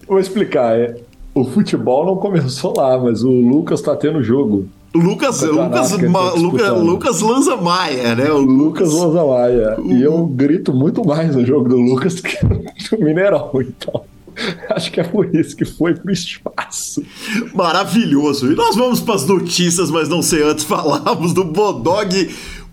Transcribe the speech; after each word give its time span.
Vou 0.08 0.20
explicar, 0.20 0.78
é. 0.78 0.96
O 1.40 1.46
futebol 1.46 2.06
não 2.06 2.16
começou 2.18 2.74
lá, 2.76 2.98
mas 2.98 3.24
o 3.24 3.30
Lucas 3.32 3.82
tá 3.82 3.96
tendo 3.96 4.24
jogo. 4.24 4.66
Lucas, 4.94 5.40
Campeonato 5.42 5.76
Lucas, 5.76 5.92
tá 6.02 6.08
Ma- 6.10 6.32
Lucas. 6.34 6.70
Lucas 6.82 7.22
Lanza 7.22 7.56
Maia, 7.58 8.16
né? 8.16 8.32
O 8.32 8.38
O 8.38 8.42
Lucas 8.42 8.92
Lanzamaia. 8.92 9.78
E 9.86 10.02
eu 10.02 10.26
grito 10.26 10.74
muito 10.74 11.06
mais 11.06 11.36
no 11.36 11.46
jogo 11.46 11.70
do 11.70 11.78
Lucas 11.78 12.20
que 12.20 12.38
no 12.98 13.06
Mineirão, 13.06 13.52
então. 13.56 14.02
Acho 14.72 14.92
que 14.92 15.00
é 15.00 15.04
por 15.04 15.34
isso 15.36 15.56
que 15.56 15.66
foi 15.66 15.94
pro 15.94 16.12
espaço. 16.12 17.04
Maravilhoso. 17.54 18.52
E 18.52 18.56
nós 18.56 18.76
vamos 18.76 19.00
para 19.02 19.16
as 19.16 19.26
notícias, 19.28 19.92
mas 19.92 20.08
não 20.10 20.22
sei 20.22 20.44
antes 20.44 20.64
falarmos 20.66 21.34
do 21.34 21.44
Bodog 21.44 22.30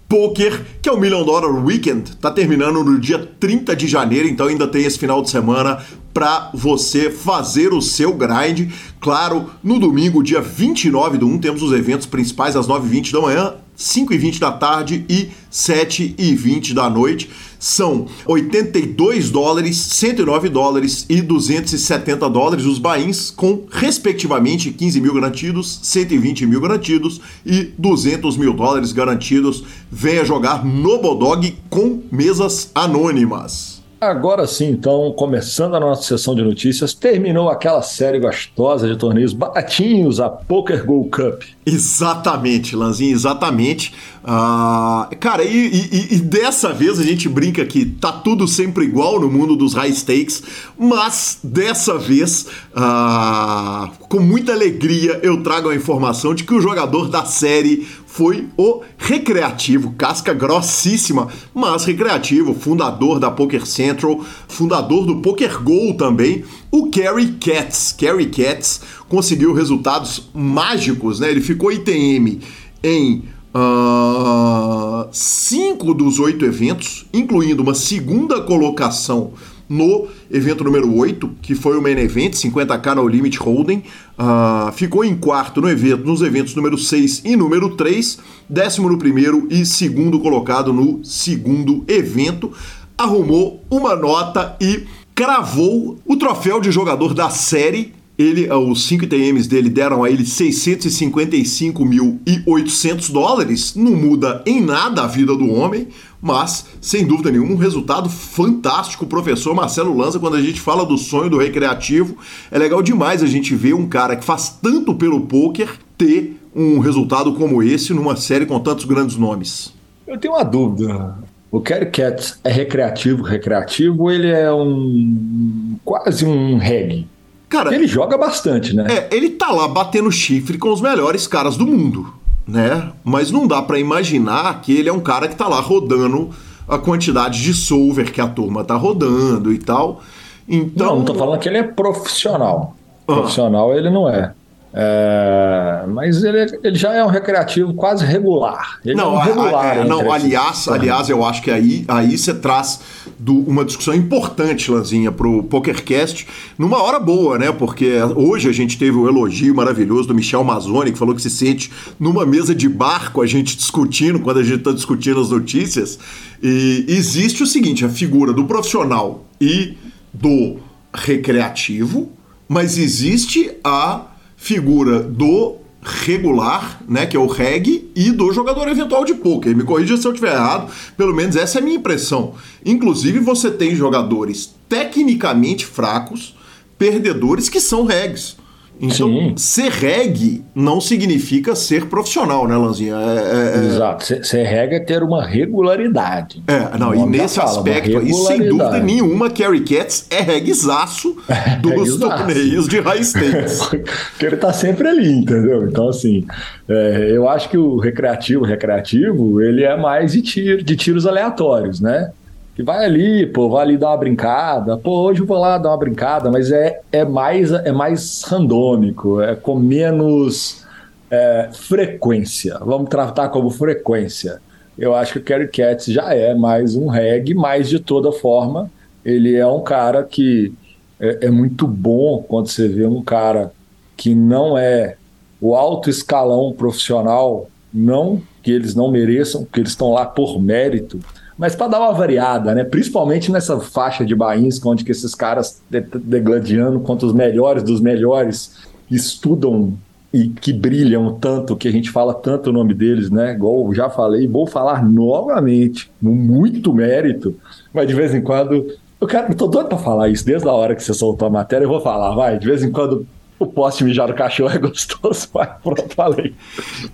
Poker, 0.08 0.64
que 0.80 0.88
é 0.88 0.92
o 0.92 0.98
Million 0.98 1.24
Dollar 1.24 1.52
Weekend. 1.64 2.16
Tá 2.16 2.30
terminando 2.30 2.84
no 2.84 2.98
dia 2.98 3.18
30 3.18 3.74
de 3.74 3.88
janeiro, 3.88 4.28
então 4.28 4.46
ainda 4.46 4.66
tem 4.68 4.84
esse 4.84 4.98
final 4.98 5.20
de 5.20 5.30
semana 5.30 5.78
para 6.14 6.50
você 6.54 7.10
fazer 7.10 7.72
o 7.72 7.82
seu 7.82 8.14
grind. 8.14 8.70
Claro, 9.00 9.50
no 9.62 9.78
domingo, 9.78 10.22
dia 10.22 10.40
29 10.40 11.18
do 11.18 11.26
1, 11.26 11.38
temos 11.38 11.62
os 11.62 11.72
eventos 11.72 12.06
principais 12.06 12.56
às 12.56 12.66
9h20 12.66 13.12
da 13.12 13.20
manhã, 13.20 13.54
5h20 13.76 14.38
da 14.38 14.52
tarde 14.52 15.04
e 15.08 15.28
7h20 15.52 16.74
da 16.74 16.88
noite. 16.88 17.30
São 17.58 18.06
82 18.26 19.30
dólares, 19.30 19.76
109 19.78 20.48
dólares 20.48 21.06
e 21.08 21.20
270 21.22 22.28
dólares 22.28 22.64
os 22.66 22.78
bains, 22.78 23.30
com 23.30 23.64
respectivamente 23.70 24.70
15 24.70 25.00
mil 25.00 25.14
garantidos, 25.14 25.80
120 25.82 26.46
mil 26.46 26.60
garantidos 26.60 27.20
e 27.44 27.72
200 27.78 28.36
mil 28.36 28.52
dólares 28.52 28.92
garantidos. 28.92 29.64
Venha 29.90 30.24
jogar 30.24 30.64
no 30.64 30.98
Bodog 30.98 31.56
com 31.70 32.02
mesas 32.10 32.70
anônimas. 32.74 33.75
Agora 33.98 34.46
sim, 34.46 34.68
então, 34.72 35.10
começando 35.16 35.74
a 35.74 35.80
nossa 35.80 36.02
sessão 36.02 36.34
de 36.34 36.42
notícias, 36.42 36.92
terminou 36.92 37.48
aquela 37.48 37.80
série 37.80 38.20
gostosa 38.20 38.86
de 38.86 38.94
torneios 38.94 39.32
baratinhos, 39.32 40.20
a 40.20 40.28
Poker 40.28 40.84
Go 40.84 41.08
Cup. 41.08 41.42
Exatamente, 41.64 42.76
Lanzinho, 42.76 43.12
exatamente. 43.14 43.94
Ah, 44.22 45.08
cara, 45.18 45.42
e, 45.44 45.48
e- 45.68 46.14
e 46.14 46.18
dessa 46.18 46.74
vez 46.74 47.00
a 47.00 47.02
gente 47.02 47.26
brinca 47.26 47.64
que 47.64 47.86
tá 47.86 48.12
tudo 48.12 48.46
sempre 48.46 48.84
igual 48.84 49.18
no 49.18 49.30
mundo 49.30 49.56
dos 49.56 49.72
high 49.72 49.90
stakes, 49.92 50.42
mas 50.78 51.38
dessa 51.42 51.96
vez, 51.96 52.46
ah, 52.74 53.90
com 54.10 54.20
muita 54.20 54.52
alegria, 54.52 55.20
eu 55.22 55.42
trago 55.42 55.70
a 55.70 55.74
informação 55.74 56.34
de 56.34 56.44
que 56.44 56.52
o 56.52 56.60
jogador 56.60 57.08
da 57.08 57.24
série 57.24 57.88
foi 58.16 58.48
o 58.56 58.80
Recreativo, 58.96 59.92
casca 59.92 60.32
grossíssima, 60.32 61.28
mas 61.52 61.84
Recreativo, 61.84 62.54
fundador 62.54 63.20
da 63.20 63.30
Poker 63.30 63.66
Central, 63.66 64.24
fundador 64.48 65.04
do 65.04 65.16
Poker 65.16 65.62
Go 65.62 65.92
também, 65.92 66.42
o 66.70 66.88
Kerry 66.88 67.32
Katz. 67.32 67.92
Kerry 67.92 68.30
Katz 68.30 68.80
conseguiu 69.06 69.52
resultados 69.52 70.30
mágicos, 70.32 71.20
né? 71.20 71.30
Ele 71.30 71.42
ficou 71.42 71.70
ITM 71.70 72.40
em 72.82 73.24
ah, 73.52 75.08
cinco 75.12 75.92
dos 75.92 76.18
oito 76.18 76.42
eventos, 76.42 77.04
incluindo 77.12 77.62
uma 77.62 77.74
segunda 77.74 78.40
colocação 78.40 79.32
no 79.68 80.06
evento 80.30 80.64
número 80.64 80.90
8, 80.94 81.30
que 81.42 81.54
foi 81.54 81.76
o 81.76 81.82
Main 81.82 81.98
Event, 81.98 82.32
50k 82.34 82.94
no 82.94 83.06
Limit 83.06 83.38
Hold'em. 83.38 83.82
Ah, 84.16 84.72
ficou 84.74 85.04
em 85.04 85.14
quarto 85.16 85.60
no 85.60 85.68
evento, 85.68 86.06
nos 86.06 86.22
eventos 86.22 86.54
número 86.54 86.78
6 86.78 87.22
e 87.24 87.34
número 87.36 87.76
3, 87.76 88.18
décimo 88.48 88.88
no 88.88 88.96
primeiro 88.98 89.46
e 89.50 89.66
segundo 89.66 90.20
colocado 90.20 90.72
no 90.72 91.04
segundo 91.04 91.84
evento. 91.88 92.52
Arrumou 92.96 93.62
uma 93.70 93.94
nota 93.94 94.56
e 94.60 94.84
cravou 95.14 95.98
o 96.06 96.16
troféu 96.16 96.58
de 96.60 96.70
jogador 96.70 97.12
da 97.14 97.30
série. 97.30 97.94
Ele, 98.18 98.48
ah, 98.48 98.58
os 98.58 98.86
5 98.86 99.04
ITMs 99.04 99.46
dele 99.48 99.68
deram 99.68 100.02
a 100.02 100.10
ele 100.10 100.24
655.800 100.24 103.12
dólares. 103.12 103.74
Não 103.74 103.92
muda 103.92 104.42
em 104.46 104.62
nada 104.62 105.02
a 105.02 105.06
vida 105.06 105.36
do 105.36 105.50
homem, 105.50 105.88
mas, 106.20 106.66
sem 106.80 107.06
dúvida 107.06 107.30
nenhuma, 107.30 107.52
um 107.52 107.56
resultado 107.56 108.08
fantástico. 108.08 109.04
O 109.04 109.08
professor 109.08 109.54
Marcelo 109.54 109.96
Lanza, 109.96 110.18
quando 110.18 110.36
a 110.36 110.42
gente 110.42 110.60
fala 110.60 110.84
do 110.84 110.96
sonho 110.96 111.30
do 111.30 111.38
recreativo, 111.38 112.16
é 112.50 112.58
legal 112.58 112.82
demais 112.82 113.22
a 113.22 113.26
gente 113.26 113.54
ver 113.54 113.74
um 113.74 113.86
cara 113.86 114.16
que 114.16 114.24
faz 114.24 114.58
tanto 114.62 114.94
pelo 114.94 115.20
poker 115.22 115.68
ter 115.96 116.40
um 116.54 116.78
resultado 116.78 117.34
como 117.34 117.62
esse 117.62 117.92
numa 117.92 118.16
série 118.16 118.46
com 118.46 118.58
tantos 118.58 118.84
grandes 118.84 119.16
nomes. 119.16 119.74
Eu 120.06 120.18
tenho 120.18 120.34
uma 120.34 120.44
dúvida. 120.44 121.16
O 121.50 121.60
Kerry 121.60 121.86
Katz 121.86 122.38
é 122.42 122.50
recreativo, 122.50 123.22
recreativo, 123.22 124.02
ou 124.02 124.10
ele 124.10 124.28
é 124.28 124.52
um 124.52 125.76
quase 125.84 126.24
um 126.24 126.58
reggae? 126.58 127.06
Cara, 127.48 127.72
Ele 127.74 127.86
joga 127.86 128.18
bastante, 128.18 128.74
né? 128.74 128.86
É, 128.88 129.16
ele 129.16 129.30
tá 129.30 129.50
lá 129.52 129.68
batendo 129.68 130.10
chifre 130.10 130.58
com 130.58 130.72
os 130.72 130.80
melhores 130.80 131.26
caras 131.28 131.56
do 131.56 131.66
mundo, 131.66 132.12
né? 132.46 132.92
Mas 133.04 133.30
não 133.30 133.46
dá 133.46 133.60
pra 133.62 133.78
imaginar 133.78 134.60
que 134.60 134.76
ele 134.76 134.88
é 134.88 134.92
um 134.92 135.00
cara 135.00 135.28
que 135.28 135.34
tá 135.34 135.48
lá 135.48 135.60
rodando 135.60 136.30
a 136.68 136.78
quantidade 136.78 137.42
de 137.42 137.54
solver 137.54 138.12
que 138.12 138.20
a 138.20 138.26
turma 138.26 138.64
tá 138.64 138.74
rodando 138.76 139.52
e 139.52 139.58
tal. 139.58 140.00
Então, 140.48 140.86
Não, 140.86 140.96
não 140.96 141.04
tô 141.04 141.14
falando 141.14 141.40
que 141.40 141.48
ele 141.48 141.58
é 141.58 141.62
profissional. 141.62 142.76
Ah. 143.06 143.14
Profissional 143.14 143.76
ele 143.76 143.90
não 143.90 144.08
é. 144.08 144.32
É, 144.78 145.84
mas 145.88 146.22
ele, 146.22 146.38
é- 146.38 146.58
ele 146.62 146.76
já 146.76 146.92
é 146.92 147.02
um 147.02 147.08
recreativo 147.08 147.72
quase 147.72 148.04
regular. 148.04 148.78
Ele 148.84 148.92
é 148.92 148.96
Não, 148.96 149.14
um 149.14 149.16
a- 149.18 149.24
regular. 149.24 149.64
a- 149.64 149.68
é, 149.68 149.76
entre 149.78 149.88
não 149.88 150.12
aliás, 150.12 150.68
aliás, 150.68 151.08
eu 151.08 151.24
acho 151.24 151.40
que 151.42 151.50
aí 151.50 151.82
aí 151.88 152.18
você 152.18 152.34
traz 152.34 152.80
do- 153.18 153.38
uma 153.48 153.64
discussão 153.64 153.94
importante, 153.94 154.70
Lanzinha, 154.70 155.10
pro 155.10 155.42
PokerCast, 155.44 156.26
numa 156.58 156.82
hora 156.82 156.98
boa, 157.00 157.38
né? 157.38 157.50
Porque 157.50 157.90
hoje 158.14 158.50
a 158.50 158.52
gente 158.52 158.76
teve 158.78 158.98
o 158.98 159.08
elogio 159.08 159.54
maravilhoso 159.54 160.08
do 160.08 160.14
Michel 160.14 160.44
Mazzoni, 160.44 160.92
que 160.92 160.98
falou 160.98 161.14
que 161.14 161.22
se 161.22 161.30
sente 161.30 161.72
numa 161.98 162.26
mesa 162.26 162.54
de 162.54 162.68
bar 162.68 163.12
com 163.12 163.22
a 163.22 163.26
gente 163.26 163.56
discutindo, 163.56 164.20
quando 164.20 164.40
a 164.40 164.44
gente 164.44 164.58
tá 164.62 164.72
discutindo 164.72 165.18
as 165.20 165.30
notícias. 165.30 165.98
E 166.42 166.84
existe 166.86 167.42
o 167.42 167.46
seguinte, 167.46 167.82
a 167.82 167.88
figura 167.88 168.30
do 168.30 168.44
profissional 168.44 169.24
e 169.40 169.78
do 170.12 170.56
recreativo, 170.92 172.10
mas 172.46 172.76
existe 172.76 173.50
a 173.64 174.02
figura 174.46 175.00
do 175.00 175.56
regular, 175.82 176.80
né, 176.88 177.04
que 177.04 177.16
é 177.16 177.20
o 177.20 177.26
reg, 177.26 177.90
e 177.96 178.12
do 178.12 178.32
jogador 178.32 178.68
eventual 178.68 179.04
de 179.04 179.14
poker. 179.14 179.56
Me 179.56 179.64
corrija 179.64 179.96
se 179.96 180.06
eu 180.06 180.12
estiver 180.12 180.34
errado, 180.34 180.70
pelo 180.96 181.12
menos 181.12 181.34
essa 181.34 181.58
é 181.58 181.60
a 181.60 181.64
minha 181.64 181.76
impressão. 181.76 182.34
Inclusive, 182.64 183.18
você 183.18 183.50
tem 183.50 183.74
jogadores 183.74 184.54
tecnicamente 184.68 185.66
fracos, 185.66 186.36
perdedores 186.78 187.48
que 187.48 187.60
são 187.60 187.84
regs. 187.84 188.36
Então, 188.80 189.08
Sim. 189.08 189.34
ser 189.36 189.70
reg 189.70 190.44
não 190.54 190.80
significa 190.80 191.54
ser 191.54 191.86
profissional, 191.86 192.46
né, 192.46 192.56
Lanzinha? 192.56 192.94
É, 192.94 193.58
é- 193.58 193.62
é- 193.62 193.66
Exato. 193.66 194.24
Ser- 194.24 194.42
regra 194.44 194.76
é 194.76 194.80
ter 194.80 195.02
uma 195.02 195.24
regularidade. 195.24 196.42
é, 196.46 196.76
não, 196.78 196.94
e 196.94 197.04
nesse 197.06 197.36
fala, 197.36 197.50
aspecto 197.50 197.98
aí, 197.98 198.12
sem 198.12 198.48
dúvida 198.48 198.78
nenhuma, 198.80 199.30
Carrie 199.30 199.60
Cats 199.64 200.06
é 200.10 200.20
regzaço 200.20 201.16
dos 201.62 201.72
regzaço. 201.72 201.98
torneios 202.00 202.68
de 202.68 202.80
high 202.80 203.02
stakes. 203.02 203.60
Porque 204.12 204.26
ele 204.26 204.36
tá 204.36 204.52
sempre 204.52 204.88
ali, 204.88 205.10
entendeu? 205.10 205.66
Então, 205.68 205.88
assim, 205.88 206.26
é, 206.68 207.12
eu 207.12 207.28
acho 207.28 207.48
que 207.48 207.56
o 207.58 207.78
recreativo, 207.78 208.44
recreativo, 208.44 209.40
ele 209.40 209.64
é 209.64 209.76
mais 209.76 210.12
de, 210.12 210.22
tiro, 210.22 210.62
de 210.62 210.76
tiros 210.76 211.06
aleatórios, 211.06 211.80
né? 211.80 212.10
que 212.54 212.62
vai 212.62 212.86
ali, 212.86 213.26
pô, 213.26 213.50
vai 213.50 213.64
ali 213.66 213.76
dar 213.76 213.88
uma 213.90 213.98
brincada, 213.98 214.78
pô, 214.78 215.02
hoje 215.02 215.20
eu 215.20 215.26
vou 215.26 215.36
lá 215.38 215.58
dar 215.58 215.68
uma 215.68 215.76
brincada, 215.76 216.30
mas 216.30 216.50
é, 216.50 216.75
é, 216.98 217.04
mais, 217.04 217.52
é 217.52 217.72
mais 217.72 218.22
randômico, 218.24 219.20
é 219.20 219.34
com 219.34 219.56
menos 219.56 220.64
é, 221.10 221.50
frequência. 221.52 222.58
Vamos 222.60 222.88
tratar 222.88 223.28
como 223.28 223.50
frequência. 223.50 224.40
Eu 224.78 224.94
acho 224.94 225.14
que 225.14 225.18
o 225.18 225.22
Kerry 225.22 225.48
Katz 225.48 225.86
já 225.86 226.14
é 226.14 226.34
mais 226.34 226.76
um 226.76 226.86
reggae, 226.86 227.34
mas 227.34 227.68
de 227.68 227.78
toda 227.78 228.12
forma, 228.12 228.70
ele 229.04 229.34
é 229.34 229.46
um 229.46 229.62
cara 229.62 230.02
que 230.02 230.52
é, 231.00 231.26
é 231.26 231.30
muito 231.30 231.66
bom 231.66 232.24
quando 232.26 232.48
você 232.48 232.68
vê 232.68 232.86
um 232.86 233.02
cara 233.02 233.52
que 233.96 234.14
não 234.14 234.58
é 234.58 234.96
o 235.40 235.54
alto 235.54 235.88
escalão 235.88 236.52
profissional, 236.52 237.48
não 237.72 238.22
que 238.42 238.50
eles 238.50 238.74
não 238.74 238.90
mereçam, 238.90 239.44
que 239.44 239.60
eles 239.60 239.70
estão 239.70 239.92
lá 239.92 240.06
por 240.06 240.40
mérito, 240.40 241.00
mas 241.38 241.54
para 241.54 241.68
dar 241.68 241.80
uma 241.80 241.92
variada, 241.92 242.54
né? 242.54 242.64
Principalmente 242.64 243.30
nessa 243.30 243.60
faixa 243.60 244.04
de 244.04 244.14
bains, 244.14 244.64
onde 244.64 244.84
que 244.84 244.92
esses 244.92 245.14
caras 245.14 245.62
degladiando 245.68 246.80
contra 246.80 247.06
os 247.06 247.12
melhores 247.12 247.62
dos 247.62 247.80
melhores 247.80 248.56
estudam 248.90 249.74
e 250.12 250.28
que 250.28 250.52
brilham 250.52 251.14
tanto, 251.14 251.56
que 251.56 251.68
a 251.68 251.70
gente 251.70 251.90
fala 251.90 252.14
tanto 252.14 252.48
o 252.48 252.52
nome 252.52 252.72
deles, 252.72 253.10
né? 253.10 253.32
Igual 253.32 253.74
já 253.74 253.90
falei, 253.90 254.26
vou 254.26 254.46
falar 254.46 254.82
novamente, 254.82 255.90
muito 256.00 256.72
mérito, 256.72 257.36
mas 257.72 257.86
de 257.86 257.94
vez 257.94 258.14
em 258.14 258.22
quando. 258.22 258.66
Eu 258.98 259.06
quero, 259.06 259.34
tô 259.34 259.46
doido 259.46 259.68
pra 259.68 259.76
falar 259.76 260.08
isso, 260.08 260.24
desde 260.24 260.48
a 260.48 260.52
hora 260.52 260.74
que 260.74 260.82
você 260.82 260.94
soltou 260.94 261.28
a 261.28 261.30
matéria, 261.30 261.66
eu 261.66 261.68
vou 261.68 261.82
falar, 261.82 262.14
vai. 262.14 262.38
De 262.38 262.46
vez 262.46 262.62
em 262.62 262.72
quando 262.72 263.06
o 263.38 263.46
poste 263.46 263.84
mijar 263.84 264.08
no 264.08 264.14
cachorro 264.14 264.54
é 264.54 264.58
gostoso, 264.58 265.28
mas 265.34 265.48
pronto, 265.62 265.94
falei. 265.94 266.34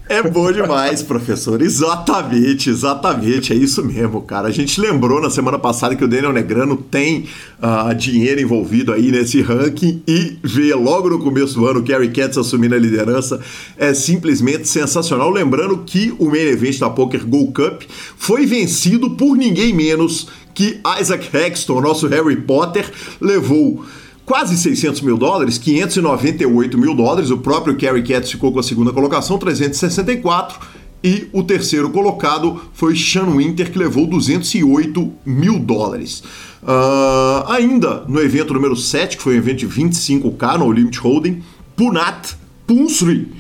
É 0.09 0.23
bom 0.23 0.51
demais, 0.51 1.03
professor. 1.03 1.63
Exatamente, 1.63 2.69
exatamente. 2.69 3.53
É 3.53 3.57
isso 3.57 3.85
mesmo, 3.85 4.23
cara. 4.23 4.49
A 4.49 4.51
gente 4.51 4.81
lembrou 4.81 5.21
na 5.21 5.31
semana 5.31 5.59
passada 5.59 5.95
que 5.95 6.05
o 6.05 6.09
Daniel 6.09 6.33
Negrano 6.33 6.77
tem 6.77 7.29
uh, 7.61 7.95
dinheiro 7.95 8.41
envolvido 8.41 8.93
aí 8.93 9.13
nesse 9.13 9.41
ranking 9.41 10.03
e 10.07 10.39
ver 10.43 10.75
logo 10.75 11.09
no 11.09 11.21
começo 11.21 11.55
do 11.55 11.67
ano 11.67 11.81
o 11.81 11.83
Kerry 11.83 12.11
Katz 12.11 12.37
assumindo 12.37 12.75
a 12.75 12.79
liderança 12.79 13.41
é 13.77 13.95
simplesmente 13.95 14.67
sensacional. 14.67 15.31
Lembrando 15.31 15.79
que 15.79 16.15
o 16.19 16.27
main 16.27 16.49
event 16.49 16.79
da 16.79 16.91
Poker 16.91 17.25
Gold 17.25 17.53
Cup 17.53 17.83
foi 18.17 18.47
vencido 18.47 19.11
por 19.11 19.37
ninguém 19.37 19.73
menos 19.73 20.27
que 20.55 20.81
Isaac 21.01 21.35
Hexton, 21.35 21.81
nosso 21.81 22.07
Harry 22.09 22.37
Potter, 22.37 22.91
levou 23.21 23.85
quase 24.33 24.57
600 24.57 25.03
mil 25.03 25.19
dólares, 25.19 25.59
598 25.59 26.79
mil 26.79 26.95
dólares. 26.95 27.31
O 27.31 27.37
próprio 27.37 27.77
Kerry 27.77 28.03
Katz 28.03 28.31
ficou 28.31 28.51
com 28.51 28.61
a 28.61 28.63
segunda 28.63 28.91
colocação, 28.91 29.37
364. 29.37 30.59
E 31.05 31.29
o 31.35 31.43
terceiro 31.43 31.91
colocado 31.91 32.59
foi 32.73 32.97
Sean 32.97 33.37
Winter, 33.37 33.71
que 33.71 33.79
levou 33.79 34.07
208 34.07 35.13
mil 35.27 35.59
dólares. 35.59 36.23
Uh, 36.63 37.47
ainda 37.47 38.05
no 38.09 38.23
evento 38.23 38.55
número 38.55 38.75
7, 38.75 39.19
que 39.19 39.23
foi 39.23 39.35
um 39.35 39.37
evento 39.37 39.59
de 39.59 39.69
25K 39.69 40.59
no 40.59 40.73
Limit 40.73 40.99
Holding, 40.99 41.43
Punat 41.77 42.35
Punsri 42.67 43.31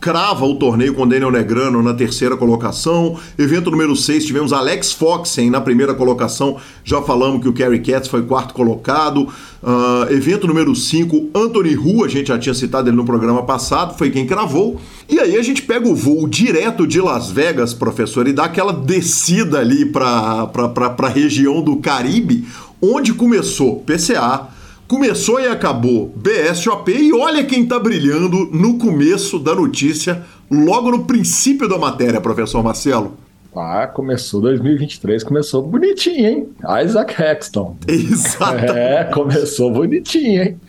crava 0.00 0.46
o 0.46 0.54
torneio 0.54 0.94
com 0.94 1.06
Daniel 1.06 1.30
Negrano 1.30 1.82
na 1.82 1.92
terceira 1.92 2.34
colocação. 2.36 3.18
Evento 3.38 3.70
número 3.70 3.94
6, 3.94 4.24
tivemos 4.24 4.52
Alex 4.52 4.92
Foxen 4.92 5.50
na 5.50 5.60
primeira 5.60 5.92
colocação. 5.92 6.56
Já 6.82 7.02
falamos 7.02 7.42
que 7.42 7.48
o 7.48 7.52
Kerry 7.52 7.80
Katz 7.80 8.08
foi 8.08 8.22
quarto 8.22 8.54
colocado. 8.54 9.28
Uh, 9.62 10.10
evento 10.10 10.46
número 10.46 10.74
5, 10.74 11.30
Anthony 11.34 11.76
Hu, 11.76 12.02
a 12.02 12.08
gente 12.08 12.28
já 12.28 12.38
tinha 12.38 12.54
citado 12.54 12.88
ele 12.88 12.96
no 12.96 13.04
programa 13.04 13.42
passado, 13.42 13.98
foi 13.98 14.10
quem 14.10 14.26
cravou. 14.26 14.80
E 15.06 15.20
aí 15.20 15.36
a 15.36 15.42
gente 15.42 15.60
pega 15.62 15.86
o 15.86 15.94
voo 15.94 16.26
direto 16.26 16.86
de 16.86 16.98
Las 16.98 17.30
Vegas, 17.30 17.74
professor, 17.74 18.26
e 18.26 18.32
dá 18.32 18.44
aquela 18.44 18.72
descida 18.72 19.58
ali 19.58 19.84
para 19.84 20.50
a 20.50 21.08
região 21.08 21.60
do 21.60 21.76
Caribe, 21.76 22.46
onde 22.80 23.12
começou 23.12 23.80
PCA, 23.80 24.48
Começou 24.90 25.38
e 25.38 25.46
acabou 25.46 26.12
BSOP 26.16 26.90
e 26.90 27.12
olha 27.12 27.44
quem 27.44 27.64
tá 27.64 27.78
brilhando 27.78 28.50
no 28.52 28.76
começo 28.76 29.38
da 29.38 29.54
notícia, 29.54 30.26
logo 30.50 30.90
no 30.90 31.04
princípio 31.04 31.68
da 31.68 31.78
matéria, 31.78 32.20
professor 32.20 32.60
Marcelo. 32.60 33.16
Ah, 33.54 33.88
começou 33.88 34.40
2023, 34.40 35.24
começou 35.24 35.60
bonitinho, 35.62 36.26
hein? 36.26 36.48
Isaac 36.84 37.20
Hexton. 37.20 37.76
Exato. 37.88 38.72
É, 38.72 39.04
começou 39.12 39.72
bonitinho, 39.72 40.42
hein? 40.42 40.60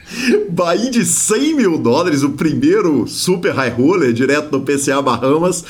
Bahia 0.49 0.89
de 0.89 1.05
100 1.05 1.55
mil 1.55 1.77
dólares, 1.77 2.23
o 2.23 2.31
primeiro 2.31 3.05
super 3.07 3.53
high 3.53 3.69
roller 3.69 4.11
direto 4.11 4.51
no 4.51 4.61
PCA 4.61 4.99
Bahamas. 4.99 5.63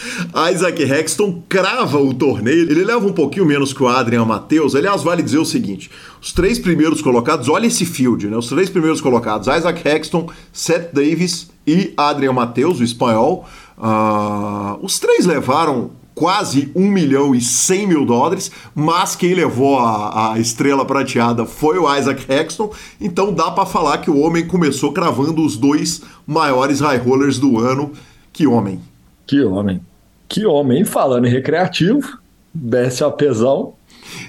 Isaac 0.54 0.82
Hexton 0.82 1.44
crava 1.50 2.00
o 2.00 2.14
torneio. 2.14 2.72
Ele 2.72 2.86
leva 2.86 3.06
um 3.06 3.14
pouquinho 3.14 3.46
menos 3.46 3.74
que 3.74 3.84
o 3.84 3.90
Adrian 3.90 4.24
Matheus. 4.24 4.74
Aliás, 4.74 5.04
vale 5.04 5.22
dizer 5.22 5.40
o 5.40 5.46
seguinte: 5.46 5.92
os 6.22 6.32
três 6.32 6.58
primeiros 6.60 7.02
colocados, 7.02 7.50
olha 7.50 7.68
esse 7.68 7.86
field, 7.86 8.28
né? 8.28 8.38
Os 8.38 8.48
três 8.48 8.70
primeiros 8.70 9.02
colocados, 9.02 9.48
Isaac 9.48 9.86
Hexton, 9.86 10.30
Seth 10.54 10.94
Davis 10.94 11.50
e 11.68 11.94
Adrian 11.98 12.32
Matheus, 12.32 12.80
o 12.80 12.84
espanhol. 12.84 13.46
Uh, 13.78 14.78
os 14.86 15.00
três 15.00 15.26
levaram 15.26 15.92
quase 16.22 16.72
1 16.76 16.82
milhão 16.88 17.34
e 17.34 17.42
100 17.42 17.88
mil 17.88 18.06
dólares, 18.06 18.52
mas 18.76 19.16
quem 19.16 19.34
levou 19.34 19.80
a, 19.80 20.34
a 20.34 20.40
estrela 20.40 20.86
prateada 20.86 21.48
foi 21.48 21.80
o 21.80 21.98
Isaac 21.98 22.32
Hexton, 22.32 22.72
então 23.02 23.34
dá 23.34 23.50
para 23.50 23.66
falar 23.66 23.98
que 23.98 24.12
o 24.12 24.20
homem 24.20 24.46
começou 24.46 24.94
cravando 24.94 25.44
os 25.44 25.58
dois 25.58 26.04
maiores 26.28 26.80
high 26.80 27.00
rollers 27.00 27.40
do 27.40 27.58
ano. 27.58 27.92
Que 28.32 28.46
homem! 28.46 28.80
Que 29.26 29.44
homem! 29.44 29.82
Que 30.30 30.46
homem! 30.46 30.86
Falando 30.86 31.26
em 31.26 31.32
recreativo, 31.32 32.20
desce 32.54 33.04
a 33.04 33.10
pesão. 33.10 33.74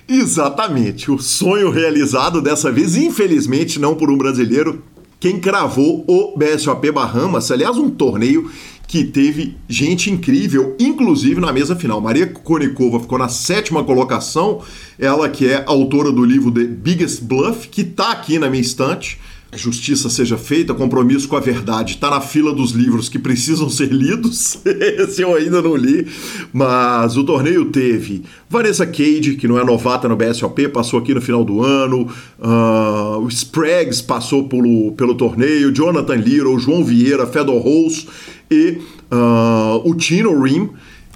Exatamente, 0.09 1.11
o 1.11 1.19
sonho 1.19 1.71
realizado 1.71 2.41
dessa 2.41 2.73
vez, 2.73 2.97
infelizmente 2.97 3.79
não 3.79 3.95
por 3.95 4.11
um 4.11 4.17
brasileiro, 4.17 4.83
quem 5.21 5.39
cravou 5.39 6.05
o 6.09 6.37
BSOP 6.39 6.91
Bahamas, 6.91 7.51
aliás, 7.51 7.77
um 7.77 7.91
torneio 7.91 8.51
que 8.93 9.05
teve 9.05 9.57
gente 9.67 10.11
incrível, 10.11 10.77
inclusive 10.79 11.41
na 11.41 11.51
mesa 11.51 11.75
final. 11.75 11.99
Maria 11.99 12.27
Konikova 12.27 13.01
ficou 13.01 13.17
na 13.17 13.27
sétima 13.27 13.83
colocação, 13.83 14.61
ela 14.99 15.31
que 15.31 15.49
é 15.49 15.65
autora 15.67 16.13
do 16.13 16.23
livro 16.23 16.51
The 16.51 16.65
Biggest 16.65 17.23
Bluff, 17.23 17.69
que 17.69 17.81
está 17.81 18.13
aqui 18.13 18.39
na 18.39 18.51
minha 18.51 18.61
estante. 18.61 19.19
Justiça 19.55 20.11
seja 20.11 20.37
feita, 20.37 20.75
compromisso 20.75 21.27
com 21.27 21.37
a 21.37 21.41
verdade. 21.41 21.95
Está 21.95 22.11
na 22.11 22.21
fila 22.21 22.55
dos 22.55 22.73
livros 22.73 23.09
que 23.09 23.19
precisam 23.19 23.69
ser 23.71 23.91
lidos. 23.91 24.59
Esse 24.67 25.23
eu 25.23 25.35
ainda 25.35 25.63
não 25.63 25.75
li. 25.75 26.07
Mas 26.53 27.17
o 27.17 27.25
torneio 27.25 27.67
teve 27.67 28.23
Vanessa 28.49 28.85
Cade, 28.85 29.37
que 29.37 29.49
não 29.49 29.59
é 29.59 29.65
novata 29.65 30.07
no 30.07 30.17
BSOP, 30.17 30.69
passou 30.69 31.01
aqui 31.01 31.15
no 31.15 31.23
final 31.23 31.45
do 31.47 31.63
ano. 31.63 32.09
Uh, 32.39 33.21
o 33.21 33.29
Sprags 33.29 34.03
passou 34.03 34.49
pelo, 34.49 34.93
pelo 34.93 35.15
torneio. 35.15 35.73
Jonathan 35.73 36.17
Little, 36.17 36.59
João 36.59 36.85
Vieira, 36.85 37.27
Fedor 37.27 37.63
Rose 37.63 38.07
e 38.53 38.83
uh, 39.11 39.89
o 39.89 39.95
Tino 39.95 40.43
Rim. 40.43 40.69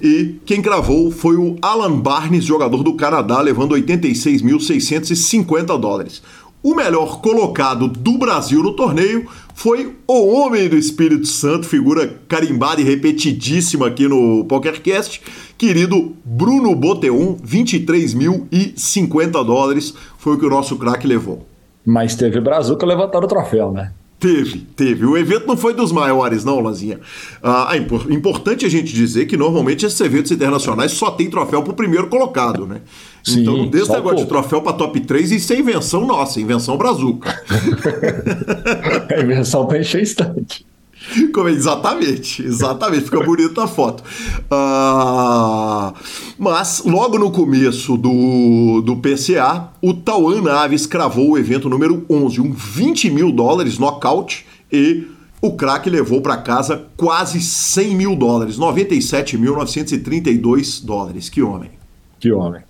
E 0.02 0.36
quem 0.44 0.60
gravou 0.60 1.10
foi 1.10 1.36
o 1.36 1.56
Alan 1.62 1.98
Barnes, 1.98 2.44
jogador 2.44 2.82
do 2.82 2.94
Canadá, 2.94 3.40
levando 3.40 3.74
86.650 3.74 5.78
dólares. 5.78 6.22
O 6.62 6.74
melhor 6.74 7.20
colocado 7.20 7.88
do 7.88 8.18
Brasil 8.18 8.62
no 8.62 8.74
torneio 8.74 9.26
foi 9.54 9.94
o 10.06 10.34
Homem 10.34 10.68
do 10.68 10.76
Espírito 10.76 11.26
Santo, 11.26 11.66
figura 11.66 12.20
carimbada 12.28 12.78
e 12.80 12.84
repetidíssima 12.84 13.86
aqui 13.86 14.08
no 14.08 14.44
PokerCast, 14.44 15.22
querido 15.56 16.14
Bruno 16.24 16.74
Boteon, 16.74 17.36
23.050 17.36 19.44
dólares 19.44 19.94
foi 20.18 20.34
o 20.34 20.38
que 20.38 20.44
o 20.44 20.50
nosso 20.50 20.76
craque 20.76 21.06
levou. 21.06 21.46
Mas 21.84 22.16
teve 22.16 22.40
Brazuca 22.40 22.84
levantando 22.84 23.24
o 23.24 23.28
troféu, 23.28 23.70
né? 23.70 23.92
Teve, 24.18 24.60
teve. 24.74 25.04
O 25.04 25.16
evento 25.16 25.46
não 25.46 25.58
foi 25.58 25.74
dos 25.74 25.92
maiores, 25.92 26.42
não, 26.42 26.58
Lanzinha. 26.60 26.98
Ah, 27.42 27.72
é 27.72 28.12
importante 28.12 28.64
a 28.64 28.68
gente 28.68 28.92
dizer 28.92 29.26
que 29.26 29.36
normalmente 29.36 29.84
esses 29.84 30.00
eventos 30.00 30.30
internacionais 30.32 30.92
só 30.92 31.10
tem 31.10 31.28
troféu 31.28 31.62
pro 31.62 31.74
primeiro 31.74 32.06
colocado, 32.08 32.66
né? 32.66 32.80
Sim, 33.22 33.42
então, 33.42 33.66
desde 33.68 33.92
negócio 33.92 34.18
de 34.18 34.26
troféu 34.26 34.62
para 34.62 34.72
top 34.72 35.00
3, 35.00 35.32
isso 35.32 35.52
é 35.52 35.58
invenção 35.58 36.06
nossa, 36.06 36.40
invenção 36.40 36.78
brazuca. 36.78 37.42
é 39.10 39.20
invenção 39.20 39.66
para 39.66 39.80
encher 39.80 40.02
estante. 40.02 40.64
Como, 41.32 41.48
exatamente, 41.48 42.42
exatamente, 42.42 43.04
fica 43.04 43.20
bonita 43.20 43.62
a 43.64 43.68
foto. 43.68 44.02
Uh, 44.50 45.94
mas 46.38 46.82
logo 46.84 47.18
no 47.18 47.30
começo 47.30 47.96
do, 47.96 48.82
do 48.82 48.96
PCA, 48.96 49.70
o 49.82 49.94
Tauan 49.94 50.42
Naves 50.42 50.86
cravou 50.86 51.30
o 51.30 51.38
evento 51.38 51.68
número 51.68 52.04
11, 52.10 52.40
um 52.40 52.52
20 52.52 53.10
mil 53.10 53.32
dólares 53.32 53.78
nocaute, 53.78 54.46
e 54.72 55.06
o 55.40 55.52
craque 55.52 55.88
levou 55.88 56.20
para 56.20 56.36
casa 56.38 56.86
quase 56.96 57.40
100 57.40 57.94
mil 57.94 58.16
dólares, 58.16 58.58
97.932 58.58 60.84
dólares. 60.84 61.28
Que 61.28 61.40
homem. 61.42 61.70
Que 62.18 62.32
homem. 62.32 62.62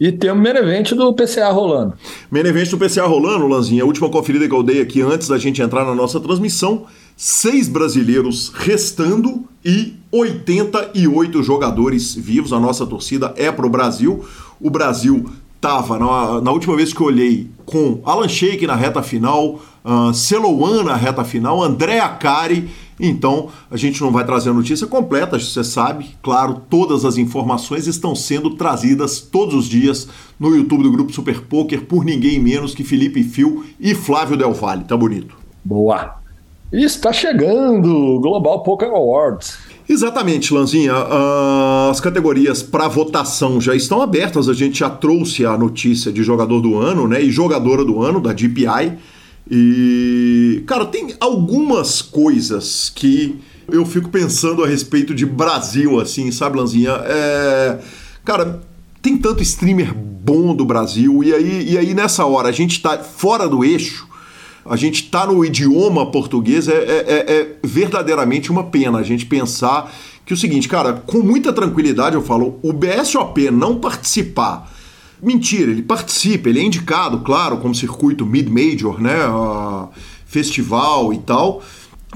E 0.00 0.10
tem 0.10 0.30
o 0.30 0.36
main 0.36 0.56
event 0.56 0.92
do 0.92 1.14
PCA 1.14 1.50
rolando. 1.50 1.94
Main 2.30 2.46
event 2.46 2.70
do 2.70 2.78
PCA 2.78 3.06
rolando, 3.06 3.46
Lanzinha. 3.46 3.84
A 3.84 3.86
última 3.86 4.10
conferida 4.10 4.48
que 4.48 4.54
eu 4.54 4.62
dei 4.62 4.80
aqui 4.80 5.00
antes 5.00 5.28
da 5.28 5.38
gente 5.38 5.62
entrar 5.62 5.84
na 5.84 5.94
nossa 5.94 6.18
transmissão 6.18 6.86
seis 7.16 7.68
brasileiros 7.68 8.50
restando 8.54 9.44
e 9.64 9.94
88 10.12 11.42
jogadores 11.42 12.14
vivos. 12.14 12.52
A 12.52 12.60
nossa 12.60 12.86
torcida 12.86 13.32
é 13.36 13.50
para 13.50 13.66
o 13.66 13.70
Brasil. 13.70 14.24
O 14.60 14.70
Brasil 14.70 15.30
tava 15.60 15.98
na, 15.98 16.42
na, 16.42 16.52
última 16.52 16.76
vez 16.76 16.92
que 16.92 17.00
eu 17.00 17.06
olhei 17.06 17.48
com 17.64 18.00
Alan 18.04 18.28
Sheik 18.28 18.66
na 18.66 18.74
reta 18.74 19.02
final, 19.02 19.60
uh, 19.82 20.12
Celouan 20.12 20.84
na 20.84 20.94
reta 20.94 21.24
final, 21.24 21.62
André 21.62 22.00
Acari. 22.00 22.68
Então 23.00 23.48
a 23.70 23.76
gente 23.76 24.00
não 24.00 24.12
vai 24.12 24.24
trazer 24.24 24.50
a 24.50 24.52
notícia 24.52 24.86
completa, 24.86 25.38
você 25.38 25.64
sabe. 25.64 26.14
Claro, 26.22 26.62
todas 26.68 27.04
as 27.04 27.16
informações 27.16 27.86
estão 27.86 28.14
sendo 28.14 28.50
trazidas 28.50 29.20
todos 29.20 29.54
os 29.54 29.64
dias 29.66 30.06
no 30.38 30.54
YouTube 30.54 30.82
do 30.82 30.92
Grupo 30.92 31.12
Super 31.12 31.40
Poker 31.40 31.86
por 31.86 32.04
ninguém 32.04 32.38
menos 32.38 32.74
que 32.74 32.84
Felipe 32.84 33.24
Fio 33.24 33.64
e 33.80 33.94
Flávio 33.94 34.36
Del 34.36 34.52
Valle. 34.52 34.84
Tá 34.84 34.96
bonito. 34.96 35.34
Boa. 35.64 36.23
Está 36.74 37.12
chegando 37.12 38.18
Global 38.18 38.64
Poker 38.64 38.88
Awards. 38.88 39.58
Exatamente, 39.88 40.52
Lanzinha. 40.52 40.92
Uh, 40.92 41.90
as 41.90 42.00
categorias 42.00 42.64
para 42.64 42.88
votação 42.88 43.60
já 43.60 43.76
estão 43.76 44.02
abertas. 44.02 44.48
A 44.48 44.52
gente 44.52 44.80
já 44.80 44.90
trouxe 44.90 45.46
a 45.46 45.56
notícia 45.56 46.10
de 46.10 46.24
jogador 46.24 46.60
do 46.60 46.76
ano, 46.76 47.06
né? 47.06 47.22
E 47.22 47.30
jogadora 47.30 47.84
do 47.84 48.02
ano 48.02 48.20
da 48.20 48.32
DPI. 48.32 48.98
E, 49.48 50.64
cara, 50.66 50.84
tem 50.86 51.14
algumas 51.20 52.02
coisas 52.02 52.90
que 52.92 53.38
eu 53.70 53.86
fico 53.86 54.08
pensando 54.08 54.64
a 54.64 54.66
respeito 54.66 55.14
de 55.14 55.24
Brasil, 55.24 56.00
assim, 56.00 56.32
sabe, 56.32 56.58
Lanzinha? 56.58 56.90
É... 57.04 57.78
Cara, 58.24 58.60
tem 59.00 59.16
tanto 59.16 59.44
streamer 59.44 59.94
bom 59.94 60.56
do 60.56 60.64
Brasil, 60.64 61.22
e 61.22 61.32
aí, 61.32 61.72
e 61.72 61.78
aí 61.78 61.94
nessa 61.94 62.24
hora 62.24 62.48
a 62.48 62.52
gente 62.52 62.82
tá 62.82 62.98
fora 62.98 63.46
do 63.46 63.62
eixo 63.62 64.08
a 64.66 64.76
gente 64.76 65.04
está 65.04 65.26
no 65.26 65.44
idioma 65.44 66.10
português, 66.10 66.68
é, 66.68 66.72
é, 66.72 66.76
é, 66.76 67.32
é, 67.32 67.56
verdadeiramente 67.62 68.50
uma 68.50 68.64
pena 68.64 68.98
a 68.98 69.02
gente 69.02 69.26
pensar 69.26 69.94
que 70.24 70.32
o 70.32 70.36
seguinte, 70.36 70.68
cara, 70.68 70.94
com 70.94 71.18
muita 71.18 71.52
tranquilidade 71.52 72.16
eu 72.16 72.22
falo, 72.22 72.58
o 72.62 72.72
BSOP 72.72 73.50
não 73.50 73.78
participar. 73.78 74.72
Mentira, 75.22 75.70
ele 75.70 75.82
participa, 75.82 76.48
ele 76.48 76.60
é 76.60 76.62
indicado, 76.62 77.20
claro, 77.20 77.58
como 77.58 77.74
circuito 77.74 78.24
mid-major, 78.24 79.00
né? 79.00 79.16
festival 80.26 81.12
e 81.12 81.18
tal. 81.18 81.62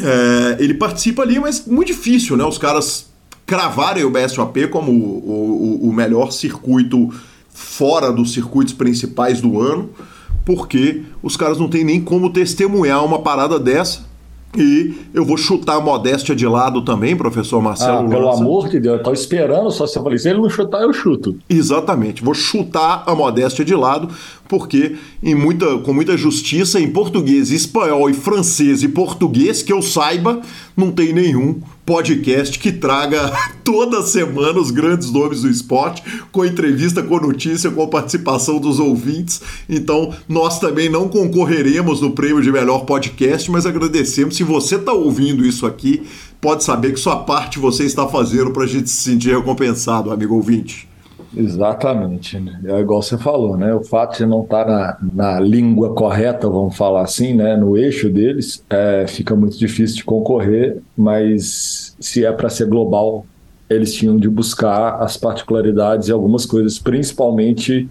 É, 0.01 0.63
ele 0.63 0.75
participa 0.75 1.23
ali, 1.23 1.39
mas 1.39 1.67
muito 1.67 1.89
difícil, 1.89 2.37
né? 2.37 2.45
Os 2.45 2.59
caras 2.59 3.11
cravarem 3.47 4.05
o 4.05 4.11
BSOP 4.11 4.69
como 4.69 4.91
o, 4.91 5.85
o, 5.85 5.89
o 5.89 5.93
melhor 5.93 6.33
circuito 6.33 7.13
fora 7.49 8.13
dos 8.13 8.33
circuitos 8.33 8.73
principais 8.73 9.41
do 9.41 9.61
ano 9.61 9.91
porque 10.49 11.03
os 11.23 11.37
caras 11.37 11.59
não 11.59 11.69
têm 11.69 11.85
nem 11.85 12.01
como 12.01 12.33
testemunhar 12.33 13.05
uma 13.05 13.19
parada 13.19 13.59
dessa. 13.59 14.09
E 14.57 14.95
eu 15.13 15.23
vou 15.23 15.37
chutar 15.37 15.77
a 15.77 15.81
modéstia 15.81 16.35
de 16.35 16.47
lado 16.47 16.81
também, 16.81 17.15
professor 17.15 17.61
Marcelo. 17.61 18.07
Ah, 18.07 18.09
pelo 18.09 18.31
amor 18.31 18.67
de 18.67 18.81
Deus, 18.81 18.97
eu 18.97 19.03
tô 19.03 19.13
esperando 19.13 19.71
só 19.71 19.87
você 19.87 20.03
falar. 20.03 20.17
Se 20.17 20.31
ele 20.31 20.39
não 20.39 20.49
chutar, 20.49 20.81
eu 20.81 20.93
chuto. 20.95 21.37
Exatamente, 21.51 22.25
vou 22.25 22.33
chutar 22.33 23.03
a 23.07 23.15
modéstia 23.15 23.63
de 23.63 23.75
lado, 23.75 24.09
porque 24.49 24.97
em 25.23 25.35
muita, 25.35 25.77
com 25.81 25.93
muita 25.93 26.17
justiça, 26.17 26.81
em 26.81 26.91
português, 26.91 27.51
espanhol 27.51 28.09
e 28.09 28.15
francês 28.15 28.83
e 28.83 28.89
português, 28.89 29.63
que 29.63 29.71
eu 29.71 29.83
saiba, 29.83 30.41
não 30.75 30.91
tem 30.91 31.13
nenhum 31.13 31.61
podcast 31.89 32.59
que 32.59 32.71
traga 32.71 33.33
toda 33.65 34.03
semana 34.03 34.61
os 34.61 34.71
grandes 34.71 35.11
nomes 35.11 35.41
do 35.41 35.49
esporte, 35.49 36.03
com 36.31 36.45
entrevista, 36.45 37.03
com 37.03 37.19
notícia, 37.19 37.71
com 37.71 37.83
a 37.83 37.87
participação 37.87 38.61
dos 38.61 38.79
ouvintes. 38.79 39.41
Então, 39.67 40.13
nós 40.29 40.61
também 40.61 40.91
não 40.91 41.09
concorreremos 41.09 42.03
no 42.03 42.11
prêmio 42.11 42.43
de 42.43 42.53
melhor 42.53 42.81
podcast, 42.81 43.51
mas 43.51 43.65
agradecemos. 43.65 44.37
Se 44.37 44.45
você 44.45 44.75
está 44.75 44.93
ouvindo 44.93 45.47
isso 45.47 45.65
aqui, 45.65 46.03
pode 46.43 46.63
saber 46.63 46.93
que 46.93 47.01
sua 47.01 47.21
parte 47.21 47.59
você 47.59 47.85
está 47.85 48.07
fazendo 48.07 48.51
para 48.51 48.65
a 48.65 48.69
gente 48.69 48.91
se 48.91 49.03
sentir 49.05 49.35
recompensado, 49.35 50.13
amigo 50.13 50.35
ouvinte. 50.35 50.87
Exatamente, 51.37 52.43
é 52.65 52.81
igual 52.81 53.03
você 53.03 53.19
falou, 53.19 53.57
né? 53.57 53.75
O 53.75 53.83
fato 53.83 54.17
de 54.17 54.27
não 54.27 54.43
estar 54.43 54.65
tá 54.65 54.99
na, 55.13 55.35
na 55.35 55.41
língua 55.41 55.95
correta, 55.95 56.49
vamos 56.49 56.77
falar 56.77 57.03
assim, 57.03 57.35
né? 57.35 57.57
No 57.57 57.77
eixo 57.77 58.09
deles, 58.09 58.65
é, 58.71 59.05
fica 59.07 59.37
muito 59.37 59.59
difícil 59.59 59.97
de 59.97 60.05
concorrer, 60.05 60.79
mas 60.97 61.95
se 62.01 62.25
é 62.25 62.33
para 62.33 62.49
ser 62.49 62.67
global, 62.67 63.27
eles 63.69 63.93
tinham 63.93 64.17
de 64.17 64.29
buscar 64.29 65.03
as 65.03 65.17
particularidades 65.17 66.09
e 66.09 66.13
algumas 66.13 66.47
coisas, 66.47 66.79
principalmente 66.79 67.89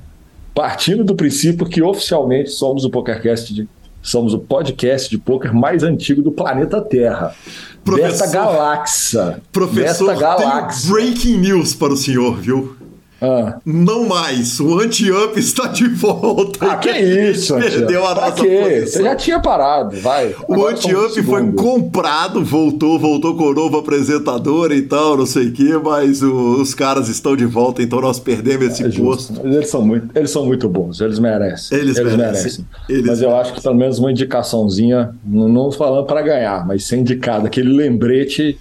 partindo 0.56 1.04
do 1.04 1.16
princípio 1.16 1.68
que 1.68 1.84
oficialmente 1.84 2.50
somos 2.50 2.84
o 2.84 2.90
PokerCast 2.90 3.54
de, 3.54 3.70
somos 4.02 4.34
o 4.34 4.40
podcast 4.40 5.10
de 5.10 5.18
poker 5.20 5.54
mais 5.54 5.84
antigo 5.84 6.24
do 6.24 6.32
planeta 6.32 6.82
Terra. 6.82 7.36
Professor, 7.84 8.10
desta 8.10 8.28
galáxia. 8.28 9.42
Professor, 9.52 10.08
desta 10.08 10.20
galáxia. 10.20 10.92
breaking 10.92 11.38
news 11.38 11.76
para 11.76 11.94
o 11.94 11.98
senhor, 11.98 12.38
viu? 12.38 12.76
Ah. 13.22 13.60
Não 13.66 14.08
mais. 14.08 14.60
O 14.60 14.80
anti-up 14.80 15.40
está 15.40 15.68
de 15.68 15.88
volta. 15.88 16.72
Ah, 16.72 16.78
que 16.78 16.90
isso, 16.90 17.56
Perdeu 17.56 18.06
a 18.06 18.14
nossa 18.14 18.44
quê? 18.44 18.60
posição. 18.62 18.88
Você 18.88 19.04
já 19.04 19.16
tinha 19.16 19.40
parado, 19.40 20.00
vai. 20.02 20.36
O 20.48 20.66
anti-up 20.68 21.22
foi 21.24 21.52
comprado, 21.54 22.44
voltou, 22.44 23.00
voltou 23.00 23.36
com 23.36 23.46
o 23.46 23.54
novo 23.54 23.78
apresentador 23.78 24.72
e 24.72 24.84
tal, 24.84 25.18
não 25.18 25.26
sei 25.26 25.48
o 25.48 25.52
quê, 25.52 25.80
mas 25.84 26.22
o, 26.22 26.62
os 26.62 26.74
caras 26.74 27.10
estão 27.10 27.36
de 27.36 27.46
volta, 27.46 27.82
então 27.82 28.00
nós 28.02 28.20
perdemos 28.20 28.68
esse 28.68 28.84
é 28.84 28.90
posto. 28.90 29.34
Eles 29.44 29.70
são, 29.70 29.82
muito, 29.82 30.10
eles 30.16 30.30
são 30.30 30.46
muito 30.46 30.70
bons, 30.70 31.02
eles 31.02 31.20
merecem. 31.20 31.78
Eles, 31.78 31.98
eles 31.98 32.16
merecem. 32.16 32.44
merecem. 32.44 32.66
Eles 32.90 33.06
mas 33.06 33.22
eu 33.22 33.36
acho 33.36 33.54
que 33.54 33.62
pelo 33.62 33.76
menos 33.76 34.00
uma 34.00 34.12
indicaçãozinha, 34.12 35.16
não 35.26 35.72
falando 35.72 36.06
para 36.06 36.22
ganhar, 36.22 36.66
mas 36.68 36.86
ser 36.86 36.98
indicado, 36.98 37.48
aquele 37.48 37.74
lembrete 37.74 38.58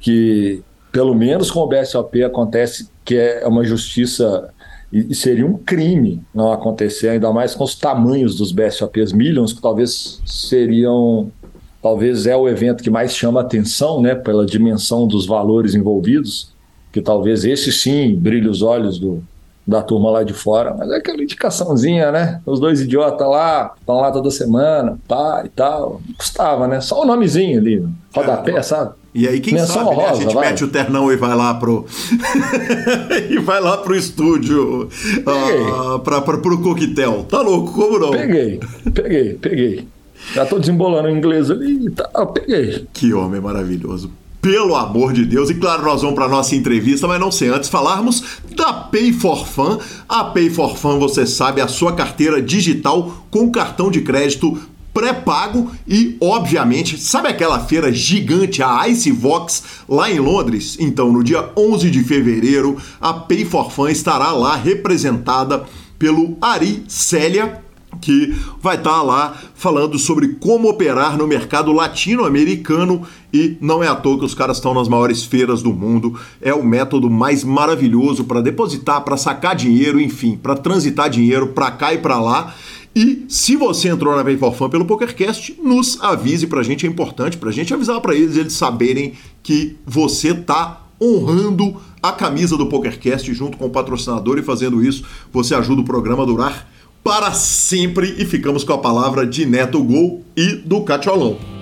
que 0.00 0.62
pelo 0.92 1.14
menos 1.14 1.50
com 1.50 1.60
o 1.60 1.66
BSOP 1.66 2.22
acontece 2.22 2.88
que 3.04 3.16
é 3.16 3.46
uma 3.46 3.64
justiça 3.64 4.52
e 4.92 5.14
seria 5.14 5.46
um 5.46 5.56
crime 5.56 6.20
não 6.34 6.52
acontecer, 6.52 7.08
ainda 7.08 7.32
mais 7.32 7.54
com 7.54 7.62
os 7.62 7.76
tamanhos 7.76 8.34
dos 8.34 8.50
BSOPs 8.50 9.12
Millions, 9.12 9.52
que 9.52 9.62
talvez 9.62 10.20
seriam, 10.26 11.30
talvez 11.80 12.26
é 12.26 12.36
o 12.36 12.48
evento 12.48 12.82
que 12.82 12.90
mais 12.90 13.14
chama 13.14 13.40
atenção, 13.40 14.02
né, 14.02 14.16
pela 14.16 14.44
dimensão 14.44 15.06
dos 15.06 15.26
valores 15.26 15.76
envolvidos, 15.76 16.52
que 16.92 17.00
talvez 17.00 17.44
esse 17.44 17.70
sim 17.70 18.16
brilhe 18.16 18.48
os 18.48 18.62
olhos 18.62 18.98
do, 18.98 19.22
da 19.66 19.82
turma 19.82 20.10
lá 20.10 20.22
de 20.22 20.32
fora, 20.32 20.74
mas 20.76 20.90
é 20.90 20.96
aquela 20.96 21.22
indicaçãozinha, 21.22 22.10
né? 22.10 22.40
Os 22.44 22.58
dois 22.58 22.80
idiotas 22.80 23.28
lá, 23.28 23.72
estão 23.78 24.00
lá 24.00 24.10
toda 24.10 24.30
semana, 24.30 24.98
pá 25.06 25.42
e 25.44 25.48
tal. 25.48 26.00
Custava, 26.18 26.66
né? 26.66 26.80
Só 26.80 27.02
o 27.02 27.04
nomezinho 27.04 27.58
ali, 27.58 27.86
rodapé, 28.14 28.56
é, 28.56 28.62
sabe? 28.62 28.94
E 29.14 29.26
aí, 29.26 29.40
quem 29.40 29.54
Menção 29.54 29.86
sabe, 29.86 29.96
né? 29.96 30.06
a 30.06 30.14
gente 30.14 30.34
vai. 30.34 30.48
mete 30.48 30.64
o 30.64 30.68
ternão 30.68 31.12
e 31.12 31.16
vai 31.16 31.34
lá 31.34 31.54
pro. 31.54 31.84
e 33.28 33.38
vai 33.38 33.60
lá 33.60 33.76
pro 33.78 33.96
estúdio 33.96 34.88
uh, 34.88 35.98
pra, 36.00 36.20
pra, 36.20 36.38
pro 36.38 36.60
coquetel. 36.62 37.24
Tá 37.24 37.40
louco, 37.40 37.72
como 37.72 37.98
não? 37.98 38.10
Peguei, 38.10 38.60
peguei, 38.94 39.34
peguei. 39.34 39.88
Já 40.34 40.46
tô 40.46 40.58
desembolando 40.58 41.08
o 41.08 41.10
inglês 41.10 41.50
ali, 41.50 41.90
tá, 41.90 42.26
peguei. 42.26 42.86
Que 42.92 43.12
homem 43.12 43.40
maravilhoso 43.40 44.12
pelo 44.40 44.74
amor 44.74 45.12
de 45.12 45.24
Deus. 45.24 45.50
E 45.50 45.54
claro, 45.54 45.82
nós 45.84 46.02
vamos 46.02 46.14
para 46.14 46.28
nossa 46.28 46.54
entrevista, 46.54 47.06
mas 47.06 47.20
não 47.20 47.30
sem 47.30 47.48
antes 47.48 47.68
falarmos 47.68 48.22
da 48.56 48.72
Pay 48.72 49.12
for 49.12 49.46
Fun. 49.46 49.78
A 50.08 50.24
Pay 50.24 50.50
for 50.50 50.76
Fun, 50.76 50.98
você 50.98 51.26
sabe, 51.26 51.60
é 51.60 51.64
a 51.64 51.68
sua 51.68 51.92
carteira 51.92 52.40
digital 52.40 53.26
com 53.30 53.50
cartão 53.50 53.90
de 53.90 54.00
crédito 54.00 54.58
pré-pago 54.92 55.70
e, 55.86 56.16
obviamente, 56.20 56.98
sabe 56.98 57.28
aquela 57.28 57.60
feira 57.60 57.92
gigante, 57.92 58.62
a 58.62 58.80
Icevox, 58.86 59.62
lá 59.88 60.10
em 60.10 60.18
Londres? 60.18 60.76
Então, 60.80 61.12
no 61.12 61.22
dia 61.22 61.48
11 61.56 61.90
de 61.90 62.02
fevereiro, 62.02 62.76
a 63.00 63.12
Pay 63.12 63.44
for 63.44 63.70
Fun 63.70 63.88
estará 63.88 64.32
lá 64.32 64.56
representada 64.56 65.64
pelo 65.98 66.36
Ari 66.40 66.84
Célia, 66.88 67.62
que 68.00 68.34
vai 68.60 68.76
estar 68.76 68.90
tá 68.90 69.02
lá 69.02 69.36
falando 69.54 69.98
sobre 69.98 70.28
como 70.40 70.68
operar 70.68 71.16
no 71.16 71.26
mercado 71.26 71.72
latino-americano 71.72 73.02
e 73.32 73.56
não 73.60 73.82
é 73.82 73.88
à 73.88 73.94
toa 73.94 74.18
que 74.18 74.24
os 74.24 74.34
caras 74.34 74.56
estão 74.56 74.74
nas 74.74 74.88
maiores 74.88 75.24
feiras 75.24 75.62
do 75.62 75.72
mundo. 75.72 76.18
É 76.40 76.52
o 76.52 76.64
método 76.64 77.10
mais 77.10 77.44
maravilhoso 77.44 78.24
para 78.24 78.40
depositar, 78.40 79.02
para 79.02 79.16
sacar 79.16 79.54
dinheiro, 79.54 80.00
enfim, 80.00 80.38
para 80.40 80.56
transitar 80.56 81.08
dinheiro 81.08 81.48
para 81.48 81.70
cá 81.70 81.94
e 81.94 81.98
para 81.98 82.20
lá. 82.20 82.54
E 82.94 83.24
se 83.28 83.54
você 83.54 83.88
entrou 83.88 84.16
na 84.16 84.24
Pay 84.24 84.36
for 84.36 84.68
pelo 84.68 84.84
PokerCast, 84.84 85.56
nos 85.62 86.02
avise 86.02 86.48
pra 86.48 86.62
gente, 86.62 86.86
é 86.86 86.88
importante 86.88 87.36
pra 87.36 87.52
gente 87.52 87.72
avisar 87.72 88.00
para 88.00 88.16
eles, 88.16 88.36
eles 88.36 88.52
saberem 88.52 89.12
que 89.44 89.76
você 89.86 90.34
tá 90.34 90.86
honrando 91.00 91.76
a 92.02 92.12
camisa 92.12 92.56
do 92.56 92.66
PokerCast 92.66 93.32
junto 93.32 93.56
com 93.56 93.66
o 93.66 93.70
patrocinador 93.70 94.38
e 94.38 94.42
fazendo 94.42 94.84
isso, 94.84 95.04
você 95.32 95.54
ajuda 95.54 95.82
o 95.82 95.84
programa 95.84 96.24
a 96.24 96.26
durar 96.26 96.68
para 97.02 97.32
sempre 97.32 98.14
e 98.18 98.24
ficamos 98.24 98.64
com 98.64 98.72
a 98.72 98.78
palavra 98.78 99.26
de 99.26 99.46
Neto 99.46 99.82
Gol 99.82 100.24
e 100.36 100.52
do 100.54 100.82
Catiolão. 100.82 101.59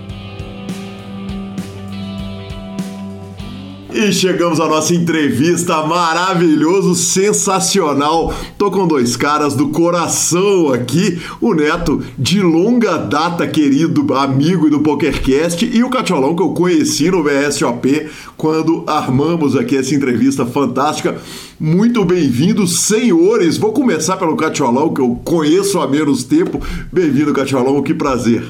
E 4.01 4.13
chegamos 4.13 4.61
à 4.61 4.69
nossa 4.69 4.95
entrevista 4.95 5.83
maravilhoso, 5.83 6.95
sensacional. 6.95 8.33
Tô 8.57 8.71
com 8.71 8.87
dois 8.87 9.17
caras 9.17 9.57
do 9.57 9.71
coração 9.71 10.73
aqui, 10.73 11.21
o 11.41 11.53
Neto 11.53 12.01
de 12.17 12.41
longa 12.41 12.97
data, 12.97 13.45
querido 13.45 14.15
amigo 14.15 14.71
do 14.71 14.79
PokerCast, 14.79 15.65
e 15.65 15.83
o 15.83 15.91
Catiolão 15.91 16.37
que 16.37 16.43
eu 16.45 16.51
conheci 16.51 17.11
no 17.11 17.25
BSOP 17.25 18.09
quando 18.37 18.85
armamos 18.87 19.57
aqui 19.57 19.77
essa 19.77 19.97
entrevista 19.97 20.47
fantástica. 20.47 21.17
Muito 21.59 22.05
bem-vindos, 22.05 22.83
senhores. 22.83 23.59
Vou 23.59 23.73
começar 23.73 24.17
pelo 24.17 24.37
Catiolão, 24.37 24.95
que 24.95 25.01
eu 25.01 25.21
conheço 25.25 25.81
há 25.81 25.89
menos 25.89 26.23
tempo. 26.23 26.65
Bem-vindo, 26.93 27.35
Catiolão, 27.35 27.83
que 27.83 27.93
prazer. 27.93 28.45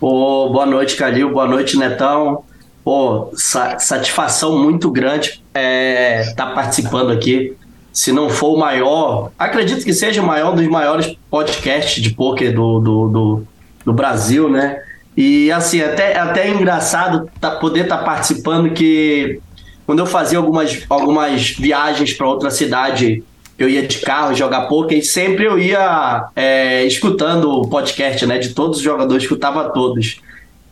Oh, 0.00 0.48
boa 0.52 0.64
noite, 0.64 0.94
Calil. 0.94 1.28
Boa 1.32 1.48
noite, 1.48 1.76
Netão. 1.76 2.44
Pô, 2.84 3.30
sa 3.34 3.78
satisfação 3.78 4.58
muito 4.58 4.90
grande 4.90 5.28
estar 5.28 5.40
é, 5.54 6.32
tá 6.34 6.46
participando 6.46 7.12
aqui. 7.12 7.56
Se 7.92 8.10
não 8.10 8.28
for 8.30 8.54
o 8.54 8.58
maior, 8.58 9.30
acredito 9.38 9.84
que 9.84 9.92
seja 9.92 10.22
o 10.22 10.26
maior 10.26 10.54
dos 10.54 10.66
maiores 10.66 11.14
podcasts 11.30 12.02
de 12.02 12.10
poker 12.10 12.54
do, 12.54 12.80
do, 12.80 13.08
do, 13.08 13.46
do 13.84 13.92
Brasil, 13.92 14.48
né? 14.48 14.82
E 15.16 15.52
assim, 15.52 15.82
até, 15.82 16.18
até 16.18 16.48
é 16.48 16.50
engraçado 16.50 17.30
tá, 17.38 17.50
poder 17.50 17.82
estar 17.82 17.98
tá 17.98 18.04
participando 18.04 18.70
que 18.70 19.40
quando 19.84 19.98
eu 19.98 20.06
fazia 20.06 20.38
algumas, 20.38 20.84
algumas 20.88 21.50
viagens 21.50 22.14
para 22.14 22.26
outra 22.26 22.50
cidade, 22.50 23.22
eu 23.58 23.68
ia 23.68 23.86
de 23.86 23.98
carro 23.98 24.34
jogar 24.34 24.62
poker 24.62 24.96
e 24.96 25.02
sempre 25.02 25.44
eu 25.44 25.58
ia 25.58 26.28
é, 26.34 26.84
escutando 26.84 27.50
o 27.50 27.68
podcast, 27.68 28.24
né? 28.24 28.38
De 28.38 28.54
todos 28.54 28.78
os 28.78 28.82
jogadores, 28.82 29.24
escutava 29.24 29.68
todos. 29.70 30.21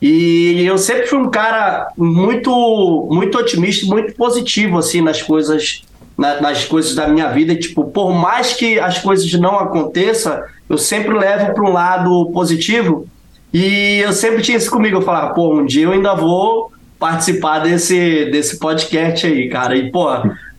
E 0.01 0.65
eu 0.65 0.79
sempre 0.79 1.07
fui 1.07 1.19
um 1.19 1.31
cara 1.31 1.93
muito, 1.97 3.09
muito 3.11 3.37
otimista, 3.37 3.87
muito 3.87 4.15
positivo 4.15 4.79
assim 4.79 5.03
nas 5.03 5.21
coisas, 5.21 5.83
na, 6.17 6.41
nas 6.41 6.65
coisas 6.65 6.95
da 6.95 7.07
minha 7.07 7.29
vida. 7.29 7.55
Tipo, 7.55 7.85
por 7.85 8.13
mais 8.13 8.55
que 8.55 8.79
as 8.79 8.99
coisas 8.99 9.31
não 9.35 9.59
aconteçam, 9.59 10.41
eu 10.69 10.79
sempre 10.79 11.13
levo 11.13 11.53
para 11.53 11.65
um 11.65 11.73
lado 11.73 12.31
positivo. 12.33 13.07
E 13.53 13.99
eu 13.99 14.13
sempre 14.13 14.41
tinha 14.41 14.57
isso 14.57 14.71
comigo. 14.71 14.97
Eu 14.99 15.03
falava, 15.03 15.35
pô, 15.35 15.55
um 15.55 15.67
dia 15.67 15.85
eu 15.85 15.93
ainda 15.93 16.15
vou 16.15 16.73
participar 16.99 17.59
desse, 17.59 18.27
desse 18.27 18.59
podcast 18.59 19.27
aí, 19.27 19.49
cara. 19.51 19.77
E, 19.77 19.91
pô, 19.91 20.07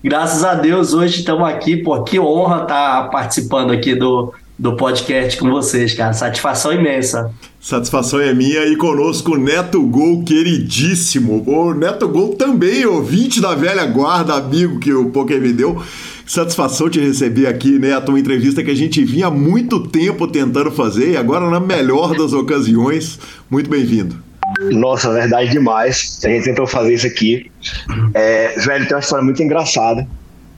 graças 0.04 0.44
a 0.44 0.54
Deus 0.54 0.94
hoje 0.94 1.20
estamos 1.20 1.48
aqui. 1.48 1.78
Pô, 1.78 2.04
que 2.04 2.20
honra 2.20 2.64
estar 2.64 3.04
tá 3.04 3.10
participando 3.10 3.72
aqui 3.72 3.96
do, 3.96 4.34
do 4.62 4.76
podcast 4.76 5.40
com 5.40 5.50
vocês, 5.50 5.96
cara. 5.96 6.14
Satisfação 6.14 6.72
imensa. 6.72 7.34
Satisfação 7.60 8.20
é 8.20 8.32
minha 8.32 8.64
e 8.68 8.76
conosco 8.76 9.36
Neto 9.36 9.82
Gol, 9.82 10.24
queridíssimo. 10.24 11.44
O 11.48 11.74
Neto 11.74 12.08
Gol 12.08 12.36
também, 12.36 12.86
ouvinte 12.86 13.42
da 13.42 13.56
velha 13.56 13.84
guarda, 13.88 14.36
amigo 14.36 14.80
que 14.80 14.94
o 14.94 15.10
Poker 15.10 15.42
me 15.42 15.52
deu. 15.52 15.82
Satisfação 16.28 16.92
te 16.92 17.00
receber 17.00 17.48
aqui, 17.48 17.80
Neto, 17.80 18.10
uma 18.10 18.20
entrevista 18.20 18.64
que 18.64 18.70
a 18.70 18.76
gente 18.76 19.04
vinha 19.04 19.28
há 19.28 19.32
muito 19.32 19.88
tempo 19.88 20.28
tentando 20.28 20.70
fazer 20.70 21.14
e 21.14 21.18
agora 21.18 21.50
na 21.50 21.60
melhor 21.60 22.16
das 22.16 22.32
ocasiões. 22.32 23.18
Muito 23.50 23.68
bem-vindo. 23.68 24.16
Nossa, 24.60 25.12
verdade 25.12 25.50
demais. 25.50 26.20
A 26.24 26.28
gente 26.28 26.44
tentou 26.44 26.68
fazer 26.68 26.94
isso 26.94 27.08
aqui. 27.08 27.50
É, 28.14 28.54
velho, 28.60 28.86
tem 28.86 28.96
uma 28.96 29.00
história 29.00 29.26
muito 29.26 29.42
engraçada. 29.42 30.08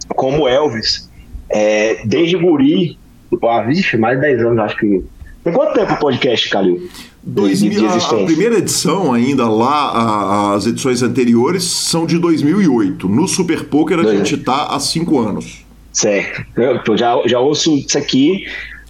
Como 0.10 0.46
Elvis, 0.46 1.10
é, 1.50 2.02
desde 2.06 2.36
guri, 2.36 2.98
ah, 3.44 3.62
vixe, 3.64 3.98
mais 3.98 4.20
de 4.20 4.28
10 4.28 4.42
anos, 4.42 4.60
acho 4.60 4.78
que. 4.78 5.04
Tem 5.44 5.52
quanto 5.52 5.74
tempo 5.74 5.94
o 5.94 5.98
podcast, 5.98 6.50
Calil? 6.50 6.90
2000, 7.22 7.90
a, 7.90 7.96
a, 7.96 8.26
primeira 8.26 8.58
edição 8.58 9.14
ainda 9.14 9.48
lá, 9.48 9.92
a, 9.92 10.54
as 10.56 10.66
edições 10.66 11.02
anteriores 11.02 11.64
são 11.64 12.06
de 12.06 12.18
2008. 12.18 13.08
No 13.08 13.28
Super 13.28 13.66
Poker 13.66 14.00
a 14.00 14.04
Dois 14.04 14.18
gente 14.18 14.36
está 14.36 14.68
há 14.68 14.80
5 14.80 15.20
anos. 15.20 15.66
Certo. 15.92 16.44
Eu 16.58 16.98
já, 16.98 17.22
já 17.26 17.40
ouço 17.40 17.78
isso 17.78 17.98
aqui 17.98 18.46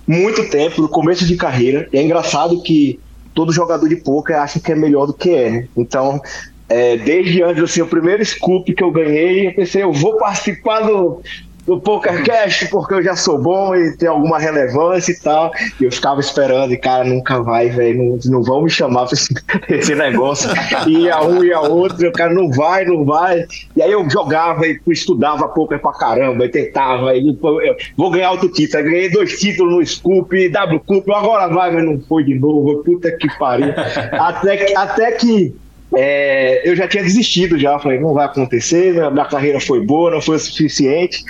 muito 0.07 0.49
tempo, 0.49 0.81
no 0.81 0.89
começo 0.89 1.25
de 1.25 1.35
carreira. 1.35 1.87
E 1.91 1.97
é 1.97 2.03
engraçado 2.03 2.61
que 2.61 2.99
todo 3.33 3.51
jogador 3.51 3.87
de 3.87 3.97
poker 3.97 4.37
acha 4.37 4.59
que 4.59 4.71
é 4.71 4.75
melhor 4.75 5.05
do 5.05 5.13
que 5.13 5.29
é, 5.29 5.49
né? 5.49 5.67
Então, 5.75 6.21
é, 6.69 6.97
desde 6.97 7.41
antes, 7.43 7.63
assim, 7.63 7.81
o 7.81 7.87
primeiro 7.87 8.23
scoop 8.25 8.73
que 8.73 8.83
eu 8.83 8.91
ganhei, 8.91 9.47
eu 9.47 9.53
pensei, 9.53 9.83
eu 9.83 9.91
vou 9.91 10.17
participar 10.17 10.81
do, 10.81 11.21
do 11.65 11.79
PokerCast 11.79 12.67
porque 12.69 12.93
eu 12.93 13.03
já 13.03 13.15
sou 13.15 13.41
bom 13.41 13.75
e 13.75 13.95
tem 13.95 14.09
alguma 14.09 14.37
relevância 14.37 15.11
e 15.11 15.19
tal. 15.19 15.51
E 15.79 15.85
eu 15.85 15.91
ficava 15.91 16.19
esperando, 16.19 16.73
e 16.73 16.77
cara, 16.77 17.03
nunca 17.03 17.41
vai, 17.41 17.69
velho, 17.69 18.03
não, 18.03 18.19
não 18.25 18.43
vão 18.43 18.63
me 18.63 18.69
chamar 18.69 19.05
pra 19.05 19.13
esse, 19.13 19.33
esse 19.69 19.95
negócio. 19.95 20.49
E 20.87 21.09
a 21.09 21.21
um 21.21 21.43
e 21.43 21.53
a 21.53 21.61
outro, 21.61 22.07
o 22.07 22.11
cara 22.11 22.33
não 22.33 22.51
vai, 22.51 22.85
não 22.85 23.05
vai. 23.05 23.45
E 23.75 23.81
aí 23.81 23.91
eu 23.91 24.07
jogava 24.09 24.67
e 24.67 24.79
estudava 24.87 25.47
poker 25.47 25.79
pra 25.79 25.93
caramba, 25.93 26.45
e 26.45 26.49
tentava, 26.49 27.15
e 27.15 27.27
eu, 27.27 27.75
vou 27.95 28.11
ganhar 28.11 28.31
outro 28.31 28.49
título. 28.49 28.83
Aí 28.83 28.89
ganhei 28.89 29.09
dois 29.09 29.39
títulos 29.39 29.73
no 29.73 29.85
Scoop, 29.85 30.49
W 30.49 30.79
Cup, 30.81 31.09
agora 31.09 31.47
vai, 31.47 31.71
mas 31.71 31.85
não 31.85 31.99
foi 32.01 32.23
de 32.23 32.35
novo, 32.35 32.83
puta 32.83 33.11
que 33.11 33.27
pariu. 33.37 33.73
Até 34.11 34.57
que, 34.57 34.75
até 34.75 35.11
que 35.13 35.55
é, 35.95 36.67
eu 36.67 36.75
já 36.75 36.87
tinha 36.87 37.03
desistido 37.03 37.57
já, 37.57 37.77
falei, 37.77 37.99
não 37.99 38.13
vai 38.13 38.25
acontecer, 38.25 38.93
minha, 38.93 39.11
minha 39.11 39.25
carreira 39.25 39.59
foi 39.59 39.79
boa, 39.79 40.11
não 40.11 40.21
foi 40.21 40.37
o 40.37 40.39
suficiente. 40.39 41.23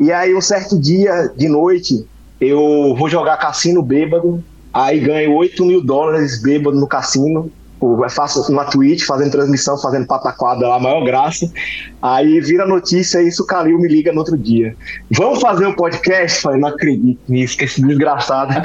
E 0.00 0.10
aí, 0.10 0.34
um 0.34 0.40
certo 0.40 0.80
dia 0.80 1.30
de 1.36 1.46
noite, 1.46 2.06
eu 2.40 2.94
vou 2.96 3.06
jogar 3.06 3.36
cassino 3.36 3.82
bêbado, 3.82 4.42
aí 4.72 4.98
ganho 4.98 5.34
8 5.34 5.62
mil 5.66 5.84
dólares 5.84 6.42
bêbado 6.42 6.80
no 6.80 6.86
cassino. 6.86 7.52
Faço 8.10 8.40
uma 8.52 8.64
Twitch, 8.64 9.04
fazendo 9.04 9.30
transmissão, 9.30 9.78
fazendo 9.78 10.06
pataquada 10.06 10.68
lá, 10.68 10.78
maior 10.78 11.04
graça. 11.04 11.50
Aí 12.02 12.40
vira 12.40 12.66
notícia 12.66 13.22
e 13.22 13.28
isso 13.28 13.42
o 13.42 13.46
Calil 13.46 13.78
me 13.78 13.88
liga 13.88 14.12
no 14.12 14.18
outro 14.18 14.36
dia. 14.36 14.76
Vamos 15.10 15.40
fazer 15.40 15.66
um 15.66 15.72
podcast? 15.74 16.42
Falei, 16.42 16.60
não 16.60 16.68
acredito 16.68 17.20
nisso, 17.28 17.56
que 17.56 17.64
esse 17.64 17.80
desgraçado. 17.80 18.54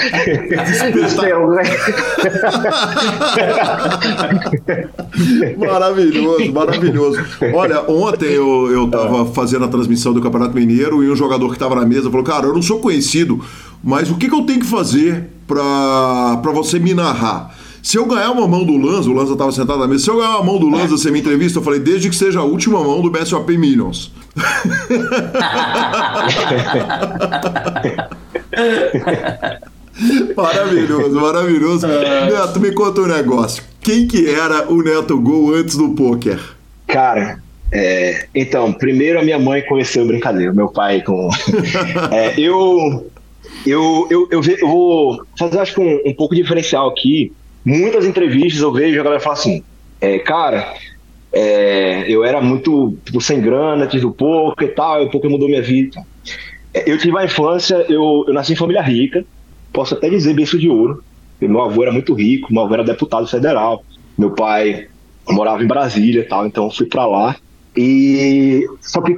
maravilhoso, 5.58 6.54
maravilhoso. 6.54 7.25
Olha, 7.54 7.82
ontem 7.89 8.32
eu, 8.32 8.71
eu 8.71 8.89
tava 8.89 9.25
fazendo 9.28 9.65
a 9.65 9.67
transmissão 9.67 10.13
do 10.13 10.21
Campeonato 10.21 10.56
Mineiro 10.56 11.04
e 11.04 11.10
um 11.10 11.15
jogador 11.15 11.51
que 11.51 11.60
tava 11.60 11.75
na 11.75 11.86
mesa 11.86 12.10
falou: 12.10 12.25
Cara, 12.25 12.47
eu 12.47 12.54
não 12.54 12.62
sou 12.62 12.80
conhecido, 12.80 13.43
mas 13.84 14.10
o 14.10 14.15
que, 14.17 14.28
que 14.28 14.36
eu 14.36 14.43
tenho 14.43 14.60
que 14.60 14.65
fazer 14.65 15.30
para 15.47 16.51
você 16.54 16.80
me 16.80 16.93
narrar? 16.93 17.64
Se 17.86 17.98
eu 18.00 18.06
ganhar 18.08 18.32
uma 18.32 18.48
mão 18.48 18.63
do 18.63 18.76
Lanza, 18.78 19.12
o 19.12 19.13
Lanza 19.13 19.34
estava 19.34 19.52
sentado 19.52 19.78
na 19.78 19.88
mesa, 19.88 20.06
se 20.06 20.10
eu 20.10 20.17
ganhar 20.17 20.38
uma 20.38 20.43
mão 20.43 20.58
do 20.58 20.67
Lanza, 20.67 20.98
você 20.98 21.12
me 21.12 21.19
entrevista, 21.19 21.60
eu 21.60 21.63
falei, 21.63 21.80
desde 21.80 22.10
que 22.10 22.15
seja 22.15 22.39
a 22.39 22.43
última 22.43 22.84
mão 22.84 23.00
do 23.00 23.12
BSOP 23.12 23.56
Millions. 23.56 24.12
maravilhoso, 30.36 31.21
maravilhoso. 31.21 31.86
Neto, 31.86 32.60
me 32.60 32.71
conta 32.71 33.02
um 33.02 33.06
negócio. 33.06 33.63
Quem 33.82 34.08
que 34.08 34.32
era 34.32 34.67
o 34.67 34.82
Neto 34.82 35.19
Gol 35.19 35.54
antes 35.54 35.78
do 35.78 35.89
poker? 35.89 36.39
Cara, 36.88 37.39
é, 37.71 38.26
então, 38.34 38.74
primeiro 38.74 39.19
a 39.19 39.21
minha 39.21 39.38
mãe 39.38 39.62
conheceu 39.62 40.06
o 40.06 40.08
brincadeira, 40.08 40.52
meu 40.52 40.69
pai 40.69 41.04
com. 41.04 41.30
é, 42.12 42.34
eu, 42.36 43.06
eu, 43.63 44.08
eu, 44.10 44.28
eu, 44.32 44.41
eu, 44.43 44.67
vou 44.67 45.24
fazer 45.38 45.60
acho 45.60 45.76
que 45.76 45.82
um, 45.82 46.02
um 46.04 46.15
pouco 46.15 46.34
diferencial 46.34 46.89
aqui 46.89 47.32
muitas 47.65 48.06
entrevistas 48.06 48.62
eu 48.62 48.71
vejo 48.71 48.99
a 48.99 49.04
galera 49.04 49.21
falar 49.21 49.36
assim, 49.36 49.63
é, 49.99 50.19
cara, 50.19 50.73
é, 51.34 52.06
eu 52.10 52.23
era 52.23 52.39
muito 52.41 52.95
tipo, 53.04 53.19
sem 53.19 53.41
grana, 53.41 53.88
tive 53.88 54.06
o 54.06 54.12
pouco 54.12 54.63
e 54.63 54.67
tal, 54.67 55.04
o 55.04 55.10
pouco 55.10 55.30
mudou 55.30 55.49
minha 55.49 55.62
vida. 55.62 56.01
É, 56.73 56.89
eu 56.89 56.97
tive 56.97 57.17
a 57.17 57.25
infância, 57.25 57.86
eu, 57.89 58.23
eu 58.28 58.34
nasci 58.34 58.54
em 58.54 58.56
família 58.56 58.82
rica, 58.82 59.25
posso 59.73 59.95
até 59.95 60.10
dizer 60.10 60.34
berço 60.34 60.60
de 60.60 60.69
ouro. 60.69 61.04
Meu 61.41 61.62
avô 61.62 61.84
era 61.84 61.91
muito 61.91 62.13
rico, 62.13 62.54
meu 62.54 62.63
avô 62.63 62.73
era 62.75 62.84
deputado 62.84 63.28
federal, 63.28 63.84
meu 64.17 64.32
pai 64.32 64.88
morava 65.28 65.63
em 65.63 65.67
Brasília 65.67 66.21
e 66.21 66.25
tal, 66.25 66.45
então 66.45 66.71
fui 66.71 66.86
para 66.86 67.06
lá. 67.06 67.36
E 67.75 68.65
só 68.80 69.01
que 69.01 69.17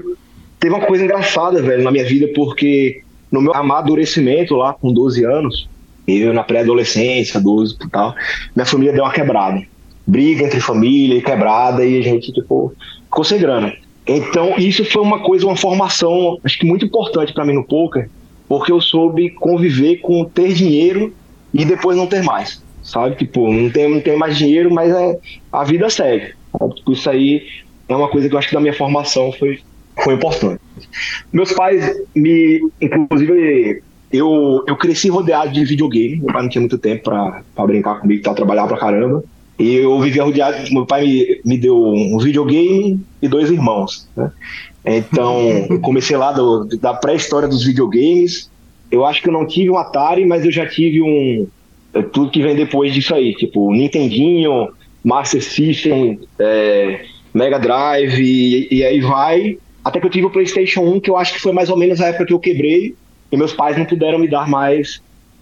teve 0.60 0.73
uma 0.73 0.86
coisa 0.86 1.03
engraçada, 1.03 1.62
velho, 1.62 1.83
na 1.83 1.91
minha 1.91 2.05
vida, 2.05 2.27
porque 2.33 3.03
no 3.31 3.41
meu 3.41 3.53
amadurecimento 3.53 4.55
lá 4.55 4.73
com 4.73 4.91
12 4.91 5.23
anos, 5.25 5.69
eu 6.08 6.34
na 6.34 6.43
pré-adolescência, 6.43 7.39
12 7.39 7.76
e 7.84 7.89
tal, 7.89 8.15
minha 8.56 8.65
família 8.65 8.93
deu 8.93 9.04
uma 9.04 9.12
quebrada. 9.12 9.62
Briga 10.06 10.46
entre 10.46 10.62
família 10.62 11.17
e 11.17 11.22
quebrada, 11.22 11.86
e 11.86 12.00
a 12.00 12.02
gente, 12.02 12.32
tipo, 12.32 12.74
ficou 13.04 13.24
sem 13.24 13.39
grana. 13.39 13.74
Então, 14.08 14.56
isso 14.58 14.86
foi 14.86 15.02
uma 15.02 15.20
coisa, 15.20 15.46
uma 15.46 15.58
formação, 15.58 16.39
acho 16.43 16.58
que 16.58 16.65
muito 16.65 16.86
importante 16.86 17.34
para 17.34 17.43
mim 17.43 17.54
no 17.54 17.65
poker, 17.65 18.10
porque 18.48 18.72
eu 18.72 18.80
soube 18.80 19.32
conviver 19.32 19.98
com 19.98 20.24
ter 20.24 20.54
dinheiro 20.54 21.13
e 21.54 21.65
depois 21.65 21.98
não 21.98 22.08
ter 22.08 22.24
mais, 22.24 22.63
sabe? 22.82 23.17
Tipo, 23.17 23.52
não 23.52 23.70
tem, 23.70 23.89
não 23.89 24.00
tem 24.00 24.15
mais 24.15 24.38
dinheiro, 24.38 24.74
mas 24.74 24.93
é, 24.93 25.20
a 25.52 25.63
vida 25.65 25.89
segue. 25.89 26.34
Tipo, 26.76 26.93
isso 26.93 27.10
aí 27.10 27.43
é 27.89 27.96
uma 27.96 28.08
coisa 28.08 28.30
que 28.30 28.34
eu 28.34 28.39
acho 28.39 28.48
que 28.48 28.54
da 28.54 28.62
minha 28.62 28.74
formação 28.74 29.32
foi, 29.34 29.60
foi 30.02 30.13
importante. 30.13 30.62
Meus 31.34 31.52
pais 31.52 31.93
me, 32.15 32.62
inclusive, 32.82 33.84
eu, 34.12 34.63
eu 34.67 34.76
cresci 34.76 35.10
rodeado 35.10 35.52
de 35.52 35.65
videogame. 35.65 36.17
Meu 36.17 36.34
pai 36.34 36.41
não 36.41 36.50
tinha 36.50 36.62
muito 36.62 36.78
tempo 36.78 37.04
pra, 37.04 37.43
pra 37.54 37.65
brincar 37.65 38.00
comigo, 38.00 38.24
tá? 38.24 38.34
Trabalhar 38.34 38.67
pra 38.67 38.78
caramba. 38.78 39.24
E 39.60 39.76
eu 39.76 40.00
vivia 40.00 40.24
rodeado, 40.24 40.72
meu 40.72 40.86
pai 40.86 41.04
me, 41.04 41.41
me 41.43 41.58
deu 41.58 41.76
um 41.76 42.17
videogame 42.20 43.00
e 43.22 43.28
dois 43.28 43.50
irmãos, 43.50 44.08
né? 44.15 44.32
Então, 44.86 45.65
eu 45.70 45.80
comecei 45.82 46.15
lá 46.15 46.32
do, 46.32 46.65
da 46.80 46.93
pré-história 46.93 47.48
dos 47.48 47.65
videogames. 47.65 48.50
Eu 48.91 49.04
acho 49.06 49.22
que 49.22 49.28
eu 49.28 49.34
não 49.34 49.46
tive 49.46 49.70
um 49.70 49.78
Atari, 49.78 50.26
mas 50.26 50.46
eu 50.46 50.52
já 50.52 50.65
tive 50.65 51.02
um. 51.02 51.48
é, 51.93 52.02
Tudo 52.04 52.32
que 52.32 52.41
vem 52.41 52.56
depois 52.56 52.93
disso 52.93 53.13
aí, 53.13 53.34
tipo 53.36 53.74
Nintendinho, 53.74 54.70
Master 55.04 55.43
System, 55.43 56.20
é, 56.39 57.04
Mega 57.34 57.60
Drive, 57.60 58.22
e, 58.22 58.67
e 58.72 58.84
aí 58.84 59.02
vai. 59.02 59.58
Até 59.84 60.00
que 60.00 60.06
eu 60.06 60.12
tive 60.12 60.28
o 60.28 60.32
PlayStation 60.32 60.82
1, 60.82 61.00
que 61.00 61.10
eu 61.10 61.17
acho 61.17 61.34
que 61.34 61.41
foi 61.41 61.52
mais 61.52 61.70
ou 61.70 61.78
menos 61.78 62.00
a 62.00 62.08
época 62.08 62.26
que 62.26 62.34
eu 62.34 62.39
quebrei, 62.39 62.96
e 63.32 63.38
meus 63.38 63.54
pais 63.54 63.78
não 63.78 63.86
puderam 63.86 64.20
me 64.20 64.28
dar 64.28 64.48
mais, 64.48 65.02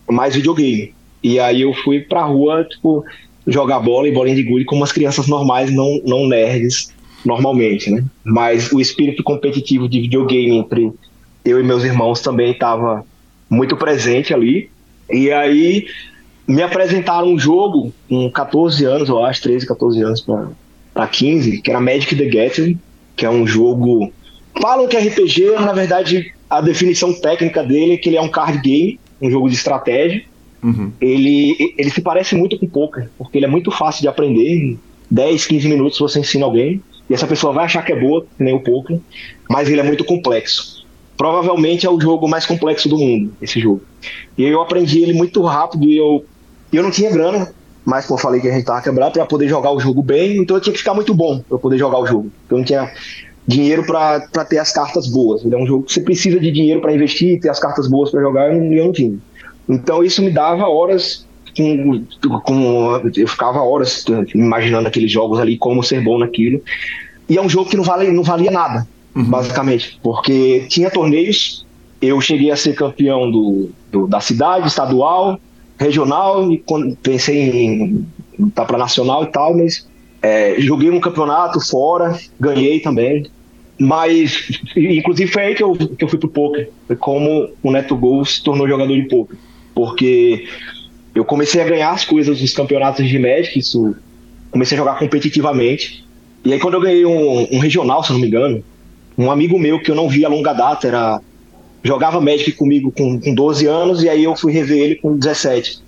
mais 0.10 0.36
videogame. 0.36 0.94
E 1.24 1.40
aí 1.40 1.62
eu 1.62 1.74
fui 1.74 2.02
pra 2.02 2.24
rua, 2.24 2.64
tipo, 2.64 3.04
jogar 3.48 3.80
bola 3.80 4.08
e 4.08 4.12
bolinha 4.12 4.36
de 4.36 4.44
gude 4.44 4.66
como 4.66 4.84
as 4.84 4.92
crianças 4.92 5.28
normais, 5.28 5.72
não, 5.72 6.02
não 6.06 6.28
nerds, 6.28 6.94
normalmente, 7.26 7.90
né? 7.90 8.04
Mas 8.24 8.72
o 8.72 8.80
espírito 8.80 9.24
competitivo 9.24 9.90
de 9.90 10.02
videogame 10.02 10.58
entre 10.58 10.92
eu 11.44 11.60
e 11.60 11.64
meus 11.64 11.84
irmãos 11.84 12.22
também 12.22 12.52
estava 12.52 13.06
muito 13.50 13.76
presente 13.78 14.34
ali. 14.34 14.70
E 15.12 15.32
aí 15.32 15.86
me 16.48 16.62
apresentaram 16.62 17.28
um 17.28 17.40
jogo 17.40 17.94
com 18.10 18.30
14 18.30 18.84
anos, 18.86 19.10
eu 19.10 19.24
acho, 19.24 19.42
13, 19.44 19.68
14 19.68 20.02
anos 20.02 20.26
para 20.94 21.08
15, 21.08 21.62
que 21.62 21.70
era 21.70 21.80
Magic 21.80 22.16
the 22.16 22.26
Gathering, 22.26 22.80
que 23.16 23.26
é 23.26 23.30
um 23.30 23.46
jogo. 23.46 24.12
Falam 24.62 24.88
que 24.88 24.96
é 24.96 25.02
RPG, 25.02 25.52
mas 25.56 25.66
na 25.66 25.74
verdade 25.74 26.34
a 26.58 26.62
definição 26.62 27.14
técnica 27.14 27.64
dele 27.64 27.94
é 27.94 27.98
que 27.98 28.10
ele 28.10 28.18
é 28.18 28.22
um 28.22 28.30
card 28.30 28.60
game, 28.60 29.00
um 29.22 29.30
jogo 29.30 29.50
de 29.50 29.56
estratégia. 29.56 30.24
Uhum. 30.64 30.92
Ele, 31.00 31.74
ele 31.78 31.90
se 31.90 32.02
parece 32.02 32.36
muito 32.36 32.58
com 32.58 32.68
poker, 32.68 33.10
porque 33.18 33.38
ele 33.38 33.46
é 33.46 33.50
muito 33.50 33.72
fácil 33.72 34.02
de 34.02 34.08
aprender. 34.08 34.50
Em 34.50 34.80
10, 35.10 35.46
15 35.46 35.68
minutos 35.68 36.00
você 36.00 36.20
ensina 36.20 36.46
alguém, 36.46 36.82
e 37.10 37.14
essa 37.14 37.28
pessoa 37.28 37.54
vai 37.54 37.66
achar 37.66 37.84
que 37.84 37.92
é 37.92 38.00
boa, 38.00 38.22
que 38.22 38.44
nem 38.44 38.54
o 38.54 38.60
poker, 38.60 39.00
mas 39.50 39.70
ele 39.70 39.80
é 39.80 39.84
muito 39.84 40.04
complexo. 40.04 40.86
Provavelmente 41.16 41.86
é 41.86 41.90
o 41.90 42.00
jogo 42.00 42.28
mais 42.28 42.46
complexo 42.46 42.90
do 42.90 42.98
mundo, 42.98 43.32
esse 43.42 43.60
jogo. 43.60 43.82
E 44.38 44.44
eu 44.44 44.62
aprendi 44.62 45.02
ele 45.02 45.14
muito 45.14 45.42
rápido 45.44 45.86
e 45.86 45.96
eu, 45.96 46.26
eu 46.74 46.84
não 46.84 46.92
tinha 46.92 47.12
grana, 47.12 47.54
mas 47.86 48.06
como 48.06 48.20
eu 48.20 48.22
falei 48.22 48.42
que 48.42 48.48
a 48.48 48.52
gente 48.52 48.66
tava 48.66 48.82
quebrado 48.82 49.14
para 49.14 49.26
poder 49.26 49.48
jogar 49.48 49.72
o 49.72 49.80
jogo 49.80 50.02
bem, 50.02 50.38
então 50.38 50.58
eu 50.58 50.62
tinha 50.62 50.74
que 50.74 50.80
ficar 50.80 50.94
muito 50.94 51.14
bom 51.14 51.40
para 51.48 51.58
poder 51.58 51.78
jogar 51.78 52.00
o 52.00 52.08
jogo. 52.08 52.32
Eu 52.50 52.58
não 52.58 52.66
tinha 52.66 52.92
dinheiro 53.48 53.86
para 53.86 54.20
ter 54.50 54.58
as 54.58 54.72
cartas 54.72 55.08
boas. 55.08 55.44
Ele 55.46 55.56
é 55.56 55.58
um 55.58 55.68
jogo 55.68 55.84
que 55.84 55.94
você 55.94 56.02
precisa 56.02 56.40
de 56.40 56.52
dinheiro 56.52 56.82
para 56.82 56.94
investir 56.94 57.34
e 57.34 57.40
ter 57.40 57.50
as 57.50 57.60
cartas 57.60 57.88
boas 57.88 58.10
para 58.12 58.22
jogar, 58.22 58.52
eu, 58.54 58.60
não- 58.62 58.74
eu 58.74 58.86
não 58.86 58.92
tinha. 58.92 59.18
Então 59.70 60.04
isso 60.04 60.22
me 60.22 60.32
dava 60.32 60.68
horas 60.68 61.26
com, 61.58 62.04
com- 62.44 63.02
eu 63.16 63.28
ficava 63.28 63.60
horas 63.62 64.04
imaginando 64.34 64.88
aqueles 64.88 65.12
jogos 65.12 65.40
ali 65.40 65.58
como 65.58 65.84
ser 65.84 66.04
bom 66.04 66.18
naquilo. 66.18 66.62
E 67.30 67.38
é 67.38 67.42
um 67.42 67.50
jogo 67.50 67.70
que 67.70 67.78
não 67.78 67.84
vale 67.84 68.12
não 68.12 68.24
valia 68.24 68.52
nada, 68.52 68.88
basicamente, 69.16 69.98
porque 70.04 70.66
tinha 70.70 70.92
torneios, 70.92 71.66
eu 72.02 72.20
cheguei 72.22 72.52
a 72.52 72.56
ser 72.56 72.76
campeão 72.76 73.32
do, 73.32 73.70
do- 73.92 74.08
da 74.08 74.20
cidade, 74.20 74.68
estadual, 74.68 75.40
regional 75.80 76.52
e 76.52 76.58
quando 76.60 76.96
pensei 76.98 77.50
em 77.66 78.06
estar 78.48 78.66
para 78.66 78.78
nacional 78.78 79.24
e 79.24 79.28
tal, 79.28 79.56
mas 79.56 79.88
é, 80.22 80.56
joguei 80.60 80.90
um 80.90 81.00
campeonato 81.00 81.60
fora, 81.70 82.18
ganhei 82.40 82.80
também. 82.80 83.26
Mas, 83.78 84.62
inclusive, 84.76 85.32
foi 85.32 85.44
aí 85.44 85.56
que 85.56 85.64
eu, 85.64 85.76
que 85.76 86.04
eu 86.04 86.08
fui 86.08 86.18
pro 86.18 86.30
poker. 86.30 86.70
Como 87.00 87.50
o 87.62 87.72
Neto 87.72 87.96
Gol 87.96 88.24
se 88.26 88.42
tornou 88.44 88.68
jogador 88.68 88.94
de 88.94 89.08
poker. 89.08 89.38
Porque 89.74 90.48
eu 91.14 91.26
comecei 91.26 91.62
a 91.62 91.66
ganhar 91.66 91.92
as 91.92 92.06
coisas 92.06 92.42
nos 92.42 92.54
campeonatos 92.54 93.08
de 93.08 93.20
Magic, 93.20 93.60
isso 93.60 93.96
comecei 94.52 94.78
a 94.78 94.80
jogar 94.80 94.98
competitivamente. 94.98 96.06
E 96.44 96.54
aí, 96.54 96.60
quando 96.60 96.76
eu 96.76 96.82
ganhei 96.82 97.06
um, 97.06 97.56
um 97.56 97.60
regional, 97.60 98.04
se 98.04 98.14
não 98.14 98.20
me 98.20 98.28
engano, 98.28 98.64
um 99.18 99.30
amigo 99.30 99.60
meu 99.60 99.80
que 99.80 99.92
eu 99.92 99.96
não 99.96 100.08
via 100.08 100.28
a 100.28 100.30
longa 100.30 100.54
data, 100.54 100.88
era 100.88 101.22
jogava 101.84 102.22
Magic 102.22 102.54
comigo 102.54 102.92
com, 102.92 103.20
com 103.20 103.36
12 103.36 103.66
anos, 103.66 104.04
e 104.04 104.10
aí 104.10 104.24
eu 104.24 104.36
fui 104.36 104.52
rever 104.52 104.78
ele 104.78 104.96
com 104.96 105.18
17 105.18 105.85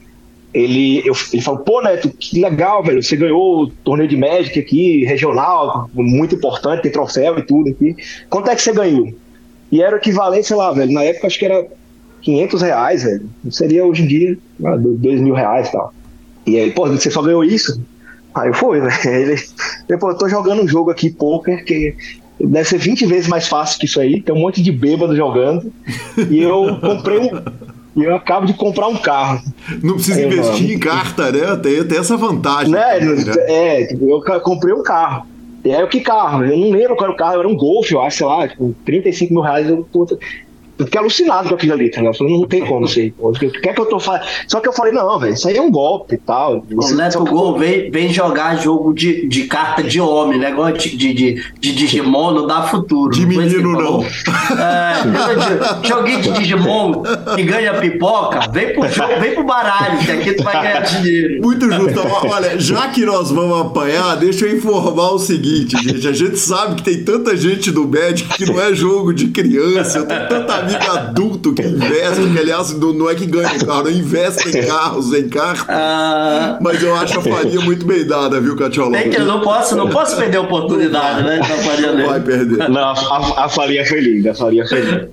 ele, 0.58 1.08
eu, 1.08 1.14
ele 1.32 1.42
falou, 1.42 1.60
pô, 1.60 1.82
Neto, 1.82 2.10
que 2.10 2.40
legal, 2.42 2.84
velho, 2.84 3.04
você 3.04 3.16
ganhou 3.16 3.64
o 3.64 3.68
torneio 3.68 4.10
de 4.10 4.18
Magic 4.18 4.60
aqui, 4.60 5.06
regional, 5.06 5.88
muito 5.94 6.34
importante, 6.34 6.82
tem 6.82 6.92
troféu 6.92 7.38
e 7.38 7.44
tudo 7.44 7.70
aqui. 7.70 7.96
Quanto 8.28 8.50
é 8.50 8.56
que 8.56 8.62
você 8.64 8.74
ganhou? 8.74 9.14
E 9.72 9.84
era 9.84 9.96
o 9.96 10.00
equivalente, 10.00 10.48
sei 10.48 10.58
lá, 10.58 10.72
velho, 10.72 10.92
na 10.92 11.04
época 11.04 11.28
acho 11.28 11.38
que 11.38 11.46
era 11.46 11.68
500 12.24 12.62
reais, 12.64 13.04
velho. 13.04 13.30
Seria 13.52 13.86
hoje 13.86 14.02
em 14.02 14.08
dia, 14.08 14.38
ah, 14.66 14.76
dois 14.78 15.22
mil 15.22 15.36
reais 15.36 15.68
e 15.68 15.72
tal. 15.72 15.94
E 16.48 16.58
aí, 16.58 16.72
pô, 16.72 16.88
você 16.88 17.12
só 17.12 17.22
ganhou 17.22 17.44
isso? 17.44 17.80
Aí 18.34 18.48
eu 18.48 18.54
fui, 18.54 18.80
velho. 18.80 18.92
Ele, 19.06 19.36
ele, 19.88 20.00
pô, 20.00 20.10
eu 20.10 20.18
tô 20.18 20.28
jogando 20.28 20.64
um 20.64 20.68
jogo 20.68 20.90
aqui, 20.90 21.12
poker, 21.12 21.64
que 21.66 21.96
deve 22.40 22.68
ser 22.68 22.80
20 22.80 23.06
vezes 23.06 23.28
mais 23.28 23.48
fácil 23.48 23.80
que 23.80 23.86
isso 23.86 24.00
aí, 24.00 24.22
tem 24.22 24.34
um 24.34 24.40
monte 24.40 24.62
de 24.62 24.72
bêbado 24.72 25.16
jogando. 25.16 25.72
E 26.32 26.42
eu 26.42 26.80
comprei 26.80 27.20
um. 27.20 27.30
E 27.98 28.04
eu 28.04 28.16
acabo 28.16 28.46
de 28.46 28.54
comprar 28.54 28.88
um 28.88 28.96
carro. 28.96 29.42
Não 29.84 29.96
precisa 29.96 30.22
É, 30.22 30.26
investir 30.28 30.62
mano. 30.62 30.74
em 30.74 30.80
carta, 30.80 31.32
né? 31.32 31.56
Tem, 31.58 31.84
tem 31.84 31.98
essa 31.98 32.16
vantagem. 32.16 32.72
Né? 32.72 33.00
também, 33.00 33.26
né? 33.26 33.34
É, 33.48 33.94
eu 33.94 34.22
comprei 34.42 34.74
um 34.74 34.84
carro. 34.84 35.26
E 35.66 35.74
aí, 35.74 35.84
o 35.84 35.88
que 35.88 36.00
carro? 36.00 36.46
Eu 36.46 36.56
não 36.56 36.70
lembro 36.70 36.96
qual 36.96 37.06
era 37.06 37.14
o 37.14 37.18
carro, 37.18 37.40
era 37.40 37.48
um 37.48 37.56
Golf, 37.58 37.92
eu 37.92 38.00
acho, 38.02 38.20
sei 38.20 38.28
lá, 38.28 38.48
tipo, 38.48 38.74
35 38.86 39.34
mil 39.34 39.42
reais. 39.42 39.68
Eu, 39.68 39.86
eu 40.78 40.86
fiquei 40.86 41.00
alucinado 41.00 41.50
com 41.50 41.56
aquilo 41.56 41.74
ali, 41.74 41.90
tá 41.90 41.98
ligado? 42.00 42.14
Eu 42.14 42.18
falei, 42.18 42.34
não 42.34 42.48
tem 42.48 42.66
como 42.66 42.86
isso 42.86 43.00
aí. 43.00 43.12
pô. 43.12 43.30
O 43.30 43.34
que 43.34 43.70
é 43.70 43.74
que 43.74 43.82
eu 43.82 43.86
tô 43.86 44.00
fazendo? 44.00 44.28
Só 44.48 44.60
que 44.60 44.68
eu 44.68 44.74
falei, 44.74 44.94
não, 44.94 45.20
velho, 45.20 45.34
isso 45.34 45.48
aí 45.48 45.58
é 45.58 45.62
um 45.62 45.72
golpe 45.72 46.16
e 46.16 46.18
tal. 46.18 46.64
O 46.72 46.94
Neto 46.94 47.24
Gol 47.24 47.58
vem, 47.58 47.90
vem 47.90 48.14
jogar 48.14 48.56
jogo 48.58 48.94
de, 48.94 49.28
de 49.28 49.46
carta 49.46 49.82
de 49.82 50.00
homem, 50.00 50.40
negócio 50.40 50.76
de, 50.76 50.96
de, 50.96 51.14
de, 51.14 51.54
de 51.60 51.72
Digimon 51.74 52.32
não 52.32 52.48
dá 52.48 52.64
futuro. 52.64 53.12
De 53.12 53.26
menino, 53.26 53.74
não. 53.74 54.04
É, 54.58 55.88
joguinho 55.88 56.22
de 56.22 56.32
Digimon 56.32 57.02
que 57.36 57.44
ganha 57.44 57.74
pipoca, 57.76 58.50
vem 58.52 58.74
pro, 58.74 58.88
jogo, 58.88 59.20
vem 59.20 59.34
pro 59.34 59.44
baralho, 59.44 60.00
que 60.00 60.12
aqui 60.12 60.34
tu 60.34 60.44
vai 60.44 60.62
ganhar 60.62 60.82
dinheiro. 60.82 61.42
Muito 61.42 61.72
justo. 61.72 62.00
Olha, 62.30 62.60
já 62.60 62.88
que 62.90 63.06
nós 63.06 63.32
vamos 63.32 63.62
apanhar, 63.62 64.16
deixa 64.16 64.46
eu 64.46 64.56
informar 64.56 65.12
o 65.12 65.20
seguinte, 65.20 65.78
gente. 65.84 66.08
A 66.08 66.14
gente 66.14 66.38
sabe 66.38 66.76
que 66.76 66.84
tem 66.84 67.04
tanta 67.04 67.36
gente 67.36 67.72
do 67.72 67.88
Magic 67.88 68.28
que 68.36 68.46
não 68.46 68.62
é 68.62 68.74
jogo 68.74 69.14
de 69.14 69.28
criança. 69.28 70.00
Eu 70.00 70.06
tenho 70.06 70.28
tanta 70.28 70.67
amiga 70.76 70.92
adulto 70.92 71.54
que 71.54 71.62
investe, 71.62 72.30
que 72.32 72.40
aliás 72.40 72.74
não 72.74 73.10
é 73.10 73.16
que 73.16 73.26
ganha 73.26 73.56
em 73.56 73.60
carro, 73.60 73.84
não 73.84 73.92
investe 73.92 74.58
em 74.58 74.66
carros, 74.66 75.14
em 75.14 75.30
carta. 75.30 75.66
Ah, 75.70 76.60
Mas 76.62 76.82
eu 76.82 76.96
acho 76.96 77.20
a 77.20 77.22
farinha 77.22 77.62
muito 77.62 77.86
bem 77.86 78.06
dada, 78.06 78.40
viu, 78.40 78.56
Catiolão? 78.56 78.92
tem 78.92 79.10
que 79.10 79.18
eu 79.18 79.26
não 79.26 79.42
posso, 79.42 79.76
não 79.76 79.90
posso 79.90 80.16
perder 80.18 80.38
a 80.38 80.42
oportunidade, 80.42 81.24
né? 81.24 81.40
Da 81.40 81.46
farinha 81.46 81.94
Não 81.94 82.08
vai 82.08 82.20
perder. 82.20 82.70
Não, 82.70 82.82
a, 82.82 83.46
a 83.46 83.50
farinha 83.50 83.86
foi 83.86 84.00
linda, 84.00 84.32
a 84.32 84.36
farinha 84.36 84.66
foi 84.68 84.82
linda. 84.82 85.10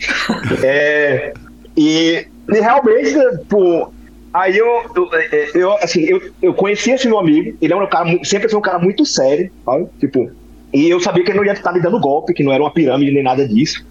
É, 0.62 1.32
e, 1.76 2.26
e 2.48 2.60
realmente, 2.60 3.14
pô, 3.48 3.88
aí 4.32 4.56
eu, 4.56 4.66
eu, 4.94 5.08
eu, 5.54 5.72
assim, 5.74 6.02
eu, 6.02 6.20
eu 6.42 6.54
conheci 6.54 6.90
esse 6.90 7.06
meu 7.06 7.18
amigo, 7.18 7.56
ele 7.60 7.72
é 7.72 7.76
um 7.76 7.86
cara, 7.86 8.18
sempre 8.24 8.48
foi 8.48 8.58
um 8.58 8.62
cara 8.62 8.78
muito 8.78 9.04
sério, 9.04 9.50
sabe? 9.64 9.86
Tipo, 10.00 10.30
e 10.72 10.90
eu 10.90 10.98
sabia 11.00 11.22
que 11.22 11.30
ele 11.30 11.38
não 11.38 11.44
ia 11.44 11.52
estar 11.52 11.72
me 11.72 11.80
dando 11.80 12.00
golpe, 12.00 12.34
que 12.34 12.42
não 12.42 12.52
era 12.52 12.62
uma 12.62 12.70
pirâmide 12.72 13.12
nem 13.12 13.22
nada 13.22 13.46
disso. 13.46 13.84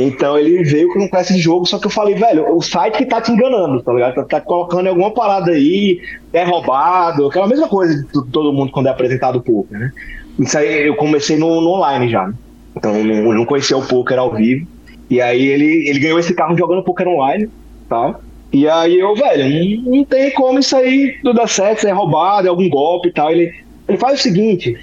Então 0.00 0.38
ele 0.38 0.62
veio 0.62 0.88
com 0.92 1.00
de 1.00 1.38
jogo, 1.38 1.66
só 1.66 1.76
que 1.76 1.88
eu 1.88 1.90
falei, 1.90 2.14
velho, 2.14 2.54
o 2.54 2.62
site 2.62 2.98
que 2.98 3.06
tá 3.06 3.20
te 3.20 3.32
enganando, 3.32 3.82
tá 3.82 3.92
ligado? 3.92 4.14
Tá, 4.14 4.24
tá 4.24 4.40
colocando 4.40 4.88
alguma 4.88 5.12
parada 5.12 5.50
aí, 5.50 5.98
é 6.32 6.44
roubado, 6.44 7.26
aquela 7.26 7.48
mesma 7.48 7.66
coisa 7.66 7.96
de 7.96 8.06
to- 8.12 8.28
todo 8.30 8.52
mundo 8.52 8.70
quando 8.70 8.86
é 8.86 8.90
apresentado 8.90 9.38
o 9.38 9.42
poker, 9.42 9.76
né? 9.76 9.90
Isso 10.38 10.56
aí 10.56 10.86
eu 10.86 10.94
comecei 10.94 11.36
no, 11.36 11.60
no 11.60 11.70
online 11.70 12.08
já, 12.08 12.28
né? 12.28 12.32
Então 12.76 12.94
eu 12.96 13.34
não, 13.34 13.44
conhecia 13.44 13.76
o 13.76 13.84
poker 13.84 14.20
ao 14.20 14.32
vivo. 14.32 14.68
E 15.10 15.20
aí 15.20 15.44
ele, 15.48 15.88
ele 15.88 15.98
ganhou 15.98 16.20
esse 16.20 16.32
carro 16.32 16.56
jogando 16.56 16.84
poker 16.84 17.08
online, 17.08 17.48
tá? 17.88 18.14
E 18.52 18.68
aí 18.68 19.00
eu, 19.00 19.16
velho, 19.16 19.82
não, 19.82 19.96
não 19.96 20.04
tem 20.04 20.30
como 20.30 20.60
isso 20.60 20.76
aí 20.76 21.16
tudo 21.24 21.34
dar 21.34 21.48
certo, 21.48 21.80
se 21.80 21.88
é 21.88 21.92
roubado, 21.92 22.46
é 22.46 22.50
algum 22.50 22.68
golpe 22.68 23.08
e 23.08 23.12
tal. 23.12 23.32
Ele, 23.32 23.50
ele 23.88 23.98
faz 23.98 24.20
o 24.20 24.22
seguinte, 24.22 24.76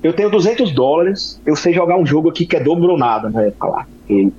eu 0.00 0.12
tenho 0.12 0.30
200 0.30 0.70
dólares, 0.72 1.40
eu 1.44 1.56
sei 1.56 1.72
jogar 1.72 1.96
um 1.98 2.06
jogo 2.06 2.30
aqui 2.30 2.46
que 2.46 2.54
é 2.54 2.60
dobro 2.62 2.92
ou 2.92 2.98
nada 2.98 3.28
na 3.30 3.42
época 3.42 3.66
lá. 3.66 3.86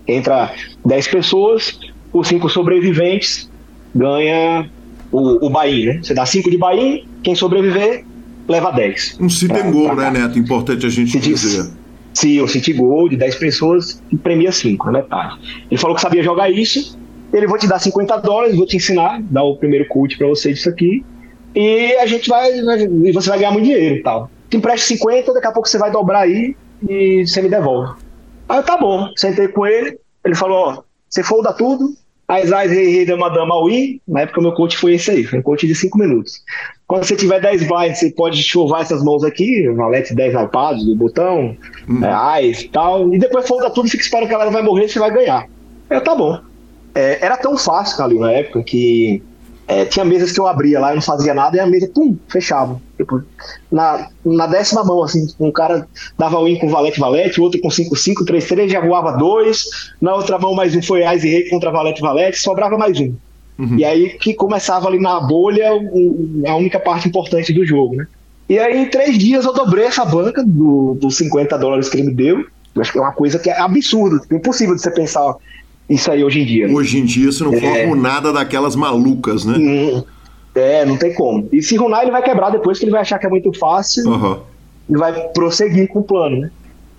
Entra 0.07 0.53
10 0.85 1.07
pessoas, 1.07 1.79
os 2.13 2.27
5 2.27 2.49
sobreviventes 2.49 3.49
ganha 3.95 4.69
o, 5.11 5.45
o 5.45 5.49
buy-in, 5.49 5.85
né? 5.85 5.99
Você 6.03 6.13
dá 6.13 6.25
5 6.25 6.49
de 6.49 6.57
buy-in, 6.57 7.05
quem 7.23 7.35
sobreviver 7.35 8.03
leva 8.47 8.71
10. 8.71 9.17
Um 9.19 9.25
and 9.25 9.47
Pra- 9.47 9.61
go, 9.71 9.83
pra 9.95 10.11
né. 10.11 10.19
Neto? 10.21 10.39
Importante 10.39 10.85
a 10.85 10.89
gente 10.89 11.11
Se 11.11 11.19
diz- 11.19 11.41
dizer. 11.41 11.69
Se 12.13 12.41
o 12.41 12.47
City 12.47 12.73
Gold 12.73 13.11
de 13.11 13.17
10 13.17 13.35
pessoas 13.35 14.03
e 14.11 14.17
premia 14.17 14.51
5, 14.51 14.91
metade. 14.91 15.37
Ele 15.71 15.79
falou 15.79 15.95
que 15.95 16.01
sabia 16.01 16.21
jogar 16.21 16.49
isso. 16.51 16.97
Ele 17.31 17.47
vou 17.47 17.57
te 17.57 17.67
dar 17.67 17.79
50 17.79 18.17
dólares, 18.17 18.55
vou 18.57 18.65
te 18.65 18.75
ensinar, 18.75 19.21
dar 19.21 19.43
o 19.43 19.55
primeiro 19.55 19.87
coach 19.87 20.17
pra 20.17 20.27
você 20.27 20.51
disso 20.51 20.67
aqui. 20.67 21.05
E 21.55 21.93
a 21.95 22.05
gente 22.05 22.27
vai, 22.29 22.61
vai- 22.63 22.83
e 22.83 23.11
você 23.13 23.29
vai 23.29 23.39
ganhar 23.39 23.51
muito 23.51 23.63
dinheiro 23.63 23.95
e 23.95 24.03
tal. 24.03 24.29
Te 24.49 24.57
empreste 24.57 24.87
50, 24.87 25.33
daqui 25.33 25.47
a 25.47 25.51
pouco 25.53 25.69
você 25.69 25.77
vai 25.77 25.89
dobrar 25.89 26.19
aí 26.23 26.53
e 26.87 27.25
você 27.25 27.41
me 27.41 27.47
devolve. 27.47 27.93
Aí 28.51 28.61
tá 28.63 28.77
bom, 28.77 29.09
sentei 29.15 29.47
com 29.47 29.65
ele. 29.65 29.97
Ele 30.25 30.35
falou: 30.35 30.57
ó, 30.57 30.83
você 31.09 31.23
folda 31.23 31.53
tudo, 31.53 31.95
As 32.27 32.51
Eyes 32.51 32.71
Rei 32.71 33.05
Dama 33.05 33.29
Dama 33.29 33.65
Win, 33.65 34.01
na 34.05 34.21
época 34.21 34.41
meu 34.41 34.51
coach 34.53 34.77
foi 34.77 34.95
esse 34.95 35.09
aí, 35.09 35.23
foi 35.23 35.39
um 35.39 35.41
coach 35.41 35.65
de 35.65 35.73
5 35.73 35.97
minutos. 35.97 36.43
Quando 36.85 37.05
você 37.05 37.15
tiver 37.15 37.39
10 37.39 37.67
blinds, 37.67 37.99
você 37.99 38.11
pode 38.11 38.43
chovar 38.43 38.81
essas 38.81 39.01
mãos 39.01 39.23
aqui, 39.23 39.69
valete 39.69 40.13
10 40.13 40.33
iPads 40.33 40.85
do 40.85 40.97
botão, 40.97 41.55
uhum. 41.87 42.05
é, 42.05 42.45
e 42.45 42.67
tal, 42.67 43.13
e 43.13 43.17
depois 43.17 43.47
folga 43.47 43.69
tudo, 43.69 43.87
fica 43.87 44.03
esperando 44.03 44.27
que 44.27 44.35
a 44.35 44.37
galera 44.37 44.51
vai 44.51 44.61
morrer 44.61 44.85
e 44.85 44.89
você 44.89 44.99
vai 44.99 45.11
ganhar. 45.11 45.47
Eu, 45.89 46.01
tá 46.01 46.13
bom. 46.13 46.37
É, 46.93 47.25
era 47.25 47.37
tão 47.37 47.57
fácil, 47.57 47.95
Calil, 47.95 48.19
na 48.19 48.33
época, 48.33 48.61
que 48.63 49.23
é, 49.71 49.85
tinha 49.85 50.03
mesas 50.03 50.33
que 50.33 50.39
eu 50.39 50.45
abria 50.45 50.81
lá 50.81 50.91
e 50.91 50.95
não 50.95 51.01
fazia 51.01 51.33
nada, 51.33 51.55
e 51.55 51.59
a 51.61 51.65
mesa, 51.65 51.89
pum, 51.93 52.17
fechava. 52.27 52.81
Tipo, 52.97 53.23
na, 53.71 54.09
na 54.25 54.45
décima 54.45 54.83
mão, 54.83 55.01
assim, 55.01 55.25
um 55.39 55.49
cara 55.49 55.87
dava 56.17 56.43
win 56.43 56.57
com 56.57 56.67
valete, 56.67 56.99
valete, 56.99 57.39
o 57.39 57.43
outro 57.43 57.61
com 57.61 57.69
5, 57.69 57.95
5, 57.95 58.25
3, 58.25 58.47
3, 58.49 58.71
já 58.71 58.81
voava 58.81 59.13
dois, 59.13 59.63
na 60.01 60.13
outra 60.13 60.37
mão 60.37 60.53
mais 60.53 60.75
um 60.75 60.81
foi 60.81 61.05
Ice 61.15 61.25
Rei 61.25 61.49
contra 61.49 61.71
valete, 61.71 62.01
valete, 62.01 62.37
sobrava 62.37 62.77
mais 62.77 62.99
um. 62.99 63.15
Uhum. 63.57 63.77
E 63.77 63.85
aí 63.85 64.09
que 64.09 64.33
começava 64.33 64.89
ali 64.89 64.99
na 64.99 65.21
bolha 65.21 65.69
a 66.47 66.55
única 66.55 66.79
parte 66.79 67.07
importante 67.07 67.53
do 67.53 67.65
jogo, 67.65 67.95
né? 67.95 68.07
E 68.49 68.59
aí 68.59 68.77
em 68.77 68.89
três 68.89 69.17
dias 69.17 69.45
eu 69.45 69.53
dobrei 69.53 69.85
essa 69.85 70.03
banca 70.03 70.43
do, 70.43 70.97
dos 70.99 71.15
50 71.15 71.57
dólares 71.57 71.87
que 71.87 71.95
ele 71.95 72.07
me 72.07 72.13
deu. 72.13 72.45
Eu 72.75 72.81
acho 72.81 72.91
que 72.91 72.97
é 72.97 73.01
uma 73.01 73.13
coisa 73.13 73.39
que 73.39 73.49
é 73.49 73.57
absurda, 73.57 74.19
impossível 74.35 74.75
de 74.75 74.81
você 74.81 74.91
pensar 74.91 75.35
isso 75.93 76.11
aí 76.11 76.23
hoje 76.23 76.41
em 76.41 76.45
dia. 76.45 76.71
Hoje 76.71 76.99
em 76.99 77.05
dia 77.05 77.31
você 77.31 77.43
não 77.43 77.53
é... 77.53 77.93
nada 77.95 78.31
daquelas 78.31 78.75
malucas, 78.75 79.45
né? 79.45 79.57
Hum, 79.57 80.03
é, 80.55 80.85
não 80.85 80.97
tem 80.97 81.13
como. 81.13 81.47
E 81.51 81.61
se 81.61 81.75
runar, 81.75 82.03
ele 82.03 82.11
vai 82.11 82.23
quebrar 82.23 82.49
depois, 82.49 82.79
que 82.79 82.85
ele 82.85 82.91
vai 82.91 83.01
achar 83.01 83.19
que 83.19 83.25
é 83.25 83.29
muito 83.29 83.51
fácil 83.57 84.09
uhum. 84.09 84.39
e 84.89 84.97
vai 84.97 85.13
prosseguir 85.29 85.87
com 85.87 85.99
o 85.99 86.03
plano, 86.03 86.39
né? 86.39 86.51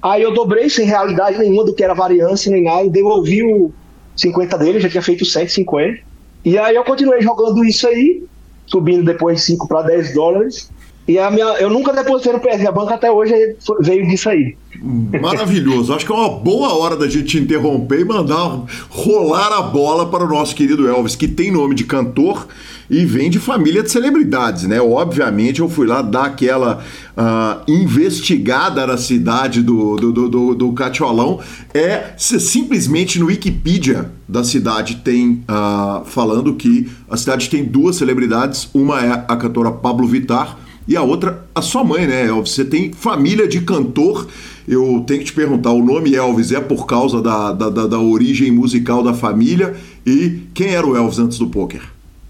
Aí 0.02 0.22
eu 0.22 0.34
dobrei 0.34 0.68
sem 0.68 0.86
realidade 0.86 1.38
nenhuma 1.38 1.64
do 1.64 1.72
que 1.72 1.84
era 1.84 1.94
variância 1.94 2.50
nem 2.50 2.64
nada, 2.64 2.88
devolvi 2.90 3.42
o 3.42 3.70
50 4.16 4.58
dele, 4.58 4.80
já 4.80 4.88
tinha 4.88 5.02
feito 5.02 5.24
150. 5.24 6.00
E 6.44 6.58
aí 6.58 6.74
eu 6.74 6.82
continuei 6.82 7.22
jogando 7.22 7.64
isso 7.64 7.86
aí, 7.86 8.24
subindo 8.66 9.04
depois 9.04 9.38
de 9.38 9.44
5 9.44 9.68
para 9.68 9.82
10 9.82 10.14
dólares. 10.14 10.70
E 11.06 11.18
a 11.18 11.30
minha, 11.30 11.46
eu 11.58 11.68
nunca 11.68 11.92
depositei 11.92 12.32
no 12.32 12.38
PS, 12.38 12.64
a 12.64 12.70
banca 12.70 12.94
até 12.94 13.10
hoje 13.10 13.34
veio 13.80 14.06
disso 14.06 14.28
aí. 14.28 14.56
Maravilhoso. 15.20 15.92
Acho 15.92 16.06
que 16.06 16.12
é 16.12 16.14
uma 16.14 16.30
boa 16.30 16.74
hora 16.74 16.96
da 16.96 17.08
gente 17.08 17.38
interromper 17.38 18.00
e 18.00 18.04
mandar 18.04 18.62
rolar 18.88 19.52
a 19.58 19.62
bola 19.62 20.06
para 20.06 20.24
o 20.24 20.28
nosso 20.28 20.54
querido 20.54 20.88
Elvis, 20.88 21.16
que 21.16 21.26
tem 21.26 21.50
nome 21.50 21.74
de 21.74 21.84
cantor 21.84 22.46
e 22.88 23.04
vem 23.04 23.30
de 23.30 23.40
família 23.40 23.82
de 23.82 23.90
celebridades, 23.90 24.64
né? 24.64 24.80
Obviamente 24.80 25.60
eu 25.60 25.68
fui 25.68 25.86
lá 25.86 26.02
dar 26.02 26.26
aquela 26.26 26.84
uh, 27.16 27.70
investigada 27.70 28.86
na 28.86 28.96
cidade 28.96 29.60
do, 29.60 29.96
do, 29.96 30.12
do, 30.12 30.28
do, 30.28 30.54
do 30.54 30.72
Catiolão. 30.72 31.40
É 31.74 32.12
simplesmente 32.16 33.18
no 33.18 33.26
Wikipedia 33.26 34.10
da 34.28 34.44
cidade 34.44 34.96
tem 34.96 35.44
uh, 35.48 36.04
falando 36.04 36.54
que 36.54 36.88
a 37.10 37.16
cidade 37.16 37.50
tem 37.50 37.64
duas 37.64 37.96
celebridades, 37.96 38.68
uma 38.72 39.00
é 39.00 39.24
a 39.26 39.36
cantora 39.36 39.72
Pablo 39.72 40.06
Vittar 40.06 40.58
e 40.86 40.96
a 40.96 41.02
outra 41.02 41.44
a 41.54 41.62
sua 41.62 41.84
mãe, 41.84 42.06
né, 42.06 42.26
Elvis? 42.26 42.52
Você 42.52 42.64
tem 42.64 42.92
família 42.92 43.46
de 43.46 43.60
cantor. 43.60 44.26
Eu 44.66 45.02
tenho 45.06 45.20
que 45.20 45.26
te 45.26 45.32
perguntar, 45.32 45.70
o 45.72 45.84
nome 45.84 46.14
Elvis 46.14 46.52
é 46.52 46.60
por 46.60 46.86
causa 46.86 47.20
da, 47.20 47.52
da, 47.52 47.68
da, 47.68 47.86
da 47.86 47.98
origem 47.98 48.50
musical 48.50 49.02
da 49.02 49.12
família? 49.12 49.74
E 50.06 50.42
quem 50.54 50.74
era 50.74 50.86
o 50.86 50.96
Elvis 50.96 51.18
antes 51.18 51.38
do 51.38 51.48
poker? 51.48 51.82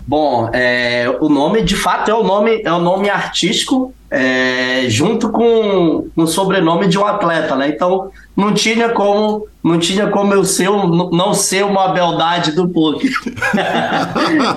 Bom, 0.07 0.51
é, 0.53 1.15
o 1.21 1.29
nome 1.29 1.63
de 1.63 1.77
fato 1.77 2.11
é 2.11 2.15
o 2.15 2.25
nome, 2.25 2.63
é 2.65 2.73
o 2.73 2.81
nome 2.81 3.09
artístico 3.09 3.95
é, 4.15 4.85
junto 4.91 5.31
com, 5.31 6.07
o 6.15 6.27
sobrenome 6.27 6.87
de 6.87 6.99
um 6.99 7.07
atleta, 7.07 7.57
né? 7.57 7.69
Então 7.69 8.11
não 8.37 8.53
tinha 8.53 8.91
como 8.91 9.47
não 9.65 9.79
tinha 9.79 10.07
como 10.09 10.35
eu 10.35 10.45
ser 10.45 10.69
não 10.69 11.33
ser 11.33 11.65
uma 11.65 11.89
beldade 11.89 12.53
do 12.53 12.69
poker. 12.69 13.11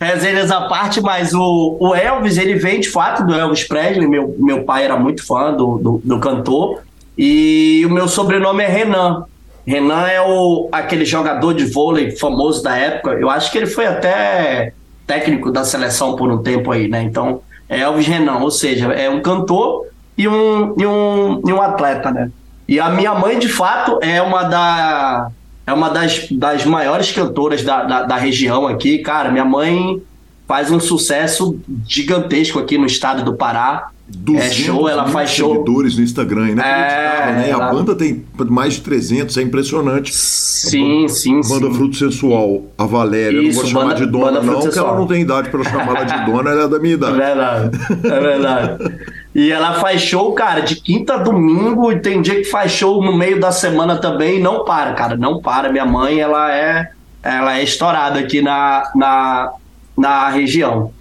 resenhas, 0.00 0.50
a, 0.50 0.58
à 0.58 0.60
parte, 0.62 1.00
mas 1.00 1.32
o, 1.32 1.76
o 1.78 1.94
Elvis 1.94 2.36
ele 2.36 2.56
vem 2.56 2.80
de 2.80 2.90
fato 2.90 3.24
do 3.24 3.32
Elvis 3.32 3.62
Presley. 3.62 4.08
Meu, 4.08 4.34
meu 4.40 4.64
pai 4.64 4.84
era 4.84 4.96
muito 4.96 5.24
fã 5.24 5.52
do, 5.52 5.78
do, 5.78 6.00
do 6.02 6.18
cantor 6.18 6.80
e 7.16 7.84
o 7.86 7.90
meu 7.90 8.08
sobrenome 8.08 8.64
é 8.64 8.68
Renan. 8.68 9.24
Renan 9.64 10.08
é 10.08 10.20
o, 10.20 10.68
aquele 10.72 11.04
jogador 11.04 11.54
de 11.54 11.66
vôlei 11.66 12.10
famoso 12.10 12.60
da 12.60 12.76
época. 12.76 13.10
Eu 13.12 13.30
acho 13.30 13.52
que 13.52 13.58
ele 13.58 13.68
foi 13.68 13.86
até 13.86 14.72
técnico 15.06 15.52
da 15.52 15.62
seleção 15.62 16.16
por 16.16 16.28
um 16.28 16.38
tempo 16.38 16.72
aí, 16.72 16.88
né? 16.88 17.02
Então, 17.04 17.40
Elvis 17.76 18.06
Renan, 18.06 18.38
ou 18.38 18.50
seja, 18.50 18.92
é 18.92 19.08
um 19.08 19.20
cantor 19.20 19.86
e 20.16 20.28
um, 20.28 20.74
e 20.78 20.86
um, 20.86 21.42
e 21.46 21.52
um 21.52 21.60
atleta, 21.60 22.10
né? 22.10 22.30
E 22.68 22.78
a 22.78 22.88
minha 22.90 23.14
mãe, 23.14 23.38
de 23.38 23.48
fato, 23.48 23.98
é 24.00 24.22
uma, 24.22 24.44
da, 24.44 25.28
é 25.66 25.72
uma 25.72 25.90
das, 25.90 26.28
das 26.30 26.64
maiores 26.64 27.10
cantoras 27.10 27.62
da, 27.62 27.82
da, 27.84 28.02
da 28.02 28.16
região 28.16 28.66
aqui. 28.66 28.98
Cara, 28.98 29.30
minha 29.30 29.44
mãe 29.44 30.00
faz 30.46 30.70
um 30.70 30.80
sucesso 30.80 31.58
gigantesco 31.86 32.58
aqui 32.58 32.78
no 32.78 32.86
estado 32.86 33.24
do 33.24 33.34
Pará. 33.34 33.90
É 34.36 34.50
show, 34.50 34.88
ela 34.88 35.08
faz 35.08 35.30
show. 35.30 35.52
seguidores 35.52 35.96
no 35.96 36.04
Instagram, 36.04 36.54
né? 36.54 36.62
É, 36.62 37.32
né? 37.32 37.50
Ela... 37.50 37.68
A 37.68 37.72
banda 37.72 37.94
tem 37.94 38.24
mais 38.48 38.74
de 38.74 38.82
300, 38.82 39.36
é 39.36 39.42
impressionante. 39.42 40.14
Sim, 40.14 41.08
sim, 41.08 41.40
a 41.44 41.48
banda 41.48 41.66
sim. 41.68 41.74
Fruto 41.74 41.96
Sensual, 41.96 42.62
a 42.76 42.84
Valéria, 42.84 43.40
Isso, 43.40 43.56
não 43.56 43.62
vou 43.62 43.72
chamar 43.72 43.94
de 43.94 44.06
dona 44.06 44.40
não, 44.42 44.60
porque 44.60 44.78
ela 44.78 44.94
não 44.96 45.06
tem 45.06 45.22
idade 45.22 45.50
para 45.50 45.64
chamar 45.64 45.96
ela 45.96 46.04
de 46.04 46.30
dona, 46.30 46.50
ela 46.50 46.64
é 46.64 46.68
da 46.68 46.78
minha 46.78 46.94
idade. 46.94 47.20
É 47.20 47.24
verdade, 47.24 47.78
é 48.04 48.20
verdade. 48.20 48.96
E 49.34 49.50
ela 49.50 49.74
faz 49.74 50.02
show, 50.02 50.32
cara, 50.34 50.60
de 50.60 50.76
quinta 50.76 51.14
a 51.14 51.18
domingo, 51.18 51.90
e 51.90 51.98
tem 51.98 52.20
dia 52.20 52.36
que 52.36 52.44
faz 52.44 52.70
show 52.70 53.02
no 53.02 53.16
meio 53.16 53.40
da 53.40 53.50
semana 53.50 53.96
também, 53.96 54.38
e 54.38 54.42
não 54.42 54.64
para, 54.64 54.92
cara, 54.92 55.16
não 55.16 55.40
para. 55.40 55.72
Minha 55.72 55.86
mãe, 55.86 56.20
ela 56.20 56.54
é, 56.54 56.90
ela 57.22 57.58
é 57.58 57.62
estourada 57.62 58.20
aqui 58.20 58.42
na, 58.42 58.84
na, 58.94 59.52
na 59.96 60.28
região. 60.28 60.92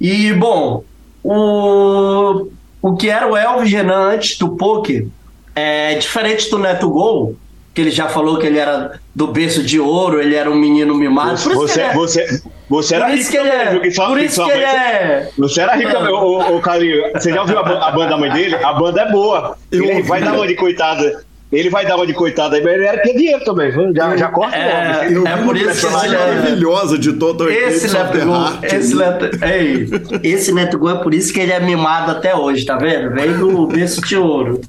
E, 0.00 0.32
bom, 0.32 0.84
o, 1.22 2.48
o 2.80 2.96
que 2.96 3.08
era 3.08 3.26
o 3.26 3.36
Elvis 3.36 3.72
Renan 3.72 4.10
antes 4.14 4.38
do 4.38 4.56
poker 4.56 5.06
é 5.54 5.94
diferente 5.94 6.50
do 6.50 6.58
Neto 6.58 6.88
Gol, 6.88 7.36
que 7.74 7.80
ele 7.80 7.90
já 7.90 8.08
falou 8.08 8.38
que 8.38 8.46
ele 8.46 8.58
era 8.58 9.00
do 9.14 9.28
berço 9.28 9.62
de 9.62 9.80
ouro, 9.80 10.20
ele 10.20 10.34
era 10.34 10.50
um 10.50 10.54
menino 10.54 10.94
mimado. 10.94 11.40
Por 11.42 11.54
você, 11.54 11.82
é, 11.82 11.94
você, 11.94 12.42
você 12.68 12.94
era 12.94 13.08
rico 13.08 13.32
também, 13.32 13.52
é, 13.52 13.78
viu? 13.78 13.92
Só, 13.92 14.06
por 14.08 14.20
isso 14.20 14.44
que 14.44 14.50
ele 14.50 14.64
é... 14.64 15.30
Você 15.38 15.60
era 15.60 15.74
rico 15.74 15.90
também, 15.90 16.12
ô, 16.12 16.56
ô, 16.56 16.60
Carinho. 16.60 17.12
Você 17.14 17.32
já 17.32 17.40
ouviu 17.42 17.58
a, 17.58 17.88
a 17.88 17.90
banda 17.92 18.10
da 18.10 18.18
mãe 18.18 18.30
dele? 18.30 18.56
A 18.56 18.72
banda 18.72 19.02
é 19.02 19.10
boa. 19.10 19.56
Ele 19.70 20.02
vai 20.02 20.22
dar 20.22 20.34
uma 20.34 20.46
de 20.46 20.54
coitada. 20.54 21.24
Ele 21.52 21.68
vai 21.68 21.84
dar 21.84 21.96
uma 21.96 22.06
de 22.06 22.14
coitado 22.14 22.54
aí, 22.54 22.62
mas 22.62 22.72
ele 22.72 22.86
era 22.86 22.98
que 23.02 23.12
dinheiro 23.12 23.44
também, 23.44 23.70
já, 23.94 24.16
já 24.16 24.28
corta 24.28 24.56
é, 24.56 25.08
logo. 25.10 25.28
É, 25.28 25.36
por 25.36 25.54
isso 25.54 25.86
que 25.86 25.94
ele 26.06 26.14
é 26.14 26.18
maravilhosa 26.18 26.98
de 26.98 27.12
todo 27.12 27.50
esse 27.50 27.92
Neto 27.92 28.24
Gol, 28.24 28.46
esse 28.62 28.94
Neto, 28.94 29.44
ei, 29.44 29.88
esse 30.22 30.52
Neto 30.52 30.78
Gol 30.78 30.90
é 30.92 30.94
por 31.02 31.12
isso 31.12 31.30
que 31.30 31.40
ele 31.40 31.52
é 31.52 31.60
mimado 31.60 32.10
até 32.10 32.34
hoje, 32.34 32.64
tá 32.64 32.78
vendo? 32.78 33.10
Vem 33.10 33.34
do 33.34 33.66
berço 33.66 34.00
de 34.00 34.16
ouro. 34.16 34.62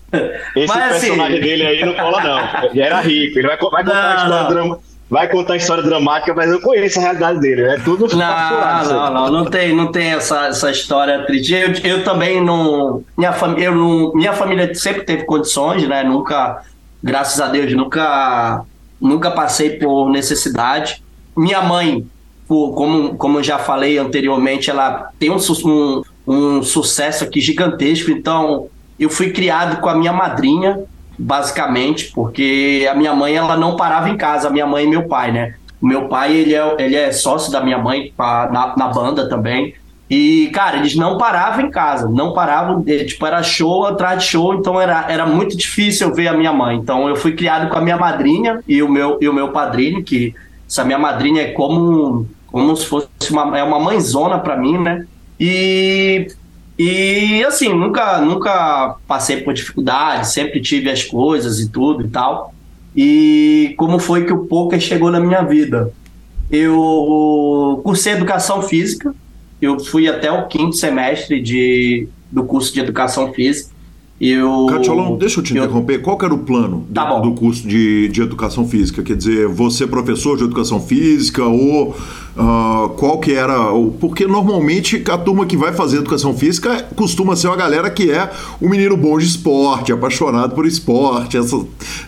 Esse 0.57 0.67
mas, 0.67 0.95
assim, 0.95 1.07
personagem 1.07 1.39
assim... 1.39 1.47
dele 1.47 1.65
aí 1.65 1.85
não 1.85 1.93
cola 1.93 2.21
não, 2.21 2.69
ele 2.69 2.81
era 2.81 2.99
rico, 2.99 3.39
ele 3.39 3.47
vai, 3.47 3.57
vai 3.57 3.57
contar 3.57 3.83
não, 3.83 3.93
a 3.93 4.15
história 4.15 4.49
drama, 4.49 4.79
vai 5.09 5.27
contar 5.29 5.53
a 5.53 5.57
história 5.57 5.83
dramática, 5.83 6.33
mas 6.33 6.51
eu 6.51 6.59
conheço 6.59 6.99
a 6.99 7.03
realidade 7.03 7.39
dele, 7.39 7.61
é 7.61 7.77
tudo 7.77 8.13
Não, 8.13 8.83
não, 8.83 9.13
não, 9.13 9.31
não 9.31 9.45
tem, 9.45 9.73
não 9.73 9.89
tem 9.89 10.13
essa, 10.13 10.47
essa 10.47 10.69
história 10.69 11.25
triste. 11.25 11.53
Eu, 11.53 11.71
eu 11.83 12.03
também 12.03 12.43
não 12.43 13.03
minha, 13.17 13.31
fam, 13.31 13.55
eu 13.57 13.73
não. 13.73 14.11
minha 14.13 14.33
família 14.33 14.73
sempre 14.75 15.03
teve 15.03 15.23
condições, 15.23 15.87
né? 15.87 16.03
Nunca 16.03 16.61
graças 17.03 17.41
a 17.41 17.47
Deus, 17.47 17.73
nunca, 17.73 18.63
nunca 18.99 19.29
passei 19.29 19.71
por 19.71 20.09
necessidade. 20.09 21.03
Minha 21.35 21.61
mãe, 21.61 22.05
como, 22.47 23.15
como 23.15 23.39
eu 23.39 23.43
já 23.43 23.59
falei 23.59 23.97
anteriormente, 23.97 24.69
ela 24.69 25.09
tem 25.19 25.29
um, 25.29 25.37
um, 25.65 26.01
um 26.25 26.63
sucesso 26.63 27.23
aqui 27.23 27.41
gigantesco, 27.41 28.09
então 28.09 28.67
eu 28.97 29.09
fui 29.09 29.31
criado 29.31 29.81
com 29.81 29.89
a 29.89 29.95
minha 29.95 30.13
madrinha, 30.13 30.83
basicamente, 31.17 32.11
porque 32.13 32.87
a 32.89 32.95
minha 32.95 33.13
mãe 33.13 33.35
ela 33.35 33.57
não 33.57 33.75
parava 33.75 34.09
em 34.09 34.17
casa, 34.17 34.47
a 34.47 34.51
minha 34.51 34.65
mãe 34.65 34.85
e 34.85 34.87
meu 34.87 35.07
pai, 35.07 35.31
né? 35.31 35.55
O 35.81 35.85
meu 35.85 36.07
pai, 36.07 36.33
ele 36.33 36.55
é, 36.55 36.75
ele 36.79 36.95
é 36.95 37.11
sócio 37.11 37.51
da 37.51 37.59
minha 37.59 37.77
mãe 37.77 38.13
na, 38.17 38.73
na 38.77 38.87
banda 38.87 39.27
também. 39.27 39.75
E, 40.15 40.51
cara, 40.51 40.77
eles 40.77 40.95
não 40.95 41.17
paravam 41.17 41.65
em 41.65 41.71
casa, 41.71 42.07
não 42.07 42.33
paravam, 42.33 42.83
eh, 42.85 43.03
tipo, 43.03 43.25
era 43.25 43.41
show 43.41 43.83
atrás 43.83 44.21
de 44.21 44.29
show, 44.29 44.53
então 44.53 44.79
era, 44.79 45.07
era 45.09 45.25
muito 45.25 45.57
difícil 45.57 46.07
eu 46.07 46.13
ver 46.13 46.27
a 46.27 46.37
minha 46.37 46.53
mãe. 46.53 46.77
Então 46.77 47.09
eu 47.09 47.15
fui 47.15 47.31
criado 47.31 47.67
com 47.67 47.79
a 47.79 47.81
minha 47.81 47.97
madrinha 47.97 48.61
e 48.67 48.83
o 48.83 48.87
meu, 48.87 49.17
e 49.19 49.27
o 49.27 49.33
meu 49.33 49.47
padrinho, 49.47 50.03
que 50.03 50.35
essa 50.69 50.85
minha 50.85 50.99
madrinha 50.99 51.41
é 51.41 51.51
como, 51.53 52.27
como 52.45 52.75
se 52.75 52.85
fosse 52.85 53.07
uma, 53.31 53.57
é 53.57 53.63
uma 53.63 53.79
mãezona 53.79 54.37
para 54.37 54.55
mim, 54.55 54.77
né? 54.77 55.07
E, 55.39 56.27
e 56.77 57.43
assim, 57.43 57.73
nunca, 57.73 58.19
nunca 58.19 58.97
passei 59.07 59.37
por 59.37 59.51
dificuldade, 59.51 60.31
sempre 60.31 60.61
tive 60.61 60.91
as 60.91 61.03
coisas 61.03 61.59
e 61.59 61.69
tudo 61.69 62.05
e 62.05 62.07
tal. 62.07 62.53
E 62.95 63.73
como 63.79 63.97
foi 63.97 64.25
que 64.25 64.33
o 64.33 64.45
poker 64.45 64.79
chegou 64.79 65.09
na 65.09 65.19
minha 65.19 65.41
vida? 65.41 65.91
Eu 66.51 67.81
cursei 67.83 68.13
educação 68.13 68.61
física, 68.61 69.11
eu 69.63 69.79
fui 69.79 70.07
até 70.07 70.31
o 70.31 70.47
quinto 70.47 70.75
semestre 70.75 71.41
de, 71.41 72.07
do 72.31 72.43
curso 72.43 72.73
de 72.73 72.79
educação 72.79 73.31
física. 73.31 73.71
Eu... 74.19 74.67
Catiolão, 74.69 75.17
deixa 75.17 75.39
eu 75.39 75.43
te 75.43 75.53
interromper. 75.53 76.01
Qual 76.01 76.17
era 76.21 76.33
o 76.33 76.37
plano 76.37 76.85
tá 76.93 77.19
do, 77.19 77.29
do, 77.29 77.35
curso 77.35 77.67
de, 77.67 78.07
de 78.09 78.21
educação 78.21 78.67
física? 78.67 79.01
Quer 79.01 79.17
dizer, 79.17 79.47
você 79.47 79.85
é 79.85 79.87
professor 79.87 80.37
de 80.37 80.43
educação 80.43 80.79
física 80.79 81.43
ou 81.43 81.89
uh, 81.89 82.89
qual 82.95 83.19
que 83.19 83.33
era? 83.33 83.55
Porque 83.99 84.25
normalmente 84.25 85.03
a 85.09 85.17
turma 85.17 85.45
que 85.45 85.57
vai 85.57 85.73
fazer 85.73 85.97
educação 85.97 86.33
física 86.37 86.87
costuma 86.95 87.35
ser 87.35 87.47
uma 87.47 87.57
galera 87.57 87.89
que 87.89 88.11
é 88.11 88.29
um 88.61 88.69
menino 88.69 88.95
bom 88.95 89.17
de 89.17 89.25
esporte, 89.25 89.91
apaixonado 89.91 90.55
por 90.55 90.65
esporte, 90.65 91.37
essa, 91.37 91.57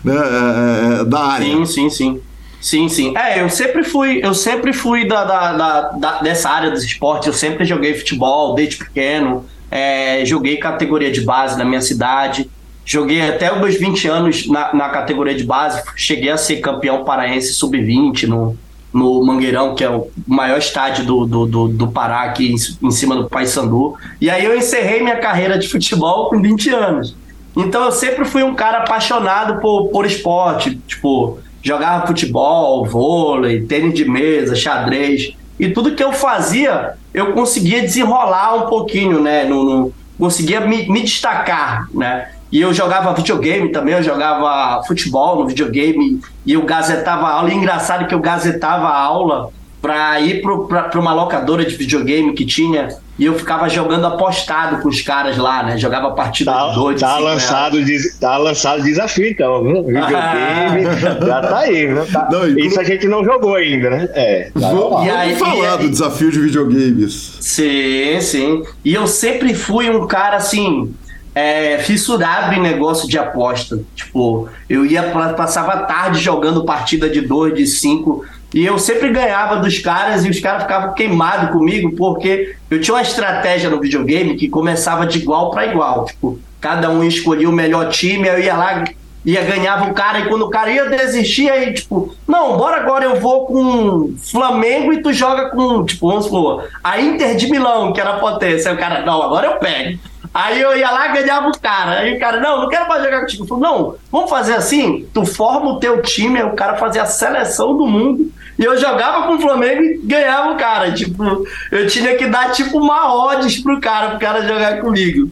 né, 0.04 0.16
é, 0.16 1.02
é, 1.02 1.06
da 1.06 1.20
área. 1.20 1.46
Sim, 1.46 1.66
sim, 1.66 1.90
sim. 1.90 2.20
Sim, 2.66 2.90
sim. 2.90 3.16
É, 3.16 3.40
eu 3.44 3.48
sempre 3.48 3.84
fui, 3.84 4.22
eu 4.24 4.34
sempre 4.34 4.74
fui 4.74 5.08
da, 5.08 5.24
da, 5.24 5.54
da, 5.54 5.82
da 5.90 6.22
dessa 6.22 6.50
área 6.50 6.72
dos 6.72 6.84
esportes, 6.84 7.28
eu 7.28 7.34
sempre 7.34 7.64
joguei 7.64 7.94
futebol 7.94 8.56
desde 8.56 8.78
pequeno, 8.78 9.46
é, 9.70 10.26
joguei 10.26 10.58
categoria 10.58 11.12
de 11.12 11.22
base 11.22 11.60
na 11.60 11.64
minha 11.64 11.80
cidade, 11.80 12.50
joguei 12.84 13.22
até 13.22 13.54
os 13.54 13.60
meus 13.60 13.76
20 13.76 14.08
anos 14.08 14.48
na, 14.48 14.74
na 14.74 14.90
categoria 14.90 15.36
de 15.36 15.44
base, 15.44 15.84
cheguei 15.96 16.32
a 16.32 16.38
ser 16.38 16.56
campeão 16.56 17.04
paraense 17.04 17.54
sub-20 17.54 18.24
no, 18.24 18.58
no 18.92 19.24
Mangueirão, 19.24 19.76
que 19.76 19.84
é 19.84 19.90
o 19.92 20.08
maior 20.26 20.58
estádio 20.58 21.06
do, 21.06 21.24
do, 21.28 21.46
do, 21.46 21.68
do 21.68 21.88
Pará, 21.90 22.24
aqui 22.24 22.52
em, 22.52 22.88
em 22.88 22.92
cima 22.92 23.16
do 23.16 23.30
Paysandu. 23.30 23.96
E 24.20 24.28
aí 24.28 24.44
eu 24.44 24.58
encerrei 24.58 25.04
minha 25.04 25.18
carreira 25.18 25.60
de 25.60 25.68
futebol 25.68 26.30
com 26.32 26.42
20 26.42 26.72
anos. 26.72 27.16
Então 27.56 27.86
eu 27.86 27.92
sempre 27.92 28.26
fui 28.26 28.42
um 28.42 28.56
cara 28.56 28.80
apaixonado 28.80 29.62
por, 29.62 29.90
por 29.90 30.04
esporte, 30.04 30.76
tipo, 30.88 31.38
jogava 31.66 32.06
futebol, 32.06 32.86
vôlei, 32.86 33.64
tênis 33.64 33.96
de 33.96 34.06
mesa, 34.06 34.56
xadrez. 34.56 35.34
E 35.60 35.70
tudo 35.70 35.96
que 35.96 36.04
eu 36.04 36.14
fazia, 36.14 36.94
eu 37.12 37.34
conseguia 37.34 37.82
desenrolar 37.82 38.56
um 38.56 38.70
pouquinho, 38.70 39.20
né? 39.20 39.46
No, 39.46 39.64
no 39.64 39.94
conseguia 40.20 40.62
me, 40.62 40.88
me, 40.88 41.02
destacar, 41.02 41.90
né? 41.92 42.30
E 42.52 42.62
eu 42.62 42.72
jogava 42.72 43.14
videogame 43.16 43.70
também, 43.70 43.96
eu 43.96 44.04
jogava 44.04 44.82
futebol 44.84 45.40
no 45.40 45.48
videogame 45.48 46.22
e 46.46 46.54
eu 46.54 46.62
gazetava 46.62 47.28
aula. 47.28 47.52
E 47.52 47.56
engraçado 47.56 48.08
que 48.08 48.14
eu 48.14 48.20
gazetava 48.20 48.88
aula 48.88 49.50
para 49.86 50.20
ir 50.20 50.42
para 50.42 51.00
uma 51.00 51.14
locadora 51.14 51.64
de 51.64 51.76
videogame 51.76 52.34
que 52.34 52.44
tinha 52.44 52.88
e 53.20 53.26
eu 53.26 53.38
ficava 53.38 53.70
jogando 53.70 54.08
apostado 54.08 54.82
com 54.82 54.90
os 54.90 55.00
caras 55.00 55.38
lá, 55.38 55.62
né? 55.62 55.78
Jogava 55.78 56.10
partida 56.12 56.52
tá, 56.52 56.70
de 56.70 56.76
dois. 56.76 57.00
Tá 57.00 57.20
lançado, 57.20 57.78
tá 58.20 58.36
lançado 58.36 58.82
desafio, 58.82 59.28
então, 59.28 59.62
viu? 59.62 59.84
Videogame 59.86 61.02
já 61.28 61.42
tá 61.42 61.60
aí, 61.60 61.86
viu? 61.86 62.06
Tá. 62.12 62.28
Não, 62.32 62.48
Isso 62.48 62.80
a 62.80 62.84
gente 62.84 63.08
não 63.08 63.24
jogou 63.24 63.54
ainda, 63.54 63.92
né? 63.92 64.10
É. 64.14 64.50
Tá 64.60 64.72
vamos, 64.72 65.08
aí, 65.08 65.36
falar 65.36 65.76
do 65.76 65.88
desafio 65.88 66.32
de 66.32 66.40
videogames. 66.40 67.38
Sim, 67.40 68.20
sim. 68.22 68.64
E 68.84 68.92
eu 68.92 69.06
sempre 69.06 69.54
fui 69.54 69.88
um 69.88 70.08
cara 70.08 70.38
assim. 70.38 70.92
É, 71.36 71.80
fissurado 71.80 72.54
em 72.54 72.62
negócio 72.62 73.10
de 73.10 73.18
aposta. 73.18 73.82
Tipo, 73.94 74.48
eu 74.70 74.86
ia 74.86 75.04
passava 75.36 75.80
tarde 75.80 76.18
jogando 76.18 76.64
partida 76.64 77.10
de 77.10 77.20
dois, 77.20 77.54
de 77.54 77.68
cinco 77.68 78.26
e 78.56 78.66
eu 78.66 78.80
sempre 78.80 79.10
ganhava 79.10 79.58
dos 79.58 79.80
caras 79.80 80.24
e 80.24 80.30
os 80.30 80.40
caras 80.40 80.64
ficavam 80.64 80.94
queimados 80.94 81.52
comigo, 81.52 81.92
porque 81.92 82.56
eu 82.72 82.80
tinha 82.80 82.96
uma 82.96 83.02
estratégia 83.02 83.70
no 83.70 83.82
videogame 83.82 84.38
que 84.38 84.48
começava 84.48 85.06
de 85.06 85.18
igual 85.18 85.52
para 85.52 85.66
igual. 85.66 86.06
Tipo, 86.06 86.40
cada 86.62 86.90
um 86.90 87.04
escolhia 87.04 87.50
o 87.50 87.52
melhor 87.52 87.90
time, 87.90 88.30
eu 88.30 88.40
ia 88.40 88.56
lá, 88.56 88.86
ia 89.26 89.44
ganhava 89.44 89.92
o 89.92 89.94
cara, 89.94 90.20
e 90.20 90.30
quando 90.30 90.44
o 90.44 90.50
cara 90.50 90.72
ia 90.72 90.90
desistir, 90.90 91.50
aí, 91.50 91.74
tipo, 91.74 92.16
não, 92.26 92.56
bora 92.56 92.78
agora 92.78 93.04
eu 93.04 93.20
vou 93.20 93.46
com 93.46 94.16
Flamengo 94.20 94.94
e 94.94 95.02
tu 95.02 95.12
joga 95.12 95.50
com, 95.50 95.84
tipo, 95.84 96.08
vamos 96.08 96.24
supor, 96.24 96.70
a 96.82 97.02
Inter 97.02 97.36
de 97.36 97.52
Milão, 97.52 97.92
que 97.92 98.00
era 98.00 98.20
potência. 98.20 98.72
Aí 98.72 98.78
o 98.78 98.80
cara, 98.80 99.06
não, 99.06 99.22
agora 99.22 99.48
eu 99.48 99.60
pego. 99.60 100.00
Aí 100.36 100.60
eu 100.60 100.76
ia 100.76 100.92
lá 100.92 101.08
e 101.08 101.14
ganhava 101.14 101.48
o 101.48 101.58
cara. 101.58 102.00
Aí 102.00 102.18
o 102.18 102.20
cara, 102.20 102.42
não, 102.42 102.64
não 102.64 102.68
quero 102.68 102.90
mais 102.90 103.02
jogar 103.02 103.22
contigo. 103.22 103.44
Eu 103.44 103.48
falei, 103.48 103.64
não, 103.64 103.96
vamos 104.12 104.30
fazer 104.30 104.54
assim, 104.54 105.08
tu 105.14 105.26
forma 105.26 105.72
o 105.72 105.80
teu 105.80 106.02
time, 106.02 106.44
o 106.44 106.52
cara 106.52 106.76
fazia 106.76 107.04
a 107.04 107.06
seleção 107.06 107.78
do 107.78 107.88
mundo 107.88 108.30
e 108.60 108.66
eu 108.66 108.78
jogava 108.78 109.28
com 109.28 109.36
o 109.36 109.40
Flamengo 109.40 109.82
e 109.82 109.98
ganhava 110.04 110.52
o 110.52 110.58
cara. 110.58 110.92
Tipo, 110.92 111.48
eu 111.72 111.88
tinha 111.88 112.18
que 112.18 112.28
dar 112.28 112.52
tipo 112.52 112.78
uma 112.78 113.16
odds 113.16 113.64
pro 113.64 113.80
cara, 113.80 114.10
pro 114.10 114.20
cara 114.20 114.46
jogar 114.46 114.82
comigo. 114.82 115.32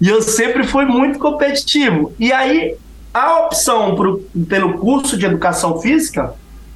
E 0.00 0.08
eu 0.08 0.22
sempre 0.22 0.62
fui 0.62 0.84
muito 0.84 1.18
competitivo. 1.18 2.12
E 2.16 2.32
aí, 2.32 2.76
a 3.12 3.40
opção 3.40 3.96
pro, 3.96 4.24
pelo 4.48 4.74
curso 4.78 5.16
de 5.18 5.26
educação 5.26 5.80
física 5.80 6.32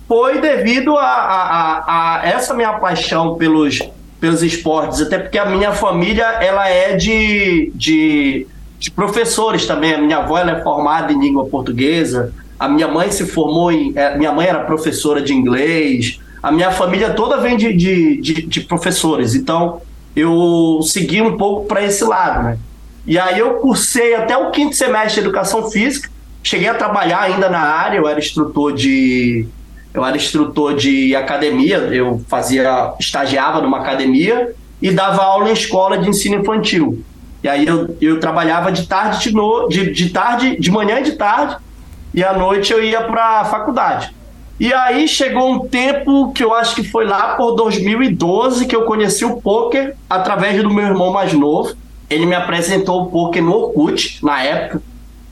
foi 0.09 0.41
devido 0.41 0.97
a, 0.97 1.07
a, 1.07 1.85
a, 1.87 2.27
essa 2.27 2.55
minha 2.55 2.73
paixão 2.73 3.37
pelos, 3.37 3.79
pelos 4.20 4.42
esportes, 4.42 5.00
até 5.00 5.18
porque 5.18 5.38
a 5.38 5.46
minha 5.46 5.72
família 5.72 6.24
ela 6.24 6.68
é 6.68 6.96
de, 6.96 7.72
de, 7.74 8.46
de 8.78 8.90
professores 8.90 9.66
também. 9.66 9.94
A 9.94 9.98
minha 9.98 10.18
avó 10.18 10.38
é 10.38 10.62
formada 10.62 11.12
em 11.12 11.18
língua 11.18 11.46
portuguesa, 11.46 12.33
a 12.59 12.68
minha 12.68 12.88
mãe 12.88 13.11
se 13.11 13.26
formou 13.26 13.70
em. 13.70 13.92
É, 13.94 14.16
minha 14.18 14.33
mãe 14.33 14.46
era 14.46 14.61
professora 14.61 15.22
de 15.22 15.33
inglês. 15.33 16.18
A 16.42 16.50
minha 16.50 16.70
família 16.70 17.11
toda 17.11 17.38
vem 17.38 17.57
de, 17.57 17.72
de, 17.72 18.20
de, 18.20 18.42
de 18.42 18.61
professores. 18.62 19.35
Então, 19.35 19.81
eu 20.14 20.81
segui 20.83 21.20
um 21.20 21.37
pouco 21.37 21.66
para 21.66 21.85
esse 21.85 22.04
lado, 22.04 22.42
né? 22.42 22.59
E 23.07 23.18
aí 23.18 23.38
eu 23.38 23.54
cursei 23.54 24.14
até 24.14 24.37
o 24.37 24.50
quinto 24.50 24.74
semestre 24.76 25.14
de 25.14 25.20
educação 25.20 25.70
física. 25.70 26.11
Cheguei 26.42 26.68
a 26.68 26.74
trabalhar 26.74 27.22
ainda 27.22 27.48
na 27.48 27.61
área, 27.61 27.98
eu 27.98 28.09
era 28.09 28.18
instrutor 28.18 28.72
de. 28.72 29.46
Eu 29.92 30.05
era 30.05 30.16
instrutor 30.16 30.74
de 30.77 31.16
academia, 31.16 31.79
eu 31.79 32.22
fazia, 32.29 32.92
estagiava 32.98 33.61
numa 33.61 33.79
academia 33.79 34.55
e 34.81 34.90
dava 34.90 35.22
aula 35.22 35.51
em 35.51 35.53
escola 35.53 35.98
de 35.98 36.09
ensino 36.09 36.40
infantil. 36.40 37.03
E 37.42 37.48
aí 37.48 37.66
eu, 37.66 37.96
eu 38.01 38.20
trabalhava 38.20 38.70
de 38.70 38.87
tarde, 38.87 39.24
de, 39.24 39.35
no, 39.35 39.68
de, 39.68 39.90
de 39.92 40.11
tarde, 40.11 40.57
de 40.59 40.70
manhã 40.70 41.01
e 41.01 41.05
de 41.05 41.12
tarde, 41.12 41.57
e 42.12 42.22
à 42.22 42.33
noite 42.33 42.72
eu 42.72 42.83
ia 42.83 43.03
para 43.03 43.40
a 43.40 43.44
faculdade. 43.44 44.14
E 44.59 44.74
aí 44.74 45.07
chegou 45.07 45.53
um 45.53 45.68
tempo 45.68 46.33
que 46.33 46.42
eu 46.42 46.53
acho 46.53 46.74
que 46.74 46.83
foi 46.83 47.05
lá 47.05 47.37
por 47.37 47.55
2012 47.55 48.66
que 48.66 48.74
eu 48.74 48.83
conheci 48.83 49.24
o 49.24 49.40
poker 49.40 49.94
através 50.11 50.61
do 50.61 50.68
meu 50.68 50.85
irmão 50.85 51.12
mais 51.12 51.33
novo. 51.33 51.74
Ele 52.11 52.27
me 52.27 52.35
apresentou 52.35 53.03
o 53.03 53.07
poker 53.07 53.42
no 53.42 53.53
Orkut 53.53 54.18
na 54.24 54.42
época. 54.42 54.83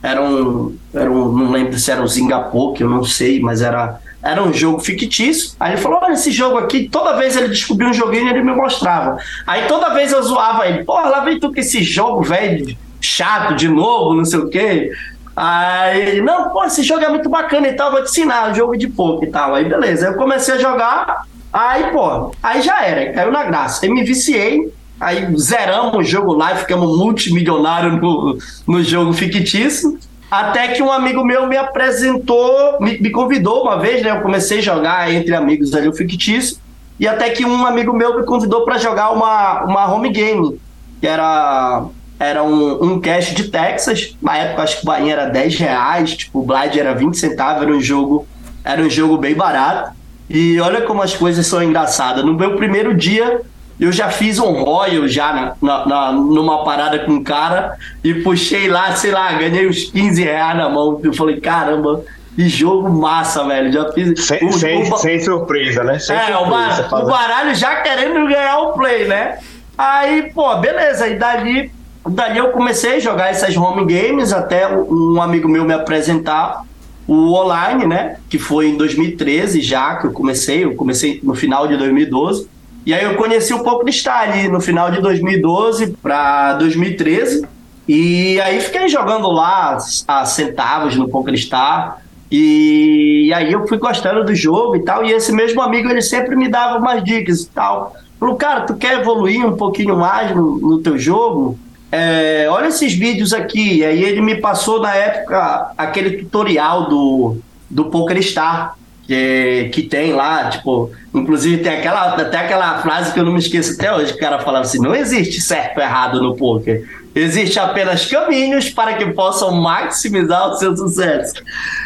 Era 0.01 0.23
um, 0.23 0.77
era 0.95 1.11
um 1.11 1.33
não 1.33 1.51
lembro 1.51 1.77
se 1.77 1.90
era 1.90 2.01
um 2.01 2.07
Zingapoker, 2.07 2.87
eu 2.87 2.90
não 2.90 3.03
sei, 3.03 3.40
mas 3.40 3.62
era 3.62 4.01
era 4.27 4.43
um 4.43 4.53
jogo 4.53 4.81
fictício. 4.81 5.53
Aí 5.61 5.73
ele 5.73 5.81
falou: 5.81 6.01
Olha, 6.03 6.15
esse 6.15 6.31
jogo 6.31 6.59
aqui, 6.59 6.89
toda 6.89 7.17
vez 7.17 7.37
ele 7.37 7.49
descobriu 7.49 7.89
um 7.89 7.95
joguinho 7.95 8.29
ele 8.29 8.43
me 8.43 8.53
mostrava. 8.53 9.19
Aí 9.47 9.67
toda 9.67 9.95
vez 9.95 10.12
eu 10.12 10.23
zoava 10.23 10.67
ele: 10.67 10.85
Porra, 10.85 11.09
lá 11.09 11.21
vem 11.21 11.39
tu 11.39 11.53
com 11.53 11.61
esse 11.61 11.83
jogo, 11.83 12.23
velho, 12.23 12.77
chato 13.01 13.55
de 13.55 13.69
novo, 13.69 14.15
não 14.15 14.25
sei 14.25 14.39
o 14.41 14.49
quê. 14.49 14.91
Aí 15.37 16.01
ele, 16.01 16.23
não, 16.23 16.49
pô, 16.49 16.65
esse 16.65 16.83
jogo 16.83 17.05
é 17.05 17.11
muito 17.11 17.29
bacana 17.29 17.69
e 17.69 17.75
tal, 17.75 17.91
vou 17.91 18.03
te 18.03 18.09
ensinar, 18.09 18.51
um 18.51 18.55
jogo 18.55 18.77
de 18.77 18.89
poker 18.89 19.29
e 19.29 19.33
tal. 19.33 19.55
Aí 19.55 19.65
beleza, 19.65 20.07
aí 20.07 20.12
eu 20.12 20.19
comecei 20.19 20.55
a 20.55 20.59
jogar, 20.59 21.27
aí, 21.53 21.91
pô, 21.93 22.33
aí 22.43 22.62
já 22.62 22.83
era, 22.83 23.12
caiu 23.12 23.31
na 23.31 23.45
graça. 23.45 23.85
Aí 23.85 23.93
me 23.93 24.03
viciei, 24.03 24.73
aí 24.99 25.29
zeramos 25.39 25.95
o 25.95 26.03
jogo 26.03 26.33
lá 26.33 26.55
e 26.55 26.59
ficamos 26.59 26.99
multimilionários 26.99 28.01
no, 28.01 28.39
no 28.67 28.83
jogo 28.83 29.12
fictício. 29.12 29.99
Até 30.40 30.68
que 30.68 30.83
um 30.83 30.92
amigo 30.92 31.25
meu 31.25 31.46
me 31.46 31.57
apresentou, 31.57 32.79
me, 32.81 32.99
me 32.99 33.11
convidou 33.11 33.62
uma 33.62 33.79
vez, 33.79 34.03
né? 34.03 34.11
Eu 34.11 34.20
comecei 34.20 34.59
a 34.59 34.62
jogar 34.62 35.12
entre 35.12 35.35
amigos 35.35 35.75
ali 35.75 35.88
o 35.88 35.94
fictício. 35.94 36.59
E 37.01 37.09
até 37.09 37.31
que 37.31 37.44
um 37.44 37.64
amigo 37.64 37.92
meu 37.92 38.18
me 38.18 38.25
convidou 38.25 38.64
para 38.64 38.79
jogar 38.79 39.11
uma, 39.11 39.64
uma 39.64 39.92
home 39.92 40.11
game, 40.11 40.61
que 41.01 41.07
era 41.07 41.87
era 42.18 42.42
um, 42.42 42.83
um 42.83 43.01
cash 43.01 43.35
de 43.35 43.44
Texas. 43.51 44.16
Na 44.22 44.37
época, 44.37 44.62
acho 44.62 44.77
que 44.77 44.83
o 44.83 44.87
Bahia 44.87 45.12
era 45.12 45.27
10 45.27 45.59
reais, 45.59 46.16
tipo, 46.16 46.40
o 46.40 46.42
Blade 46.42 46.81
era 46.81 46.94
20 46.94 47.14
centavos, 47.16 47.62
era 47.62 47.70
um 47.70 47.81
jogo, 47.81 48.27
era 48.64 48.81
um 48.81 48.88
jogo 48.88 49.18
bem 49.18 49.35
barato. 49.35 49.94
E 50.29 50.59
olha 50.61 50.83
como 50.83 51.03
as 51.03 51.14
coisas 51.14 51.46
são 51.46 51.62
engraçadas. 51.62 52.25
No 52.25 52.35
meu 52.35 52.57
primeiro 52.57 52.94
dia, 52.94 53.42
eu 53.79 53.93
já 53.93 54.09
fiz 54.09 54.39
um 54.39 54.53
royal 54.53 55.07
já 55.07 55.55
na, 55.61 55.87
na, 55.87 56.12
numa 56.12 56.65
parada 56.65 56.99
com 57.01 57.12
um 57.12 57.23
cara 57.23 57.77
e 58.03 58.15
puxei 58.15 58.69
lá, 58.69 58.95
sei 58.97 59.11
lá, 59.11 59.33
ganhei 59.33 59.69
uns 59.69 59.85
15 59.85 60.23
reais 60.23 60.57
na 60.57 60.69
mão. 60.69 61.01
Eu 61.03 61.12
falei, 61.12 61.41
caramba, 61.41 62.03
que 62.35 62.49
jogo 62.49 62.89
massa, 62.91 63.45
velho. 63.45 63.73
Já 63.73 63.93
fiz. 63.93 64.25
Sem, 64.25 64.49
o, 64.49 64.53
sem, 64.53 64.83
o, 64.83 64.97
sem 64.97 65.21
surpresa, 65.21 65.85
né? 65.85 65.99
Sem 65.99 66.17
é, 66.17 66.33
surpresa, 66.33 66.89
o, 66.91 66.99
o 67.01 67.07
baralho 67.07 67.55
já 67.55 67.77
querendo 67.83 68.27
ganhar 68.27 68.59
o 68.61 68.73
play, 68.73 69.07
né? 69.07 69.39
Aí, 69.77 70.31
pô, 70.33 70.57
beleza. 70.57 71.07
E 71.09 71.19
dali 71.19 71.71
Dali 72.09 72.39
eu 72.39 72.51
comecei 72.51 72.97
a 72.97 73.01
jogar 73.01 73.31
essas 73.31 73.57
home 73.57 73.85
games 73.85 74.33
até 74.33 74.69
um 74.69 75.21
amigo 75.21 75.49
meu 75.49 75.65
me 75.65 75.75
apresentar 75.75 76.62
o 77.07 77.33
online, 77.35 77.87
né? 77.87 78.17
Que 78.29 78.39
foi 78.39 78.69
em 78.69 78.77
2013 78.77 79.61
já 79.61 79.97
que 79.97 80.07
eu 80.07 80.12
comecei. 80.12 80.65
Eu 80.65 80.75
comecei 80.75 81.21
no 81.23 81.35
final 81.35 81.67
de 81.67 81.77
2012. 81.77 82.49
E 82.87 82.94
aí 82.94 83.05
eu 83.05 83.16
conheci 83.16 83.53
o 83.53 83.64
PokerStar 83.64 84.31
ali 84.31 84.49
no 84.49 84.61
final 84.61 84.90
de 84.90 85.01
2012 85.01 85.88
para 86.01 86.55
2013. 86.55 87.47
E 87.89 88.41
aí 88.41 88.61
fiquei 88.61 88.89
jogando 88.89 89.30
lá 89.30 89.76
a 90.07 90.24
centavos 90.24 90.97
no 90.97 91.09
PokerStar. 91.09 92.01
E, 92.30 93.26
e 93.26 93.34
aí 93.34 93.53
eu 93.53 93.66
fui 93.66 93.76
gostando 93.78 94.24
do 94.24 94.34
jogo 94.34 94.76
e 94.76 94.84
tal. 94.84 95.05
E 95.05 95.12
esse 95.12 95.32
mesmo 95.32 95.61
amigo 95.61 95.91
ele 95.91 96.01
sempre 96.01 96.37
me 96.37 96.49
dava 96.49 96.78
umas 96.78 97.03
dicas 97.03 97.43
e 97.43 97.49
tal. 97.49 97.95
Falou, 98.18 98.37
cara, 98.37 98.61
tu 98.61 98.74
quer 98.76 99.01
evoluir 99.01 99.45
um 99.45 99.57
pouquinho 99.57 99.97
mais 99.97 100.34
no, 100.34 100.59
no 100.59 100.78
teu 100.78 100.97
jogo? 100.97 101.59
é, 101.91 102.47
olha 102.51 102.68
esses 102.68 102.93
vídeos 102.93 103.32
aqui. 103.32 103.78
E 103.78 103.84
aí 103.84 104.03
ele 104.03 104.20
me 104.20 104.37
passou 104.37 104.80
na 104.80 104.95
época 104.95 105.72
aquele 105.76 106.18
tutorial 106.18 106.89
do, 106.89 107.39
do 107.70 107.87
PokerStar 107.87 108.76
que, 109.07 109.71
que 109.73 109.83
tem 109.83 110.13
lá, 110.13 110.51
tipo, 110.51 110.91
inclusive 111.15 111.63
tem 111.63 111.79
aquela, 111.79 112.15
até 112.15 112.39
aquela 112.39 112.79
frase 112.79 113.13
que 113.13 113.21
eu 113.21 113.25
não 113.25 113.33
me 113.33 113.39
esqueço 113.39 113.75
até 113.75 113.95
hoje, 113.95 114.13
que 114.13 114.19
o 114.19 114.21
cara 114.21 114.41
falava 114.41 114.65
assim, 114.65 114.81
não 114.81 114.95
existe 114.95 115.41
certo 115.41 115.79
ou 115.79 115.83
errado 115.83 116.21
no 116.21 116.35
poker. 116.35 116.85
Existe 117.15 117.59
apenas 117.59 118.05
caminhos 118.05 118.69
para 118.69 118.95
que 118.95 119.07
possam 119.13 119.53
maximizar 119.53 120.51
o 120.51 120.57
seu 120.57 120.77
sucesso. 120.77 121.35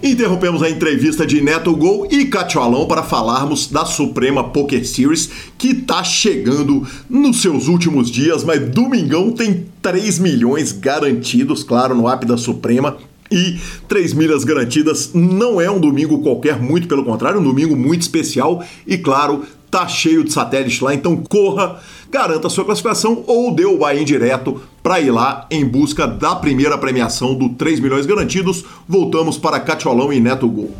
Interrompemos 0.00 0.62
a 0.62 0.70
entrevista 0.70 1.26
de 1.26 1.40
Neto 1.40 1.74
Gol 1.74 2.06
e 2.08 2.26
Catiolão 2.26 2.86
para 2.86 3.02
falarmos 3.02 3.66
da 3.66 3.84
Suprema 3.84 4.44
Poker 4.50 4.86
Series, 4.86 5.28
que 5.58 5.72
está 5.72 6.04
chegando 6.04 6.86
nos 7.10 7.42
seus 7.42 7.66
últimos 7.66 8.12
dias, 8.12 8.44
mas 8.44 8.60
domingão 8.70 9.32
tem 9.32 9.66
3 9.82 10.20
milhões 10.20 10.70
garantidos, 10.70 11.64
claro, 11.64 11.96
no 11.96 12.08
app 12.08 12.24
da 12.24 12.36
Suprema. 12.36 12.96
E 13.28 13.58
3 13.88 14.12
milhas 14.14 14.44
garantidas 14.44 15.10
não 15.12 15.60
é 15.60 15.68
um 15.68 15.80
domingo 15.80 16.22
qualquer, 16.22 16.62
muito 16.62 16.86
pelo 16.86 17.04
contrário, 17.04 17.40
um 17.40 17.42
domingo 17.42 17.74
muito 17.74 18.02
especial 18.02 18.64
e, 18.86 18.96
claro, 18.96 19.44
tá 19.68 19.88
cheio 19.88 20.22
de 20.24 20.32
satélites 20.32 20.80
lá, 20.80 20.94
então 20.94 21.16
corra, 21.16 21.80
garanta 22.16 22.48
sua 22.48 22.64
classificação 22.64 23.22
ou 23.26 23.54
dê 23.54 23.66
o 23.66 23.76
buy-in 23.76 24.02
direto 24.02 24.62
para 24.82 24.98
ir 24.98 25.10
lá 25.10 25.46
em 25.50 25.66
busca 25.66 26.06
da 26.06 26.34
primeira 26.34 26.78
premiação 26.78 27.34
do 27.34 27.50
3 27.50 27.78
milhões 27.78 28.06
garantidos. 28.06 28.64
Voltamos 28.88 29.36
para 29.36 29.60
Catiolão 29.60 30.10
e 30.10 30.18
Neto 30.18 30.48
Gol. 30.48 30.70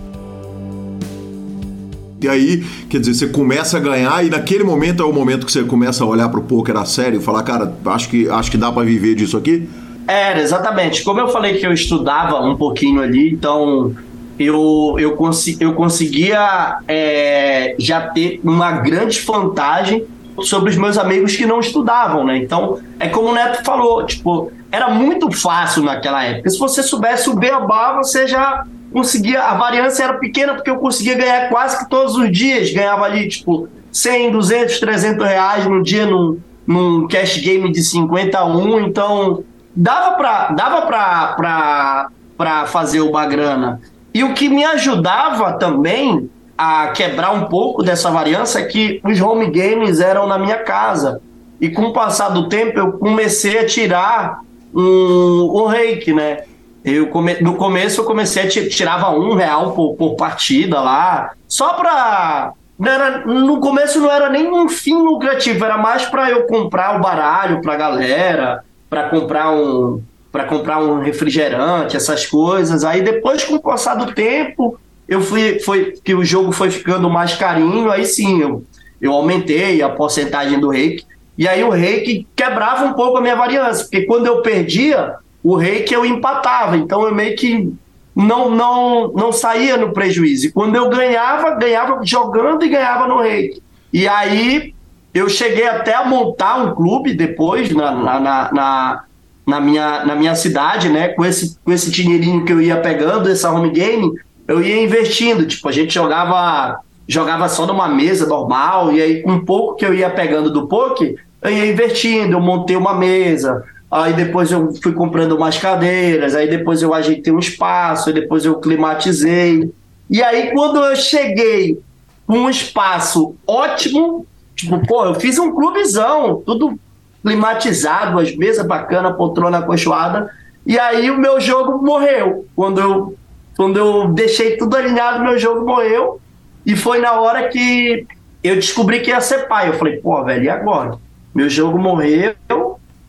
E 2.23 2.27
aí, 2.27 2.65
quer 2.89 3.01
dizer, 3.01 3.13
você 3.13 3.27
começa 3.27 3.77
a 3.77 3.81
ganhar 3.81 4.25
e 4.25 4.31
naquele 4.31 4.65
momento 4.65 5.03
é 5.03 5.07
o 5.07 5.13
momento 5.13 5.45
que 5.45 5.53
você 5.53 5.63
começa 5.63 6.03
a 6.03 6.07
olhar 6.07 6.31
para 6.31 6.41
o 6.41 6.43
poker 6.43 6.75
a 6.75 6.87
sério 6.87 7.21
e 7.21 7.23
falar, 7.23 7.43
cara, 7.43 7.71
acho 7.85 8.09
que, 8.09 8.27
acho 8.31 8.51
que 8.51 8.57
dá 8.57 8.73
para 8.73 8.83
viver 8.85 9.15
disso 9.15 9.37
aqui? 9.37 9.69
Era, 10.09 10.41
exatamente. 10.41 11.05
Como 11.05 11.21
eu 11.21 11.29
falei 11.29 11.59
que 11.59 11.67
eu 11.67 11.73
estudava 11.73 12.41
um 12.41 12.57
pouquinho 12.57 13.03
ali, 13.03 13.31
então 13.31 13.95
eu, 14.39 14.97
eu, 14.99 15.13
consi 15.13 15.59
eu 15.61 15.75
conseguia 15.75 16.79
é, 16.89 17.75
já 17.79 18.01
ter 18.01 18.41
uma 18.43 18.73
grande 18.73 19.21
vantagem 19.21 20.05
sobre 20.43 20.71
os 20.71 20.77
meus 20.77 20.99
amigos 20.99 21.37
que 21.37 21.47
não 21.47 21.61
estudavam, 21.61 22.25
né? 22.25 22.37
Então, 22.37 22.79
é 22.99 23.09
como 23.09 23.29
o 23.29 23.35
Neto 23.35 23.65
falou, 23.65 24.05
tipo, 24.05 24.53
era 24.71 24.89
muito 24.89 25.31
fácil 25.31 25.83
naquela 25.83 26.25
época. 26.25 26.51
Se 26.51 26.59
você 26.59 26.83
soubesse 26.83 27.29
o 27.31 27.37
beabá, 27.37 27.95
você 27.97 28.27
já 28.27 28.65
conseguia, 28.93 29.43
a 29.43 29.55
variância 29.55 30.05
era 30.05 30.15
pequena 30.15 30.55
porque 30.55 30.71
eu 30.71 30.79
conseguia 30.79 31.17
ganhar 31.17 31.49
quase 31.49 31.79
que 31.79 31.89
todos 31.89 32.17
os 32.17 32.31
dias, 32.31 32.73
ganhava 32.73 33.05
ali, 33.05 33.29
tipo, 33.29 33.69
100, 33.93 34.33
200, 34.33 34.81
300 34.81 35.27
reais 35.27 35.67
no 35.67 35.83
dia 35.83 36.07
num, 36.07 36.39
num 36.67 37.09
cash 37.09 37.39
game 37.39 37.71
de 37.73 37.83
51, 37.83 38.81
então 38.81 39.43
dava 39.75 40.17
pra, 40.17 40.49
dava 40.49 40.83
pra, 40.83 41.27
pra, 41.37 42.09
pra 42.37 42.67
fazer 42.67 43.01
uma 43.01 43.27
grana. 43.27 43.81
E 44.13 44.25
o 44.25 44.33
que 44.33 44.49
me 44.49 44.65
ajudava 44.65 45.53
também 45.55 46.31
a 46.57 46.89
quebrar 46.89 47.33
um 47.33 47.45
pouco 47.45 47.83
dessa 47.83 48.11
variância 48.11 48.61
é 48.61 48.65
que 48.65 49.01
os 49.05 49.21
home 49.21 49.51
games 49.51 50.01
eram 50.01 50.27
na 50.27 50.39
minha 50.39 50.59
casa. 50.59 51.21
E 51.61 51.69
com 51.69 51.87
o 51.87 51.93
passar 51.93 52.31
do 52.31 52.49
tempo 52.49 52.79
eu 52.79 52.93
comecei 52.93 53.59
a 53.59 53.67
tirar 53.67 54.41
um, 54.75 55.63
um 55.63 55.67
reiki, 55.67 56.13
né? 56.13 56.45
Eu 56.85 57.09
come, 57.09 57.41
no 57.41 57.57
começo 57.57 58.01
eu 58.01 58.05
comecei 58.05 58.45
a 58.45 58.49
tirava 58.49 59.11
um 59.11 59.35
real 59.35 59.73
por, 59.73 59.95
por 59.97 60.15
partida 60.15 60.81
lá, 60.81 61.33
só 61.49 61.75
para 61.75 62.53
era, 62.85 63.25
no 63.27 63.59
começo 63.59 63.99
não 64.01 64.11
era 64.11 64.29
nem 64.29 64.53
um 64.53 64.69
fim 64.69 64.95
lucrativo, 64.95 65.65
era 65.65 65.79
mais 65.79 66.05
para 66.05 66.31
eu 66.31 66.47
comprar 66.47 66.97
o 66.97 67.01
baralho 67.01 67.63
para 67.63 67.75
galera, 67.75 68.65
para 68.89 69.09
comprar 69.09 69.51
um, 69.51 70.03
para 70.31 70.45
comprar 70.45 70.83
um 70.83 71.01
refrigerante, 71.01 71.97
essas 71.97 72.27
coisas. 72.27 72.85
Aí 72.85 73.01
depois, 73.01 73.43
com 73.45 73.55
o 73.55 73.63
passar 73.63 73.95
do 73.95 74.13
tempo, 74.13 74.79
eu 75.09 75.21
fui, 75.21 75.61
foi 75.61 75.95
que 76.03 76.15
o 76.15 76.25
jogo 76.25 76.53
foi 76.53 76.71
ficando 76.71 77.09
mais 77.09 77.35
carinho, 77.35 77.91
aí 77.91 78.05
sim, 78.05 78.41
eu, 78.41 78.65
eu 79.01 79.13
aumentei 79.13 79.83
a 79.83 79.89
porcentagem 79.89 80.59
do 80.59 80.69
reiki. 80.69 81.05
E 81.39 81.47
aí 81.47 81.63
o 81.63 81.71
reiki 81.71 82.27
quebrava 82.35 82.85
um 82.87 82.95
pouco 82.95 83.19
a 83.19 83.21
minha 83.21 83.37
variância, 83.37 83.85
porque 83.85 84.03
quando 84.03 84.27
eu 84.27 84.43
perdia, 84.43 85.15
o 85.45 85.55
reiki 85.55 85.95
eu 85.95 86.05
empatava. 86.05 86.77
Então 86.77 87.03
eu 87.05 87.15
meio 87.15 87.37
que 87.37 87.73
não, 88.15 88.51
não, 88.51 89.13
não 89.13 89.31
saía 89.31 89.77
no 89.77 89.93
prejuízo. 89.93 90.47
E 90.47 90.53
quando 90.53 90.75
eu 90.75 90.89
ganhava, 90.89 91.55
ganhava 91.55 92.01
jogando 92.03 92.65
e 92.65 92.69
ganhava 92.69 93.07
no 93.07 93.21
reiki. 93.21 93.63
E 93.93 94.09
aí 94.09 94.75
eu 95.13 95.29
cheguei 95.29 95.69
até 95.69 95.95
a 95.95 96.05
montar 96.05 96.57
um 96.57 96.75
clube 96.75 97.15
depois 97.15 97.71
na, 97.71 97.93
na, 97.93 98.53
na, 98.53 99.05
na 99.47 99.61
minha, 99.61 100.05
na 100.05 100.15
minha 100.15 100.35
cidade, 100.35 100.89
né? 100.89 101.09
Com 101.09 101.25
esse, 101.25 101.59
com 101.65 101.73
esse 101.73 101.91
dinheirinho 101.91 102.45
que 102.45 102.53
eu 102.53 102.61
ia 102.61 102.79
pegando, 102.79 103.31
essa 103.31 103.53
home 103.53 103.71
game, 103.71 104.13
eu 104.47 104.63
ia 104.63 104.83
investindo. 104.83 105.47
Tipo, 105.47 105.69
a 105.69 105.73
gente 105.73 105.95
jogava 105.95 106.81
jogava 107.09 107.49
só 107.49 107.67
numa 107.67 107.89
mesa 107.89 108.27
normal, 108.27 108.93
e 108.93 109.01
aí 109.01 109.23
com 109.23 109.33
um 109.33 109.45
pouco 109.45 109.77
que 109.77 109.87
eu 109.87 109.95
ia 109.95 110.11
pegando 110.11 110.51
do 110.51 110.67
poker, 110.67 111.15
eu 111.41 111.51
ia 111.51 111.71
investindo, 111.71 112.33
eu 112.33 112.41
montei 112.41 112.77
uma 112.77 112.95
mesa, 112.95 113.63
aí 113.89 114.13
depois 114.13 114.51
eu 114.51 114.75
fui 114.83 114.93
comprando 114.93 115.37
umas 115.37 115.57
cadeiras, 115.57 116.35
aí 116.35 116.51
depois 116.51 116.83
eu 116.83 116.93
ajeitei 116.93 117.33
um 117.33 117.39
espaço, 117.39 118.09
aí 118.09 118.15
depois 118.15 118.45
eu 118.45 118.57
climatizei. 118.57 119.71
E 120.11 120.21
aí 120.21 120.51
quando 120.51 120.85
eu 120.85 120.97
cheguei 120.97 121.79
com 122.27 122.39
um 122.39 122.51
espaço 122.51 123.37
ótimo, 123.47 124.27
tipo, 124.57 124.85
pô, 124.85 125.05
eu 125.05 125.15
fiz 125.15 125.39
um 125.39 125.55
clubezão, 125.55 126.43
tudo 126.45 126.77
climatizado, 127.23 128.19
as 128.19 128.35
mesas 128.37 128.67
bacanas, 128.67 129.17
poltrona 129.17 129.59
acolchoada. 129.59 130.31
E 130.65 130.79
aí 130.79 131.11
o 131.11 131.19
meu 131.19 131.41
jogo 131.41 131.85
morreu. 131.85 132.47
Quando 132.55 132.81
eu, 132.81 133.15
quando 133.57 133.79
eu 133.79 134.09
deixei 134.09 134.57
tudo 134.57 134.77
alinhado, 134.77 135.25
meu 135.25 135.39
jogo 135.39 135.67
morreu. 135.67 136.21
E 136.65 136.77
foi 136.77 137.01
na 137.01 137.21
hora 137.21 137.49
que 137.49 138.07
eu 138.43 138.57
descobri 138.57 139.01
que 139.01 139.11
ia 139.11 139.21
ser 139.21 139.49
pai. 139.49 139.69
Eu 139.69 139.75
falei, 139.75 139.97
pô, 139.99 140.23
velho, 140.25 140.45
e 140.45 140.49
agora? 140.49 140.99
Meu 141.35 141.49
jogo 141.49 141.79
morreu. 141.79 142.35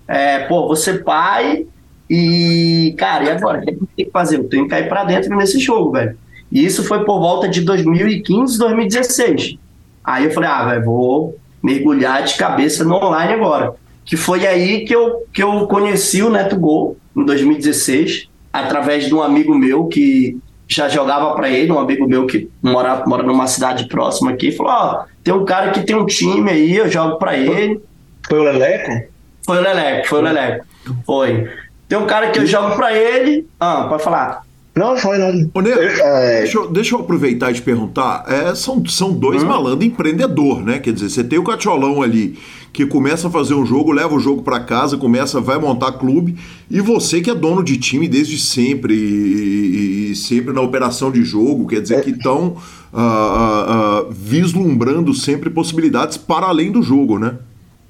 É, 0.08 0.40
pô, 0.40 0.68
vou 0.68 0.76
ser 0.76 1.04
pai. 1.04 1.66
E, 2.10 2.96
cara, 2.98 3.26
e 3.26 3.30
agora? 3.30 3.60
O 3.60 3.62
que 3.62 3.72
eu 3.72 3.76
tenho 3.76 3.90
que 3.96 4.12
fazer? 4.12 4.38
Eu 4.38 4.50
tenho 4.50 4.64
que 4.64 4.70
cair 4.70 4.88
pra 4.88 5.04
dentro 5.04 5.36
nesse 5.36 5.60
jogo, 5.60 5.92
velho. 5.92 6.18
E 6.52 6.66
isso 6.66 6.84
foi 6.84 7.04
por 7.04 7.20
volta 7.20 7.48
de 7.48 7.62
2015, 7.62 8.58
2016. 8.58 9.58
Aí 10.04 10.26
eu 10.26 10.32
falei, 10.32 10.50
ah, 10.50 10.66
velho, 10.66 10.86
vou 10.86 11.38
mergulhar 11.62 12.24
de 12.24 12.36
cabeça 12.36 12.86
no 12.86 12.96
online 12.96 13.34
agora 13.34 13.76
que 14.08 14.16
foi 14.16 14.48
aí 14.48 14.86
que 14.86 14.96
eu, 14.96 15.28
que 15.34 15.44
eu 15.44 15.68
conheci 15.68 16.24
o 16.24 16.30
Neto 16.30 16.58
Gol, 16.58 16.98
em 17.16 17.26
2016, 17.26 18.30
através 18.60 19.06
de 19.06 19.16
um 19.16 19.22
amigo 19.22 19.56
meu 19.56 19.86
que 19.86 20.38
já 20.68 20.90
jogava 20.90 21.34
para 21.34 21.50
ele, 21.50 21.72
um 21.72 21.80
amigo 21.80 22.08
meu 22.08 22.28
que 22.28 22.50
mora, 22.62 23.04
mora 23.06 23.24
numa 23.24 23.48
cidade 23.48 23.88
próxima 23.88 24.32
aqui, 24.32 24.52
falou: 24.52 24.72
Ó, 24.72 24.92
oh, 24.92 25.06
tem 25.24 25.34
um 25.34 25.46
cara 25.46 25.72
que 25.72 25.82
tem 25.82 25.96
um 25.96 26.06
time 26.06 26.50
aí, 26.50 26.76
eu 26.76 26.90
jogo 26.90 27.18
para 27.18 27.38
ele. 27.38 27.82
Foi 28.28 28.40
o 28.40 28.44
Leleco? 28.44 29.08
Foi 29.46 29.58
o 29.58 29.62
Leleco, 29.62 30.08
foi 30.08 30.20
o 30.20 30.24
Leleco. 30.24 30.66
Foi. 31.06 31.50
Tem 31.88 31.98
um 31.98 32.06
cara 32.06 32.32
que 32.32 32.40
eu 32.40 32.46
jogo 32.46 32.76
para 32.76 32.94
ele. 32.94 33.48
Ah, 33.60 33.86
pode 33.88 34.04
falar. 34.04 34.44
Não, 34.78 34.96
foi 34.96 35.18
nada. 35.18 35.50
Ô, 35.54 35.62
Nero, 35.62 35.82
é... 35.82 36.42
deixa, 36.42 36.58
eu, 36.58 36.70
deixa 36.70 36.96
eu 36.96 37.00
aproveitar 37.00 37.50
e 37.50 37.56
te 37.56 37.62
perguntar. 37.64 38.24
É, 38.28 38.54
são, 38.54 38.86
são 38.86 39.12
dois 39.12 39.42
hum? 39.42 39.48
malandros 39.48 39.88
empreendedor, 39.88 40.64
né? 40.64 40.78
Quer 40.78 40.94
dizer, 40.94 41.10
você 41.10 41.24
tem 41.24 41.40
o 41.40 41.44
Catiolão 41.44 42.04
ali 42.04 42.38
que 42.72 42.86
começa 42.86 43.28
a 43.28 43.32
fazer 43.32 43.56
um 43.56 43.66
jogo, 43.66 43.92
leva 43.92 44.14
o 44.14 44.20
jogo 44.20 44.44
para 44.44 44.60
casa, 44.60 44.98
começa, 44.98 45.42
vai 45.42 45.58
montar 45.58 45.94
clube, 45.94 46.36
e 46.70 46.80
você 46.80 47.22
que 47.22 47.30
é 47.32 47.34
dono 47.34 47.64
de 47.64 47.76
time 47.78 48.08
desde 48.08 48.38
sempre 48.38 48.94
e, 48.94 50.12
e 50.12 50.16
sempre 50.16 50.54
na 50.54 50.62
operação 50.62 51.12
de 51.12 51.24
jogo, 51.24 51.66
quer 51.66 51.82
dizer 51.82 51.96
é. 51.96 52.02
que 52.02 52.12
estão 52.12 52.56
uh, 52.94 53.00
uh, 53.00 54.10
uh, 54.10 54.12
vislumbrando 54.12 55.12
sempre 55.16 55.50
possibilidades 55.50 56.18
para 56.18 56.46
além 56.46 56.72
do 56.72 56.84
jogo, 56.84 57.18
né? 57.18 57.38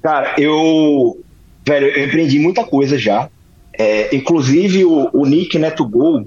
Cara, 0.02 0.34
eu, 0.38 1.18
velho, 1.66 1.88
eu 1.88 2.06
empreendi 2.06 2.38
muita 2.38 2.64
coisa 2.64 2.96
já. 2.96 3.28
É, 3.74 4.16
inclusive 4.16 4.86
o, 4.86 5.10
o 5.12 5.26
Nick 5.26 5.58
Neto 5.58 5.84
Gol, 5.84 6.26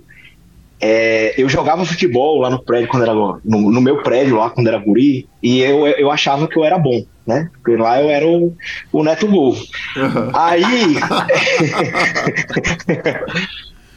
é, 0.82 1.40
eu 1.40 1.48
jogava 1.48 1.86
futebol 1.86 2.40
lá 2.40 2.50
no 2.50 2.64
prédio 2.64 2.90
quando 2.90 3.04
era 3.04 3.14
no, 3.14 3.40
no, 3.44 3.82
meu 3.82 4.02
prédio 4.02 4.38
lá 4.38 4.50
quando 4.50 4.68
era 4.68 4.80
guri 4.80 5.30
e 5.42 5.62
eu, 5.62 5.88
eu 5.88 6.10
achava 6.10 6.48
que 6.48 6.58
eu 6.58 6.66
era 6.66 6.80
bom, 6.80 7.06
né? 7.26 7.50
Porque 7.54 7.80
lá 7.80 8.02
eu 8.02 8.10
era 8.10 8.28
o, 8.28 8.56
o 8.92 9.04
Neto 9.04 9.28
Gol. 9.28 9.56
Uhum. 9.96 10.32
Aí 10.34 10.64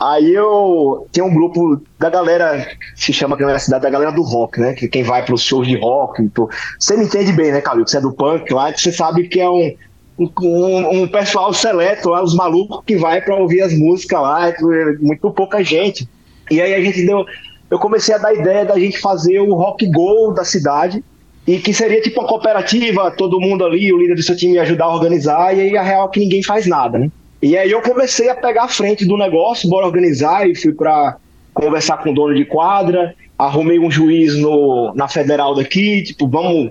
Aí 0.00 0.34
eu 0.34 1.06
tem 1.12 1.24
um 1.24 1.32
grupo 1.32 1.80
da 1.98 2.10
galera, 2.10 2.68
se 2.94 3.12
chama 3.12 3.36
aqui 3.36 3.44
na 3.44 3.58
cidade, 3.58 3.84
da 3.84 3.90
galera 3.90 4.12
do 4.12 4.22
rock, 4.22 4.60
né? 4.60 4.74
Que 4.74 4.86
quem 4.86 5.02
vai 5.02 5.24
para 5.24 5.34
os 5.34 5.42
shows 5.42 5.66
de 5.66 5.78
rock. 5.78 6.20
Então, 6.20 6.46
você 6.78 6.96
me 6.96 7.04
entende 7.04 7.32
bem, 7.32 7.50
né, 7.50 7.62
Calil? 7.62 7.86
Você 7.86 7.96
é 7.96 8.00
do 8.00 8.12
punk 8.12 8.52
lá, 8.52 8.70
você 8.70 8.92
sabe 8.92 9.28
que 9.28 9.40
é 9.40 9.48
um, 9.48 9.74
um, 10.18 11.02
um 11.02 11.08
pessoal 11.08 11.54
seleto 11.54 12.10
lá, 12.10 12.22
os 12.22 12.34
malucos 12.34 12.82
que 12.84 12.96
vai 12.96 13.22
para 13.22 13.36
ouvir 13.36 13.62
as 13.62 13.72
músicas 13.72 14.20
lá, 14.20 14.50
é 14.50 14.56
muito 15.00 15.30
pouca 15.30 15.62
gente. 15.62 16.06
E 16.50 16.60
aí 16.60 16.74
a 16.74 16.80
gente 16.80 17.04
deu. 17.04 17.24
Eu 17.70 17.78
comecei 17.78 18.14
a 18.14 18.18
dar 18.18 18.34
ideia 18.34 18.64
da 18.64 18.78
gente 18.78 18.98
fazer 18.98 19.40
o 19.40 19.54
rock 19.54 19.86
go 19.86 20.32
da 20.32 20.44
cidade. 20.44 21.02
E 21.46 21.58
que 21.58 21.74
seria 21.74 22.00
tipo 22.00 22.20
uma 22.20 22.28
cooperativa, 22.28 23.10
todo 23.10 23.38
mundo 23.38 23.66
ali, 23.66 23.92
o 23.92 23.98
líder 23.98 24.14
do 24.14 24.22
seu 24.22 24.34
time 24.34 24.58
ajudar 24.58 24.86
a 24.86 24.94
organizar, 24.94 25.54
e 25.54 25.60
aí 25.60 25.76
a 25.76 25.82
real 25.82 26.08
é 26.08 26.10
que 26.10 26.20
ninguém 26.20 26.42
faz 26.42 26.66
nada, 26.66 26.98
né? 26.98 27.10
E 27.42 27.54
aí 27.54 27.70
eu 27.70 27.82
comecei 27.82 28.30
a 28.30 28.34
pegar 28.34 28.64
a 28.64 28.68
frente 28.68 29.04
do 29.04 29.18
negócio, 29.18 29.68
bora 29.68 29.84
organizar, 29.84 30.48
e 30.48 30.54
fui 30.54 30.72
para 30.72 31.18
conversar 31.52 31.98
com 31.98 32.12
o 32.12 32.14
dono 32.14 32.34
de 32.34 32.46
quadra, 32.46 33.14
arrumei 33.38 33.78
um 33.78 33.90
juiz 33.90 34.36
no, 34.36 34.92
na 34.94 35.08
federal 35.08 35.54
daqui, 35.54 36.02
tipo, 36.02 36.26
vamos, 36.28 36.70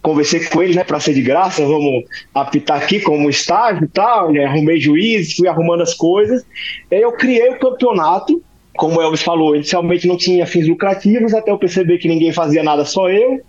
conversei 0.00 0.44
com 0.44 0.62
ele, 0.62 0.74
né, 0.74 0.84
para 0.84 1.00
ser 1.00 1.14
de 1.14 1.22
graça, 1.22 1.66
vamos 1.66 2.04
apitar 2.34 2.80
aqui 2.80 3.00
como 3.00 3.28
estágio 3.28 3.84
e 3.84 3.88
tal, 3.88 4.30
né, 4.30 4.44
arrumei 4.44 4.78
juiz, 4.78 5.34
fui 5.34 5.48
arrumando 5.48 5.82
as 5.82 5.94
coisas, 5.94 6.44
e 6.90 6.94
aí 6.94 7.02
eu 7.02 7.12
criei 7.12 7.48
o 7.50 7.58
campeonato, 7.58 8.42
como 8.76 8.98
o 8.98 9.02
Elvis 9.02 9.22
falou, 9.22 9.54
inicialmente 9.54 10.06
não 10.06 10.16
tinha 10.16 10.46
fins 10.46 10.66
lucrativos, 10.66 11.34
até 11.34 11.50
eu 11.50 11.58
perceber 11.58 11.98
que 11.98 12.08
ninguém 12.08 12.32
fazia 12.32 12.62
nada, 12.62 12.84
só 12.84 13.10
eu, 13.10 13.40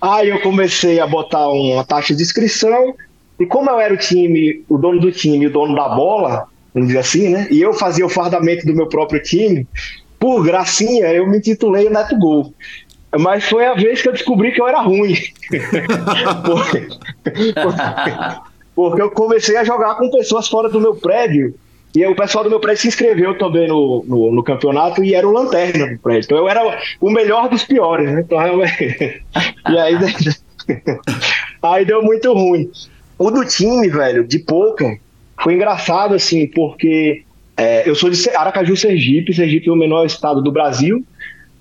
aí 0.00 0.28
eu 0.28 0.40
comecei 0.40 1.00
a 1.00 1.06
botar 1.06 1.48
uma 1.48 1.84
taxa 1.84 2.14
de 2.14 2.22
inscrição, 2.22 2.94
e 3.38 3.46
como 3.46 3.70
eu 3.70 3.78
era 3.78 3.92
o 3.92 3.98
time, 3.98 4.62
o 4.68 4.78
dono 4.78 5.00
do 5.00 5.12
time, 5.12 5.46
o 5.46 5.52
dono 5.52 5.74
da 5.74 5.88
bola, 5.88 6.46
vamos 6.74 6.88
dizer 6.88 7.00
assim, 7.00 7.28
né? 7.28 7.48
E 7.50 7.60
eu 7.60 7.72
fazia 7.72 8.04
o 8.04 8.08
fardamento 8.08 8.66
do 8.66 8.74
meu 8.74 8.86
próprio 8.86 9.22
time, 9.22 9.66
por 10.18 10.44
gracinha, 10.44 11.06
eu 11.06 11.26
me 11.26 11.40
titulei 11.40 11.88
Neto 11.88 12.18
Gol. 12.18 12.54
Mas 13.18 13.44
foi 13.44 13.66
a 13.66 13.74
vez 13.74 14.02
que 14.02 14.08
eu 14.08 14.12
descobri 14.12 14.52
que 14.52 14.60
eu 14.60 14.68
era 14.68 14.80
ruim. 14.80 15.14
porque, 16.44 16.86
porque 18.74 19.02
eu 19.02 19.10
comecei 19.10 19.56
a 19.56 19.64
jogar 19.64 19.96
com 19.96 20.10
pessoas 20.10 20.46
fora 20.46 20.68
do 20.68 20.80
meu 20.80 20.94
prédio. 20.94 21.54
E 21.94 22.06
o 22.06 22.14
pessoal 22.14 22.44
do 22.44 22.50
meu 22.50 22.60
prédio 22.60 22.82
se 22.82 22.88
inscreveu 22.88 23.36
também 23.36 23.66
no, 23.66 24.04
no, 24.06 24.32
no, 24.32 24.42
campeonato 24.44 25.02
e 25.02 25.14
era 25.14 25.26
o 25.26 25.32
lanterna 25.32 25.88
do 25.88 25.98
prédio. 25.98 26.26
Então 26.26 26.38
eu 26.38 26.48
era 26.48 26.78
o 27.00 27.10
melhor 27.10 27.48
dos 27.48 27.64
piores, 27.64 28.12
né? 28.12 28.20
Então, 28.20 28.38
e 28.62 29.78
aí, 29.78 29.94
aí 31.62 31.84
deu 31.84 32.02
muito 32.02 32.32
ruim. 32.32 32.70
O 33.18 33.30
do 33.30 33.44
time, 33.44 33.88
velho, 33.88 34.26
de 34.26 34.38
pouca, 34.38 34.96
foi 35.42 35.54
engraçado, 35.54 36.14
assim, 36.14 36.46
porque 36.46 37.24
é, 37.56 37.88
eu 37.88 37.94
sou 37.94 38.08
de 38.08 38.30
Aracaju, 38.30 38.76
Sergipe. 38.76 39.34
Sergipe 39.34 39.68
é 39.68 39.72
o 39.72 39.76
menor 39.76 40.06
estado 40.06 40.40
do 40.40 40.52
Brasil. 40.52 41.04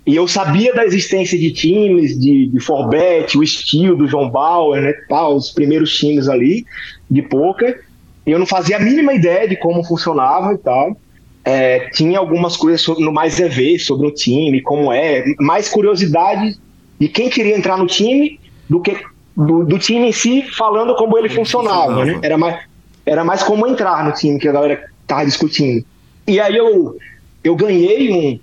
E 0.05 0.15
eu 0.15 0.27
sabia 0.27 0.73
da 0.73 0.85
existência 0.85 1.37
de 1.37 1.51
times, 1.51 2.19
de, 2.19 2.47
de 2.47 2.59
Forbet, 2.59 3.37
o 3.37 3.43
estilo 3.43 3.95
do 3.95 4.07
João 4.07 4.29
Bauer, 4.29 4.81
né, 4.81 4.93
tal, 5.07 5.35
os 5.35 5.51
primeiros 5.51 5.95
times 5.97 6.27
ali, 6.29 6.65
de 7.09 7.21
poker. 7.21 7.83
E 8.29 8.31
eu 8.31 8.37
não 8.37 8.45
fazia 8.45 8.77
a 8.77 8.79
mínima 8.79 9.11
ideia 9.11 9.47
de 9.47 9.55
como 9.55 9.83
funcionava 9.83 10.53
e 10.53 10.57
tal. 10.59 10.95
É, 11.43 11.89
tinha 11.89 12.19
algumas 12.19 12.55
coisas 12.55 12.79
sobre, 12.79 13.03
no 13.03 13.11
Mais 13.11 13.39
EV 13.39 13.79
sobre 13.79 14.05
o 14.05 14.11
time, 14.11 14.61
como 14.61 14.93
é, 14.93 15.23
mais 15.39 15.67
curiosidade 15.67 16.55
de 16.99 17.07
quem 17.07 17.27
queria 17.27 17.57
entrar 17.57 17.75
no 17.75 17.87
time 17.87 18.39
do 18.69 18.81
que 18.81 18.95
do, 19.35 19.63
do 19.63 19.79
time 19.79 20.09
em 20.09 20.11
si 20.11 20.43
falando 20.43 20.95
como 20.95 21.17
ele, 21.17 21.27
funcionava, 21.27 21.87
funcionava, 21.87 22.05
né? 22.05 22.19
Era 22.21 22.37
mais, 22.37 22.59
era 23.03 23.23
mais 23.23 23.41
como 23.41 23.65
entrar 23.65 24.05
no 24.05 24.11
time 24.11 24.37
que 24.37 24.47
a 24.47 24.51
galera 24.51 24.91
tava 25.07 25.25
discutindo. 25.25 25.83
E 26.27 26.39
aí 26.39 26.55
eu, 26.55 26.97
eu 27.43 27.55
ganhei 27.55 28.11
um. 28.11 28.39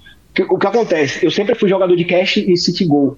O 0.51 0.59
que 0.59 0.67
acontece? 0.67 1.25
Eu 1.25 1.31
sempre 1.31 1.55
fui 1.55 1.69
jogador 1.69 1.95
de 1.95 2.05
cash 2.05 2.39
e 2.39 2.57
city 2.57 2.87
goal. 2.87 3.17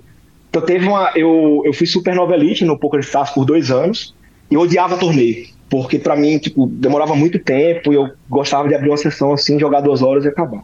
Então 0.50 0.60
teve 0.60 0.86
uma. 0.86 1.12
Eu, 1.16 1.62
eu 1.64 1.72
fui 1.72 1.86
Supernova 1.86 2.34
Elite 2.34 2.62
no 2.62 2.78
Poker 2.78 3.00
Stars 3.00 3.30
por 3.30 3.46
dois 3.46 3.70
anos 3.70 4.14
e 4.50 4.56
odiava 4.58 4.98
torneio. 4.98 5.56
Porque 5.70 5.98
para 5.98 6.16
mim, 6.16 6.38
tipo, 6.38 6.66
demorava 6.66 7.14
muito 7.14 7.38
tempo 7.38 7.92
e 7.92 7.96
eu 7.96 8.08
gostava 8.28 8.68
de 8.68 8.74
abrir 8.74 8.88
uma 8.88 8.96
sessão 8.96 9.32
assim, 9.32 9.58
jogar 9.58 9.80
duas 9.80 10.02
horas 10.02 10.24
e 10.24 10.28
acabar. 10.28 10.62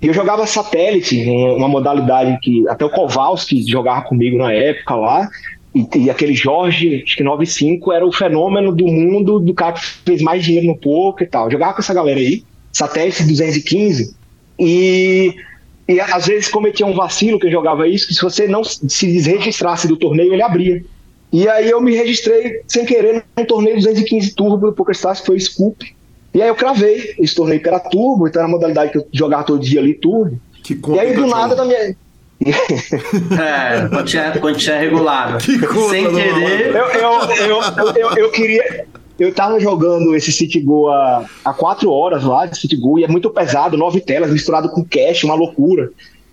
E 0.00 0.06
eu 0.08 0.14
jogava 0.14 0.46
satélite, 0.46 1.24
uma 1.28 1.68
modalidade 1.68 2.38
que 2.40 2.68
até 2.68 2.84
o 2.84 2.90
Kowalski 2.90 3.62
jogava 3.70 4.02
comigo 4.02 4.38
na 4.38 4.52
época 4.52 4.96
lá. 4.96 5.28
E, 5.74 5.86
e, 5.96 6.10
aquele 6.10 6.34
Jorge, 6.34 7.02
acho 7.06 7.16
que 7.16 7.22
95, 7.22 7.92
era 7.92 8.06
o 8.06 8.12
fenômeno 8.12 8.74
do 8.74 8.86
mundo 8.86 9.38
do 9.38 9.54
cara 9.54 9.72
que 9.72 9.80
fez 10.04 10.20
mais 10.20 10.44
dinheiro 10.44 10.66
no 10.66 10.76
poker 10.76 11.26
e 11.26 11.30
tal. 11.30 11.46
Eu 11.46 11.52
jogava 11.52 11.74
com 11.74 11.80
essa 11.80 11.94
galera 11.94 12.18
aí, 12.18 12.44
satélite 12.72 13.24
215, 13.24 14.14
e, 14.58 15.34
e 15.88 16.00
às 16.00 16.26
vezes 16.26 16.48
cometia 16.48 16.84
um 16.84 16.94
vacilo 16.94 17.38
que 17.38 17.46
eu 17.46 17.50
jogava 17.50 17.88
isso, 17.88 18.06
que 18.06 18.14
se 18.14 18.22
você 18.22 18.46
não 18.46 18.62
se 18.62 19.06
desregistrasse 19.06 19.88
do 19.88 19.96
torneio, 19.96 20.34
ele 20.34 20.42
abria. 20.42 20.84
E 21.32 21.48
aí 21.48 21.70
eu 21.70 21.80
me 21.80 21.96
registrei 21.96 22.60
sem 22.68 22.84
querer 22.84 23.24
no 23.36 23.46
torneio 23.46 23.76
215 23.76 24.34
Turbo 24.34 24.66
do 24.66 24.72
PokerStars, 24.72 25.20
que 25.20 25.26
foi 25.26 25.36
o 25.36 25.40
Scoop. 25.40 25.94
E 26.34 26.42
aí 26.42 26.48
eu 26.48 26.54
cravei 26.54 27.14
esse 27.18 27.34
torneio 27.34 27.60
que 27.60 27.68
era 27.68 27.80
Turbo, 27.80 28.28
então 28.28 28.40
era 28.40 28.48
a 28.48 28.52
modalidade 28.52 28.92
que 28.92 28.98
eu 28.98 29.06
jogava 29.12 29.44
todo 29.44 29.60
dia 29.60 29.80
ali, 29.80 29.94
Turbo. 29.94 30.38
Que 30.62 30.78
e 30.88 30.98
aí 30.98 31.14
do 31.14 31.26
nada, 31.26 31.54
na 31.56 31.64
minha, 31.64 31.96
é, 32.44 33.88
quando 33.88 34.04
tinha, 34.04 34.32
quando 34.40 34.56
tinha 34.56 34.78
regulado. 34.78 35.40
Sem 35.42 36.10
querer. 36.10 36.74
Eu, 36.74 36.86
eu, 36.86 37.20
eu, 37.46 37.60
eu, 37.96 38.16
eu, 38.16 38.30
queria. 38.30 38.86
Eu 39.18 39.32
tava 39.32 39.60
jogando 39.60 40.14
esse 40.16 40.32
City 40.32 40.60
Go 40.60 40.88
há, 40.88 41.24
há 41.44 41.52
quatro 41.52 41.90
horas 41.90 42.24
lá 42.24 42.46
de 42.46 42.58
City 42.58 42.76
Go 42.76 42.98
e 42.98 43.04
é 43.04 43.08
muito 43.08 43.30
pesado, 43.30 43.76
nove 43.76 44.00
telas, 44.00 44.30
misturado 44.30 44.68
com 44.70 44.84
cash, 44.84 45.22
uma 45.22 45.34
loucura. 45.34 45.90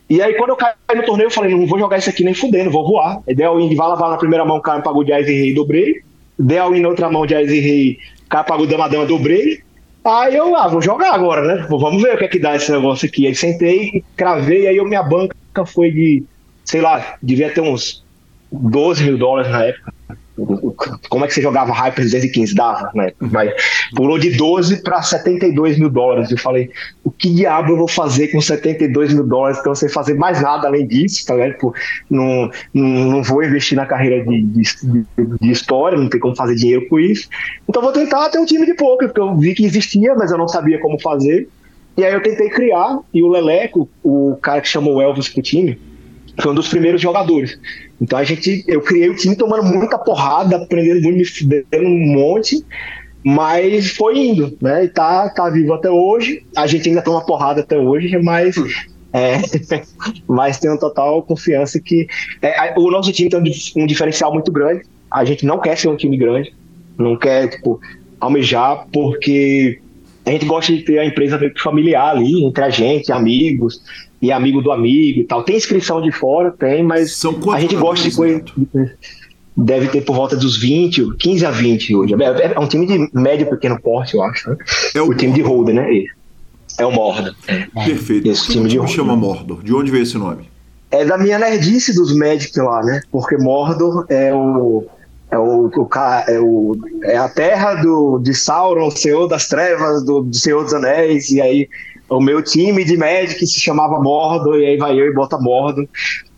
E 0.09 0.21
aí, 0.21 0.33
quando 0.33 0.49
eu 0.49 0.55
caí 0.55 0.73
no 0.95 1.03
torneio, 1.03 1.27
eu 1.27 1.31
falei: 1.31 1.55
não 1.55 1.67
vou 1.67 1.77
jogar 1.77 1.97
isso 1.97 2.09
aqui 2.09 2.23
nem 2.23 2.33
fudendo, 2.33 2.71
vou 2.71 2.87
voar. 2.87 3.21
Aí 3.27 3.35
dei 3.35 3.45
all 3.45 3.59
in 3.59 3.69
de 3.69 3.75
vala, 3.75 3.95
vala 3.95 4.13
na 4.13 4.17
primeira 4.17 4.43
mão, 4.43 4.57
o 4.57 4.61
cara 4.61 4.81
pagou 4.81 5.03
de 5.03 5.13
Ais 5.13 5.27
e 5.27 5.33
Rei, 5.33 5.53
dobrei. 5.53 6.01
Dei 6.37 6.57
all 6.57 6.75
in 6.75 6.81
na 6.81 6.89
outra 6.89 7.09
mão 7.11 7.25
de 7.25 7.35
Ais 7.35 7.51
e 7.51 7.59
Rei, 7.59 7.97
o 8.25 8.29
cara 8.29 8.43
pagou 8.43 8.65
Dama 8.65 8.89
Dama, 8.89 9.05
dobrei. 9.05 9.61
Aí 10.03 10.35
eu, 10.35 10.55
ah, 10.55 10.67
vou 10.67 10.81
jogar 10.81 11.13
agora, 11.13 11.43
né? 11.43 11.67
Vamos 11.69 12.01
ver 12.01 12.15
o 12.15 12.17
que 12.17 12.25
é 12.25 12.27
que 12.27 12.39
dá 12.39 12.55
esse 12.55 12.71
negócio 12.71 13.07
aqui. 13.07 13.27
Aí 13.27 13.35
sentei, 13.35 14.03
cravei, 14.15 14.65
aí 14.67 14.77
eu, 14.77 14.85
minha 14.85 15.03
banca 15.03 15.65
foi 15.65 15.91
de, 15.91 16.23
sei 16.63 16.81
lá, 16.81 17.17
devia 17.21 17.51
ter 17.51 17.61
uns 17.61 18.03
12 18.51 19.03
mil 19.03 19.17
dólares 19.17 19.51
na 19.51 19.65
época. 19.65 19.93
Como 21.09 21.25
é 21.25 21.27
que 21.27 21.33
você 21.33 21.41
jogava 21.41 21.73
Hyper 21.73 22.03
215? 22.03 22.55
Dava, 22.55 22.91
né? 22.93 23.11
Mas 23.19 23.51
pulou 23.95 24.17
de 24.17 24.31
12 24.31 24.81
para 24.83 25.01
72 25.01 25.77
mil 25.77 25.89
dólares. 25.89 26.31
Eu 26.31 26.37
falei, 26.37 26.69
o 27.03 27.11
que 27.11 27.29
diabo 27.29 27.73
eu 27.73 27.77
vou 27.77 27.87
fazer 27.87 28.29
com 28.29 28.39
72 28.39 29.13
mil 29.13 29.25
dólares? 29.25 29.59
Então, 29.59 29.73
sem 29.75 29.89
fazer 29.89 30.15
mais 30.15 30.41
nada 30.41 30.67
além 30.67 30.87
disso, 30.87 31.25
tá? 31.25 31.35
Tipo, 31.49 31.73
não, 32.09 32.49
não, 32.73 32.83
não 32.83 33.23
vou 33.23 33.43
investir 33.43 33.75
na 33.75 33.85
carreira 33.85 34.25
de, 34.25 34.41
de, 34.43 34.63
de, 35.41 35.51
história, 35.51 35.97
não 35.97 36.09
tem 36.09 36.19
como 36.19 36.35
fazer 36.35 36.55
dinheiro 36.55 36.87
com 36.87 36.99
isso. 36.99 37.27
Então, 37.67 37.81
vou 37.81 37.91
tentar 37.91 38.29
ter 38.29 38.39
um 38.39 38.45
time 38.45 38.65
de 38.65 38.73
poker, 38.73 39.07
porque 39.09 39.21
eu 39.21 39.35
vi 39.37 39.53
que 39.53 39.65
existia, 39.65 40.15
mas 40.15 40.31
eu 40.31 40.37
não 40.37 40.47
sabia 40.47 40.79
como 40.79 40.99
fazer. 40.99 41.47
E 41.97 42.05
aí 42.05 42.13
eu 42.13 42.21
tentei 42.21 42.49
criar, 42.49 42.99
e 43.13 43.21
o 43.21 43.27
Leleco, 43.27 43.89
o 44.03 44.37
cara 44.41 44.61
que 44.61 44.67
chamou 44.67 44.95
o 44.95 45.01
Elvis 45.01 45.27
pro 45.27 45.41
time, 45.41 45.77
foi 46.41 46.51
um 46.51 46.55
dos 46.55 46.69
primeiros 46.69 47.01
jogadores. 47.01 47.59
Então 48.01 48.17
a 48.17 48.23
gente, 48.23 48.63
eu 48.67 48.81
criei 48.81 49.09
o 49.09 49.15
time 49.15 49.35
tomando 49.35 49.63
muita 49.63 49.97
porrada, 49.97 50.55
aprendendo 50.55 51.01
muito, 51.01 51.17
me 51.17 51.25
fudendo 51.25 51.87
um 51.87 52.13
monte, 52.13 52.65
mas 53.23 53.91
foi 53.91 54.17
indo, 54.17 54.57
né? 54.61 54.85
E 54.85 54.87
tá, 54.87 55.29
tá 55.29 55.49
vivo 55.49 55.73
até 55.73 55.89
hoje. 55.89 56.43
A 56.55 56.65
gente 56.65 56.87
ainda 56.87 57.01
toma 57.01 57.25
porrada 57.25 57.61
até 57.61 57.77
hoje, 57.77 58.17
mas 58.19 58.55
é, 59.11 59.41
mas 60.27 60.59
tenho 60.59 60.77
total 60.77 61.23
confiança 61.23 61.79
que 61.79 62.07
é, 62.41 62.73
o 62.77 62.89
nosso 62.89 63.11
time 63.11 63.29
tem 63.29 63.39
um, 63.77 63.85
diferencial 63.85 64.33
muito 64.33 64.51
grande. 64.51 64.83
A 65.11 65.25
gente 65.25 65.45
não 65.45 65.59
quer 65.59 65.77
ser 65.77 65.89
um 65.89 65.95
time 65.95 66.17
grande, 66.17 66.53
não 66.97 67.17
quer 67.17 67.47
tipo 67.49 67.81
almejar 68.19 68.87
porque 68.91 69.79
a 70.25 70.31
gente 70.31 70.45
gosta 70.45 70.71
de 70.71 70.83
ter 70.83 70.99
a 70.99 71.05
empresa 71.05 71.39
familiar 71.61 72.15
ali, 72.15 72.45
entre 72.45 72.63
a 72.63 72.69
gente, 72.69 73.11
amigos, 73.11 73.81
e 74.21 74.31
amigo 74.31 74.61
do 74.61 74.71
amigo 74.71 75.19
e 75.19 75.23
tal. 75.23 75.43
Tem 75.43 75.55
inscrição 75.55 76.01
de 76.01 76.11
fora, 76.11 76.51
tem, 76.51 76.83
mas 76.83 77.21
a 77.53 77.59
gente 77.59 77.75
gosta 77.75 78.09
de 78.09 78.15
coisa. 78.15 78.43
Deve 79.55 79.87
ter 79.87 80.01
por 80.01 80.15
volta 80.15 80.37
dos 80.37 80.57
20, 80.57 81.17
15 81.17 81.45
a 81.45 81.51
20 81.51 81.95
hoje. 81.95 82.13
É, 82.13 82.53
é 82.53 82.59
um 82.59 82.67
time 82.67 82.85
de 82.85 83.09
médio 83.13 83.49
pequeno 83.49 83.79
porte, 83.79 84.15
eu 84.15 84.23
acho. 84.23 84.49
Né? 84.49 84.57
É 84.95 85.01
o, 85.01 85.09
o 85.09 85.15
time 85.15 85.33
de 85.33 85.41
Holder, 85.41 85.75
né? 85.75 85.87
É 86.77 86.85
o 86.85 86.91
Mordor. 86.91 87.35
Perfeito. 87.85 88.29
Esse 88.29 88.51
time 88.51 88.69
de 88.69 88.87
chama 88.87 89.15
Mordor? 89.15 89.61
De 89.61 89.73
onde 89.73 89.91
veio 89.91 90.03
esse 90.03 90.17
nome? 90.17 90.49
É 90.91 91.03
da 91.03 91.17
minha 91.17 91.37
nerdice 91.37 91.93
dos 91.93 92.15
Magic 92.15 92.57
lá, 92.57 92.81
né? 92.83 93.01
Porque 93.11 93.37
Mordor 93.37 94.05
é 94.09 94.33
o 94.33 94.87
é, 95.31 95.37
o, 95.37 95.67
o, 95.67 95.89
é, 96.27 96.39
o, 96.39 96.75
é 97.03 97.17
a 97.17 97.29
terra 97.29 97.75
do, 97.75 98.17
de 98.17 98.33
Sauron, 98.33 98.87
o 98.87 98.91
Senhor 98.91 99.27
das 99.27 99.47
Trevas, 99.47 100.03
do, 100.03 100.21
do 100.21 100.35
Senhor 100.35 100.63
dos 100.63 100.73
Anéis, 100.73 101.29
e 101.29 101.39
aí 101.39 101.69
o 102.09 102.19
meu 102.19 102.41
time 102.41 102.83
de 102.83 102.97
Magic 102.97 103.45
se 103.45 103.59
chamava 103.59 104.01
Mordor, 104.01 104.59
e 104.59 104.65
aí 104.65 104.77
vai 104.77 104.99
eu 104.99 105.05
e 105.05 105.13
bota 105.13 105.37
Mordor. 105.37 105.87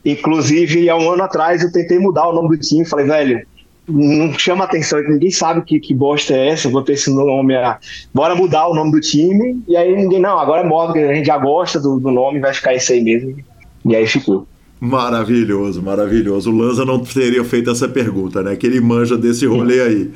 Inclusive, 0.04 0.90
há 0.90 0.98
um 0.98 1.12
ano 1.12 1.24
atrás 1.24 1.64
eu 1.64 1.72
tentei 1.72 2.00
mudar 2.00 2.28
o 2.28 2.34
nome 2.34 2.50
do 2.50 2.58
time, 2.58 2.86
falei, 2.86 3.06
velho, 3.06 3.46
não 3.88 4.34
chama 4.34 4.66
atenção, 4.66 5.02
ninguém 5.02 5.32
sabe 5.32 5.62
que, 5.64 5.80
que 5.80 5.94
bosta 5.94 6.34
é 6.34 6.50
essa, 6.50 6.70
vou 6.70 6.82
ter 6.82 6.94
esse 6.94 7.14
nome, 7.14 7.56
ah, 7.56 7.80
bora 8.14 8.36
mudar 8.36 8.68
o 8.68 8.76
nome 8.76 8.92
do 8.92 9.00
time, 9.00 9.62
e 9.68 9.76
aí 9.76 9.96
ninguém, 9.96 10.20
não, 10.20 10.40
agora 10.40 10.62
é 10.62 10.68
Morgan, 10.68 11.10
a 11.10 11.14
gente 11.14 11.26
já 11.26 11.38
gosta 11.38 11.80
do, 11.80 12.00
do 12.00 12.12
nome, 12.12 12.40
vai 12.40 12.54
ficar 12.54 12.74
esse 12.74 12.94
aí 12.94 13.04
mesmo, 13.04 13.38
e 13.86 13.96
aí 13.96 14.08
ficou. 14.08 14.48
Maravilhoso, 14.82 15.80
maravilhoso. 15.80 16.52
O 16.52 16.58
Lanza 16.58 16.84
não 16.84 16.98
teria 16.98 17.44
feito 17.44 17.70
essa 17.70 17.88
pergunta, 17.88 18.42
né? 18.42 18.56
Que 18.56 18.66
ele 18.66 18.82
manja 18.82 19.16
desse 19.16 19.46
rolê 19.46 19.80
aí. 19.80 20.12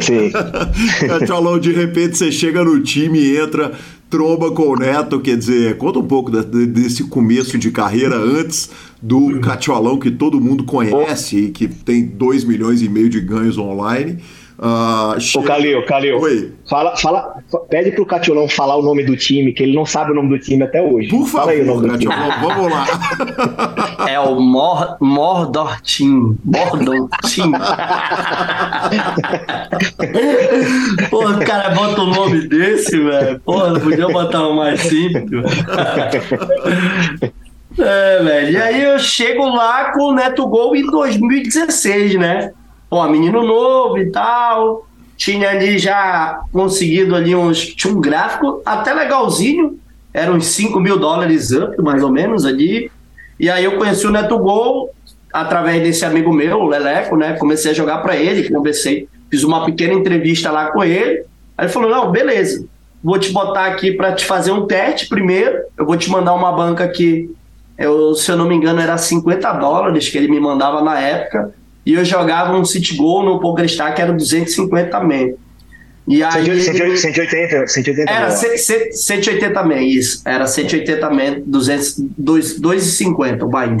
Sim. 0.00 0.30
Cacholão, 1.06 1.58
de 1.58 1.70
repente 1.70 2.16
você 2.16 2.32
chega 2.32 2.64
no 2.64 2.80
time 2.80 3.18
e 3.18 3.36
entra, 3.36 3.72
tromba 4.08 4.52
com 4.52 4.68
o 4.68 4.76
Neto, 4.76 5.20
quer 5.20 5.36
dizer, 5.36 5.76
conta 5.76 5.98
um 5.98 6.06
pouco 6.06 6.30
desse 6.30 7.04
começo 7.04 7.58
de 7.58 7.70
carreira 7.70 8.16
antes 8.16 8.70
do 9.02 9.40
Catiolão 9.40 9.98
que 9.98 10.10
todo 10.10 10.40
mundo 10.40 10.64
conhece 10.64 11.36
e 11.36 11.50
que 11.50 11.68
tem 11.68 12.06
2 12.06 12.44
milhões 12.44 12.80
e 12.82 12.88
meio 12.88 13.08
de 13.08 13.20
ganhos 13.20 13.58
online 13.58 14.18
Uh, 14.58 15.38
Ô, 15.38 15.42
Calil, 15.42 15.84
Calil. 15.84 16.20
Oi. 16.20 16.52
Fala, 16.68 16.96
fala, 16.96 17.36
pede 17.68 17.90
pro 17.90 18.06
Catiolão 18.06 18.48
falar 18.48 18.76
o 18.76 18.82
nome 18.82 19.04
do 19.04 19.16
time, 19.16 19.52
que 19.52 19.64
ele 19.64 19.74
não 19.74 19.84
sabe 19.84 20.12
o 20.12 20.14
nome 20.14 20.28
do 20.28 20.38
time 20.38 20.62
até 20.62 20.80
hoje. 20.80 21.08
Por 21.08 21.26
favor, 21.26 21.40
fala 21.40 21.50
aí 21.52 21.62
o 21.62 21.66
nome 21.66 21.88
do 21.88 21.98
time. 21.98 22.14
vamos 22.40 22.72
lá. 22.72 22.86
É 24.08 24.20
o 24.20 24.38
Mor 24.38 24.96
Mordor 25.00 25.80
Team. 25.82 26.36
Mordor 26.44 27.08
Team. 27.22 27.52
Pô, 31.10 31.28
o 31.28 31.44
cara 31.44 31.70
bota 31.70 32.00
um 32.02 32.10
nome 32.10 32.48
desse, 32.48 32.98
velho. 32.98 33.40
Pô, 33.40 33.66
não 33.66 33.80
podia 33.80 34.08
botar 34.08 34.46
um 34.46 34.56
mais 34.56 34.80
simples. 34.80 35.30
É, 37.76 38.22
velho. 38.22 38.50
E 38.52 38.56
aí 38.56 38.82
eu 38.84 38.96
chego 39.00 39.44
lá 39.46 39.90
com 39.92 40.04
o 40.04 40.14
Neto 40.14 40.46
Gol 40.46 40.76
em 40.76 40.86
2016, 40.86 42.14
né? 42.14 42.52
Pô, 42.94 43.04
menino 43.08 43.42
novo 43.42 43.98
e 43.98 44.08
tal. 44.08 44.86
Tinha 45.16 45.50
ali 45.50 45.80
já 45.80 46.42
conseguido 46.52 47.16
ali 47.16 47.34
uns. 47.34 47.74
Tinha 47.74 47.92
um 47.92 48.00
gráfico 48.00 48.62
até 48.64 48.94
legalzinho. 48.94 49.80
Era 50.12 50.30
uns 50.30 50.46
5 50.46 50.78
mil 50.78 50.96
dólares 50.96 51.50
up, 51.50 51.76
mais 51.82 52.04
ou 52.04 52.12
menos, 52.12 52.46
ali. 52.46 52.88
E 53.40 53.50
aí 53.50 53.64
eu 53.64 53.76
conheci 53.78 54.06
o 54.06 54.12
Neto 54.12 54.38
Gol 54.38 54.94
através 55.32 55.82
desse 55.82 56.04
amigo 56.04 56.32
meu, 56.32 56.60
o 56.60 56.68
Leleco, 56.68 57.16
né? 57.16 57.32
Comecei 57.32 57.72
a 57.72 57.74
jogar 57.74 57.98
para 57.98 58.14
ele, 58.16 58.48
conversei, 58.48 59.08
fiz 59.28 59.42
uma 59.42 59.66
pequena 59.66 59.92
entrevista 59.92 60.52
lá 60.52 60.70
com 60.70 60.84
ele. 60.84 61.24
Aí 61.58 61.64
ele 61.64 61.72
falou: 61.72 61.90
não, 61.90 62.12
beleza, 62.12 62.64
vou 63.02 63.18
te 63.18 63.32
botar 63.32 63.66
aqui 63.66 63.90
para 63.90 64.12
te 64.12 64.24
fazer 64.24 64.52
um 64.52 64.68
teste 64.68 65.08
primeiro. 65.08 65.64
Eu 65.76 65.84
vou 65.84 65.96
te 65.96 66.08
mandar 66.08 66.32
uma 66.32 66.52
banca 66.52 66.86
que, 66.86 67.28
eu, 67.76 68.14
se 68.14 68.30
eu 68.30 68.36
não 68.36 68.46
me 68.46 68.54
engano, 68.54 68.80
era 68.80 68.96
50 68.96 69.52
dólares 69.54 70.08
que 70.08 70.16
ele 70.16 70.28
me 70.28 70.38
mandava 70.38 70.80
na 70.80 70.96
época 71.00 71.52
e 71.84 71.94
eu 71.94 72.04
jogava 72.04 72.56
um 72.56 72.64
City 72.64 72.96
Goal 72.96 73.24
no 73.24 73.40
PokerStar 73.40 73.94
que 73.94 74.02
era 74.02 74.12
250 74.12 74.90
também. 74.90 75.34
E 76.06 76.22
aí, 76.22 76.60
180, 76.60 76.96
180, 76.98 77.66
180 77.66 78.10
Era 78.10 78.30
180 78.30 79.54
também, 79.54 79.88
isso. 79.88 80.20
Era 80.26 80.46
180 80.46 81.00
também, 81.00 81.42
2,50 81.42 83.42
o 83.42 83.48
Bahia. 83.48 83.78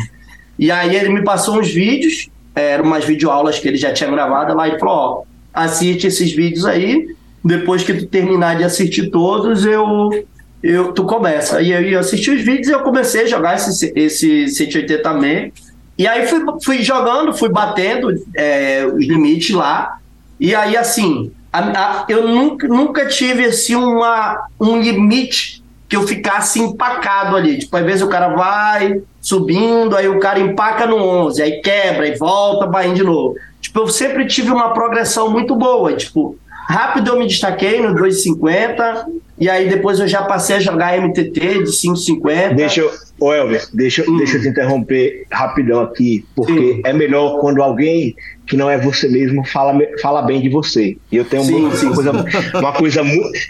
E 0.58 0.70
aí 0.70 0.96
ele 0.96 1.10
me 1.10 1.22
passou 1.22 1.58
uns 1.58 1.70
vídeos, 1.70 2.30
eram 2.54 2.84
umas 2.84 3.04
videoaulas 3.04 3.58
que 3.58 3.68
ele 3.68 3.76
já 3.76 3.92
tinha 3.92 4.10
gravado 4.10 4.54
lá 4.54 4.68
e 4.68 4.78
falou: 4.78 4.94
ó, 4.94 5.22
assiste 5.52 6.06
esses 6.06 6.32
vídeos 6.32 6.64
aí, 6.64 7.08
depois 7.44 7.82
que 7.82 7.92
tu 7.92 8.06
terminar 8.06 8.56
de 8.56 8.64
assistir 8.64 9.10
todos, 9.10 9.66
eu, 9.66 10.26
eu 10.62 10.92
tu 10.92 11.04
começa. 11.04 11.60
E 11.60 11.74
aí 11.74 11.92
eu 11.92 12.00
assisti 12.00 12.30
os 12.30 12.40
vídeos 12.40 12.68
e 12.68 12.72
eu 12.72 12.80
comecei 12.80 13.24
a 13.24 13.26
jogar 13.26 13.56
esse, 13.56 13.92
esse 13.94 14.48
180 14.48 15.02
também. 15.02 15.52
E 15.96 16.06
aí 16.06 16.26
fui, 16.26 16.40
fui 16.64 16.82
jogando, 16.82 17.32
fui 17.32 17.48
batendo 17.48 18.08
é, 18.36 18.84
os 18.86 19.04
limites 19.06 19.54
lá. 19.54 19.98
E 20.40 20.54
aí, 20.54 20.76
assim, 20.76 21.30
a, 21.52 21.60
a, 21.60 22.04
eu 22.08 22.26
nunca, 22.26 22.66
nunca 22.66 23.06
tive 23.06 23.44
assim, 23.44 23.76
uma, 23.76 24.48
um 24.60 24.80
limite 24.80 25.62
que 25.88 25.96
eu 25.96 26.06
ficasse 26.06 26.60
empacado 26.60 27.36
ali. 27.36 27.58
Tipo, 27.58 27.76
às 27.76 27.84
vezes 27.84 28.02
o 28.02 28.08
cara 28.08 28.28
vai 28.34 29.00
subindo, 29.20 29.96
aí 29.96 30.08
o 30.08 30.18
cara 30.18 30.40
empaca 30.40 30.86
no 30.86 30.96
11, 30.96 31.40
aí 31.40 31.60
quebra 31.60 32.08
e 32.08 32.18
volta, 32.18 32.66
vai 32.66 32.92
de 32.92 33.04
novo. 33.04 33.36
Tipo, 33.60 33.80
eu 33.80 33.88
sempre 33.88 34.26
tive 34.26 34.50
uma 34.50 34.74
progressão 34.74 35.30
muito 35.30 35.54
boa. 35.54 35.94
Tipo, 35.94 36.36
rápido 36.68 37.12
eu 37.12 37.18
me 37.18 37.26
destaquei 37.26 37.80
no 37.80 37.94
2,50 37.94 39.06
e 39.38 39.48
aí 39.48 39.68
depois 39.68 39.98
eu 39.98 40.06
já 40.06 40.22
passei 40.22 40.56
a 40.56 40.60
jogar 40.60 40.96
MTT 41.00 41.64
de 41.64 41.70
5,50. 41.70 42.54
Deixa 42.54 42.80
eu, 42.80 42.90
Ô 43.20 43.32
Elvis, 43.32 43.70
deixa, 43.72 44.08
hum. 44.08 44.16
deixa 44.16 44.36
eu 44.36 44.42
te 44.42 44.48
interromper 44.48 45.24
rapidão 45.30 45.80
aqui, 45.80 46.24
porque 46.34 46.74
sim. 46.74 46.80
é 46.84 46.92
melhor 46.92 47.38
quando 47.40 47.62
alguém 47.62 48.14
que 48.46 48.56
não 48.56 48.68
é 48.68 48.76
você 48.76 49.08
mesmo 49.08 49.44
fala, 49.44 49.78
fala 50.02 50.22
bem 50.22 50.40
de 50.40 50.48
você. 50.48 50.96
E 51.10 51.16
eu 51.16 51.24
tenho 51.24 51.44
sim, 51.44 51.54
uma, 51.54 51.74
sim, 51.74 51.92
coisa, 51.92 52.12
uma 52.54 52.72
coisa 52.72 53.00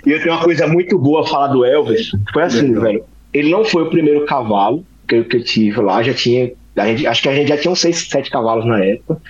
eu 0.07 0.23
tenho 0.23 0.35
uma 0.35 0.43
coisa 0.43 0.67
muito 0.67 0.99
boa 0.99 1.23
a 1.23 1.27
falar 1.27 1.49
do 1.49 1.65
Elvis. 1.65 2.11
Foi 2.33 2.43
assim, 2.43 2.69
Legal. 2.69 2.83
velho. 2.83 3.05
Ele 3.33 3.51
não 3.51 3.65
foi 3.65 3.83
o 3.83 3.91
primeiro 3.91 4.25
cavalo 4.27 4.85
que 5.09 5.17
eu, 5.17 5.25
que 5.25 5.39
eu 5.39 5.45
tive 5.45 5.81
lá, 5.81 6.03
já 6.03 6.15
tinha. 6.15 6.53
Gente, 6.77 7.07
acho 7.07 7.23
que 7.23 7.29
a 7.29 7.35
gente 7.35 7.49
já 7.49 7.57
tinha 7.57 7.73
uns 7.73 7.81
6, 7.81 8.09
7 8.09 8.31
cavalos 8.31 8.67
na 8.67 8.85
época. 8.85 9.21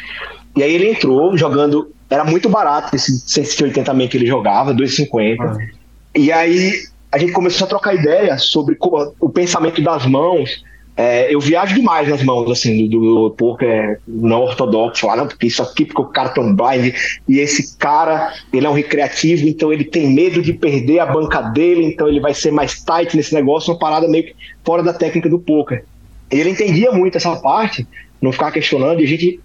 E 0.56 0.62
aí 0.62 0.74
ele 0.74 0.90
entrou 0.90 1.36
jogando. 1.36 1.90
Era 2.10 2.24
muito 2.24 2.48
barato 2.48 2.94
esse 2.94 3.20
180 3.26 3.82
também 3.82 4.08
que 4.08 4.16
ele 4.16 4.26
jogava, 4.26 4.74
2,50. 4.74 5.36
Ah. 5.40 5.56
E 6.14 6.30
aí 6.30 6.72
a 7.10 7.18
gente 7.18 7.32
começou 7.32 7.64
a 7.64 7.68
trocar 7.68 7.94
ideia 7.94 8.36
sobre 8.38 8.76
o 9.20 9.28
pensamento 9.28 9.80
das 9.82 10.06
mãos. 10.06 10.64
É, 10.96 11.32
eu 11.34 11.40
viajo 11.40 11.74
demais 11.74 12.08
nas 12.08 12.22
mãos, 12.22 12.48
assim, 12.50 12.88
do, 12.88 13.00
do 13.00 13.30
poker 13.30 14.00
não 14.06 14.42
ortodoxo, 14.42 15.08
lá, 15.08 15.16
não, 15.16 15.26
porque 15.26 15.48
isso 15.48 15.60
aqui, 15.60 15.84
porque 15.84 16.02
o 16.02 16.06
cara 16.06 16.28
tão 16.28 16.54
blind, 16.54 16.94
e 17.28 17.40
esse 17.40 17.76
cara, 17.76 18.32
ele 18.52 18.64
é 18.64 18.70
um 18.70 18.74
recreativo, 18.74 19.48
então 19.48 19.72
ele 19.72 19.82
tem 19.82 20.08
medo 20.08 20.40
de 20.40 20.52
perder 20.52 21.00
a 21.00 21.06
banca 21.06 21.40
dele, 21.40 21.84
então 21.84 22.06
ele 22.06 22.20
vai 22.20 22.32
ser 22.32 22.52
mais 22.52 22.80
tight 22.80 23.16
nesse 23.16 23.34
negócio, 23.34 23.72
uma 23.72 23.78
parada 23.78 24.06
meio 24.06 24.24
que 24.24 24.36
fora 24.64 24.84
da 24.84 24.92
técnica 24.92 25.28
do 25.28 25.40
poker. 25.40 25.84
Ele 26.30 26.50
entendia 26.50 26.92
muito 26.92 27.16
essa 27.16 27.34
parte, 27.36 27.84
não 28.22 28.30
ficar 28.30 28.52
questionando, 28.52 29.00
e 29.00 29.04
a 29.04 29.08
gente 29.08 29.40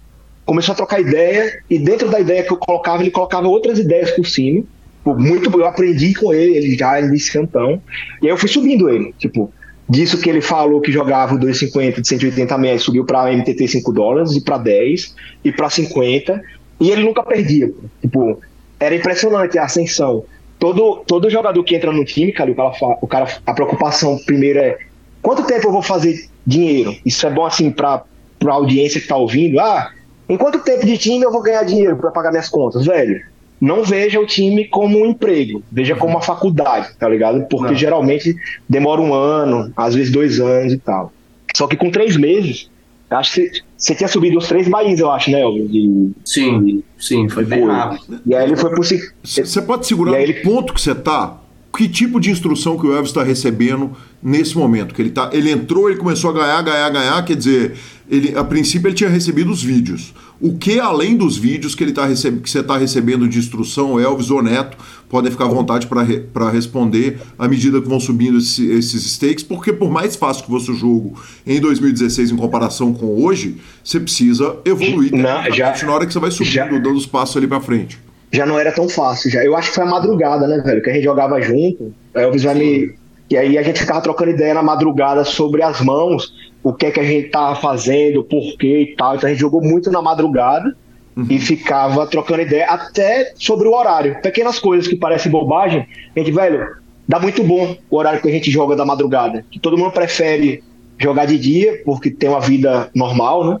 começou 0.46 0.72
a 0.72 0.76
trocar 0.76 1.00
ideia, 1.00 1.62
e 1.68 1.80
dentro 1.80 2.08
da 2.08 2.20
ideia 2.20 2.44
que 2.44 2.52
eu 2.52 2.56
colocava, 2.56 3.02
ele 3.02 3.10
colocava 3.10 3.48
outras 3.48 3.78
ideias 3.78 4.12
por 4.12 4.24
cima, 4.24 4.62
muito 5.04 5.58
eu 5.58 5.66
aprendi 5.66 6.14
com 6.14 6.32
ele, 6.32 6.56
ele 6.56 6.76
já 6.76 7.00
nesse 7.00 7.32
cantão. 7.32 7.80
E 8.22 8.26
aí 8.26 8.32
eu 8.32 8.36
fui 8.36 8.48
subindo 8.48 8.88
ele, 8.88 9.14
tipo, 9.18 9.52
disso 9.88 10.20
que 10.20 10.28
ele 10.28 10.40
falou 10.40 10.80
que 10.80 10.92
jogava 10.92 11.34
o 11.34 11.38
250 11.38 12.00
de 12.00 12.08
180 12.08 12.58
metros, 12.58 12.82
subiu 12.82 13.04
para 13.04 13.32
MTT 13.32 13.66
5 13.66 13.92
dólares 13.92 14.36
e 14.36 14.40
para 14.40 14.58
10 14.58 15.14
e 15.44 15.50
para 15.50 15.68
50, 15.68 16.40
e 16.80 16.90
ele 16.90 17.02
nunca 17.02 17.22
perdia. 17.22 17.72
Tipo, 18.00 18.40
era 18.78 18.94
impressionante 18.94 19.58
a 19.58 19.64
ascensão. 19.64 20.24
Todo, 20.58 21.02
todo 21.06 21.30
jogador 21.30 21.62
que 21.64 21.74
entra 21.74 21.92
no 21.92 22.04
time, 22.04 22.32
cara, 22.32 22.50
o 22.50 22.54
cara, 22.54 22.98
o 23.00 23.06
cara, 23.06 23.26
a 23.46 23.54
preocupação 23.54 24.18
primeiro 24.24 24.58
é 24.58 24.78
quanto 25.22 25.44
tempo 25.44 25.68
eu 25.68 25.72
vou 25.72 25.82
fazer 25.82 26.28
dinheiro? 26.46 26.94
Isso 27.04 27.26
é 27.26 27.30
bom 27.30 27.44
assim 27.44 27.70
para 27.70 28.04
a 28.44 28.52
audiência 28.52 29.00
que 29.00 29.08
tá 29.08 29.16
ouvindo. 29.16 29.58
Ah, 29.58 29.90
em 30.28 30.36
quanto 30.36 30.60
tempo 30.60 30.86
de 30.86 30.96
time 30.96 31.24
eu 31.24 31.32
vou 31.32 31.42
ganhar 31.42 31.64
dinheiro 31.64 31.96
para 31.96 32.10
pagar 32.10 32.30
minhas 32.30 32.48
contas, 32.48 32.86
velho? 32.86 33.20
Não 33.60 33.84
veja 33.84 34.18
o 34.18 34.26
time 34.26 34.66
como 34.66 34.98
um 34.98 35.06
emprego, 35.06 35.62
veja 35.70 35.94
como 35.94 36.14
uma 36.14 36.22
faculdade, 36.22 36.88
tá 36.98 37.08
ligado? 37.08 37.46
Porque 37.48 37.72
não. 37.72 37.74
geralmente 37.74 38.34
demora 38.68 39.00
um 39.00 39.12
ano, 39.12 39.70
às 39.76 39.94
vezes 39.94 40.10
dois 40.10 40.40
anos 40.40 40.72
e 40.72 40.78
tal. 40.78 41.12
Só 41.54 41.66
que 41.66 41.76
com 41.76 41.90
três 41.90 42.16
meses, 42.16 42.70
acho 43.10 43.34
que 43.34 43.50
você 43.76 43.94
tinha 43.94 44.08
subido 44.08 44.38
os 44.38 44.48
três 44.48 44.68
bains, 44.68 44.98
eu 44.98 45.10
acho, 45.10 45.30
né, 45.30 45.42
Elvis? 45.42 45.70
De, 45.70 46.10
sim, 46.24 46.82
sim, 46.98 47.28
foi 47.28 47.44
bem 47.44 47.66
rápido. 47.66 48.20
E 48.24 48.34
aí 48.34 48.44
ele 48.44 48.56
foi 48.56 48.70
por 48.70 48.84
Você 48.84 49.62
pode 49.62 49.86
segurar 49.86 50.12
o 50.12 50.16
ele... 50.16 50.34
ponto 50.34 50.72
que 50.72 50.80
você 50.80 50.94
tá? 50.94 51.38
Que 51.76 51.88
tipo 51.88 52.18
de 52.18 52.30
instrução 52.30 52.76
que 52.78 52.86
o 52.86 52.92
Elvis 52.92 53.10
está 53.10 53.22
recebendo 53.22 53.92
nesse 54.22 54.56
momento? 54.56 54.94
Que 54.94 55.02
ele, 55.02 55.10
tá, 55.10 55.30
ele 55.32 55.50
entrou, 55.50 55.88
ele 55.88 55.98
começou 55.98 56.30
a 56.30 56.32
ganhar, 56.32 56.62
ganhar, 56.62 56.90
ganhar, 56.90 57.24
quer 57.24 57.36
dizer, 57.36 57.76
ele, 58.10 58.36
a 58.36 58.42
princípio 58.42 58.88
ele 58.88 58.94
tinha 58.94 59.08
recebido 59.08 59.50
os 59.50 59.62
vídeos. 59.62 60.12
O 60.40 60.56
que 60.56 60.80
além 60.80 61.16
dos 61.16 61.36
vídeos 61.36 61.74
que 61.74 61.84
ele 61.84 61.92
tá 61.92 62.06
receb... 62.06 62.40
que 62.40 62.48
você 62.48 62.60
está 62.60 62.78
recebendo 62.78 63.28
de 63.28 63.38
instrução, 63.38 64.00
Elvis 64.00 64.30
ou 64.30 64.42
Neto, 64.42 64.76
podem 65.08 65.30
ficar 65.30 65.44
à 65.44 65.48
vontade 65.48 65.86
para 65.86 66.02
re... 66.02 66.24
responder 66.50 67.18
à 67.38 67.46
medida 67.46 67.80
que 67.80 67.88
vão 67.88 68.00
subindo 68.00 68.38
esse, 68.38 68.70
esses 68.70 69.04
stakes, 69.04 69.44
porque 69.44 69.72
por 69.72 69.90
mais 69.90 70.16
fácil 70.16 70.44
que 70.44 70.50
fosse 70.50 70.70
o 70.70 70.74
jogo 70.74 71.20
em 71.46 71.60
2016 71.60 72.30
em 72.30 72.36
comparação 72.36 72.94
com 72.94 73.22
hoje, 73.22 73.58
você 73.84 74.00
precisa 74.00 74.56
evoluir 74.64 75.12
não, 75.12 75.52
já, 75.52 75.76
na 75.84 75.92
hora 75.92 76.06
que 76.06 76.12
você 76.12 76.18
vai 76.18 76.30
subindo, 76.30 76.52
já, 76.52 76.66
dando 76.66 76.94
os 76.94 77.06
passos 77.06 77.36
ali 77.36 77.46
para 77.46 77.60
frente. 77.60 77.98
Já 78.32 78.46
não 78.46 78.58
era 78.58 78.72
tão 78.72 78.88
fácil, 78.88 79.30
já. 79.30 79.44
Eu 79.44 79.56
acho 79.56 79.68
que 79.68 79.74
foi 79.74 79.84
a 79.84 79.88
madrugada, 79.88 80.46
né, 80.46 80.62
velho? 80.64 80.80
Que 80.82 80.90
a 80.90 80.92
gente 80.94 81.04
jogava 81.04 81.40
junto. 81.42 81.92
Elvis 82.14 82.44
vai 82.44 82.54
me. 82.54 82.94
E 83.28 83.36
aí 83.36 83.58
a 83.58 83.62
gente 83.62 83.80
ficava 83.80 84.00
trocando 84.00 84.30
ideia 84.30 84.54
na 84.54 84.62
madrugada 84.62 85.24
sobre 85.24 85.62
as 85.62 85.80
mãos 85.80 86.32
o 86.62 86.72
que 86.72 86.86
é 86.86 86.90
que 86.90 87.00
a 87.00 87.04
gente 87.04 87.28
tava 87.28 87.56
fazendo, 87.56 88.22
por 88.24 88.56
quê 88.56 88.82
e 88.82 88.96
tal. 88.96 89.16
Então 89.16 89.28
a 89.28 89.32
gente 89.32 89.40
jogou 89.40 89.62
muito 89.62 89.90
na 89.90 90.02
madrugada 90.02 90.76
uhum. 91.16 91.26
e 91.28 91.38
ficava 91.38 92.06
trocando 92.06 92.42
ideia 92.42 92.66
até 92.66 93.32
sobre 93.36 93.66
o 93.68 93.72
horário. 93.72 94.20
Pequenas 94.20 94.58
coisas 94.58 94.86
que 94.86 94.96
parecem 94.96 95.32
bobagem, 95.32 95.86
a 96.14 96.18
gente, 96.18 96.32
velho, 96.32 96.66
dá 97.08 97.18
muito 97.18 97.42
bom 97.42 97.76
o 97.90 97.96
horário 97.96 98.20
que 98.20 98.28
a 98.28 98.32
gente 98.32 98.50
joga 98.50 98.76
da 98.76 98.84
madrugada. 98.84 99.44
Que 99.50 99.58
todo 99.58 99.78
mundo 99.78 99.92
prefere 99.92 100.62
jogar 100.98 101.24
de 101.24 101.38
dia, 101.38 101.80
porque 101.84 102.10
tem 102.10 102.28
uma 102.28 102.40
vida 102.40 102.90
normal, 102.94 103.44
né? 103.44 103.58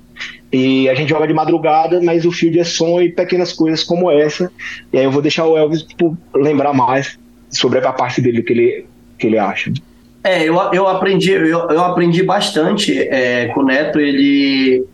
E 0.52 0.88
a 0.88 0.94
gente 0.94 1.08
joga 1.08 1.26
de 1.26 1.32
madrugada, 1.32 2.00
mas 2.02 2.26
o 2.26 2.32
field 2.32 2.58
é 2.58 2.64
som 2.64 3.00
e 3.00 3.10
pequenas 3.10 3.52
coisas 3.52 3.82
como 3.82 4.10
essa. 4.10 4.52
E 4.92 4.98
aí 4.98 5.04
eu 5.04 5.10
vou 5.10 5.22
deixar 5.22 5.46
o 5.46 5.56
Elvis 5.56 5.82
tipo, 5.82 6.16
lembrar 6.34 6.74
mais 6.74 7.18
sobre 7.48 7.78
a 7.78 7.92
parte 7.92 8.20
dele 8.20 8.42
que 8.42 8.52
ele, 8.52 8.86
que 9.18 9.26
ele 9.26 9.38
acha. 9.38 9.72
É, 10.22 10.44
eu, 10.44 10.56
eu 10.72 10.86
aprendi, 10.86 11.32
eu, 11.32 11.68
eu 11.70 11.84
aprendi 11.84 12.22
bastante 12.22 12.98
é, 12.98 13.46
com 13.48 13.60
o 13.60 13.64
Neto. 13.64 13.98
Ele, 13.98 14.84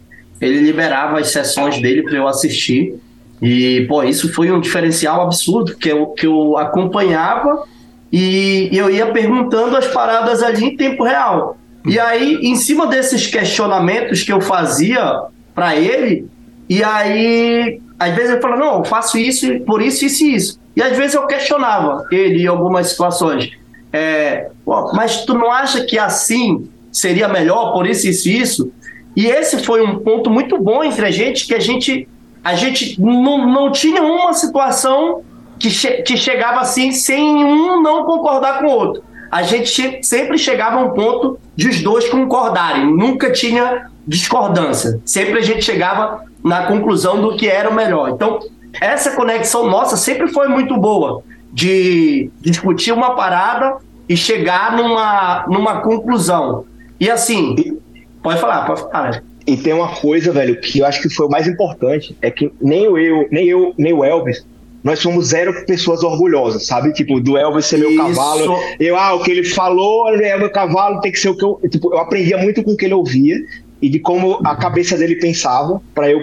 ele 0.41 0.61
liberava 0.61 1.19
as 1.19 1.29
sessões 1.29 1.81
dele 1.81 2.03
para 2.03 2.17
eu 2.17 2.29
assistir. 2.29 2.95
E, 3.43 3.85
pô, 3.89 4.03
isso 4.03 4.33
foi 4.33 4.51
um 4.51 4.61
diferencial 4.61 5.23
absurdo, 5.23 5.77
que 5.77 5.89
eu, 5.91 6.07
que 6.09 6.27
eu 6.27 6.57
acompanhava 6.57 7.65
e 8.11 8.71
eu 8.73 8.89
ia 8.91 9.07
perguntando 9.07 9.77
as 9.77 9.87
paradas 9.87 10.43
ali 10.43 10.65
em 10.65 10.77
tempo 10.77 11.05
real. 11.05 11.59
E 11.85 12.01
aí, 12.01 12.37
em 12.43 12.57
cima 12.57 12.87
desses 12.87 13.27
questionamentos 13.27 14.23
que 14.23 14.33
eu 14.33 14.41
fazia 14.41 15.23
para 15.55 15.77
ele, 15.77 16.27
e 16.69 16.83
aí, 16.83 17.81
às 17.99 18.15
vezes 18.15 18.33
ele 18.33 18.41
falava, 18.41 18.61
não, 18.61 18.79
eu 18.79 18.85
faço 18.85 19.19
isso 19.19 19.61
por 19.61 19.83
isso, 19.83 20.05
isso 20.05 20.25
e 20.25 20.35
isso. 20.35 20.61
E 20.75 20.83
às 20.83 20.97
vezes 20.97 21.15
eu 21.15 21.27
questionava 21.27 22.05
ele 22.11 22.43
em 22.43 22.47
algumas 22.47 22.89
situações. 22.89 23.51
É, 23.93 24.51
mas 24.95 25.25
tu 25.25 25.35
não 25.35 25.51
acha 25.51 25.85
que 25.85 25.99
assim 25.99 26.69
seria 26.93 27.29
melhor 27.29 27.73
por 27.73 27.87
isso, 27.87 28.09
isso 28.09 28.29
isso? 28.29 28.73
E 29.15 29.27
esse 29.27 29.65
foi 29.65 29.83
um 29.83 30.01
ponto 30.01 30.31
muito 30.31 30.59
bom 30.59 30.85
entre 30.85 31.07
a 31.07 31.11
gente, 31.11 31.47
que 31.47 31.55
a 31.55 31.59
gente, 31.61 32.09
a 32.45 32.55
gente 32.55 33.01
não, 33.01 33.47
não 33.47 33.73
tinha 33.73 34.03
uma 34.03 34.35
situação 34.35 35.23
que, 35.59 35.71
che 35.71 36.03
que 36.03 36.17
chegava 36.17 36.61
assim 36.61 36.93
sem 36.93 37.45
um 37.45 37.81
não 37.83 38.05
concordar 38.05 38.59
com 38.59 38.67
o 38.67 38.71
outro. 38.71 39.03
A 39.31 39.43
gente 39.43 40.01
sempre 40.03 40.39
chegava 40.39 40.77
a 40.77 40.85
um 40.85 40.91
ponto 40.91 41.39
de 41.55 41.69
os 41.69 41.83
dois 41.83 42.09
concordarem, 42.09 42.95
nunca 42.95 43.33
tinha 43.33 43.87
discordância. 44.07 45.01
Sempre 45.05 45.39
a 45.39 45.43
gente 45.43 45.65
chegava 45.65 46.25
na 46.45 46.67
conclusão 46.67 47.21
do 47.21 47.37
que 47.37 47.49
era 47.49 47.69
o 47.69 47.75
melhor. 47.75 48.11
Então, 48.11 48.39
essa 48.81 49.13
conexão 49.13 49.69
nossa 49.69 49.97
sempre 49.97 50.29
foi 50.29 50.49
muito 50.49 50.77
boa 50.77 51.25
de 51.57 52.31
discutir 52.43 52.93
uma 52.93 53.17
parada 53.17 53.79
e 54.07 54.15
chegar 54.15 54.77
numa, 54.77 55.47
numa 55.49 55.81
conclusão. 55.81 56.67
E 57.01 57.09
assim, 57.09 57.79
pode 58.23 58.39
falar, 58.39 58.67
pode 58.67 58.83
falar. 58.83 59.23
E 59.47 59.57
tem 59.57 59.73
uma 59.73 59.89
coisa, 59.89 60.31
velho, 60.33 60.61
que 60.61 60.81
eu 60.81 60.87
acho 60.87 61.01
que 61.01 61.09
foi 61.09 61.25
o 61.25 61.31
mais 61.31 61.49
importante, 61.49 62.15
é 62.21 62.31
que 62.31 62.53
nem 62.61 62.85
eu, 62.85 63.27
nem 63.31 63.49
eu, 63.49 63.73
nem 63.79 63.95
o 63.95 64.05
Elvis, 64.05 64.45
nós 64.85 64.99
somos 64.99 65.29
zero 65.29 65.65
pessoas 65.65 66.03
orgulhosas, 66.03 66.67
sabe? 66.67 66.93
Tipo, 66.93 67.21
do 67.21 67.39
Elvis 67.39 67.65
ser 67.65 67.79
meu 67.79 67.89
Isso. 67.89 68.03
cavalo. 68.03 68.59
Eu, 68.79 68.95
ah, 68.95 69.15
o 69.15 69.23
que 69.23 69.31
ele 69.31 69.43
falou 69.43 70.15
é 70.15 70.37
meu 70.37 70.51
cavalo, 70.51 71.01
tem 71.01 71.11
que 71.11 71.19
ser 71.19 71.31
o 71.31 71.37
que 71.39 71.45
eu. 71.45 71.59
Tipo, 71.71 71.95
eu 71.95 71.99
aprendia 71.99 72.37
muito 72.37 72.63
com 72.63 72.73
o 72.73 72.77
que 72.77 72.85
ele 72.85 72.95
ouvia 72.95 73.39
e 73.81 73.89
de 73.89 73.99
como 73.99 74.41
a 74.45 74.55
cabeça 74.57 74.95
dele 74.99 75.17
pensava, 75.17 75.81
para 75.95 76.11
eu 76.11 76.21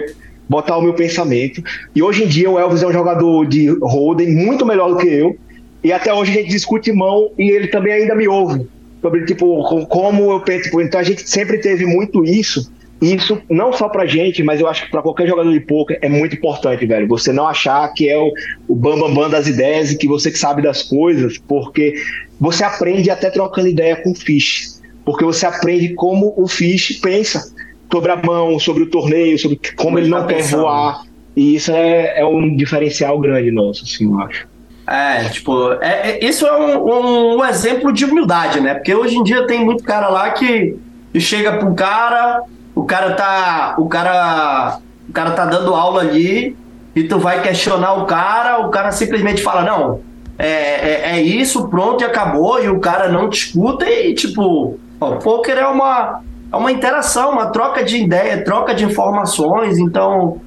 botar 0.48 0.76
o 0.76 0.82
meu 0.82 0.94
pensamento. 0.94 1.62
E 1.94 2.02
hoje 2.02 2.24
em 2.24 2.26
dia 2.26 2.50
o 2.50 2.58
Elvis 2.58 2.82
é 2.82 2.86
um 2.86 2.92
jogador 2.92 3.46
de 3.46 3.68
Holden 3.80 4.30
muito 4.34 4.64
melhor 4.66 4.90
do 4.90 4.98
que 4.98 5.08
eu. 5.08 5.36
E 5.82 5.92
até 5.92 6.12
hoje 6.12 6.30
a 6.32 6.34
gente 6.34 6.48
discute 6.48 6.92
mão 6.92 7.30
e 7.38 7.50
ele 7.50 7.68
também 7.68 7.92
ainda 7.92 8.14
me 8.14 8.26
ouve. 8.26 8.66
Sobre, 9.02 9.24
tipo, 9.26 9.86
como 9.86 10.32
eu 10.32 10.40
penso. 10.40 10.64
Tipo, 10.64 10.80
então 10.80 10.98
a 10.98 11.04
gente 11.04 11.28
sempre 11.28 11.58
teve 11.58 11.84
muito 11.84 12.24
isso. 12.24 12.72
E 13.02 13.14
isso 13.14 13.38
não 13.50 13.70
só 13.70 13.88
pra 13.88 14.06
gente, 14.06 14.42
mas 14.42 14.60
eu 14.60 14.66
acho 14.66 14.84
que 14.84 14.90
pra 14.90 15.02
qualquer 15.02 15.26
jogador 15.28 15.52
de 15.52 15.60
poker 15.60 15.98
é 16.00 16.08
muito 16.08 16.36
importante, 16.36 16.86
velho. 16.86 17.06
Você 17.08 17.32
não 17.32 17.46
achar 17.46 17.86
que 17.92 18.08
é 18.08 18.16
o, 18.16 18.32
o 18.66 18.74
bambambam 18.74 19.14
bam, 19.14 19.22
bam 19.24 19.30
das 19.30 19.46
ideias 19.46 19.92
e 19.92 19.98
que 19.98 20.08
você 20.08 20.30
que 20.30 20.38
sabe 20.38 20.62
das 20.62 20.82
coisas, 20.82 21.36
porque 21.36 21.94
você 22.40 22.64
aprende 22.64 23.10
até 23.10 23.28
trocando 23.28 23.68
ideia 23.68 23.96
com 23.96 24.12
o 24.12 24.14
Fish. 24.14 24.80
Porque 25.04 25.22
você 25.22 25.44
aprende 25.44 25.92
como 25.92 26.32
o 26.34 26.48
Fish 26.48 26.98
pensa 27.02 27.53
sobre 27.90 28.10
a 28.10 28.16
mão, 28.16 28.58
sobre 28.58 28.82
o 28.82 28.90
torneio, 28.90 29.38
sobre 29.38 29.60
como 29.76 29.98
ele 29.98 30.08
não 30.08 30.26
quer 30.26 30.42
voar. 30.42 31.02
E 31.36 31.56
isso 31.56 31.72
é, 31.72 32.20
é 32.20 32.24
um 32.24 32.54
diferencial 32.56 33.18
grande 33.18 33.50
nosso, 33.50 33.84
assim, 33.84 34.04
eu 34.04 34.20
acho. 34.20 34.46
É, 34.86 35.28
tipo, 35.30 35.72
é, 35.80 36.10
é, 36.10 36.24
isso 36.24 36.46
é 36.46 36.56
um, 36.56 37.36
um, 37.36 37.44
exemplo 37.44 37.92
de 37.92 38.04
humildade, 38.04 38.60
né? 38.60 38.74
Porque 38.74 38.94
hoje 38.94 39.16
em 39.16 39.22
dia 39.22 39.46
tem 39.46 39.64
muito 39.64 39.82
cara 39.82 40.08
lá 40.08 40.30
que 40.30 40.76
chega 41.18 41.56
pro 41.56 41.74
cara, 41.74 42.42
o 42.74 42.84
cara 42.84 43.14
tá. 43.14 43.74
O 43.78 43.88
cara. 43.88 44.78
O 45.08 45.12
cara 45.12 45.30
tá 45.32 45.44
dando 45.44 45.74
aula 45.74 46.00
ali 46.00 46.56
e 46.94 47.04
tu 47.04 47.18
vai 47.18 47.42
questionar 47.42 47.94
o 47.94 48.06
cara, 48.06 48.66
o 48.66 48.70
cara 48.70 48.90
simplesmente 48.90 49.42
fala, 49.42 49.62
não, 49.62 50.00
é, 50.38 50.48
é, 50.48 51.10
é 51.16 51.22
isso, 51.22 51.68
pronto 51.68 52.02
e 52.02 52.04
acabou, 52.04 52.62
e 52.62 52.68
o 52.68 52.80
cara 52.80 53.08
não 53.08 53.28
te 53.28 53.46
escuta 53.46 53.88
e, 53.88 54.14
tipo, 54.14 54.78
o 55.00 55.16
poker 55.16 55.58
é 55.58 55.66
uma, 55.66 56.22
é 56.52 56.56
uma 56.56 56.70
interação, 56.70 57.32
uma 57.32 57.46
troca 57.46 57.82
de 57.82 57.96
ideia, 57.96 58.44
troca 58.44 58.74
de 58.74 58.84
informações, 58.84 59.78
então 59.78 60.40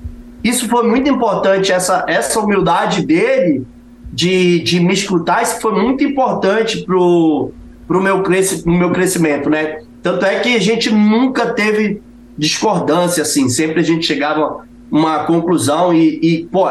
isso 0.44 0.68
foi 0.68 0.88
muito 0.88 1.10
importante, 1.10 1.72
essa, 1.72 2.06
essa 2.08 2.40
humildade 2.40 3.06
dele 3.06 3.66
de, 4.12 4.60
de 4.60 4.80
me 4.80 4.94
escutar, 4.94 5.44
isso 5.44 5.60
foi 5.60 5.74
muito 5.74 6.04
importante 6.04 6.84
pro, 6.86 7.52
pro 7.88 8.02
meu, 8.02 8.24
cresci, 8.24 8.64
pro 8.64 8.72
meu 8.72 8.92
crescimento, 8.92 9.50
né? 9.50 9.80
Tanto 10.02 10.26
é 10.26 10.40
que 10.40 10.56
a 10.56 10.60
gente 10.60 10.90
nunca 10.90 11.48
teve 11.48 12.02
discordância, 12.38 13.24
assim, 13.24 13.50
sempre 13.50 13.82
a 13.82 13.84
gente 13.84 14.06
chegava 14.06 14.42
a 14.42 14.68
uma 14.90 15.26
conclusão 15.26 15.94
e, 15.94 16.20
e 16.22 16.46
pô, 16.46 16.66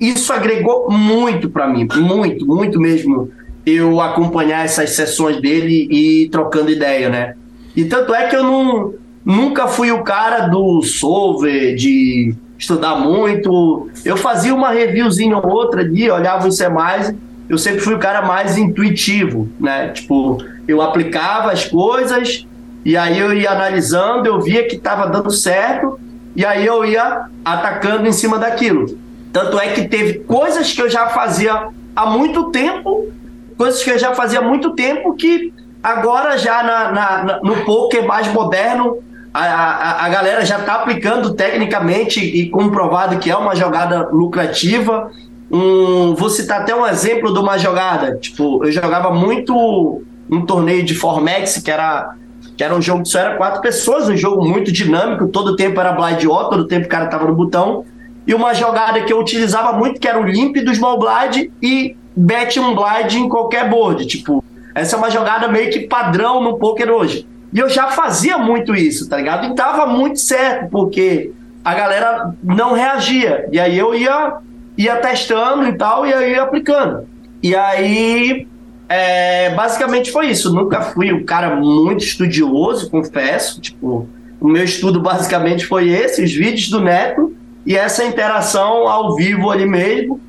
isso 0.00 0.32
agregou 0.32 0.90
muito 0.90 1.48
para 1.48 1.66
mim, 1.66 1.88
muito, 1.96 2.46
muito 2.46 2.78
mesmo, 2.78 3.30
eu 3.64 4.00
acompanhar 4.00 4.64
essas 4.64 4.90
sessões 4.90 5.40
dele 5.40 5.88
e 5.90 6.28
trocando 6.28 6.70
ideia, 6.70 7.08
né? 7.08 7.34
E 7.76 7.84
tanto 7.84 8.14
é 8.14 8.26
que 8.26 8.34
eu 8.34 8.42
não, 8.42 8.94
nunca 9.24 9.68
fui 9.68 9.92
o 9.92 10.02
cara 10.02 10.46
do 10.46 10.82
solver, 10.82 11.76
de 11.76 12.34
estudar 12.58 12.96
muito. 12.96 13.90
Eu 14.04 14.16
fazia 14.16 14.54
uma 14.54 14.70
reviewzinha 14.70 15.36
ou 15.36 15.46
outra 15.48 15.82
ali, 15.82 16.10
olhava 16.10 16.48
o 16.48 16.72
mais. 16.72 17.14
Eu 17.48 17.58
sempre 17.58 17.80
fui 17.80 17.94
o 17.94 17.98
cara 17.98 18.22
mais 18.22 18.56
intuitivo, 18.56 19.48
né? 19.60 19.90
Tipo, 19.90 20.42
eu 20.66 20.80
aplicava 20.80 21.52
as 21.52 21.64
coisas 21.64 22.46
e 22.84 22.96
aí 22.96 23.18
eu 23.18 23.32
ia 23.32 23.50
analisando, 23.50 24.26
eu 24.26 24.40
via 24.40 24.66
que 24.66 24.76
estava 24.76 25.06
dando 25.06 25.30
certo 25.30 25.98
e 26.34 26.44
aí 26.44 26.66
eu 26.66 26.84
ia 26.84 27.26
atacando 27.44 28.06
em 28.06 28.12
cima 28.12 28.38
daquilo. 28.38 28.98
Tanto 29.32 29.58
é 29.58 29.68
que 29.72 29.86
teve 29.86 30.20
coisas 30.20 30.72
que 30.72 30.80
eu 30.80 30.88
já 30.88 31.08
fazia 31.08 31.68
há 31.94 32.06
muito 32.06 32.50
tempo, 32.50 33.08
coisas 33.56 33.82
que 33.82 33.90
eu 33.90 33.98
já 33.98 34.14
fazia 34.14 34.40
há 34.40 34.42
muito 34.42 34.70
tempo 34.74 35.14
que 35.14 35.52
agora 35.86 36.36
já 36.36 36.64
na, 36.64 36.92
na, 36.92 37.40
no 37.44 37.64
poker 37.64 38.04
mais 38.04 38.26
moderno 38.32 38.98
a, 39.32 39.44
a, 39.44 40.06
a 40.06 40.08
galera 40.08 40.44
já 40.44 40.58
está 40.58 40.74
aplicando 40.74 41.34
tecnicamente 41.34 42.18
e 42.18 42.50
comprovado 42.50 43.18
que 43.18 43.30
é 43.30 43.36
uma 43.36 43.54
jogada 43.54 44.08
lucrativa. 44.08 45.12
Um, 45.48 46.14
vou 46.14 46.28
citar 46.28 46.62
até 46.62 46.74
um 46.74 46.84
exemplo 46.84 47.32
de 47.32 47.38
uma 47.38 47.56
jogada. 47.56 48.16
Tipo, 48.16 48.64
eu 48.64 48.72
jogava 48.72 49.12
muito 49.12 50.02
um 50.28 50.44
torneio 50.44 50.82
de 50.82 50.94
Formex, 50.94 51.58
que 51.58 51.70
era, 51.70 52.16
que 52.56 52.64
era 52.64 52.74
um 52.74 52.82
jogo 52.82 53.02
que 53.02 53.08
só 53.10 53.20
era 53.20 53.36
quatro 53.36 53.60
pessoas, 53.60 54.08
um 54.08 54.16
jogo 54.16 54.44
muito 54.44 54.72
dinâmico, 54.72 55.28
todo 55.28 55.52
o 55.52 55.56
tempo 55.56 55.78
era 55.78 55.92
blind 55.92 56.24
off, 56.24 56.50
todo 56.50 56.60
o 56.60 56.66
tempo 56.66 56.86
o 56.86 56.88
cara 56.88 57.06
tava 57.06 57.26
no 57.26 57.34
botão. 57.34 57.84
E 58.26 58.34
uma 58.34 58.54
jogada 58.54 59.02
que 59.02 59.12
eu 59.12 59.20
utilizava 59.20 59.72
muito, 59.74 60.00
que 60.00 60.08
era 60.08 60.18
o 60.18 60.24
limp 60.24 60.56
do 60.56 60.74
small 60.74 60.98
blind 60.98 61.48
e 61.62 61.94
bet 62.16 62.58
um 62.58 62.74
blind 62.74 63.12
em 63.12 63.28
qualquer 63.28 63.70
board. 63.70 64.04
Tipo, 64.06 64.42
essa 64.76 64.94
é 64.94 64.98
uma 64.98 65.10
jogada 65.10 65.48
meio 65.48 65.70
que 65.70 65.88
padrão 65.88 66.42
no 66.42 66.58
poker 66.58 66.90
hoje. 66.90 67.26
E 67.50 67.58
eu 67.58 67.66
já 67.66 67.86
fazia 67.88 68.36
muito 68.36 68.74
isso, 68.74 69.08
tá 69.08 69.16
ligado? 69.16 69.46
E 69.46 69.54
tava 69.54 69.86
muito 69.86 70.20
certo, 70.20 70.68
porque 70.68 71.32
a 71.64 71.74
galera 71.74 72.34
não 72.44 72.74
reagia. 72.74 73.48
E 73.50 73.58
aí 73.58 73.78
eu 73.78 73.94
ia, 73.94 74.36
ia 74.76 74.96
testando 74.96 75.66
e 75.66 75.72
tal, 75.72 76.06
e 76.06 76.12
aí 76.12 76.32
ia 76.32 76.42
aplicando. 76.42 77.08
E 77.42 77.56
aí, 77.56 78.46
é, 78.86 79.54
basicamente 79.54 80.12
foi 80.12 80.26
isso. 80.26 80.54
Nunca 80.54 80.82
fui 80.82 81.10
um 81.10 81.24
cara 81.24 81.56
muito 81.56 82.04
estudioso, 82.04 82.90
confesso. 82.90 83.62
Tipo, 83.62 84.06
o 84.38 84.46
meu 84.46 84.64
estudo 84.64 85.00
basicamente 85.00 85.64
foi 85.64 85.88
esse, 85.88 86.22
os 86.22 86.34
vídeos 86.34 86.68
do 86.68 86.82
Neto 86.82 87.34
e 87.64 87.74
essa 87.74 88.04
interação 88.04 88.86
ao 88.86 89.16
vivo 89.16 89.50
ali 89.50 89.64
mesmo. 89.64 90.20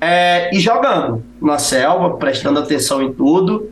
É, 0.00 0.54
e 0.54 0.60
jogando 0.60 1.24
na 1.42 1.58
selva, 1.58 2.16
prestando 2.18 2.60
atenção 2.60 3.02
em 3.02 3.12
tudo 3.12 3.68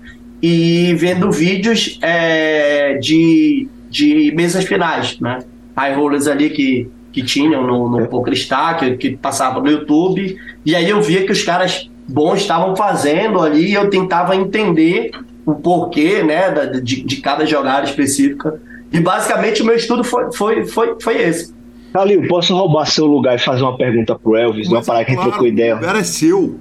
e 0.46 0.94
vendo 0.96 1.32
vídeos 1.32 1.98
é, 2.02 2.98
de, 2.98 3.66
de 3.88 4.30
mesas 4.36 4.66
finais, 4.66 5.18
né? 5.18 5.38
High 5.74 5.94
rollers 5.94 6.26
ali 6.26 6.50
que, 6.50 6.86
que 7.10 7.22
tinham 7.22 7.66
no, 7.66 7.88
no 7.88 8.00
é. 8.00 8.06
PokerStar, 8.06 8.78
que, 8.78 8.94
que 8.98 9.16
passavam 9.16 9.62
no 9.62 9.70
YouTube, 9.70 10.36
e 10.62 10.76
aí 10.76 10.90
eu 10.90 11.00
via 11.00 11.24
que 11.24 11.32
os 11.32 11.42
caras 11.42 11.90
bons 12.06 12.42
estavam 12.42 12.76
fazendo 12.76 13.40
ali 13.40 13.70
e 13.70 13.72
eu 13.72 13.88
tentava 13.88 14.36
entender 14.36 15.12
o 15.46 15.54
porquê, 15.54 16.22
né, 16.22 16.50
de, 16.82 17.02
de 17.02 17.16
cada 17.22 17.46
jogada 17.46 17.86
específica. 17.86 18.60
E 18.92 19.00
basicamente 19.00 19.62
o 19.62 19.64
meu 19.64 19.76
estudo 19.76 20.04
foi, 20.04 20.30
foi, 20.30 20.66
foi, 20.66 20.94
foi 21.00 21.22
esse. 21.22 21.54
Calil, 21.90 22.28
posso 22.28 22.54
roubar 22.54 22.84
seu 22.84 23.06
lugar 23.06 23.34
e 23.34 23.38
fazer 23.38 23.62
uma 23.62 23.78
pergunta 23.78 24.14
pro 24.14 24.36
Elvis? 24.36 24.68
Mas, 24.68 24.76
uma 24.76 24.84
parada 24.84 25.06
que 25.06 25.14
claro, 25.14 25.30
trocou 25.30 25.48
ideia. 25.48 25.74
O 25.74 25.82
é 25.82 26.02
seu. 26.02 26.60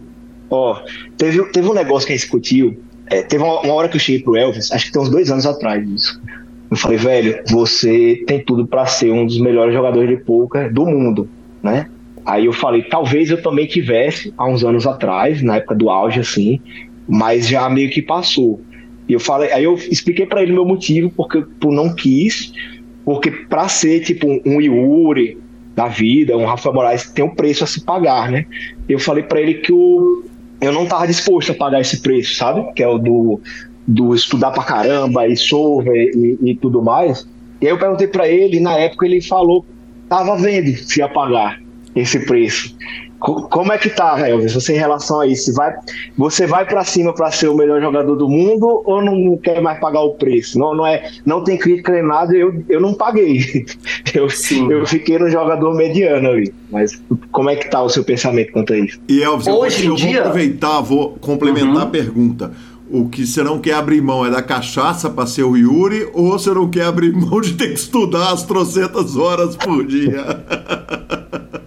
Ó, 0.49 0.79
teve, 1.17 1.43
teve 1.51 1.67
um 1.67 1.73
negócio 1.73 2.07
que 2.07 2.13
a 2.13 2.15
gente 2.15 2.23
discutiu 2.23 2.81
é, 3.14 3.22
teve 3.22 3.43
uma, 3.43 3.61
uma, 3.61 3.74
hora 3.74 3.88
que 3.88 3.95
eu 3.95 3.99
cheguei 3.99 4.24
pro 4.24 4.36
Elvis, 4.36 4.72
acho 4.72 4.86
que 4.88 4.91
tem 4.91 5.01
uns 5.01 5.09
dois 5.09 5.30
anos 5.30 5.45
atrás 5.45 5.88
isso. 5.88 6.22
Eu 6.72 6.78
falei, 6.78 6.97
velho, 6.97 7.43
você 7.49 8.24
tem 8.26 8.43
tudo 8.43 8.66
para 8.66 8.88
ser 8.88 9.11
um 9.11 9.26
dos 9.26 9.39
melhores 9.39 9.74
jogadores 9.74 10.09
de 10.09 10.24
poker 10.24 10.74
do 10.74 10.86
mundo, 10.86 11.30
né? 11.61 11.88
Aí 12.26 12.45
eu 12.45 12.53
falei, 12.53 12.82
talvez 12.84 13.30
eu 13.30 13.41
também 13.41 13.68
tivesse 13.68 14.34
há 14.38 14.47
uns 14.47 14.64
anos 14.64 14.88
atrás, 14.88 15.43
na 15.43 15.57
época 15.57 15.76
do 15.76 15.89
auge, 15.89 16.22
assim, 16.22 16.59
mas 17.07 17.47
já 17.47 17.70
meio 17.70 17.91
que 17.91 18.01
passou. 18.01 18.61
E 19.07 19.14
eu 19.14 19.20
falei, 19.20 19.51
aí 19.51 19.66
eu 19.66 19.76
expliquei 19.76 20.26
para 20.26 20.41
ele 20.41 20.53
meu 20.53 20.66
motivo, 20.66 21.11
porque 21.16 21.43
por 21.59 21.72
não 21.72 21.93
quis, 21.93 22.53
porque 23.05 23.30
para 23.30 23.68
ser 23.68 23.99
tipo 23.99 24.41
um 24.45 24.59
Yuri 24.59 25.38
da 25.76 25.88
vida, 25.88 26.38
um 26.38 26.45
Rafael 26.45 26.74
Moraes, 26.74 27.11
tem 27.11 27.26
um 27.26 27.36
preço 27.36 27.64
a 27.64 27.68
se 27.68 27.84
pagar, 27.84 28.32
né? 28.32 28.45
Eu 28.88 28.97
falei 28.97 29.24
para 29.24 29.41
ele 29.41 29.55
que 29.55 29.74
o, 29.74 30.24
eu 30.62 30.72
não 30.72 30.86
tava 30.86 31.08
disposto 31.08 31.51
a 31.51 31.56
pagar 31.56 31.82
esse 31.82 32.01
preço, 32.01 32.36
sabe? 32.36 32.72
Que 32.74 32.84
é 32.84 32.88
o 32.88 32.97
do, 32.97 33.41
do 33.88 34.16
estudar 34.16 34.51
pra 34.51 34.64
caramba 34.64 35.28
e 35.28 35.36
solver 35.36 36.12
e, 36.16 36.38
e 36.41 36.56
tudo 36.56 36.82
mais. 36.82 37.28
E 37.62 37.68
aí 37.68 37.72
eu 37.72 37.78
perguntei 37.78 38.08
para 38.08 38.28
ele, 38.28 38.58
e 38.58 38.60
na 38.60 38.78
época 38.78 39.06
ele 39.06 39.22
falou 39.22 39.66
tava 40.10 40.36
vendo 40.38 40.76
se 40.78 40.99
ia 40.99 41.10
pagar 41.10 41.60
esse 41.95 42.20
preço. 42.20 42.76
Como 43.24 43.71
é 43.71 43.78
que 43.78 43.89
tá, 43.89 44.19
Elvis, 44.28 44.53
você 44.53 44.74
em 44.74 44.78
relação 44.78 45.21
a 45.21 45.28
isso? 45.28 45.53
Vai, 45.53 45.74
você 46.17 46.45
vai 46.45 46.65
para 46.65 46.84
cima 46.84 47.13
para 47.13 47.32
ser 47.32 47.47
o 47.47 47.55
melhor 47.55 47.80
jogador 47.80 48.15
do 48.17 48.28
mundo 48.28 48.84
ou 48.86 49.01
não 49.01 49.38
quer 49.38 49.61
mais 49.61 49.80
pagar 49.80 50.01
o 50.01 50.15
preço? 50.15 50.59
Não, 50.59 50.76
não, 50.76 50.86
é, 50.86 51.09
não 51.26 51.41
tem 51.41 51.57
crítica 51.57 51.93
nem 51.93 52.03
nada, 52.03 52.36
eu, 52.36 52.61
eu 52.67 52.82
não 52.82 52.93
paguei. 52.93 53.65
Eu, 54.13 54.28
eu 54.69 54.86
fiquei 54.86 55.17
no 55.17 55.28
jogador 55.28 55.74
mediano 55.74 56.30
ali. 56.30 56.53
Mas 56.69 57.01
como 57.32 57.49
é 57.49 57.55
que 57.55 57.67
tá 57.67 57.82
o 57.82 57.89
seu 57.89 58.03
pensamento 58.03 58.51
quanto 58.51 58.71
a 58.71 58.78
isso? 58.78 58.99
E 59.09 59.24
Elvis, 59.24 59.47
Hoje 59.47 59.86
eu, 59.86 59.95
vou, 59.95 60.05
eu 60.05 60.11
vou 60.11 60.21
aproveitar, 60.21 60.82
vou 60.82 61.09
complementar 61.19 61.76
uhum. 61.76 61.82
a 61.82 61.86
pergunta. 61.88 62.51
O 62.91 63.09
que 63.09 63.26
você 63.26 63.41
não 63.41 63.57
quer 63.57 63.74
abrir 63.74 64.01
mão 64.01 64.24
é 64.24 64.30
da 64.30 64.43
cachaça 64.43 65.09
para 65.09 65.26
ser 65.26 65.43
o 65.43 65.55
Yuri 65.55 66.07
ou 66.13 66.34
você 66.34 66.53
não 66.53 66.69
quer 66.69 66.86
abrir 66.86 67.11
mão 67.11 67.41
de 67.41 67.53
ter 67.53 67.69
que 67.69 67.80
estudar 67.80 68.32
as 68.32 68.43
trocentas 68.43 69.17
horas 69.17 69.55
por 69.55 69.84
dia? 69.84 70.24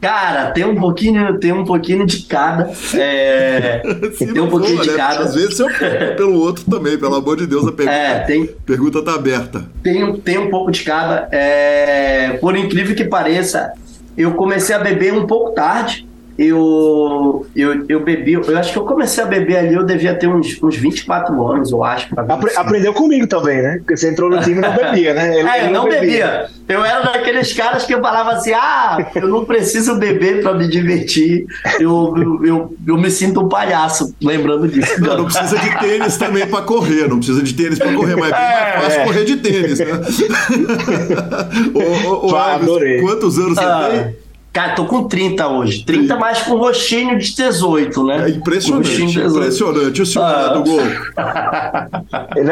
Cara, 0.00 0.52
tem 0.52 0.64
um 0.64 0.76
pouquinho, 0.76 1.38
tem 1.38 1.52
um 1.52 1.64
pouquinho 1.64 2.06
de 2.06 2.22
cada. 2.22 2.70
É, 2.94 3.82
tem 4.16 4.40
um 4.40 4.48
pouquinho 4.48 4.76
for, 4.76 4.84
de 4.84 4.90
né? 4.90 4.96
cada. 4.96 5.24
Às 5.24 5.34
vezes 5.34 5.58
eu 5.58 5.68
pelo 6.16 6.40
outro 6.40 6.64
também, 6.70 6.96
pelo 6.96 7.16
amor 7.16 7.36
de 7.36 7.46
Deus, 7.46 7.66
a 7.66 7.72
pergunta, 7.72 7.98
é, 7.98 8.20
tem, 8.20 8.46
pergunta 8.46 9.02
tá 9.02 9.14
aberta. 9.14 9.64
Tem, 9.82 10.16
tem 10.20 10.38
um 10.38 10.50
pouco 10.50 10.70
de 10.70 10.84
cada. 10.84 11.28
É, 11.32 12.38
por 12.40 12.56
incrível 12.56 12.94
que 12.94 13.04
pareça, 13.04 13.72
eu 14.16 14.32
comecei 14.34 14.74
a 14.74 14.78
beber 14.78 15.12
um 15.12 15.26
pouco 15.26 15.52
tarde 15.52 16.07
eu, 16.38 17.44
eu, 17.56 17.84
eu 17.88 18.04
bebi, 18.04 18.34
eu 18.34 18.56
acho 18.56 18.72
que 18.72 18.78
eu 18.78 18.84
comecei 18.84 19.24
a 19.24 19.26
beber 19.26 19.56
ali, 19.56 19.74
eu 19.74 19.84
devia 19.84 20.14
ter 20.14 20.28
uns, 20.28 20.62
uns 20.62 20.76
24 20.76 21.46
anos, 21.48 21.72
eu 21.72 21.82
acho. 21.82 22.08
Apre 22.16 22.52
aprendeu 22.56 22.94
comigo 22.94 23.26
também, 23.26 23.60
né? 23.60 23.78
Porque 23.78 23.96
você 23.96 24.08
entrou 24.08 24.30
no 24.30 24.40
time 24.40 24.58
e 24.58 24.60
não 24.60 24.72
bebia, 24.72 25.14
né? 25.14 25.36
Ele, 25.36 25.48
é, 25.50 25.66
eu 25.66 25.70
não, 25.72 25.88
bebia. 25.88 26.00
bebia. 26.00 26.46
Eu 26.68 26.84
era 26.84 27.00
daqueles 27.00 27.52
caras 27.52 27.84
que 27.84 27.92
eu 27.92 28.00
falava 28.00 28.30
assim: 28.30 28.52
ah, 28.52 29.10
eu 29.16 29.26
não 29.26 29.44
preciso 29.44 29.96
beber 29.96 30.40
para 30.40 30.54
me 30.54 30.68
divertir, 30.68 31.44
eu, 31.80 32.14
eu, 32.16 32.46
eu, 32.46 32.76
eu, 32.86 32.96
me 32.96 33.10
sinto 33.10 33.40
um 33.40 33.48
palhaço, 33.48 34.14
lembrando 34.22 34.68
disso. 34.68 35.00
Não, 35.00 35.18
não 35.18 35.24
precisa 35.24 35.58
de 35.58 35.76
tênis 35.80 36.16
também 36.16 36.46
para 36.46 36.62
correr, 36.62 37.08
não 37.08 37.16
precisa 37.16 37.42
de 37.42 37.52
tênis 37.52 37.80
para 37.80 37.92
correr, 37.94 38.14
mas 38.14 38.30
é 38.30 38.36
bem 38.36 38.44
é, 38.44 38.52
mais 38.52 38.84
fácil 38.84 39.00
é. 39.00 39.04
correr 39.04 39.24
de 39.24 39.36
tênis, 39.38 39.78
né? 39.80 39.86
ô, 41.74 42.08
ô, 42.08 42.30
ô, 42.30 42.36
Alves, 42.36 43.00
quantos 43.00 43.38
anos 43.40 43.58
ah. 43.58 43.88
você 43.90 44.04
tem? 44.04 44.27
Cara, 44.58 44.74
tô 44.74 44.86
com 44.86 45.04
30 45.04 45.46
hoje. 45.46 45.84
30 45.84 46.16
mais 46.16 46.42
com 46.42 46.56
rostinho 46.56 47.16
de 47.16 47.32
18, 47.32 48.04
né? 48.04 48.24
É 48.26 48.30
impressionante. 48.30 49.02
Impressionante. 49.04 50.02
O 50.02 50.06
senhor 50.06 50.24
ah. 50.24 50.48
do 50.48 50.64
gol. 50.64 50.80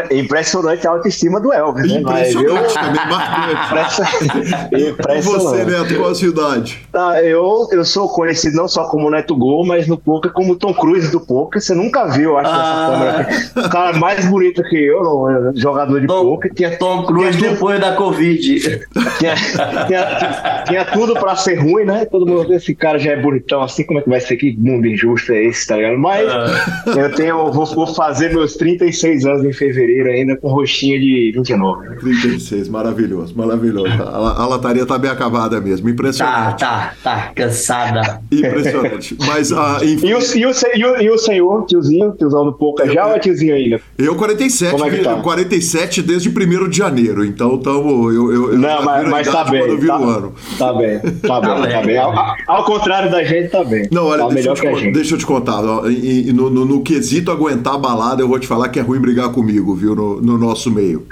É 0.09 0.17
impressionante 0.17 0.87
a 0.87 0.91
autoestima 0.91 1.41
do 1.41 1.53
Elvis. 1.53 1.91
Né? 1.91 1.99
Impressionante 1.99 2.75
né? 2.77 2.81
também, 2.81 3.09
marcante. 3.09 4.03
impressionante. 4.89 5.19
E 5.19 5.21
você, 5.21 5.65
Neto, 5.65 5.97
qual 5.97 6.11
a 6.11 6.15
sua 6.15 6.29
idade? 6.29 6.87
Ah, 6.95 7.21
eu, 7.21 7.69
eu 7.73 7.85
sou 7.85 8.09
conhecido 8.09 8.57
não 8.57 8.69
só 8.69 8.85
como 8.85 9.11
Neto 9.11 9.35
Gol, 9.35 9.67
mas 9.67 9.89
no 9.89 9.99
poker 9.99 10.31
como 10.31 10.55
Tom 10.55 10.75
Cruise 10.75 11.11
do 11.11 11.19
poker. 11.19 11.61
Você 11.61 11.75
nunca 11.75 12.07
viu, 12.07 12.39
acho, 12.39 12.51
ah. 12.53 12.89
câmera 12.93 13.21
aqui. 13.23 13.59
O 13.59 13.69
cara 13.69 13.99
mais 13.99 14.25
bonito 14.27 14.63
que 14.63 14.77
eu, 14.77 15.53
jogador 15.57 16.01
de 16.01 16.07
Tom, 16.07 16.23
poker. 16.23 16.55
Tinha, 16.55 16.79
Tom 16.79 17.03
Cruise 17.05 17.37
tinha 17.37 17.51
depois 17.51 17.81
da 17.81 17.97
Covid. 17.97 18.61
Tinha, 19.19 19.35
tinha, 19.87 19.87
tinha, 19.87 20.65
tinha 20.69 20.85
tudo 20.85 21.15
pra 21.15 21.35
ser 21.35 21.57
ruim, 21.57 21.85
né? 21.85 21.96
Todo 22.05 22.27
mundo, 22.27 22.53
esse 22.53 22.75
cara 22.75 22.99
já 22.99 23.13
é 23.13 23.17
bonitão 23.21 23.63
assim, 23.63 23.85
como 23.85 23.99
é 23.99 24.03
que 24.03 24.09
vai 24.09 24.21
ser? 24.21 24.37
Que 24.37 24.57
mundo 24.57 24.87
injusto 24.87 25.33
é 25.33 25.45
esse, 25.45 25.67
tá 25.67 25.77
ligado? 25.77 25.99
Mas 25.99 26.29
ah. 26.29 26.95
eu 26.97 27.15
tenho, 27.15 27.53
vou, 27.53 27.65
vou, 27.67 27.87
fazer 27.87 28.31
meus 28.31 28.55
36 28.57 29.25
anos 29.25 29.45
em 29.45 29.53
fevereiro 29.53 30.11
ainda 30.11 30.37
com 30.37 30.49
rostinho 30.49 31.01
de 31.01 31.33
29. 31.35 31.97
36, 31.97 32.69
maravilhoso, 32.69 33.35
maravilhoso. 33.37 33.87
A, 34.03 34.43
a 34.43 34.47
lataria 34.47 34.85
tá 34.85 34.99
bem 34.99 35.11
acabada 35.11 35.61
mesmo, 35.61 35.89
impressionante. 35.89 36.61
Tá, 36.61 36.95
tá, 37.03 37.17
tá, 37.17 37.33
cansada. 37.35 38.21
Impressionante. 38.31 39.17
Mas, 39.27 39.53
ah, 39.53 39.79
enfim... 39.83 40.09
e, 40.09 40.15
o, 40.15 40.19
e, 40.19 40.47
o, 40.47 40.51
e, 40.75 40.85
o, 40.85 41.01
e 41.03 41.11
o 41.11 41.19
senhor, 41.19 41.67
tiozinho, 41.67 42.13
tiozão 42.13 42.45
do 42.45 42.53
Pouca, 42.53 42.87
já 42.93 43.07
ou 43.07 43.15
é 43.15 43.19
tiozinho 43.19 43.55
ainda? 43.55 43.81
Eu 43.97 44.15
47, 44.17 44.73
como 44.73 44.85
é 44.85 44.91
que 44.91 45.03
tá? 45.03 45.15
47 45.17 46.03
desde 46.03 46.29
1 46.29 46.69
de 46.69 46.77
janeiro, 46.77 47.25
então 47.25 47.59
tamo, 47.59 48.11
eu, 48.11 48.33
eu, 48.33 48.53
eu 48.53 48.59
Não, 48.59 48.83
mas, 48.83 49.09
mas 49.09 49.29
tá 49.29 49.45
bem, 49.45 49.79
tá, 49.87 49.99
tá 50.59 50.73
bem, 50.73 50.99
tá 50.99 51.43
bem, 51.43 51.76
tá 51.81 51.87
bem. 51.87 51.99
Ao, 51.99 52.35
ao, 52.47 52.65
contrário 52.65 53.11
da 53.11 53.23
gente, 53.25 53.49
tá 53.51 53.65
bem. 53.65 53.89
Não, 53.91 54.07
olha, 54.07 54.27
tá 54.27 54.35
deixa, 54.35 54.49
eu 54.49 54.55
te, 54.55 54.91
deixa, 54.91 55.15
eu 55.15 55.19
te, 55.19 55.27
contar. 55.27 55.63
E, 55.91 56.33
no, 56.33 56.51
no, 56.51 56.65
no, 56.65 56.83
quesito 56.83 57.31
aguentar 57.31 57.75
a 57.75 57.79
balada, 57.79 58.23
eu 58.23 58.29
vou 58.29 58.39
te 58.39 58.47
falar 58.47 58.69
que 58.69 58.79
é 58.79 58.83
ruim 58.83 59.01
brigar 59.01 59.31
comigo, 59.31 59.75
viu? 59.75 59.95
No, 59.95 60.21
no 60.21 60.39
nosso 60.39 60.71
meio. 60.71 61.07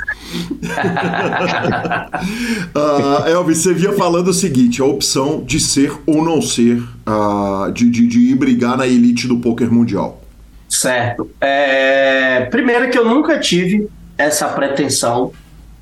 uh, 2.74 3.28
Elvis, 3.28 3.58
você 3.58 3.74
via 3.74 3.92
falando 3.92 4.28
o 4.28 4.34
seguinte: 4.34 4.80
a 4.80 4.84
opção 4.84 5.42
de 5.44 5.60
ser 5.60 5.92
ou 6.06 6.24
não 6.24 6.40
ser, 6.40 6.82
uh, 7.06 7.70
de, 7.72 7.90
de, 7.90 8.06
de 8.06 8.18
ir 8.30 8.34
brigar 8.34 8.76
na 8.76 8.86
elite 8.86 9.26
do 9.28 9.38
poker 9.38 9.72
mundial. 9.72 10.20
Certo. 10.68 11.30
É, 11.40 12.46
primeiro 12.50 12.90
que 12.90 12.98
eu 12.98 13.04
nunca 13.04 13.38
tive 13.38 13.88
essa 14.18 14.48
pretensão. 14.48 15.32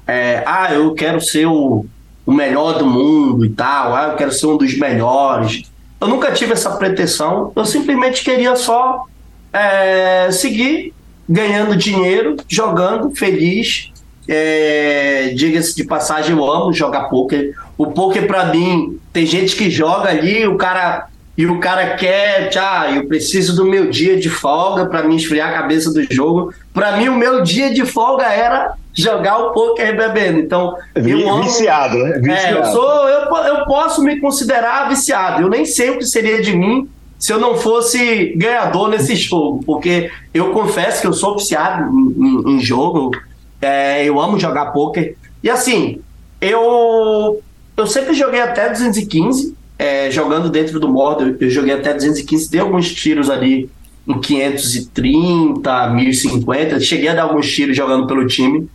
É, 0.06 0.42
ah, 0.44 0.72
eu 0.74 0.92
quero 0.94 1.20
ser 1.20 1.46
o 1.46 1.86
o 2.24 2.32
melhor 2.32 2.78
do 2.78 2.86
mundo 2.86 3.44
e 3.44 3.50
tal, 3.50 3.94
ah, 3.94 4.08
eu 4.10 4.16
quero 4.16 4.32
ser 4.32 4.46
um 4.46 4.56
dos 4.56 4.76
melhores. 4.78 5.62
Eu 6.00 6.08
nunca 6.08 6.32
tive 6.32 6.52
essa 6.52 6.70
pretensão, 6.70 7.52
eu 7.54 7.64
simplesmente 7.64 8.22
queria 8.24 8.56
só 8.56 9.04
é, 9.52 10.30
seguir 10.30 10.92
ganhando 11.28 11.76
dinheiro, 11.76 12.36
jogando, 12.48 13.14
feliz. 13.14 13.92
É, 14.28 15.32
Diga-se 15.34 15.74
de 15.74 15.84
passagem, 15.84 16.36
eu 16.36 16.50
amo 16.50 16.72
jogar 16.72 17.08
poker. 17.08 17.54
O 17.76 17.86
poker, 17.88 18.26
para 18.26 18.46
mim, 18.46 18.98
tem 19.12 19.26
gente 19.26 19.56
que 19.56 19.70
joga 19.70 20.10
ali, 20.10 20.46
o 20.46 20.56
cara 20.56 21.08
e 21.36 21.46
o 21.46 21.58
cara 21.58 21.96
quer, 21.96 22.50
ah, 22.58 22.90
eu 22.94 23.06
preciso 23.06 23.56
do 23.56 23.64
meu 23.64 23.88
dia 23.88 24.20
de 24.20 24.28
folga 24.28 24.84
para 24.86 25.02
me 25.02 25.16
esfriar 25.16 25.48
a 25.48 25.54
cabeça 25.54 25.90
do 25.90 26.02
jogo. 26.12 26.52
Para 26.74 26.98
mim, 26.98 27.08
o 27.08 27.16
meu 27.16 27.42
dia 27.42 27.72
de 27.72 27.86
folga 27.86 28.26
era 28.26 28.74
jogar 28.94 29.38
o 29.38 29.52
poker 29.52 29.96
bebendo. 29.96 30.38
Então, 30.38 30.76
eu 30.94 31.28
amo, 31.28 31.44
viciado, 31.44 31.98
né? 31.98 32.18
Viciado. 32.18 32.56
É, 32.56 32.60
eu 32.60 32.64
sou, 32.66 33.08
eu, 33.08 33.36
eu 33.46 33.64
posso 33.64 34.02
me 34.02 34.20
considerar 34.20 34.88
viciado. 34.88 35.42
Eu 35.42 35.48
nem 35.48 35.64
sei 35.64 35.90
o 35.90 35.98
que 35.98 36.04
seria 36.04 36.40
de 36.42 36.56
mim 36.56 36.88
se 37.18 37.32
eu 37.32 37.38
não 37.38 37.56
fosse 37.56 38.34
ganhador 38.36 38.88
nesse 38.88 39.14
jogo, 39.14 39.62
porque 39.64 40.10
eu 40.34 40.50
confesso 40.50 41.00
que 41.00 41.06
eu 41.06 41.12
sou 41.12 41.36
viciado 41.36 41.90
em, 41.90 42.50
em, 42.50 42.56
em 42.56 42.60
jogo. 42.60 43.12
É, 43.60 44.04
eu 44.04 44.20
amo 44.20 44.38
jogar 44.38 44.72
poker. 44.72 45.16
E 45.42 45.48
assim, 45.48 46.00
eu 46.40 47.40
eu 47.76 47.86
sempre 47.86 48.12
joguei 48.12 48.40
até 48.40 48.68
215, 48.68 49.56
é, 49.78 50.10
jogando 50.10 50.50
dentro 50.50 50.78
do 50.78 50.88
modo. 50.88 51.24
Eu, 51.24 51.36
eu 51.40 51.50
joguei 51.50 51.74
até 51.74 51.94
215, 51.94 52.50
dei 52.50 52.60
alguns 52.60 52.92
tiros 52.92 53.30
ali 53.30 53.70
em 54.06 54.20
530, 54.20 55.90
1050. 55.90 56.80
Cheguei 56.80 57.08
a 57.08 57.14
dar 57.14 57.22
alguns 57.22 57.50
tiros 57.50 57.76
jogando 57.76 58.06
pelo 58.06 58.26
time. 58.26 58.68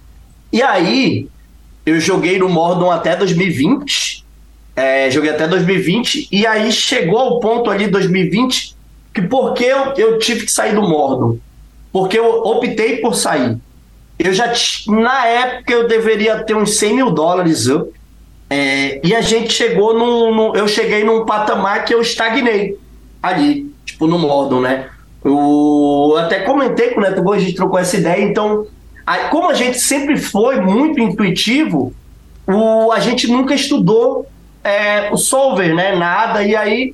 E 0.52 0.62
aí, 0.62 1.28
eu 1.86 2.00
joguei 2.00 2.38
no 2.38 2.50
Mordon 2.50 2.92
até 2.92 3.16
2020. 3.16 4.26
É, 4.76 5.10
joguei 5.10 5.32
até 5.32 5.48
2020. 5.48 6.28
E 6.32 6.46
aí 6.46 6.72
chegou 6.72 7.18
ao 7.18 7.40
ponto 7.40 7.70
ali 7.70 7.88
2020 7.88 8.76
que 9.14 9.22
porque 9.24 9.64
eu, 9.64 9.94
eu 9.98 10.20
tive 10.20 10.46
que 10.46 10.52
sair 10.52 10.76
do 10.76 10.82
Mordon? 10.82 11.40
Porque 11.92 12.20
eu 12.20 12.42
optei 12.44 12.98
por 12.98 13.16
sair. 13.16 13.58
Eu 14.20 14.34
já, 14.34 14.52
na 14.88 15.26
época, 15.26 15.74
eu 15.74 15.88
deveria 15.88 16.44
ter 16.44 16.56
uns 16.56 16.78
100 16.78 16.96
mil 16.96 17.12
dólares 17.12 17.68
up. 17.68 17.92
É, 18.50 19.02
e 19.04 19.16
a 19.16 19.22
gente 19.22 19.52
chegou 19.52 19.98
num, 19.98 20.56
Eu 20.56 20.68
cheguei 20.68 21.04
num 21.04 21.26
patamar 21.26 21.84
que 21.84 21.94
eu 21.94 22.02
estagnei 22.02 22.78
ali, 23.22 23.74
tipo, 23.84 24.08
no 24.08 24.20
Mordon, 24.20 24.62
né? 24.62 24.90
Eu 25.24 26.16
até 26.18 26.42
comentei 26.42 26.92
com 26.92 27.00
o 27.00 27.04
Neto 27.04 27.22
Boa, 27.22 27.36
a 27.36 27.40
gente 27.40 27.56
trocou 27.56 27.80
essa 27.80 27.98
ideia, 27.98 28.24
então 28.24 28.68
como 29.30 29.50
a 29.50 29.54
gente 29.54 29.80
sempre 29.80 30.18
foi 30.18 30.60
muito 30.60 31.00
intuitivo, 31.00 31.94
o, 32.46 32.92
a 32.92 33.00
gente 33.00 33.28
nunca 33.28 33.54
estudou 33.54 34.28
é, 34.64 35.10
o 35.12 35.18
solver, 35.18 35.74
né? 35.74 35.96
Nada. 35.96 36.44
E 36.44 36.56
aí, 36.56 36.94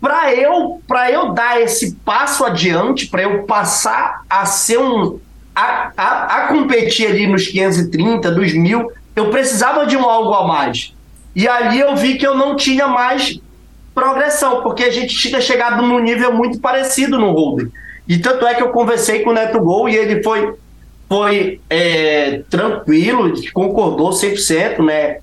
para 0.00 0.34
eu, 0.34 0.80
eu 1.12 1.32
dar 1.32 1.60
esse 1.60 1.94
passo 1.96 2.44
adiante, 2.44 3.06
para 3.06 3.22
eu 3.22 3.44
passar 3.44 4.22
a 4.28 4.44
ser 4.44 4.78
um, 4.78 5.18
a, 5.54 5.90
a, 5.96 6.24
a 6.24 6.48
competir 6.48 7.08
ali 7.08 7.26
nos 7.26 7.48
530, 7.48 8.30
dos 8.30 8.52
mil, 8.52 8.92
eu 9.14 9.30
precisava 9.30 9.86
de 9.86 9.96
um 9.96 10.04
algo 10.04 10.34
a 10.34 10.46
mais. 10.46 10.94
E 11.34 11.48
ali 11.48 11.80
eu 11.80 11.96
vi 11.96 12.16
que 12.16 12.26
eu 12.26 12.34
não 12.34 12.54
tinha 12.54 12.86
mais 12.86 13.40
progressão, 13.94 14.62
porque 14.62 14.84
a 14.84 14.90
gente 14.90 15.16
tinha 15.16 15.40
chegado 15.40 15.82
num 15.82 15.98
nível 15.98 16.32
muito 16.34 16.60
parecido 16.60 17.18
no 17.18 17.30
holding. 17.32 17.72
E 18.06 18.18
tanto 18.18 18.46
é 18.46 18.54
que 18.54 18.62
eu 18.62 18.68
conversei 18.68 19.20
com 19.20 19.30
o 19.30 19.32
Neto 19.32 19.58
Gol 19.58 19.88
e 19.88 19.96
ele 19.96 20.22
foi, 20.22 20.54
foi 21.08 21.60
é, 21.70 22.42
tranquilo, 22.50 23.32
concordou 23.52 24.10
100%, 24.10 24.84
né? 24.84 25.18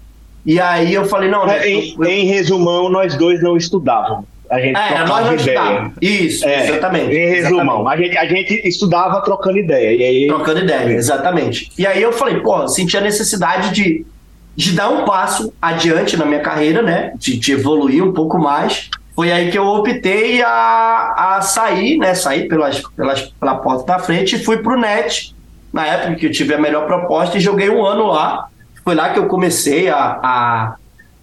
E 0.46 0.60
aí 0.60 0.94
eu 0.94 1.06
falei, 1.06 1.30
não... 1.30 1.48
É, 1.48 1.68
em, 1.68 1.96
eu... 1.98 2.06
em 2.06 2.26
resumão, 2.26 2.90
nós 2.90 3.16
dois 3.16 3.42
não 3.42 3.56
estudávamos. 3.56 4.26
A 4.50 4.60
gente 4.60 4.78
é, 4.78 5.06
não 5.06 5.36
estudávamos. 5.36 5.94
Isso, 6.02 6.46
é, 6.46 6.70
exatamente. 6.70 7.16
Em 7.16 7.30
resumão, 7.30 7.88
a 7.88 7.98
gente, 7.98 8.18
a 8.18 8.26
gente 8.26 8.68
estudava 8.68 9.22
trocando 9.22 9.58
ideia. 9.58 9.96
E 9.96 10.04
aí... 10.04 10.28
Trocando 10.28 10.60
ideia, 10.60 10.94
exatamente. 10.94 11.72
E 11.78 11.88
aí 11.88 12.02
eu 12.02 12.12
falei, 12.12 12.40
pô, 12.40 12.68
senti 12.68 12.96
a 12.98 13.02
necessidade 13.02 13.74
de, 13.74 14.06
de 14.56 14.72
dar 14.74 14.90
um 14.90 15.06
passo 15.06 15.54
adiante 15.62 16.16
na 16.18 16.26
minha 16.26 16.42
carreira, 16.42 16.82
né? 16.82 17.14
De, 17.18 17.38
de 17.38 17.52
evoluir 17.54 18.04
um 18.04 18.14
pouco 18.14 18.38
mais. 18.38 18.90
Foi 19.16 19.32
aí 19.32 19.50
que 19.50 19.58
eu 19.58 19.66
optei 19.66 20.42
a, 20.42 21.36
a 21.38 21.42
sair, 21.42 21.98
né? 21.98 22.14
Sair 22.14 22.48
pelas, 22.48 22.82
pelas, 22.96 23.22
pela 23.22 23.56
porta 23.56 23.86
da 23.86 24.00
frente 24.00 24.36
e 24.36 24.44
fui 24.44 24.58
pro 24.58 24.80
NET, 24.80 25.34
na 25.74 25.88
época 25.88 26.16
que 26.16 26.28
eu 26.28 26.32
tive 26.32 26.54
a 26.54 26.62
melhor 26.62 26.86
proposta, 26.86 27.38
e 27.38 27.42
joguei 27.42 27.70
um 27.70 27.84
ano 27.84 28.06
lá. 28.06 28.48
Foi 28.84 28.94
lá 28.94 29.10
que 29.10 29.18
eu 29.18 29.28
comecei 29.28 29.90
a, 29.90 30.20
a, 30.22 30.76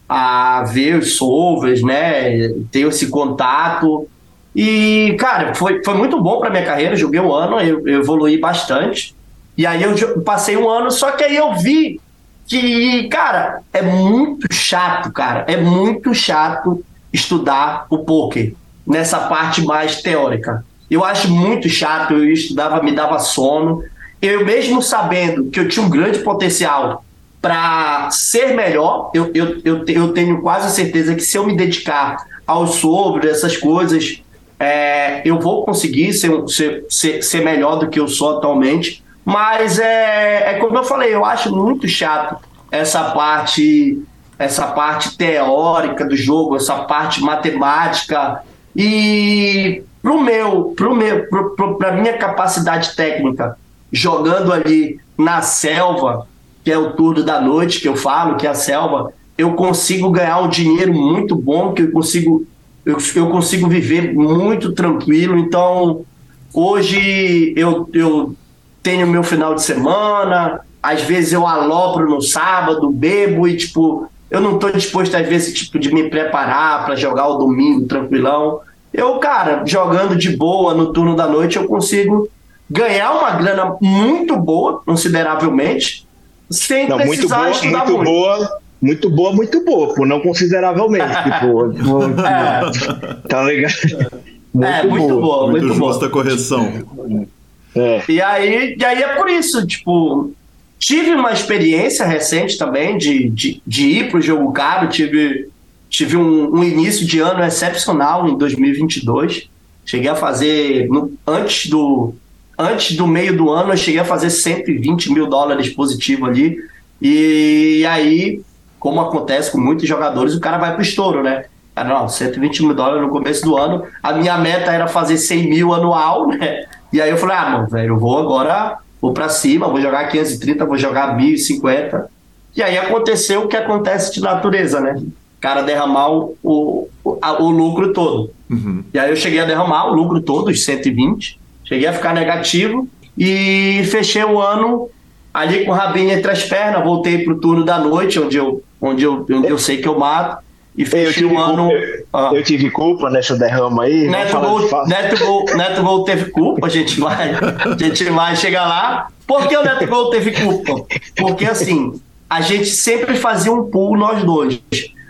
a 0.09 0.64
ver 0.64 0.96
os 0.96 1.16
solvers, 1.16 1.82
né? 1.82 2.48
Ter 2.72 2.86
esse 2.88 3.09
contato. 3.09 4.09
E, 4.57 5.14
cara, 5.18 5.55
foi, 5.55 5.84
foi 5.84 5.94
muito 5.94 6.20
bom 6.20 6.40
para 6.40 6.51
minha 6.51 6.64
carreira. 6.64 6.96
Joguei 6.96 7.20
um 7.20 7.32
ano, 7.32 7.61
eu, 7.61 7.86
eu 7.86 8.01
evoluí 8.01 8.38
bastante. 8.38 9.14
E 9.57 9.66
aí 9.66 9.82
eu 9.82 10.20
passei 10.22 10.57
um 10.57 10.68
ano, 10.68 10.90
só 10.90 11.12
que 11.12 11.22
aí 11.22 11.36
eu 11.36 11.55
vi 11.55 12.01
que, 12.46 13.09
cara, 13.09 13.61
é 13.72 13.82
muito 13.82 14.53
chato, 14.53 15.12
cara. 15.12 15.44
É 15.46 15.57
muito 15.57 16.12
chato 16.12 16.84
estudar 17.12 17.86
o 17.88 17.98
poker 17.98 18.55
nessa 18.86 19.20
parte 19.20 19.62
mais 19.62 20.03
teórica. 20.03 20.64
Eu 20.90 21.05
acho 21.05 21.30
muito 21.30 21.68
chato, 21.68 22.14
eu 22.14 22.32
estudava, 22.32 22.82
me 22.82 22.92
dava 22.92 23.20
sono. 23.20 23.84
Eu 24.21 24.45
mesmo 24.45 24.83
sabendo 24.83 25.51
que 25.51 25.61
eu 25.61 25.68
tinha 25.68 25.85
um 25.85 25.91
grande 25.91 26.18
potencial 26.21 27.05
para 27.41 28.11
ser 28.11 28.55
melhor, 28.55 29.11
eu, 29.14 29.31
eu, 29.35 29.61
eu, 29.64 29.85
eu, 29.87 30.12
tenho 30.12 30.43
quase 30.43 30.75
certeza 30.75 31.14
que 31.14 31.23
se 31.23 31.39
eu 31.39 31.47
me 31.47 31.57
dedicar 31.57 32.27
ao 32.47 32.66
sobre 32.66 33.31
essas 33.31 33.57
coisas, 33.57 34.23
é, 34.59 35.23
eu 35.27 35.39
vou 35.39 35.64
conseguir 35.64 36.12
ser, 36.12 36.31
ser, 36.49 36.85
ser, 36.91 37.23
ser, 37.23 37.43
melhor 37.43 37.77
do 37.77 37.89
que 37.89 37.99
eu 37.99 38.07
sou 38.07 38.37
atualmente. 38.37 39.03
Mas 39.25 39.79
é, 39.79 40.51
é 40.51 40.55
como 40.59 40.77
eu 40.77 40.85
falei, 40.85 41.14
eu 41.14 41.25
acho 41.25 41.55
muito 41.55 41.89
chato 41.89 42.37
essa 42.71 43.11
parte 43.12 44.03
essa 44.41 44.68
parte 44.68 45.18
teórica 45.18 46.03
do 46.03 46.16
jogo, 46.16 46.57
essa 46.57 46.85
parte 46.85 47.21
matemática 47.21 48.43
e 48.75 49.83
pro 50.01 50.18
meu, 50.18 50.73
pro 50.75 50.95
meu, 50.95 51.27
pro, 51.29 51.79
minha 52.01 52.16
capacidade 52.16 52.97
técnica, 52.97 53.59
jogando 53.93 54.53
ali 54.53 54.99
na 55.18 55.43
selva, 55.43 56.26
que 56.64 56.70
é 56.70 56.78
o 56.78 56.93
turno 56.93 57.24
da 57.24 57.41
noite 57.41 57.80
que 57.80 57.88
eu 57.88 57.97
falo, 57.97 58.36
que 58.36 58.47
é 58.47 58.51
a 58.51 58.55
selva, 58.55 59.12
eu 59.36 59.55
consigo 59.55 60.11
ganhar 60.11 60.41
um 60.41 60.49
dinheiro 60.49 60.93
muito 60.93 61.34
bom, 61.34 61.72
que 61.72 61.82
eu 61.82 61.91
consigo 61.91 62.47
eu, 62.84 62.97
eu 63.14 63.28
consigo 63.28 63.68
viver 63.68 64.14
muito 64.14 64.72
tranquilo. 64.72 65.38
Então, 65.38 66.05
hoje 66.53 67.53
eu, 67.57 67.88
eu 67.93 68.34
tenho 68.82 69.07
meu 69.07 69.22
final 69.22 69.55
de 69.55 69.62
semana, 69.62 70.61
às 70.82 71.03
vezes 71.03 71.32
eu 71.32 71.47
alopro 71.47 72.09
no 72.09 72.22
sábado, 72.22 72.91
bebo 72.91 73.47
e 73.47 73.57
tipo, 73.57 74.09
eu 74.30 74.41
não 74.41 74.55
estou 74.55 74.72
disposto, 74.72 75.16
às 75.16 75.28
vezes, 75.28 75.53
tipo, 75.53 75.78
de 75.78 75.93
me 75.93 76.09
preparar 76.09 76.84
para 76.84 76.97
jogar 76.97 77.28
o 77.28 77.38
domingo 77.38 77.86
tranquilão. 77.86 78.61
Eu, 78.93 79.18
cara, 79.18 79.62
jogando 79.66 80.16
de 80.16 80.36
boa 80.36 80.72
no 80.74 80.93
turno 80.93 81.14
da 81.14 81.26
noite, 81.26 81.57
eu 81.57 81.66
consigo 81.66 82.28
ganhar 82.71 83.12
uma 83.12 83.31
grana 83.33 83.77
muito 83.81 84.37
boa, 84.37 84.81
consideravelmente, 84.85 86.07
sem 86.51 86.89
não, 86.89 86.97
precisar 86.97 87.07
muito 87.07 87.29
boa, 87.29 87.51
estudar 87.51 87.79
muito. 87.87 87.97
muito. 87.97 88.11
Boa, 88.11 88.61
muito 88.81 89.11
boa, 89.11 89.33
muito 89.33 89.64
boa, 89.64 89.95
por 89.95 90.07
não 90.07 90.21
consideravelmente. 90.21 91.14
tipo, 91.25 92.21
é. 92.27 93.29
Tá 93.29 93.43
ligado? 93.43 94.23
Muito 94.53 94.68
é, 94.68 94.83
muito 94.87 95.09
boa. 95.09 95.21
boa 95.21 95.51
muito, 95.51 95.66
muito 95.66 95.79
justa 95.79 96.09
boa. 96.09 96.11
correção. 96.11 97.27
É. 97.75 98.03
E, 98.09 98.21
aí, 98.21 98.77
e 98.79 98.85
aí 98.85 99.03
é 99.03 99.14
por 99.14 99.29
isso, 99.29 99.64
tipo, 99.66 100.33
Tive 100.81 101.11
uma 101.11 101.31
experiência 101.31 102.07
recente 102.07 102.57
também 102.57 102.97
de, 102.97 103.29
de, 103.29 103.62
de 103.66 103.87
ir 103.87 104.11
para 104.11 104.18
o 104.18 104.23
jogo 104.23 104.51
caro, 104.51 104.89
tive, 104.89 105.51
tive 105.91 106.16
um, 106.16 106.57
um, 106.57 106.64
início 106.64 107.07
de 107.07 107.21
ano 107.21 107.45
excepcional 107.45 108.27
em 108.27 108.39
2022. 108.39 109.51
Cheguei 109.85 110.09
a 110.09 110.14
fazer, 110.14 110.89
no, 110.89 111.12
antes, 111.27 111.68
do, 111.68 112.14
antes 112.61 112.96
do 112.96 113.06
meio 113.06 113.36
do 113.36 113.50
ano, 113.50 113.72
eu 113.72 113.76
cheguei 113.76 114.00
a 114.00 114.04
fazer 114.04 114.30
120 114.30 115.12
mil 115.12 115.26
dólares 115.26 115.68
positivo 115.70 116.26
ali. 116.26 116.56
E, 117.00 117.84
aí, 117.86 118.42
como 118.78 119.00
acontece 119.00 119.50
com 119.50 119.58
muitos 119.58 119.88
jogadores, 119.88 120.34
o 120.34 120.40
cara 120.40 120.58
vai 120.58 120.70
para 120.72 120.80
o 120.80 120.82
estouro, 120.82 121.22
né? 121.22 121.44
Cara, 121.74 121.88
não, 121.88 122.08
120 122.08 122.62
mil 122.64 122.74
dólares 122.74 123.02
no 123.02 123.08
começo 123.08 123.42
do 123.44 123.56
ano. 123.56 123.84
A 124.02 124.12
minha 124.12 124.36
meta 124.36 124.72
era 124.72 124.88
fazer 124.88 125.16
100 125.16 125.48
mil 125.48 125.72
anual, 125.72 126.26
né? 126.28 126.64
E 126.92 127.00
aí 127.00 127.11
eu 127.11 127.16
falei, 127.16 127.36
ah, 127.36 127.50
não, 127.50 127.66
velho, 127.68 127.94
eu 127.94 127.98
vou 127.98 128.18
agora 128.18 128.78
vou 129.00 129.12
para 129.12 129.28
cima, 129.28 129.68
vou 129.68 129.80
jogar 129.80 130.08
530, 130.08 130.64
vou 130.66 130.76
jogar 130.76 131.16
1050. 131.16 132.11
E 132.54 132.62
aí 132.62 132.76
aconteceu 132.76 133.42
o 133.42 133.48
que 133.48 133.56
acontece 133.56 134.12
de 134.12 134.20
natureza, 134.20 134.80
né? 134.80 134.94
O 134.98 135.40
cara 135.40 135.62
derramar 135.62 136.11
o, 136.11 136.36
o, 136.42 136.88
o, 137.02 137.18
o 137.40 137.50
lucro 137.50 137.92
todo. 137.92 138.30
Uhum. 138.50 138.84
E 138.92 138.98
aí 138.98 139.11
eu 139.11 139.16
cheguei 139.16 139.40
a 139.40 139.46
derramar 139.46 139.86
o 139.86 139.94
lucro 139.94 140.20
todo, 140.20 140.48
os 140.48 140.64
120, 140.64 141.40
cheguei 141.71 141.87
a 141.87 141.93
ficar 141.93 142.12
negativo 142.12 142.89
e 143.16 143.83
fechei 143.91 144.25
o 144.25 144.41
ano 144.41 144.91
ali 145.33 145.64
com 145.64 145.71
o 145.71 145.75
rabinho 145.75 146.11
entre 146.11 146.33
as 146.33 146.43
pernas, 146.43 146.83
voltei 146.83 147.25
pro 147.25 147.39
turno 147.39 147.64
da 147.64 147.79
noite, 147.79 148.18
onde 148.18 148.37
eu, 148.37 148.61
onde 148.81 149.05
eu, 149.05 149.25
onde 149.31 149.49
eu 149.49 149.57
sei 149.57 149.79
que 149.79 149.87
eu 149.87 149.97
mato. 149.97 150.43
E 150.77 150.85
fechei 150.85 151.25
um 151.25 151.39
ano. 151.39 151.68
Culpa, 151.68 151.75
eu, 151.75 152.07
ah. 152.12 152.31
eu, 152.33 152.43
tive 152.43 152.71
culpa 152.71 153.11
nessa 153.11 153.37
derrama 153.37 153.85
aí. 153.85 154.09
Neto 154.09 154.39
Gol, 154.39 154.87
Neto, 154.87 155.18
Gol, 155.18 155.45
Neto 155.55 155.83
Gol 155.83 156.05
teve 156.05 156.31
culpa, 156.31 156.66
a 156.66 156.71
gente 156.71 156.99
vai, 156.99 157.35
a 157.35 157.77
gente 157.77 158.05
vai 158.05 158.37
chegar 158.37 158.66
lá. 158.66 159.09
Por 159.27 159.47
que 159.47 159.57
o 159.57 159.62
Neto 159.62 159.87
Gol 159.87 160.11
teve 160.11 160.33
culpa? 160.33 160.87
Porque 161.16 161.45
assim, 161.45 162.01
a 162.29 162.41
gente 162.41 162.66
sempre 162.66 163.16
fazia 163.16 163.53
um 163.53 163.71
pool 163.71 163.97
nós 163.97 164.25
dois. 164.25 164.61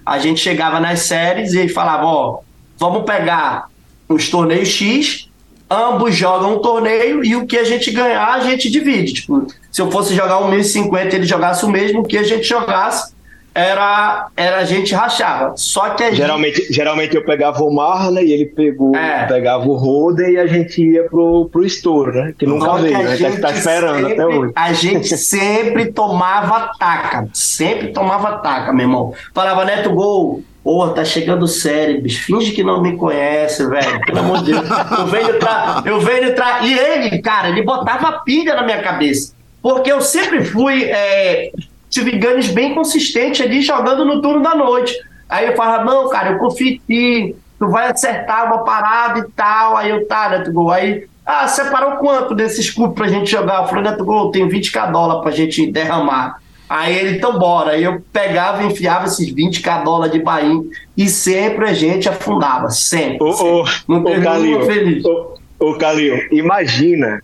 A 0.05 0.19
gente 0.19 0.41
chegava 0.41 0.81
nas 0.81 1.01
séries 1.01 1.53
e 1.53 1.69
falava, 1.69 2.07
ó, 2.07 2.41
vamos 2.79 3.05
pegar 3.05 3.67
os 4.09 4.29
torneios 4.29 4.69
X, 4.69 5.30
ambos 5.71 6.15
jogam 6.17 6.57
um 6.57 6.59
torneio 6.59 7.25
e 7.25 7.37
o 7.37 7.47
que 7.47 7.57
a 7.57 7.65
gente 7.65 7.91
ganhar, 7.93 8.35
a 8.35 8.41
gente 8.41 8.69
divide. 8.69 9.15
Tipo, 9.15 9.47
se 9.71 9.81
eu 9.81 9.91
fosse 9.91 10.15
jogar 10.15 10.39
um 10.41 10.51
1050 10.51 11.15
ele 11.15 11.27
jogasse 11.27 11.65
o 11.65 11.69
mesmo, 11.69 12.01
o 12.01 12.05
que 12.05 12.19
a 12.19 12.25
gente 12.25 12.43
jogasse, 12.43 13.13
era, 13.55 14.29
era 14.37 14.59
a 14.59 14.65
gente 14.65 14.95
rachava. 14.95 15.55
Só 15.57 15.91
que 15.91 16.15
geralmente, 16.15 16.63
gente... 16.63 16.73
geralmente 16.73 17.17
eu 17.17 17.25
pegava 17.25 17.63
o 17.63 17.73
Marley 17.73 18.27
e 18.27 18.33
ele 18.33 18.47
pegou, 18.47 18.95
é. 18.95 19.27
pegava 19.27 19.67
o 19.67 19.75
Roden 19.75 20.33
e 20.33 20.39
a 20.39 20.47
gente 20.47 20.83
ia 20.83 21.05
pro, 21.05 21.49
pro 21.51 21.65
estouro, 21.65 22.13
né? 22.13 22.35
Que 22.39 22.47
nunca 22.47 22.75
veio, 22.77 22.97
né? 22.97 23.17
Que 23.17 23.25
a 23.25 23.31
gente 23.31 23.41
tá 23.41 23.51
esperando 23.53 23.97
sempre, 23.97 24.13
até 24.13 24.27
hoje. 24.27 24.53
A 24.55 24.73
gente 24.73 25.17
sempre 25.17 25.93
tomava 25.93 26.73
taca, 26.79 27.29
sempre 27.33 27.89
tomava 27.89 28.39
taca, 28.39 28.73
meu 28.73 28.87
irmão. 28.87 29.15
Falava, 29.35 29.65
Neto 29.65 29.91
Gol, 29.91 30.43
Pô, 30.63 30.89
tá 30.89 31.05
chegando 31.05 31.47
sério, 31.47 32.01
bicho. 32.01 32.27
Finge 32.27 32.53
que 32.53 32.63
não 32.63 32.83
me 32.83 32.97
conhece, 32.97 33.67
velho. 33.67 34.01
Pelo 34.05 34.19
amor 34.19 34.43
de 34.43 34.53
Deus. 34.53 34.69
Eu 34.99 35.07
venho 35.07 35.39
tra... 35.39 35.83
Eu 35.87 36.01
venho 36.01 36.35
tra... 36.35 36.61
E 36.61 36.79
ele, 36.79 37.23
cara, 37.23 37.49
ele 37.49 37.63
botava 37.63 38.21
pilha 38.21 38.55
na 38.55 38.63
minha 38.63 38.83
cabeça. 38.83 39.35
Porque 39.63 39.91
eu 39.91 40.01
sempre 40.01 40.45
fui 40.45 40.85
é, 40.85 41.51
tive 41.91 42.13
ganhos 42.13 42.49
bem 42.49 42.75
consistentes 42.75 43.45
ali 43.45 43.61
jogando 43.61 44.05
no 44.05 44.23
turno 44.23 44.43
da 44.43 44.55
noite. 44.55 44.95
Aí 45.29 45.47
eu 45.47 45.57
falava, 45.57 45.85
não, 45.85 46.09
cara, 46.09 46.31
eu 46.31 46.39
confio 46.39 46.69
em 46.69 46.81
ti, 46.87 47.37
tu 47.59 47.69
vai 47.69 47.91
acertar 47.91 48.47
uma 48.47 48.65
parada 48.65 49.19
e 49.19 49.31
tal. 49.33 49.77
Aí 49.77 49.91
eu, 49.91 50.07
tá, 50.07 50.31
Neto 50.31 50.53
Gol. 50.53 50.71
Aí, 50.71 51.07
ah, 51.27 51.47
separou 51.49 51.99
quanto 51.99 52.35
desses 52.35 52.71
cubos 52.71 52.95
pra 52.95 53.09
gente 53.09 53.31
jogar? 53.31 53.63
Eu 53.63 53.69
falei, 53.69 53.85
Neto 53.85 54.05
Gol, 54.05 54.31
tem 54.31 54.49
20k 54.49 54.91
dólar 54.91 55.21
pra 55.21 55.33
gente 55.33 55.71
derramar. 55.71 56.41
Aí 56.71 56.97
ele, 56.97 57.17
então 57.17 57.37
bora. 57.37 57.73
Aí 57.73 57.83
eu 57.83 58.01
pegava 58.13 58.63
e 58.63 58.67
enfiava 58.67 59.07
esses 59.07 59.35
20k 59.35 59.83
dólar 59.83 60.07
de 60.07 60.21
Bahia 60.21 60.63
e 60.97 61.09
sempre 61.09 61.65
a 61.65 61.73
gente 61.73 62.09
afundava, 62.09 62.71
sempre. 62.71 63.19
Ô, 63.21 63.63
ô, 63.63 63.65
Não 63.89 64.05
teve 64.05 64.21
ô, 64.21 64.23
Calil, 64.23 64.63
feliz. 64.63 65.05
Ô, 65.05 65.35
ô, 65.59 65.75
Calil, 65.75 66.29
imagina 66.31 67.21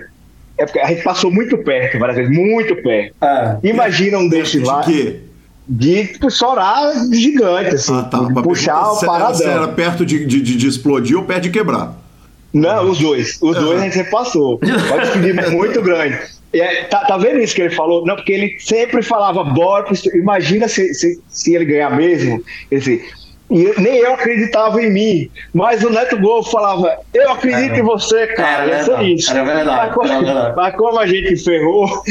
é 0.59 0.65
porque 0.65 0.81
a 0.81 0.89
gente 0.89 1.05
passou 1.05 1.31
muito 1.31 1.59
perto 1.59 1.97
várias 1.97 2.17
vezes, 2.17 2.37
muito 2.37 2.75
perto. 2.83 3.15
É. 3.23 3.59
Imagina 3.63 4.19
um 4.19 4.29
desses 4.29 4.61
lá. 4.63 4.81
De 4.81 4.93
quê? 4.93 5.21
De 5.69 6.31
chorar 6.31 6.93
gigante, 7.13 7.77
assim. 7.77 7.97
Ah, 7.97 8.03
tá. 8.03 8.19
puxar 8.43 8.93
o 8.93 9.01
paradão. 9.01 9.35
Você 9.35 9.49
era 9.49 9.69
perto 9.69 10.05
de, 10.05 10.25
de, 10.27 10.41
de, 10.41 10.67
explodir 10.67 11.17
ou 11.17 11.25
perto 11.25 11.45
de 11.45 11.51
quebrar? 11.51 11.97
Não, 12.53 12.91
os 12.91 12.99
dois. 12.99 13.39
Os 13.41 13.57
dois 13.57 13.81
a 13.83 13.89
gente 13.89 14.11
passou. 14.11 14.59
Pode 14.59 15.11
pedir 15.13 15.35
muito 15.51 15.81
grande. 15.83 16.19
É, 16.61 16.85
tá, 16.85 17.05
tá, 17.05 17.17
vendo 17.17 17.41
isso 17.41 17.55
que 17.55 17.63
ele 17.63 17.75
falou? 17.75 18.05
Não, 18.05 18.17
porque 18.17 18.33
ele 18.33 18.57
sempre 18.59 19.03
falava, 19.03 19.43
bora, 19.45 19.87
imagina 20.15 20.69
se, 20.69 20.93
se, 20.95 21.21
se 21.29 21.55
ele 21.55 21.65
ganhar 21.65 21.95
mesmo. 21.95 22.43
Ele 22.71 22.81
disse, 22.81 23.05
e 23.49 23.81
nem 23.81 23.99
eu 23.99 24.15
acreditava 24.15 24.83
em 24.83 24.93
mim. 24.93 25.31
Mas 25.55 25.83
o 25.85 25.91
Neto 25.91 26.19
Gol 26.19 26.43
falava: 26.43 26.99
Eu 27.15 27.31
acredito 27.31 27.73
era, 27.73 27.79
em 27.79 27.83
você, 27.83 28.27
cara. 28.29 28.65
Era, 28.65 28.93
era 28.93 29.03
isso. 29.05 29.31
Era 29.31 29.45
verdade, 29.45 29.87
mas, 29.87 29.95
como, 29.95 30.13
era 30.13 30.23
verdade. 30.23 30.57
mas 30.57 30.77
como 30.77 30.99
a 30.99 31.07
gente 31.07 31.37
ferrou, 31.45 31.87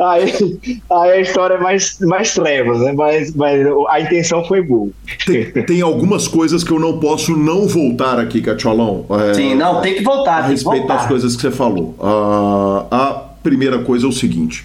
aí, 0.00 0.80
aí 0.90 1.10
a 1.10 1.20
história 1.20 1.54
é 1.54 1.58
mais, 1.58 1.98
mais 2.00 2.32
trevas, 2.32 2.78
né? 2.80 2.92
Mas, 2.92 3.34
mas 3.34 3.66
a 3.88 4.00
intenção 4.00 4.44
foi 4.44 4.62
boa. 4.62 4.90
Tem, 5.26 5.50
tem 5.50 5.80
algumas 5.80 6.28
coisas 6.28 6.62
que 6.62 6.70
eu 6.70 6.78
não 6.78 7.00
posso 7.00 7.36
não 7.36 7.66
voltar 7.66 8.20
aqui, 8.20 8.40
Catiolão. 8.40 9.04
É, 9.30 9.34
Sim, 9.34 9.56
não, 9.56 9.80
tem 9.80 9.94
que 9.94 10.02
voltar. 10.02 10.38
A 10.38 10.46
respeito 10.46 10.86
das 10.86 11.06
coisas 11.06 11.34
que 11.34 11.42
você 11.42 11.50
falou. 11.50 11.96
Uh, 11.98 12.86
a 12.90 13.24
primeira 13.42 13.80
coisa 13.80 14.06
é 14.06 14.08
o 14.08 14.12
seguinte 14.12 14.64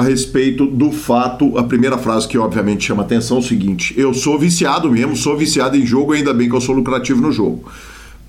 a 0.00 0.02
respeito 0.02 0.64
do 0.64 0.90
fato, 0.90 1.58
a 1.58 1.62
primeira 1.62 1.98
frase 1.98 2.26
que 2.26 2.38
obviamente 2.38 2.86
chama 2.86 3.02
atenção 3.02 3.36
é 3.36 3.40
o 3.40 3.42
seguinte: 3.42 3.92
eu 3.98 4.14
sou 4.14 4.38
viciado 4.38 4.90
mesmo, 4.90 5.14
sou 5.14 5.36
viciado 5.36 5.76
em 5.76 5.84
jogo, 5.84 6.14
ainda 6.14 6.32
bem 6.32 6.48
que 6.48 6.56
eu 6.56 6.60
sou 6.60 6.74
lucrativo 6.74 7.20
no 7.20 7.30
jogo. 7.30 7.70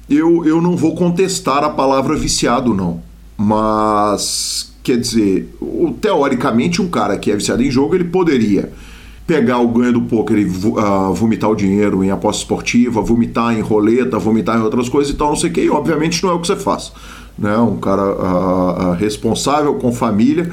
Eu, 0.10 0.46
eu 0.46 0.62
não 0.62 0.76
vou 0.76 0.96
contestar 0.96 1.64
a 1.64 1.70
palavra 1.70 2.18
viciado, 2.18 2.74
não. 2.74 3.02
Mas, 3.38 4.74
quer 4.84 4.98
dizer, 4.98 5.56
teoricamente, 6.02 6.82
um 6.82 6.90
cara 6.90 7.18
que 7.18 7.32
é 7.32 7.38
viciado 7.38 7.64
em 7.64 7.72
jogo, 7.72 7.96
ele 7.96 8.04
poderia 8.04 8.70
pegar 9.26 9.60
o 9.60 9.70
ganho 9.70 9.94
do 9.94 10.02
poker 10.02 10.40
e 10.40 10.46
uh, 10.46 11.14
vomitar 11.14 11.50
o 11.50 11.56
dinheiro 11.56 12.04
em 12.04 12.12
aposta 12.12 12.42
esportiva, 12.42 13.02
vomitar 13.02 13.58
em 13.58 13.62
roleta, 13.62 14.20
vomitar 14.20 14.60
em 14.60 14.62
outras 14.62 14.90
coisas 14.90 15.14
e 15.14 15.16
tal, 15.16 15.30
não 15.30 15.38
sei 15.38 15.50
o 15.50 15.54
que, 15.54 15.62
e 15.62 15.70
obviamente 15.70 16.22
não 16.22 16.32
é 16.32 16.34
o 16.34 16.40
que 16.42 16.48
você 16.48 16.58
faz. 16.58 16.92
Né? 17.40 17.56
Um 17.58 17.78
cara 17.78 18.04
uh, 18.04 18.90
uh, 18.90 18.92
responsável 18.92 19.76
com 19.76 19.94
família 19.94 20.52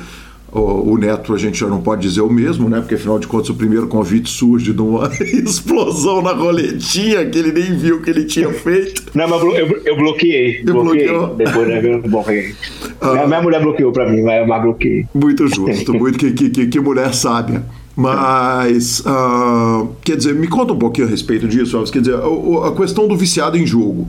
o, 0.50 0.96
Neto 0.96 1.34
a 1.34 1.38
gente 1.38 1.58
já 1.58 1.66
não 1.66 1.80
pode 1.82 2.02
dizer 2.02 2.22
o 2.22 2.30
mesmo, 2.30 2.68
né? 2.70 2.80
Porque 2.80 2.94
afinal 2.94 3.18
de 3.18 3.26
contas 3.26 3.50
o 3.50 3.54
primeiro 3.54 3.86
convite 3.86 4.30
surge 4.30 4.72
de 4.72 4.80
uma 4.80 5.10
explosão 5.20 6.22
na 6.22 6.32
roletinha 6.32 7.26
que 7.26 7.38
ele 7.38 7.52
nem 7.52 7.76
viu 7.76 8.00
que 8.00 8.08
ele 8.08 8.24
tinha 8.24 8.48
feito. 8.52 9.04
Não, 9.14 9.28
mas 9.28 9.42
eu, 9.42 9.82
eu 9.84 9.96
bloqueei. 9.96 10.62
Você 10.64 10.72
bloqueei. 10.72 11.08
Bloqueou? 11.08 11.34
Depois 11.36 11.68
né, 11.68 11.80
eu 11.84 12.02
bloqueei. 12.02 12.54
Ah, 13.00 13.12
minha, 13.12 13.26
minha 13.26 13.42
mulher 13.42 13.60
bloqueou 13.60 13.92
pra 13.92 14.08
mim, 14.10 14.22
mas 14.22 14.40
eu 14.40 14.62
bloqueei. 14.62 15.06
Muito 15.14 15.46
justo, 15.48 15.92
muito 15.92 16.18
que, 16.18 16.32
que, 16.32 16.66
que 16.66 16.80
mulher 16.80 17.12
sábia. 17.12 17.62
Mas, 17.94 19.00
uh, 19.00 19.88
quer 20.04 20.16
dizer, 20.16 20.32
me 20.32 20.46
conta 20.46 20.72
um 20.72 20.78
pouquinho 20.78 21.08
a 21.08 21.10
respeito 21.10 21.48
disso, 21.48 21.76
Alves. 21.76 21.90
Quer 21.90 21.98
dizer, 21.98 22.14
a, 22.14 22.68
a 22.68 22.72
questão 22.72 23.08
do 23.08 23.16
viciado 23.16 23.58
em 23.58 23.66
jogo, 23.66 24.08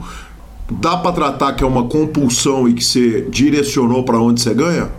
dá 0.70 0.96
para 0.96 1.12
tratar 1.12 1.54
que 1.54 1.64
é 1.64 1.68
uma 1.68 1.86
compulsão 1.86 2.70
e 2.70 2.74
que 2.74 2.86
você 2.86 3.28
direcionou 3.30 4.04
para 4.04 4.20
onde 4.20 4.42
você 4.42 4.54
ganha? 4.54 4.90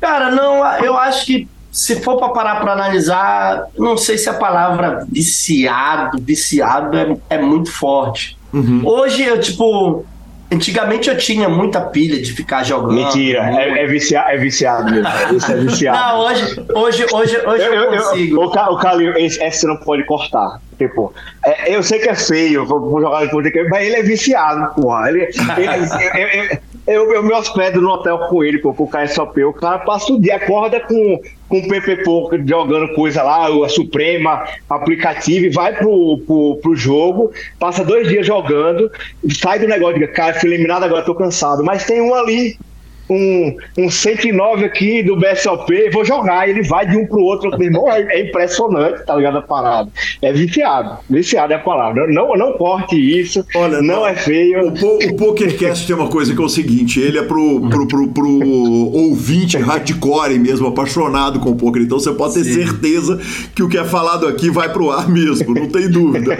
Cara, 0.00 0.30
não, 0.30 0.64
eu 0.78 0.96
acho 0.96 1.26
que 1.26 1.48
se 1.70 1.96
for 2.00 2.16
para 2.16 2.30
parar 2.30 2.60
para 2.60 2.72
analisar, 2.72 3.66
não 3.78 3.96
sei 3.96 4.16
se 4.16 4.28
a 4.28 4.34
palavra 4.34 5.06
viciado, 5.10 6.18
viciado 6.20 6.96
é, 6.96 7.16
é 7.30 7.38
muito 7.38 7.70
forte. 7.70 8.36
Uhum. 8.52 8.82
Hoje 8.84 9.22
eu, 9.22 9.38
tipo, 9.38 10.06
Antigamente 10.50 11.08
eu 11.08 11.18
tinha 11.18 11.48
muita 11.48 11.80
pilha 11.80 12.22
de 12.22 12.32
ficar 12.32 12.62
jogando. 12.62 12.92
Mentira, 12.92 13.50
é, 13.50 13.82
é, 13.82 13.86
viciado, 13.86 14.30
é 14.30 14.36
viciado 14.36 14.90
mesmo. 14.92 15.36
Isso 15.36 15.52
é 15.52 15.56
viciado. 15.56 15.98
Não, 15.98 16.20
hoje, 16.20 16.66
hoje, 16.72 17.06
hoje, 17.12 17.38
hoje 17.44 17.64
eu, 17.64 17.74
eu 17.74 17.98
consigo. 17.98 18.42
Eu, 18.42 18.48
o, 18.48 18.78
Calil, 18.78 19.12
você 19.12 19.66
não 19.66 19.76
pode 19.78 20.04
cortar. 20.04 20.60
Tipo, 20.78 21.12
é, 21.44 21.74
eu 21.74 21.82
sei 21.82 21.98
que 21.98 22.08
é 22.08 22.14
feio, 22.14 22.64
vou, 22.64 22.80
vou 22.80 23.00
jogar 23.00 23.24
depois, 23.24 23.52
mas 23.68 23.86
ele 23.86 23.96
é 23.96 24.02
viciado, 24.04 24.72
porra. 24.80 25.08
Ele, 25.08 25.22
ele, 25.22 26.60
eu, 26.86 27.12
eu 27.12 27.22
me 27.22 27.32
hospedo 27.32 27.80
no 27.80 27.90
hotel 27.90 28.18
com 28.28 28.44
ele, 28.44 28.58
pô, 28.58 28.72
com 28.72 28.84
o 28.84 28.88
KSOP. 28.88 29.42
O 29.44 29.52
cara 29.52 29.80
passa 29.80 30.12
o 30.12 30.20
dia, 30.20 30.36
acorda 30.36 30.78
com, 30.80 31.20
com 31.48 31.58
o 31.58 31.68
PP 31.68 32.04
Poker 32.04 32.42
jogando 32.46 32.94
coisa 32.94 33.22
lá, 33.22 33.48
a 33.48 33.68
Suprema, 33.68 34.46
aplicativo, 34.70 35.46
e 35.46 35.50
vai 35.50 35.74
pro, 35.74 36.22
pro, 36.26 36.58
pro 36.62 36.76
jogo, 36.76 37.32
passa 37.58 37.84
dois 37.84 38.08
dias 38.08 38.26
jogando, 38.26 38.90
sai 39.30 39.58
do 39.58 39.66
negócio, 39.66 39.94
diga, 39.94 40.08
cara, 40.08 40.34
fui 40.34 40.48
eliminado 40.48 40.84
agora, 40.84 41.04
tô 41.04 41.14
cansado. 41.14 41.64
Mas 41.64 41.84
tem 41.84 42.00
um 42.00 42.14
ali 42.14 42.56
um, 43.08 43.56
um 43.78 43.90
109 43.90 44.64
aqui 44.64 45.02
do 45.02 45.16
BSOP, 45.16 45.90
vou 45.90 46.04
jogar. 46.04 46.48
Ele 46.48 46.62
vai 46.62 46.86
de 46.86 46.96
um 46.96 47.06
pro 47.06 47.20
outro. 47.20 47.50
Meu 47.50 47.62
irmão, 47.62 47.90
é, 47.90 48.02
é, 48.02 48.28
impressionante, 48.28 49.04
tá 49.04 49.14
ligado? 49.14 49.38
A 49.38 49.42
parada. 49.42 49.90
É 50.20 50.32
viciado. 50.32 50.98
Viciado 51.08 51.52
é 51.52 51.56
a 51.56 51.60
palavra. 51.60 52.06
Não, 52.06 52.34
não 52.34 52.52
corte 52.54 52.96
isso. 52.96 53.44
Olha, 53.54 53.80
não, 53.80 53.96
não 53.96 54.06
é 54.06 54.14
feio. 54.14 54.72
O, 54.82 55.08
o 55.08 55.16
PokerCast 55.16 55.86
tem 55.86 55.96
uma 55.96 56.08
coisa 56.08 56.34
que 56.34 56.40
é 56.40 56.44
o 56.44 56.48
seguinte: 56.48 57.00
ele 57.00 57.18
é 57.18 57.22
pro, 57.22 57.68
pro, 57.68 57.86
pro, 57.86 58.08
pro 58.08 58.40
ouvinte 58.92 59.56
hardcore 59.56 60.38
mesmo, 60.38 60.66
apaixonado 60.66 61.40
com 61.40 61.50
o 61.50 61.56
poker. 61.56 61.82
Então 61.82 61.98
você 61.98 62.12
pode 62.12 62.34
ter 62.34 62.44
Sim. 62.44 62.54
certeza 62.54 63.20
que 63.54 63.62
o 63.62 63.68
que 63.68 63.78
é 63.78 63.84
falado 63.84 64.26
aqui 64.26 64.50
vai 64.50 64.68
pro 64.72 64.90
ar 64.90 65.08
mesmo, 65.08 65.54
não 65.54 65.68
tem 65.68 65.88
dúvida. 65.90 66.36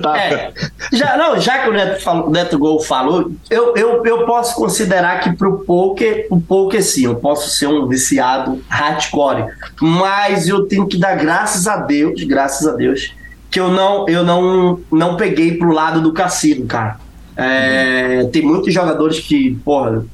tá. 0.00 0.18
é, 0.18 0.52
já, 0.92 1.16
não, 1.16 1.40
já 1.40 1.58
que 1.60 1.70
o 1.70 1.72
Neto, 1.72 2.02
falou, 2.02 2.30
Neto 2.30 2.58
Gol 2.58 2.82
falou, 2.82 3.30
eu, 3.50 3.74
eu, 3.76 4.04
eu 4.04 4.26
posso 4.26 4.54
considerar 4.54 5.20
que 5.20 5.32
pro 5.36 5.61
poker, 5.64 6.26
o 6.30 6.40
poker 6.40 6.82
sim, 6.82 7.04
eu 7.04 7.16
posso 7.16 7.50
ser 7.50 7.66
um 7.66 7.86
viciado 7.86 8.62
hardcore, 8.68 9.46
mas 9.80 10.48
eu 10.48 10.66
tenho 10.66 10.86
que 10.86 10.98
dar 10.98 11.16
graças 11.16 11.66
a 11.66 11.76
Deus, 11.76 12.22
graças 12.24 12.66
a 12.66 12.72
Deus, 12.72 13.14
que 13.50 13.60
eu 13.60 13.68
não, 13.68 14.08
eu 14.08 14.24
não, 14.24 14.80
não 14.90 15.16
peguei 15.16 15.56
pro 15.56 15.72
lado 15.72 16.00
do 16.00 16.12
cassino, 16.12 16.66
cara. 16.66 16.98
É, 17.36 18.20
uhum. 18.22 18.30
Tem 18.30 18.42
muitos 18.42 18.72
jogadores 18.72 19.20
que, 19.20 19.58
porra, 19.64 20.04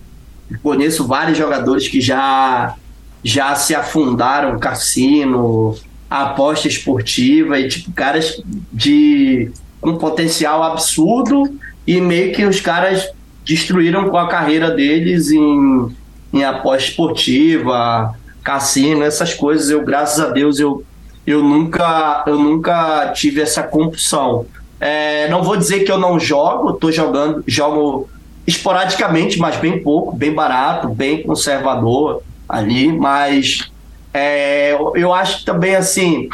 conheço 0.63 1.07
vários 1.07 1.37
jogadores 1.37 1.89
que 1.89 2.01
já 2.01 2.75
já 3.23 3.55
se 3.57 3.75
afundaram 3.75 4.53
no 4.53 4.61
cassino, 4.61 5.75
aposta 6.09 6.69
esportiva 6.69 7.59
e 7.59 7.69
tipo 7.69 7.93
caras 7.93 8.41
de 8.73 9.51
um 9.83 9.97
potencial 9.97 10.63
absurdo 10.63 11.43
e 11.87 12.01
meio 12.01 12.33
que 12.33 12.45
os 12.45 12.61
caras 12.61 13.09
destruíram 13.49 14.11
com 14.11 14.19
a 14.19 14.29
carreira 14.29 14.71
deles 14.71 15.31
em, 15.31 15.89
em 16.35 16.45
aposta 16.45 16.91
esportiva, 16.91 18.15
cassino, 18.45 19.03
essas 19.03 19.33
coisas. 19.33 19.71
Eu, 19.71 19.83
graças 19.83 20.21
a 20.21 20.29
Deus, 20.29 20.61
eu, 20.61 20.85
eu, 21.27 21.43
nunca, 21.43 22.25
eu 22.27 22.39
nunca 22.39 23.11
tive 23.15 23.41
essa 23.41 23.63
compulsão. 23.63 24.45
É, 24.79 25.29
não 25.31 25.43
vou 25.43 25.57
dizer 25.57 25.81
que 25.81 25.91
eu 25.91 25.97
não 25.97 26.21
jogo, 26.21 26.73
estou 26.73 26.93
jogando, 26.93 27.43
jogo 27.47 28.09
esporadicamente, 28.47 29.39
mas 29.39 29.57
bem 29.57 29.83
pouco, 29.83 30.15
bem 30.15 30.33
barato, 30.33 30.89
bem 30.89 31.23
conservador 31.23 32.23
ali, 32.47 32.93
mas 32.93 33.71
é, 34.13 34.77
eu 34.95 35.13
acho 35.13 35.45
também 35.45 35.75
assim, 35.75 36.29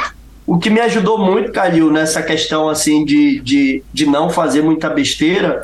o 0.47 0.59
que 0.59 0.69
me 0.69 0.81
ajudou 0.81 1.19
muito, 1.19 1.53
Calil, 1.53 1.91
nessa 1.91 2.23
questão 2.23 2.69
assim 2.69 3.05
de, 3.05 3.41
de, 3.41 3.82
de 3.93 4.07
não 4.07 4.28
fazer 4.28 4.62
muita 4.62 4.91
besteira 4.91 5.62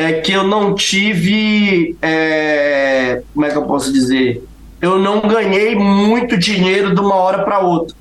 é 0.00 0.14
que 0.14 0.32
eu 0.32 0.44
não 0.44 0.74
tive. 0.74 1.94
É, 2.00 3.22
como 3.34 3.44
é 3.44 3.50
que 3.50 3.56
eu 3.56 3.64
posso 3.64 3.92
dizer? 3.92 4.42
Eu 4.80 4.98
não 4.98 5.20
ganhei 5.20 5.74
muito 5.74 6.38
dinheiro 6.38 6.94
de 6.94 7.00
uma 7.00 7.14
hora 7.16 7.44
para 7.44 7.58
outra. 7.58 7.94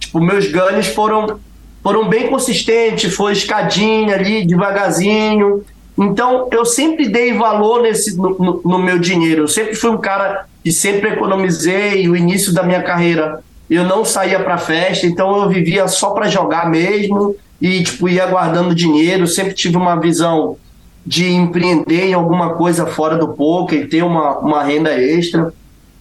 Tipo, 0.00 0.18
meus 0.18 0.50
ganhos 0.50 0.86
foram, 0.86 1.38
foram 1.82 2.08
bem 2.08 2.28
consistentes, 2.28 3.14
foi 3.14 3.32
escadinha 3.32 4.14
ali, 4.14 4.46
devagarzinho. 4.46 5.62
Então, 5.98 6.48
eu 6.50 6.64
sempre 6.64 7.06
dei 7.08 7.34
valor 7.34 7.82
nesse, 7.82 8.16
no, 8.16 8.30
no, 8.38 8.62
no 8.64 8.78
meu 8.78 8.98
dinheiro. 8.98 9.42
Eu 9.42 9.48
sempre 9.48 9.74
fui 9.74 9.90
um 9.90 9.98
cara 9.98 10.46
que 10.64 10.72
sempre 10.72 11.10
economizei. 11.10 12.08
O 12.08 12.16
início 12.16 12.54
da 12.54 12.62
minha 12.62 12.82
carreira, 12.82 13.44
eu 13.68 13.84
não 13.84 14.06
saía 14.06 14.40
para 14.40 14.56
festa, 14.56 15.06
então 15.06 15.42
eu 15.42 15.50
vivia 15.50 15.86
só 15.86 16.10
para 16.10 16.28
jogar 16.28 16.70
mesmo 16.70 17.36
e 17.60 17.82
tipo 17.82 18.08
ia 18.08 18.24
guardando 18.24 18.74
dinheiro. 18.74 19.26
Sempre 19.26 19.52
tive 19.52 19.76
uma 19.76 20.00
visão 20.00 20.56
de 21.04 21.32
empreender 21.32 22.06
em 22.06 22.14
alguma 22.14 22.54
coisa 22.54 22.86
fora 22.86 23.16
do 23.16 23.28
poker 23.28 23.80
e 23.80 23.86
ter 23.88 24.02
uma, 24.02 24.38
uma 24.38 24.62
renda 24.62 24.92
extra. 24.92 25.52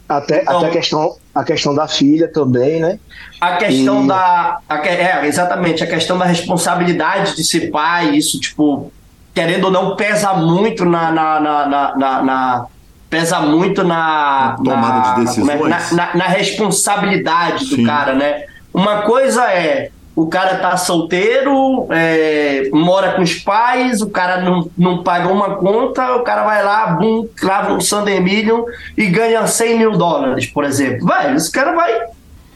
Até, 0.08 0.42
então, 0.42 0.58
até 0.58 0.68
a, 0.68 0.72
questão, 0.72 1.16
a 1.34 1.44
questão 1.44 1.74
da 1.74 1.88
filha 1.88 2.28
também, 2.28 2.80
né? 2.82 3.00
A 3.40 3.56
questão 3.58 4.04
e... 4.04 4.08
da. 4.08 4.60
A, 4.68 4.88
é, 4.88 5.26
exatamente, 5.26 5.84
a 5.84 5.88
questão 5.88 6.18
da 6.18 6.26
responsabilidade 6.26 7.36
de 7.36 7.44
ser 7.44 7.72
pai, 7.72 8.16
isso, 8.16 8.40
tipo, 8.40 8.92
querendo 9.34 9.66
ou 9.66 9.72
não, 9.72 9.96
pesa 9.96 10.34
muito 10.34 10.86
na. 10.86 11.12
na, 11.12 11.40
na, 11.40 11.96
na, 11.96 12.24
na 12.24 12.66
pesa 13.10 13.40
muito 13.40 13.84
na. 13.84 14.58
Tomada 14.64 15.16
de 15.16 15.26
decisões. 15.26 15.62
Na, 15.62 15.94
na, 15.94 16.16
na 16.16 16.26
responsabilidade 16.26 17.66
Sim. 17.66 17.78
do 17.78 17.86
cara, 17.86 18.14
né? 18.14 18.46
Uma 18.74 19.04
coisa 19.04 19.50
é 19.50 19.92
o 20.16 20.28
cara 20.28 20.58
tá 20.58 20.76
solteiro, 20.76 21.88
é, 21.90 22.70
mora 22.74 23.14
com 23.14 23.22
os 23.22 23.36
pais, 23.36 24.02
o 24.02 24.10
cara 24.10 24.42
não, 24.42 24.70
não 24.78 25.04
paga 25.04 25.30
uma 25.30 25.56
conta, 25.56 26.16
o 26.16 26.24
cara 26.24 26.44
vai 26.44 26.64
lá, 26.64 26.88
bum, 26.88 27.28
clava 27.36 27.74
um 27.74 27.80
Sunday 27.80 28.20
Million 28.20 28.66
e 28.98 29.06
ganha 29.08 29.48
100 29.48 29.78
mil 29.78 29.92
dólares, 29.94 30.46
por 30.48 30.66
exemplo. 30.66 31.06
Vai, 31.06 31.34
esse 31.36 31.50
cara 31.50 31.72
vai 31.74 32.02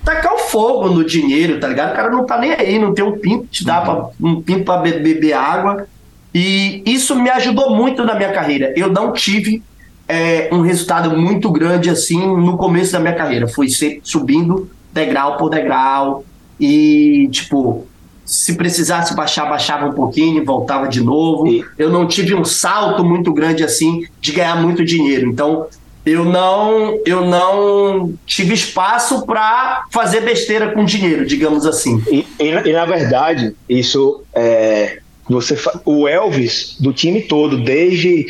tacar 0.03 0.33
o 0.33 0.39
fogo 0.39 0.89
no 0.89 1.05
dinheiro, 1.05 1.59
tá 1.59 1.67
ligado? 1.67 1.93
O 1.93 1.95
cara 1.95 2.09
não 2.09 2.25
tá 2.25 2.37
nem 2.37 2.51
aí, 2.51 2.77
não 2.77 2.93
tem 2.93 3.05
um 3.05 3.17
pinto, 3.17 3.47
te 3.47 3.63
dá 3.63 3.81
pra, 3.81 4.09
um 4.21 4.41
pinto 4.41 4.65
pra 4.65 4.77
beber 4.77 5.33
água. 5.33 5.87
E 6.33 6.83
isso 6.85 7.15
me 7.15 7.29
ajudou 7.29 7.73
muito 7.73 8.03
na 8.03 8.15
minha 8.15 8.33
carreira. 8.33 8.73
Eu 8.75 8.91
não 8.91 9.13
tive 9.13 9.63
é, 10.05 10.49
um 10.51 10.59
resultado 10.59 11.17
muito 11.17 11.49
grande 11.49 11.89
assim 11.89 12.27
no 12.27 12.57
começo 12.57 12.91
da 12.91 12.99
minha 12.99 13.15
carreira. 13.15 13.47
Fui 13.47 13.69
sempre 13.69 14.01
subindo 14.03 14.69
degrau 14.91 15.37
por 15.37 15.49
degrau 15.49 16.25
e, 16.59 17.27
tipo, 17.31 17.85
se 18.25 18.55
precisasse 18.55 19.15
baixar, 19.15 19.45
baixava 19.45 19.85
um 19.85 19.93
pouquinho 19.93 20.41
e 20.41 20.45
voltava 20.45 20.87
de 20.87 21.01
novo. 21.01 21.47
E... 21.47 21.63
Eu 21.77 21.89
não 21.89 22.07
tive 22.07 22.33
um 22.33 22.43
salto 22.43 23.03
muito 23.03 23.31
grande 23.31 23.63
assim 23.63 24.05
de 24.19 24.31
ganhar 24.31 24.55
muito 24.55 24.83
dinheiro. 24.83 25.29
Então, 25.29 25.67
eu 26.05 26.23
não 26.23 26.99
eu 27.05 27.25
não 27.25 28.13
tive 28.25 28.53
espaço 28.53 29.25
para 29.25 29.85
fazer 29.91 30.21
besteira 30.21 30.71
com 30.71 30.85
dinheiro, 30.85 31.25
digamos 31.25 31.65
assim. 31.65 32.01
E, 32.09 32.25
e, 32.39 32.69
e 32.69 32.73
na 32.73 32.85
verdade, 32.85 33.55
isso 33.67 34.23
é, 34.33 34.99
você 35.27 35.57
o 35.83 36.07
Elvis 36.07 36.77
do 36.79 36.93
time 36.93 37.21
todo 37.23 37.57
desde 37.57 38.27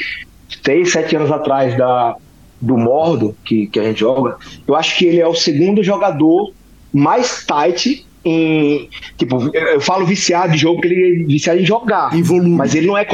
três, 0.64 0.91
sete 0.91 1.15
anos 1.15 1.31
atrás 1.31 1.77
da 1.77 2.15
do 2.61 2.77
Mordo 2.77 3.35
que, 3.43 3.68
que 3.68 3.80
a 3.80 3.84
gente 3.84 3.99
joga, 3.99 4.38
eu 4.65 4.76
acho 4.76 4.97
que 4.97 5.06
ele 5.06 5.19
é 5.19 5.27
o 5.27 5.35
segundo 5.35 5.84
jogador 5.84 6.53
mais 6.93 7.45
tight 7.45 8.06
em 8.26 8.89
tipo 9.18 9.56
eu 9.56 9.80
falo 9.80 10.06
viciado 10.06 10.53
de 10.53 10.57
jogo 10.57 10.81
porque 10.81 10.93
ele 10.93 11.23
é 11.23 11.26
viciado 11.26 11.60
em 11.60 11.65
jogar, 11.65 12.14
em 12.14 12.23
volume, 12.23 12.56
mas 12.56 12.73
ele 12.73 12.88
não 12.88 12.97
é 12.97 13.07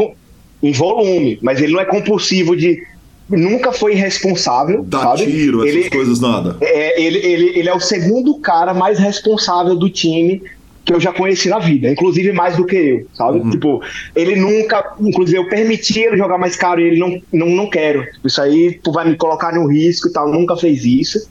em 0.63 0.71
volume, 0.71 1.37
mas 1.41 1.61
ele 1.61 1.73
não 1.73 1.79
é 1.79 1.85
compulsivo 1.85 2.55
de 2.55 2.81
nunca 3.29 3.71
foi 3.71 3.93
irresponsável. 3.93 4.83
Dá 4.83 4.99
sabe? 4.99 5.25
tiro, 5.25 5.63
essas 5.63 5.75
ele, 5.75 5.89
coisas 5.89 6.19
nada. 6.19 6.57
É, 6.61 7.01
ele, 7.01 7.17
ele, 7.19 7.59
ele 7.59 7.69
é 7.69 7.73
o 7.73 7.79
segundo 7.79 8.39
cara 8.39 8.73
mais 8.73 8.99
responsável 8.99 9.75
do 9.75 9.89
time 9.89 10.41
que 10.83 10.93
eu 10.93 10.99
já 10.99 11.13
conheci 11.13 11.47
na 11.47 11.59
vida, 11.59 11.89
inclusive 11.89 12.31
mais 12.31 12.57
do 12.57 12.65
que 12.65 12.75
eu, 12.75 13.07
sabe? 13.13 13.39
Uhum. 13.39 13.49
Tipo, 13.51 13.81
ele 14.15 14.35
nunca, 14.35 14.95
inclusive 14.99 15.37
eu 15.37 15.47
permiti 15.47 15.99
ele 15.99 16.17
jogar 16.17 16.37
mais 16.37 16.55
caro 16.55 16.81
e 16.81 16.85
ele 16.85 16.99
não, 16.99 17.21
não, 17.31 17.47
não 17.47 17.69
quero. 17.69 18.03
Isso 18.25 18.41
aí 18.41 18.79
tu 18.83 18.91
vai 18.91 19.07
me 19.07 19.15
colocar 19.15 19.53
no 19.53 19.67
risco 19.67 20.07
e 20.07 20.11
tal, 20.11 20.31
nunca 20.31 20.55
fez 20.57 20.83
isso. 20.83 21.29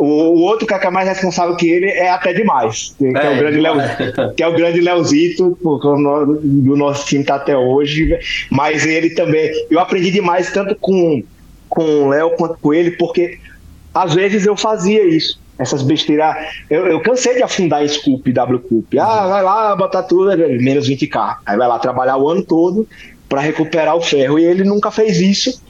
O, 0.00 0.06
o 0.06 0.40
outro 0.40 0.66
cara 0.66 0.80
que 0.80 0.86
é 0.86 0.90
mais 0.90 1.06
responsável 1.06 1.54
que 1.56 1.68
ele 1.68 1.86
é 1.86 2.08
até 2.08 2.32
demais, 2.32 2.94
que 2.96 3.04
é, 3.04 3.26
é 3.26 3.30
o 3.30 3.36
grande 3.36 3.60
Leo, 3.60 3.74
que 4.34 4.42
é 4.42 4.48
o 4.48 4.54
grande 4.54 4.80
Leozito, 4.80 5.58
do 5.60 6.74
nosso 6.74 7.06
time 7.06 7.22
tá 7.22 7.34
até 7.34 7.54
hoje, 7.54 8.18
mas 8.50 8.86
ele 8.86 9.10
também, 9.10 9.52
eu 9.70 9.78
aprendi 9.78 10.10
demais 10.10 10.50
tanto 10.52 10.74
com 10.74 11.22
com 11.68 11.84
o 11.84 12.08
Léo 12.08 12.30
quanto 12.30 12.58
com 12.58 12.74
ele, 12.74 12.92
porque 12.92 13.38
às 13.94 14.14
vezes 14.14 14.46
eu 14.46 14.56
fazia 14.56 15.04
isso, 15.04 15.38
essas 15.58 15.82
besteiras. 15.82 16.34
Eu, 16.68 16.86
eu 16.86 17.00
cansei 17.00 17.34
de 17.34 17.42
afundar 17.42 17.84
em 17.84 17.88
Scoop, 17.88 18.32
W 18.32 18.58
Cup. 18.58 18.94
Ah, 18.98 19.26
vai 19.28 19.42
lá 19.42 19.76
botar 19.76 20.02
tudo, 20.02 20.36
menos 20.36 20.88
20k. 20.88 21.36
Aí 21.46 21.56
vai 21.56 21.68
lá 21.68 21.78
trabalhar 21.78 22.16
o 22.16 22.28
ano 22.28 22.42
todo 22.42 22.88
para 23.28 23.40
recuperar 23.40 23.94
o 23.94 24.00
ferro. 24.00 24.38
E 24.38 24.44
ele 24.44 24.64
nunca 24.64 24.90
fez 24.90 25.20
isso. 25.20 25.62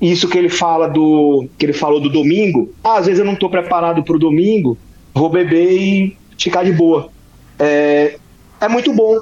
Isso 0.00 0.28
que 0.28 0.38
ele 0.38 0.48
fala 0.48 0.88
do. 0.88 1.48
que 1.58 1.66
ele 1.66 1.72
falou 1.72 2.00
do 2.00 2.08
domingo. 2.08 2.72
Ah, 2.84 2.98
às 2.98 3.06
vezes 3.06 3.18
eu 3.18 3.26
não 3.26 3.32
estou 3.34 3.50
preparado 3.50 4.02
para 4.02 4.14
o 4.14 4.18
domingo, 4.18 4.78
vou 5.12 5.28
beber 5.28 5.72
e 5.72 6.16
ficar 6.38 6.64
de 6.64 6.72
boa. 6.72 7.08
É, 7.58 8.16
é 8.60 8.68
muito 8.68 8.92
bom 8.92 9.18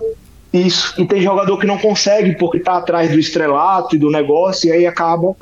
isso. 0.53 0.95
E 0.99 1.07
tem 1.07 1.23
jogador 1.23 1.59
que 1.59 1.67
não 1.67 1.79
consegue 1.79 2.37
porque 2.37 2.59
está 2.59 2.77
atrás 2.77 3.11
do 3.11 3.19
estrelato 3.19 3.97
e 3.97 3.99
do 3.99 4.11
negócio, 4.11 4.69
e 4.69 4.73
aí 4.73 4.87
acaba 4.87 5.35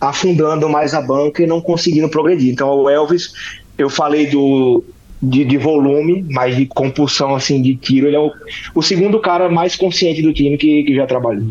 afundando 0.00 0.68
mais 0.68 0.94
a 0.94 1.02
banca 1.02 1.42
e 1.42 1.46
não 1.46 1.60
conseguindo 1.60 2.08
progredir. 2.08 2.52
Então, 2.52 2.70
o 2.70 2.88
Elvis, 2.88 3.32
eu 3.76 3.90
falei 3.90 4.26
do 4.26 4.82
de, 5.20 5.44
de 5.44 5.58
volume, 5.58 6.24
mas 6.30 6.56
de 6.56 6.66
compulsão 6.66 7.34
assim 7.34 7.60
de 7.60 7.74
tiro, 7.74 8.06
ele 8.06 8.16
é 8.16 8.20
o, 8.20 8.30
o 8.74 8.82
segundo 8.82 9.18
cara 9.18 9.48
mais 9.48 9.74
consciente 9.74 10.22
do 10.22 10.32
time 10.32 10.56
que, 10.56 10.84
que 10.84 10.94
já 10.94 11.06
trabalhou. 11.06 11.48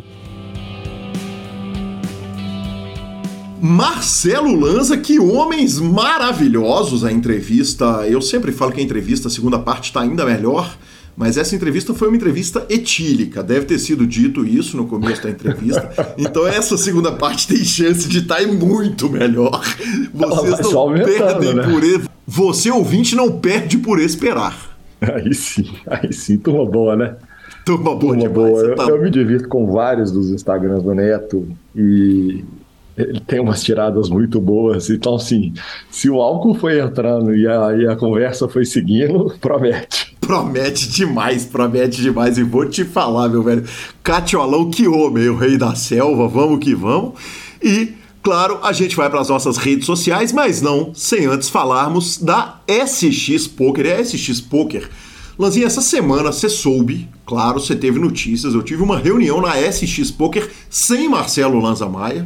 Marcelo 3.62 4.56
Lanza, 4.56 4.98
que 4.98 5.20
homens 5.20 5.80
maravilhosos 5.80 7.04
a 7.04 7.12
entrevista. 7.12 8.06
Eu 8.08 8.22
sempre 8.22 8.52
falo 8.52 8.72
que 8.72 8.80
a 8.80 8.84
entrevista, 8.84 9.28
a 9.28 9.32
segunda 9.32 9.58
parte, 9.58 9.86
está 9.86 10.02
ainda 10.02 10.26
melhor. 10.26 10.78
Mas 11.16 11.36
essa 11.36 11.56
entrevista 11.56 11.96
foi 11.96 12.10
uma 12.10 12.16
entrevista 12.16 12.64
etílica, 12.70 13.42
deve 13.42 13.66
ter 13.66 13.80
sido 13.80 14.06
dito 14.06 14.46
isso 14.46 14.78
no 14.78 14.86
começo 14.86 15.24
da 15.24 15.32
entrevista. 15.32 15.90
Então 16.16 16.46
essa 16.46 16.78
segunda 16.78 17.12
parte 17.12 17.48
tem 17.48 17.58
chance 17.58 18.08
de 18.08 18.20
estar 18.20 18.36
tá 18.36 18.48
muito 18.48 19.10
melhor. 19.10 19.64
Vocês 20.14 20.72
não 20.72 20.94
perdem 20.94 21.56
né? 21.56 21.64
por 21.64 21.84
você 22.28 22.70
ouvinte 22.70 23.16
não 23.16 23.40
perde 23.40 23.80
por 23.80 24.00
esperar. 24.00 24.78
Aí 25.02 25.34
sim, 25.34 25.68
aí 25.88 26.14
sim, 26.14 26.38
turma 26.38 26.66
boa, 26.70 26.96
né? 26.96 27.16
Turma 27.66 27.96
boa 27.96 28.16
turma 28.16 28.18
demais. 28.18 28.34
Boa. 28.34 28.62
Eu, 28.62 28.76
tá... 28.76 28.84
eu 28.84 29.02
me 29.02 29.10
divirto 29.10 29.48
com 29.48 29.72
vários 29.72 30.12
dos 30.12 30.30
Instagrams 30.30 30.84
do 30.84 30.94
Neto 30.94 31.48
e 31.76 32.44
ele 32.98 33.20
tem 33.20 33.40
umas 33.40 33.64
tiradas 33.64 34.10
muito 34.10 34.42
boas. 34.42 34.90
Então, 34.90 35.16
assim, 35.16 35.54
se 35.90 36.10
o 36.10 36.20
álcool 36.20 36.56
foi 36.56 36.80
entrando 36.80 37.36
e 37.36 37.48
a, 37.48 37.78
e 37.78 37.88
a 37.88 37.96
conversa 37.96 38.50
foi 38.50 38.66
seguindo, 38.66 39.34
promete. 39.40 40.18
Promete 40.20 40.90
demais, 40.90 41.46
promete 41.46 42.02
demais. 42.02 42.38
E 42.38 42.44
vou 42.44 42.68
te 42.68 42.84
falar, 42.84 43.30
meu 43.30 43.44
velho. 43.44 43.64
Catiolão, 44.04 44.70
que 44.70 44.88
homem, 44.88 45.30
o 45.30 45.38
rei 45.38 45.58
da 45.58 45.76
selva, 45.76 46.28
vamos 46.28 46.60
que 46.60 46.74
vamos. 46.74 47.14
E, 47.64 47.94
claro, 48.24 48.60
a 48.64 48.74
gente 48.74 48.96
vai 48.96 49.10
para 49.10 49.22
as 49.22 49.30
nossas 49.30 49.58
redes 49.58 49.86
sociais, 49.86 50.34
mas 50.34 50.62
não 50.62 50.92
sem 50.94 51.26
antes 51.28 51.50
falarmos 51.50 52.18
da 52.18 52.60
SX 52.68 53.48
Poker. 53.48 53.86
É 53.86 54.04
SX 54.04 54.42
Poker. 54.42 54.90
Lanzinha, 55.38 55.68
essa 55.68 55.82
semana 55.82 56.32
você 56.32 56.50
soube, 56.50 57.08
claro, 57.24 57.60
você 57.60 57.76
teve 57.76 58.00
notícias. 58.00 58.56
Eu 58.56 58.64
tive 58.64 58.82
uma 58.82 58.98
reunião 58.98 59.40
na 59.40 59.56
SX 59.72 60.10
Poker 60.10 60.50
sem 60.68 61.08
Marcelo 61.08 61.60
Lanza 61.60 61.88
Maia. 61.88 62.26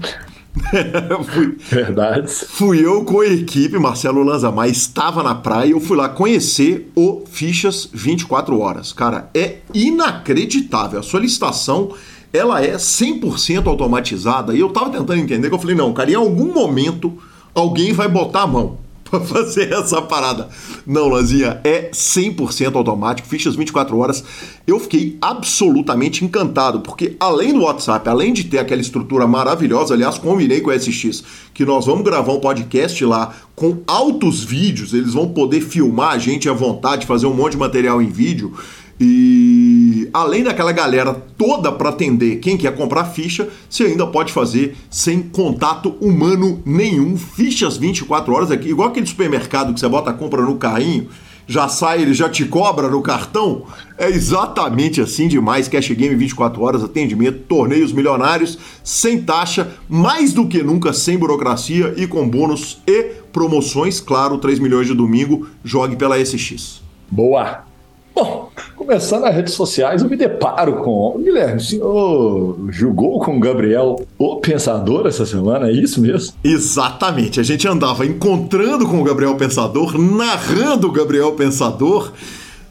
fui, 1.32 1.58
Verdade. 1.70 2.28
Fui 2.28 2.86
eu 2.86 3.04
com 3.06 3.22
a 3.22 3.28
equipe, 3.28 3.80
Marcelo 3.80 4.24
Lanzamar 4.24 4.68
estava 4.68 5.24
na 5.24 5.34
praia 5.34 5.70
e 5.70 5.72
eu 5.72 5.80
fui 5.80 5.96
lá 5.96 6.10
conhecer 6.10 6.92
o 6.96 7.24
Fichas 7.30 7.90
24 7.92 8.60
Horas. 8.60 8.92
Cara, 8.92 9.30
é 9.34 9.58
inacreditável. 9.74 11.00
A 11.00 11.04
solicitação 11.04 11.94
ela 12.34 12.64
é 12.64 12.76
100% 12.76 13.68
automatizada 13.68 14.54
e 14.54 14.60
eu 14.60 14.70
tava 14.70 14.90
tentando 14.90 15.20
entender 15.20 15.50
que 15.50 15.56
eu 15.56 15.60
falei, 15.60 15.76
não, 15.76 15.94
cara, 15.94 16.12
em 16.12 16.16
algum 16.16 16.54
momento 16.54 17.18
alguém 17.54 17.94
vai 17.94 18.08
botar 18.08 18.44
a 18.44 18.48
mão 18.48 18.81
para 19.12 19.20
fazer 19.20 19.74
essa 19.74 20.02
parada. 20.02 20.48
Não, 20.88 21.10
Lanzinha, 21.10 21.60
é 21.66 21.92
100% 21.92 22.76
automático, 22.76 23.28
fichas 23.28 23.56
24 23.56 23.98
horas. 23.98 24.24
Eu 24.66 24.80
fiquei 24.80 25.18
absolutamente 25.22 26.24
encantado, 26.24 26.80
porque 26.80 27.18
além 27.20 27.54
do 27.54 27.64
WhatsApp, 27.64 28.08
além 28.08 28.32
de 28.32 28.46
ter 28.46 28.60
aquela 28.60 28.82
estrutura 28.82 29.28
maravilhosa, 29.28 29.94
aliás, 29.94 30.18
combinei 30.18 30.62
com 30.62 30.70
o 30.70 30.80
SX 30.80 31.24
que 31.54 31.66
nós 31.66 31.86
vamos 31.86 32.06
gravar 32.06 32.32
um 32.32 32.40
podcast 32.40 33.04
lá 33.04 33.36
com 33.54 33.80
altos 33.86 34.44
vídeos, 34.44 34.94
eles 34.94 35.14
vão 35.14 35.28
poder 35.28 35.62
filmar 35.62 36.14
a 36.14 36.18
gente 36.18 36.50
à 36.50 36.54
vontade, 36.54 37.06
fazer 37.06 37.28
um 37.28 37.34
monte 37.34 37.52
de 37.52 37.58
material 37.58 38.02
em 38.02 38.10
vídeo. 38.10 38.54
E 39.04 40.08
além 40.14 40.44
daquela 40.44 40.72
galera 40.72 41.12
toda 41.36 41.72
para 41.72 41.90
atender 41.90 42.36
quem 42.36 42.56
quer 42.56 42.76
comprar 42.76 43.06
ficha, 43.06 43.50
você 43.68 43.86
ainda 43.86 44.06
pode 44.06 44.32
fazer 44.32 44.78
sem 44.92 45.24
contato 45.24 45.96
humano 46.00 46.62
nenhum. 46.64 47.18
Fichas 47.18 47.78
24 47.78 48.32
horas 48.32 48.52
aqui, 48.52 48.70
igual 48.70 48.90
aquele 48.90 49.08
supermercado 49.08 49.74
que 49.74 49.80
você 49.80 49.90
bota 49.90 50.12
a 50.12 50.14
compra 50.14 50.44
no 50.44 50.56
carrinho, 50.58 51.10
já 51.48 51.68
sai, 51.68 52.04
ele 52.04 52.14
já 52.14 52.30
te 52.30 52.46
cobra 52.46 52.90
no 52.90 53.02
cartão. 53.02 53.64
É 53.98 54.08
exatamente 54.08 55.02
assim 55.02 55.28
demais. 55.28 55.68
Cash 55.68 55.90
Game 55.94 56.16
24 56.16 56.62
horas, 56.62 56.84
atendimento, 56.84 57.40
torneios 57.40 57.92
milionários, 57.92 58.60
sem 58.84 59.24
taxa, 59.24 59.72
mais 59.90 60.32
do 60.32 60.48
que 60.48 60.62
nunca 60.62 60.94
sem 60.94 61.18
burocracia 61.18 61.96
e 61.98 62.06
com 62.06 62.30
bônus 62.30 62.78
e 62.86 63.14
promoções. 63.34 64.00
Claro, 64.00 64.38
3 64.38 64.60
milhões 64.60 64.86
de 64.86 64.94
domingo, 64.94 65.48
jogue 65.64 65.96
pela 65.96 66.24
SX. 66.24 66.84
Boa! 67.10 67.71
Bom, 68.14 68.52
começando 68.76 69.26
as 69.26 69.34
redes 69.34 69.54
sociais, 69.54 70.02
eu 70.02 70.10
me 70.10 70.18
deparo 70.18 70.78
com. 70.84 71.20
Guilherme, 71.24 71.58
o 71.58 71.64
senhor 71.64 72.58
julgou 72.70 73.20
com 73.20 73.38
o 73.38 73.40
Gabriel 73.40 74.06
o 74.18 74.36
Pensador 74.38 75.08
essa 75.08 75.26
semana, 75.26 75.70
é 75.70 75.72
isso 75.72 76.02
mesmo? 76.02 76.34
Exatamente. 76.44 77.40
A 77.40 77.44
gente 77.44 77.68
andava 77.68 78.06
encontrando 78.06 78.86
com 78.86 79.00
o 79.00 79.04
Gabriel 79.04 79.36
Pensador, 79.36 79.98
narrando 79.98 80.88
o 80.88 80.92
Gabriel 80.92 81.32
Pensador, 81.34 82.12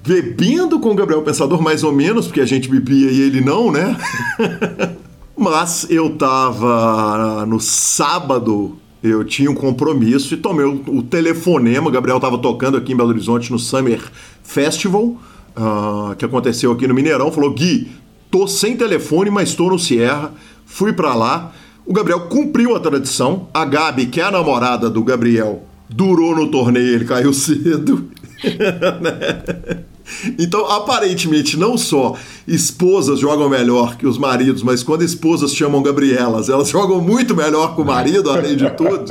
bebendo 0.06 0.78
com 0.78 0.90
o 0.90 0.94
Gabriel 0.94 1.22
Pensador, 1.22 1.62
mais 1.62 1.82
ou 1.82 1.92
menos, 1.92 2.26
porque 2.26 2.40
a 2.40 2.46
gente 2.46 2.68
bebia 2.68 3.10
e 3.10 3.20
ele 3.22 3.40
não, 3.40 3.72
né? 3.72 3.96
Mas 5.36 5.86
eu 5.88 6.16
tava 6.16 7.46
no 7.46 7.58
sábado 7.58 8.76
eu 9.02 9.24
tinha 9.24 9.50
um 9.50 9.54
compromisso 9.54 10.34
e 10.34 10.36
tomei 10.36 10.66
o 10.66 11.02
telefonema. 11.02 11.88
O 11.88 11.90
Gabriel 11.90 12.18
estava 12.18 12.36
tocando 12.36 12.76
aqui 12.76 12.92
em 12.92 12.96
Belo 12.96 13.08
Horizonte 13.08 13.50
no 13.50 13.58
Summer 13.58 13.98
Festival 14.42 15.16
uh, 15.60 16.16
que 16.16 16.24
aconteceu 16.24 16.72
aqui 16.72 16.86
no 16.86 16.94
Mineirão, 16.94 17.30
falou: 17.30 17.52
Gui, 17.52 17.90
tô 18.30 18.46
sem 18.46 18.76
telefone, 18.76 19.30
mas 19.30 19.54
tô 19.54 19.68
no 19.68 19.78
Sierra. 19.78 20.32
Fui 20.64 20.92
para 20.92 21.14
lá. 21.14 21.52
O 21.86 21.92
Gabriel 21.92 22.28
cumpriu 22.28 22.74
a 22.74 22.80
tradição. 22.80 23.48
A 23.52 23.64
Gabi, 23.64 24.06
que 24.06 24.20
é 24.20 24.24
a 24.24 24.30
namorada 24.30 24.88
do 24.88 25.02
Gabriel, 25.02 25.64
durou 25.88 26.34
no 26.34 26.50
torneio, 26.50 26.94
ele 26.94 27.04
caiu 27.04 27.32
cedo. 27.34 28.08
Então, 30.38 30.66
aparentemente, 30.66 31.56
não 31.56 31.78
só 31.78 32.16
esposas 32.46 33.20
jogam 33.20 33.48
melhor 33.48 33.96
que 33.96 34.06
os 34.06 34.18
maridos, 34.18 34.62
mas 34.62 34.82
quando 34.82 35.02
esposas 35.02 35.54
chamam 35.54 35.82
Gabrielas, 35.82 36.48
elas 36.48 36.66
jogam 36.70 37.00
muito 37.00 37.34
melhor 37.34 37.74
que 37.74 37.80
o 37.80 37.84
marido, 37.84 38.30
além 38.30 38.56
de 38.56 38.68
tudo. 38.70 39.04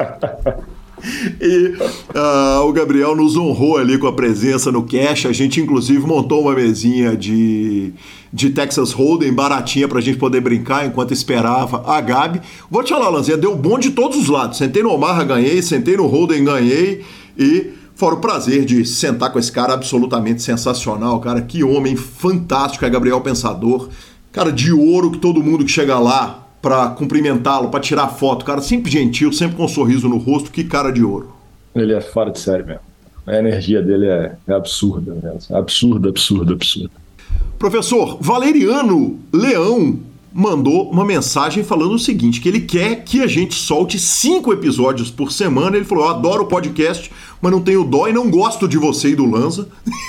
E 1.42 1.74
uh, 1.78 2.68
o 2.68 2.74
Gabriel 2.74 3.16
nos 3.16 3.38
honrou 3.38 3.78
ali 3.78 3.98
com 3.98 4.08
a 4.08 4.14
presença 4.14 4.72
no 4.72 4.84
cash. 4.84 5.26
A 5.26 5.32
gente, 5.32 5.62
inclusive, 5.62 6.06
montou 6.06 6.42
uma 6.42 6.54
mesinha 6.54 7.16
de, 7.16 7.94
de 8.32 8.50
Texas 8.50 8.92
Hold'em 8.92 9.34
baratinha 9.34 9.88
pra 9.88 10.02
gente 10.02 10.18
poder 10.18 10.42
brincar 10.42 10.86
enquanto 10.86 11.14
esperava 11.14 11.84
a 11.86 12.02
Gabi. 12.02 12.42
Vou 12.70 12.84
te 12.84 12.90
falar, 12.90 13.10
Lanzinha, 13.10 13.38
deu 13.38 13.56
bom 13.56 13.80
de 13.80 13.92
todos 13.92 14.18
os 14.18 14.28
lados. 14.28 14.58
Sentei 14.58 14.84
no 14.84 14.92
Omaha, 14.92 15.24
ganhei. 15.24 15.62
Sentei 15.62 15.96
no 15.96 16.06
Hold'em, 16.06 16.44
ganhei. 16.44 17.04
E 17.38 17.80
Fora 18.00 18.16
o 18.16 18.22
prazer 18.22 18.64
de 18.64 18.86
sentar 18.86 19.30
com 19.30 19.38
esse 19.38 19.52
cara 19.52 19.74
absolutamente 19.74 20.42
sensacional, 20.42 21.20
cara. 21.20 21.42
Que 21.42 21.66
homem 21.66 21.98
fantástico 21.98 22.86
é 22.86 22.90
Gabriel 22.90 23.20
Pensador. 23.20 23.90
Cara 24.32 24.54
de 24.54 24.72
ouro 24.72 25.12
que 25.12 25.18
todo 25.18 25.44
mundo 25.44 25.66
que 25.66 25.72
chega 25.72 26.00
lá 26.00 26.49
para 26.62 26.90
cumprimentá-lo, 26.90 27.70
para 27.70 27.80
tirar 27.80 28.10
foto, 28.10 28.46
cara, 28.46 28.62
sempre 28.62 28.92
gentil, 28.92 29.32
sempre 29.32 29.56
com 29.56 29.66
um 29.66 29.68
sorriso 29.68 30.10
no 30.10 30.18
rosto, 30.18 30.52
que 30.52 30.64
cara 30.64 30.92
de 30.92 31.04
ouro. 31.04 31.34
Ele 31.74 31.94
é 31.94 32.02
fora 32.02 32.32
de 32.32 32.40
série 32.40 32.64
mesmo. 32.64 32.82
A 33.26 33.36
energia 33.36 33.82
dele 33.82 34.08
é, 34.08 34.36
é 34.48 34.54
absurda, 34.54 35.14
né? 35.14 35.38
absurda, 35.52 36.10
absurda, 36.10 36.54
absurda. 36.54 36.92
Professor 37.60 38.18
Valeriano 38.20 39.20
Leão 39.32 40.00
mandou 40.34 40.90
uma 40.90 41.06
mensagem 41.06 41.64
falando 41.64 41.94
o 41.94 42.00
seguinte: 42.00 42.42
que 42.42 42.50
ele 42.50 42.62
quer 42.62 43.04
que 43.04 43.22
a 43.22 43.28
gente 43.28 43.56
solte 43.56 44.00
cinco 44.00 44.54
episódios 44.54 45.12
por 45.12 45.32
semana. 45.32 45.76
Ele 45.76 45.86
falou: 45.86 46.06
Eu 46.06 46.10
adoro 46.10 46.44
o 46.44 46.48
podcast, 46.48 47.12
mas 47.42 47.52
não 47.52 47.62
tenho 47.62 47.84
dó 47.84 48.08
e 48.08 48.14
não 48.14 48.30
gosto 48.30 48.68
de 48.68 48.78
você 48.78 49.10
e 49.10 49.16
do 49.16 49.26
Lanza. 49.26 49.68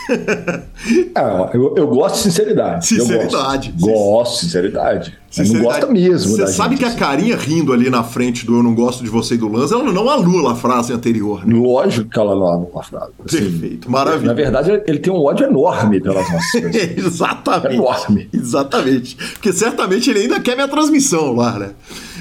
ah, 1.14 1.50
eu, 1.54 1.74
eu, 1.76 1.86
gosto 1.86 2.16
de 2.16 2.22
sinceridade. 2.22 2.86
Sinceridade. 2.86 3.74
Gosto, 3.78 3.94
gosto 3.94 4.40
sinceridade. 4.40 5.18
Você 5.30 5.44
não 5.44 5.62
gosta 5.62 5.86
mesmo. 5.86 6.36
Você 6.36 6.48
sabe 6.48 6.76
gente, 6.76 6.84
que 6.84 6.92
a 6.92 6.96
carinha 6.96 7.36
rindo 7.36 7.72
ali 7.72 7.88
na 7.88 8.02
frente 8.02 8.44
do 8.44 8.56
Eu 8.56 8.62
Não 8.64 8.74
Gosto 8.74 9.04
de 9.04 9.10
Você 9.10 9.34
e 9.34 9.38
do 9.38 9.46
Lanza, 9.46 9.76
ela 9.76 9.92
não 9.92 10.10
anula 10.10 10.52
a 10.52 10.56
frase 10.56 10.92
anterior. 10.92 11.46
Né? 11.46 11.54
Lógico 11.54 12.10
que 12.10 12.18
ela 12.18 12.34
não 12.34 12.48
anula 12.48 12.80
a 12.80 12.82
frase. 12.82 13.12
Assim, 13.24 13.38
Perfeito, 13.38 13.90
maravilha. 13.90 14.26
Na 14.26 14.34
verdade, 14.34 14.82
ele 14.86 14.98
tem 14.98 15.12
um 15.12 15.22
ódio 15.22 15.46
enorme 15.46 16.00
pelas 16.00 16.26
nossas 16.32 16.50
coisas. 16.50 16.98
Exatamente. 16.98 17.72
É 17.72 17.74
enorme. 17.76 18.28
Exatamente. 18.32 19.16
Porque 19.34 19.52
certamente 19.52 20.10
ele 20.10 20.20
ainda 20.20 20.40
quer 20.40 20.56
minha 20.56 20.68
transmissão 20.68 21.32
lá, 21.32 21.56
né? 21.58 21.70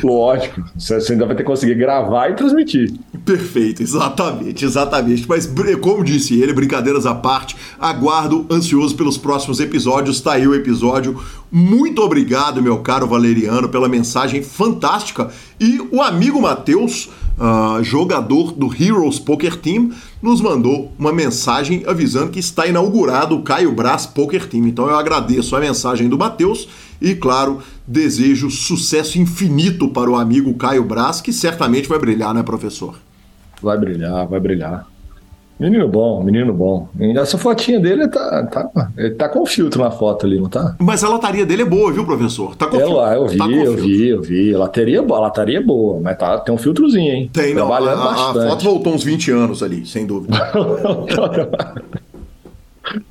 Lógico. 0.03 0.63
Você 0.77 1.13
ainda 1.13 1.25
vai 1.25 1.35
ter 1.35 1.43
que 1.43 1.49
conseguir 1.49 1.75
gravar 1.75 2.29
e 2.29 2.35
transmitir. 2.35 2.93
Perfeito, 3.25 3.81
exatamente, 3.81 4.65
exatamente. 4.65 5.25
Mas, 5.27 5.51
como 5.81 6.03
disse 6.03 6.39
ele, 6.41 6.53
brincadeiras 6.53 7.05
à 7.05 7.13
parte, 7.13 7.55
aguardo 7.79 8.45
ansioso 8.49 8.95
pelos 8.95 9.17
próximos 9.17 9.59
episódios. 9.59 10.21
Tá 10.21 10.33
aí 10.33 10.47
o 10.47 10.55
episódio. 10.55 11.21
Muito 11.51 12.01
obrigado, 12.01 12.61
meu 12.61 12.79
caro 12.79 13.07
Valeriano, 13.07 13.69
pela 13.69 13.89
mensagem 13.89 14.43
fantástica. 14.43 15.29
E 15.59 15.79
o 15.91 16.01
amigo 16.01 16.41
Matheus, 16.41 17.09
uh, 17.37 17.83
jogador 17.83 18.51
do 18.51 18.71
Heroes 18.73 19.19
Poker 19.19 19.57
Team, 19.57 19.91
nos 20.21 20.41
mandou 20.41 20.91
uma 20.97 21.11
mensagem 21.11 21.83
avisando 21.87 22.31
que 22.31 22.39
está 22.39 22.67
inaugurado 22.67 23.35
o 23.35 23.41
Caio 23.41 23.71
Brás 23.71 24.05
Poker 24.05 24.47
Team. 24.47 24.67
Então 24.67 24.87
eu 24.87 24.95
agradeço 24.95 25.55
a 25.55 25.59
mensagem 25.59 26.07
do 26.07 26.17
Matheus 26.17 26.67
e, 27.01 27.15
claro, 27.15 27.59
desejo 27.87 28.49
sucesso 28.49 29.19
infinito 29.19 29.89
para 29.89 30.09
o 30.09 30.15
amigo 30.15 30.53
Caio 30.55 30.83
Brás, 30.83 31.21
que 31.21 31.31
certamente 31.31 31.87
vai 31.87 31.99
brilhar, 31.99 32.33
né, 32.33 32.43
professor? 32.43 32.99
Vai 33.61 33.77
brilhar, 33.77 34.27
vai 34.27 34.39
brilhar. 34.39 34.87
Menino 35.59 35.89
bom, 35.89 36.23
menino 36.23 36.53
bom. 36.53 36.87
Essa 37.17 37.37
fotinha 37.37 37.81
dele 37.81 38.07
tá, 38.07 38.45
tá, 38.45 38.91
ele 38.97 39.09
tá 39.15 39.27
com 39.27 39.45
filtro 39.45 39.83
na 39.83 39.91
foto 39.91 40.25
ali, 40.25 40.39
não 40.39 40.47
tá? 40.47 40.73
Mas 40.79 41.03
a 41.03 41.09
lataria 41.09 41.45
dele 41.45 41.63
é 41.63 41.65
boa, 41.65 41.91
viu, 41.91 42.05
professor? 42.05 42.55
Tá 42.55 42.65
com 42.65 42.79
é 42.79 42.85
lá, 42.85 43.15
eu 43.15 43.27
vi, 43.27 43.37
tá 43.37 43.45
eu 43.45 43.75
vi, 43.75 44.07
eu 44.07 44.21
vi. 44.21 44.55
A 44.55 44.59
lataria, 44.59 45.01
a 45.01 45.19
lataria 45.19 45.57
é 45.57 45.61
boa, 45.61 45.99
mas 46.01 46.17
tá, 46.17 46.37
tem 46.37 46.55
um 46.55 46.57
filtrozinho, 46.57 47.11
hein? 47.11 47.29
Tem, 47.33 47.53
não. 47.53 47.73
A, 47.73 47.77
a, 47.77 48.31
a 48.31 48.33
foto 48.33 48.63
voltou 48.63 48.93
uns 48.93 49.03
20 49.03 49.31
anos 49.31 49.61
ali, 49.61 49.85
sem 49.85 50.07
dúvida. 50.07 50.37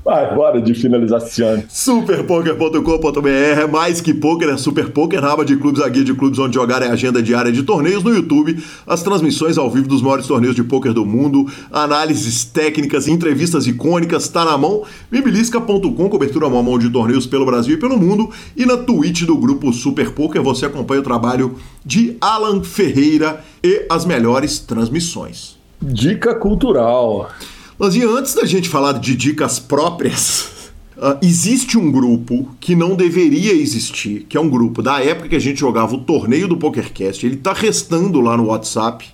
Vai, 0.04 0.34
bora 0.34 0.60
de 0.60 0.74
finalização. 0.74 1.62
Superpoker.com.br 1.68 3.28
é 3.28 3.66
mais 3.66 4.00
que 4.00 4.12
poker, 4.12 4.48
é 4.48 4.56
super 4.56 4.90
poker, 4.90 5.24
aba 5.24 5.44
de 5.44 5.56
clubes, 5.56 5.82
a 5.82 5.88
guia 5.88 6.04
de 6.04 6.14
clubes 6.14 6.38
onde 6.38 6.54
jogar 6.54 6.82
é 6.82 6.88
agenda 6.88 7.22
diária 7.22 7.52
de 7.52 7.62
torneios 7.62 8.02
no 8.02 8.14
YouTube, 8.14 8.62
as 8.86 9.02
transmissões 9.02 9.58
ao 9.58 9.70
vivo 9.70 9.88
dos 9.88 10.02
maiores 10.02 10.26
torneios 10.26 10.56
de 10.56 10.64
poker 10.64 10.92
do 10.92 11.04
mundo, 11.04 11.46
análises 11.70 12.44
técnicas, 12.44 13.06
entrevistas 13.06 13.66
icônicas, 13.66 14.28
tá 14.28 14.44
na 14.44 14.56
mão, 14.58 14.82
mibilisca.com, 15.10 16.08
cobertura 16.08 16.48
mão 16.48 16.58
a 16.58 16.62
mão 16.62 16.78
de 16.78 16.90
torneios 16.90 17.26
pelo 17.26 17.46
Brasil 17.46 17.74
e 17.74 17.78
pelo 17.78 17.98
mundo, 17.98 18.30
e 18.56 18.66
na 18.66 18.76
Twitch 18.76 19.22
do 19.22 19.36
grupo 19.36 19.72
Super 19.72 20.10
Poker 20.10 20.42
você 20.42 20.66
acompanha 20.66 21.00
o 21.00 21.04
trabalho 21.04 21.56
de 21.84 22.16
Alan 22.20 22.62
Ferreira 22.62 23.44
e 23.62 23.86
as 23.88 24.04
melhores 24.04 24.58
transmissões. 24.58 25.56
Dica 25.80 26.34
cultural. 26.34 27.30
Lanzinha, 27.78 28.08
antes 28.08 28.34
da 28.34 28.44
gente 28.44 28.68
falar 28.68 28.94
de 28.94 29.14
dicas 29.14 29.60
próprias, 29.60 30.72
uh, 30.96 31.16
existe 31.22 31.78
um 31.78 31.92
grupo 31.92 32.48
que 32.58 32.74
não 32.74 32.96
deveria 32.96 33.52
existir, 33.52 34.26
que 34.28 34.36
é 34.36 34.40
um 34.40 34.50
grupo 34.50 34.82
da 34.82 35.00
época 35.00 35.28
que 35.28 35.36
a 35.36 35.40
gente 35.40 35.60
jogava 35.60 35.94
o 35.94 35.98
torneio 35.98 36.48
do 36.48 36.56
PokerCast. 36.56 37.24
Ele 37.24 37.36
tá 37.36 37.52
restando 37.52 38.20
lá 38.20 38.36
no 38.36 38.46
WhatsApp. 38.46 39.06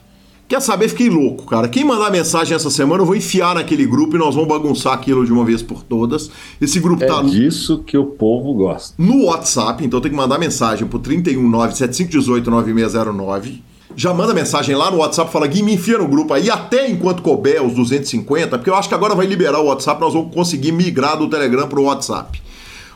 Quer 0.49 0.63
saber? 0.63 0.89
Fiquei 0.89 1.11
louco, 1.11 1.45
cara. 1.45 1.69
Quem 1.69 1.85
mandar 1.85 2.11
mensagem 2.11 2.57
essa 2.57 2.71
semana, 2.71 3.03
eu 3.03 3.07
vou 3.07 3.15
enfiar 3.15 3.55
naquele 3.55 3.85
grupo 3.85 4.17
e 4.17 4.19
nós 4.19 4.35
vamos 4.35 4.49
bagunçar 4.49 4.95
aquilo 4.95 5.27
de 5.27 5.33
uma 5.33 5.45
vez 5.45 5.63
por 5.63 5.83
todas. 5.83 6.31
Esse 6.59 6.81
grupo 6.81 7.05
é 7.05 7.07
tá. 7.07 7.21
É 7.21 7.25
disso 7.25 7.85
que 7.87 7.99
o 7.99 8.07
povo 8.07 8.55
gosta. 8.55 8.95
No 8.97 9.27
WhatsApp, 9.27 9.85
então 9.85 10.01
tem 10.01 10.11
que 10.11 10.17
mandar 10.17 10.39
mensagem 10.39 10.89
pro 10.89 10.99
31975189609 11.01 13.74
já 13.97 14.13
manda 14.13 14.35
mensagem 14.35 14.75
lá 14.75 14.91
no 14.91 14.99
WhatsApp, 14.99 15.31
fala, 15.31 15.47
Gui, 15.47 15.63
me 15.63 15.75
enfia 15.75 15.99
no 15.99 16.09
grupo 16.09 16.35
aí, 16.35 16.51
até 16.51 16.89
enquanto 16.89 17.23
couber 17.23 17.65
os 17.65 17.75
250, 17.75 18.59
porque 18.59 18.71
eu 18.71 18.75
acho 18.75 18.89
que 18.89 18.95
agora 18.95 19.15
vai 19.15 19.27
liberar 19.27 19.61
o 19.61 19.67
WhatsApp, 19.67 20.01
nós 20.01 20.13
vamos 20.13 20.35
conseguir 20.35 20.73
migrar 20.73 21.17
do 21.17 21.29
Telegram 21.29 21.69
para 21.69 21.81
o 21.81 21.85
WhatsApp. 21.85 22.43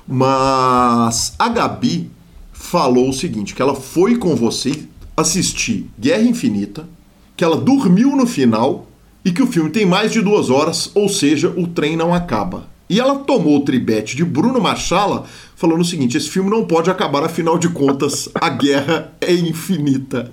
Mas 0.06 1.34
a 1.38 1.48
Gabi 1.48 2.10
falou 2.52 3.10
o 3.10 3.12
seguinte, 3.12 3.54
que 3.54 3.62
ela 3.62 3.74
foi 3.74 4.16
com 4.16 4.34
você 4.34 4.84
assistir 5.16 5.90
Guerra 5.98 6.22
Infinita, 6.22 6.88
que 7.36 7.44
ela 7.44 7.56
dormiu 7.56 8.16
no 8.16 8.26
final 8.26 8.86
e 9.24 9.30
que 9.30 9.42
o 9.42 9.46
filme 9.46 9.70
tem 9.70 9.84
mais 9.84 10.12
de 10.12 10.20
duas 10.20 10.50
horas, 10.50 10.90
ou 10.94 11.08
seja, 11.08 11.52
o 11.56 11.66
trem 11.66 11.96
não 11.96 12.14
acaba. 12.14 12.66
E 12.90 12.98
ela 12.98 13.16
tomou 13.16 13.58
o 13.58 13.64
tribete 13.64 14.16
de 14.16 14.24
Bruno 14.24 14.60
Machala 14.60 15.24
falando 15.54 15.82
o 15.82 15.84
seguinte: 15.84 16.16
esse 16.16 16.30
filme 16.30 16.48
não 16.48 16.64
pode 16.64 16.90
acabar, 16.90 17.22
afinal 17.22 17.58
de 17.58 17.68
contas, 17.68 18.28
a 18.34 18.48
guerra 18.48 19.12
é 19.20 19.34
infinita. 19.34 20.32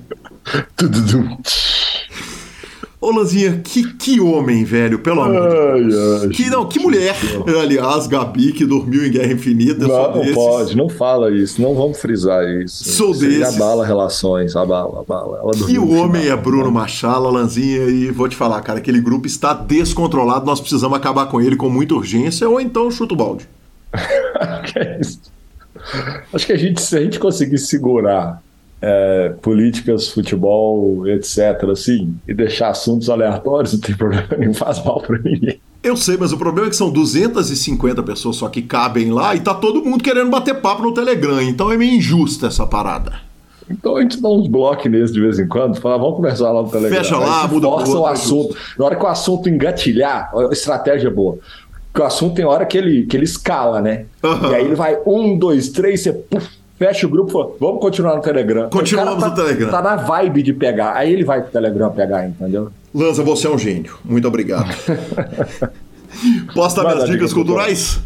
Ô, 3.06 3.12
Lanzinha, 3.12 3.62
que, 3.64 3.94
que 3.94 4.20
homem, 4.20 4.64
velho, 4.64 4.98
pelo 4.98 5.22
amor 5.22 5.78
de 5.78 5.90
Deus. 5.90 6.24
Ai, 6.24 6.30
que, 6.30 6.50
não, 6.50 6.68
que 6.68 6.80
mulher, 6.80 7.16
aliás, 7.62 8.08
Gabi, 8.08 8.52
que 8.52 8.66
dormiu 8.66 9.06
em 9.06 9.12
Guerra 9.12 9.34
Infinita. 9.34 9.88
Não, 9.88 10.16
não 10.16 10.34
pode, 10.34 10.76
não 10.76 10.90
fala 10.90 11.32
isso, 11.32 11.62
não 11.62 11.76
vamos 11.76 12.00
frisar 12.00 12.44
isso. 12.50 12.84
Sou 12.84 13.12
isso 13.12 13.20
desses. 13.20 13.56
abala 13.56 13.86
relações, 13.86 14.56
abala, 14.56 15.02
abala. 15.02 15.40
Ela 15.40 15.70
e 15.70 15.78
o 15.78 15.88
homem 15.92 16.24
final, 16.24 16.38
é 16.40 16.42
Bruno 16.42 16.66
né? 16.66 16.72
Machala, 16.72 17.30
Lanzinha, 17.30 17.84
e 17.84 18.10
vou 18.10 18.28
te 18.28 18.36
falar, 18.36 18.60
cara, 18.62 18.80
aquele 18.80 19.00
grupo 19.00 19.28
está 19.28 19.54
descontrolado, 19.54 20.44
nós 20.44 20.60
precisamos 20.60 20.98
acabar 20.98 21.28
com 21.28 21.40
ele 21.40 21.56
com 21.56 21.70
muita 21.70 21.94
urgência, 21.94 22.50
ou 22.50 22.60
então 22.60 22.90
chuta 22.90 23.14
o 23.14 23.18
balde. 23.18 23.48
que 24.74 24.80
é 24.80 25.00
isso? 25.00 25.22
Acho 26.34 26.46
que 26.46 26.54
a 26.54 26.58
gente, 26.58 26.82
se 26.82 26.98
a 26.98 27.02
gente 27.02 27.20
conseguir 27.20 27.60
segurar 27.60 28.42
é, 28.81 29.34
políticas, 29.41 30.10
futebol, 30.10 31.07
etc., 31.07 31.64
assim, 31.72 32.15
e 32.27 32.34
deixar 32.34 32.69
assuntos 32.69 33.10
aleatórios, 33.10 33.73
não 33.73 33.80
tem 33.80 33.95
problema 33.95 34.27
nenhum, 34.38 34.53
faz 34.53 34.84
mal 34.84 35.02
para 35.02 35.18
ninguém. 35.19 35.60
Eu 35.81 35.95
sei, 35.95 36.18
mas 36.18 36.31
o 36.31 36.38
problema 36.38 36.68
é 36.68 36.69
que 36.72 36.76
são 36.76 36.89
250 36.89 38.02
pessoas 38.02 38.38
só 38.38 38.49
que 38.49 38.61
cabem 38.64 39.11
lá 39.11 39.35
e 39.35 39.39
tá 39.39 39.53
todo 39.53 39.84
mundo 39.85 40.03
querendo 40.03 40.31
bater 40.31 40.56
papo 40.56 40.81
no 40.81 40.93
Telegram, 40.93 41.41
então 41.41 41.72
é 41.72 41.77
meio 41.77 41.95
injusta 41.97 42.47
essa 42.47 42.65
parada. 42.65 43.14
Então 43.69 43.95
a 43.95 44.02
gente 44.02 44.22
dá 44.22 44.30
uns 44.30 44.47
blocos 44.47 44.89
nesse 44.91 45.14
de 45.14 45.22
vez 45.22 45.39
em 45.39 45.47
quando, 45.47 45.80
fala, 45.80 45.97
vamos 45.97 46.18
conversar 46.18 46.52
lá 46.52 46.61
no 46.61 46.69
Telegram. 46.69 46.97
Fecha 46.97 47.18
lá, 47.18 47.47
muda 47.47 47.68
força 47.68 47.97
o 47.97 48.06
assunto. 48.06 48.57
Na 48.77 48.85
hora 48.85 48.95
que 48.95 49.03
o 49.03 49.07
assunto 49.07 49.49
engatilhar, 49.49 50.31
a 50.35 50.52
estratégia 50.52 51.07
é 51.07 51.11
boa. 51.11 51.38
Porque 51.91 52.02
o 52.02 52.06
assunto 52.06 52.35
tem 52.35 52.45
hora 52.45 52.65
que 52.65 52.77
ele, 52.77 53.06
que 53.06 53.15
ele 53.15 53.23
escala, 53.23 53.81
né? 53.81 54.06
Uhum. 54.23 54.52
E 54.52 54.56
aí 54.56 54.65
ele 54.65 54.76
vai 54.76 54.97
um, 55.06 55.38
dois, 55.38 55.69
três, 55.69 56.02
você 56.02 56.14
puf, 56.14 56.47
fecha 56.77 57.07
o 57.07 57.10
grupo, 57.10 57.31
fala, 57.31 57.52
vamos 57.60 57.81
continuar 57.81 58.15
no 58.15 58.22
Telegram. 58.22 58.69
Continuamos 58.69 59.23
tá, 59.23 59.30
no 59.30 59.35
Telegram. 59.35 59.72
Tá 59.72 59.81
na 59.81 59.95
vibe 59.95 60.43
de 60.43 60.53
pegar. 60.53 60.93
Aí 60.95 61.11
ele 61.11 61.23
vai 61.23 61.41
pro 61.41 61.52
Telegram 61.52 61.89
pegar, 61.91 62.27
entendeu? 62.27 62.69
Lanza, 62.93 63.23
você 63.23 63.47
é 63.47 63.49
um 63.49 63.57
gênio. 63.57 63.97
Muito 64.03 64.27
obrigado. 64.27 64.69
Posso 66.53 66.76
dar 66.76 66.95
minhas 66.95 67.10
dicas 67.10 67.34
culturais? 67.34 67.99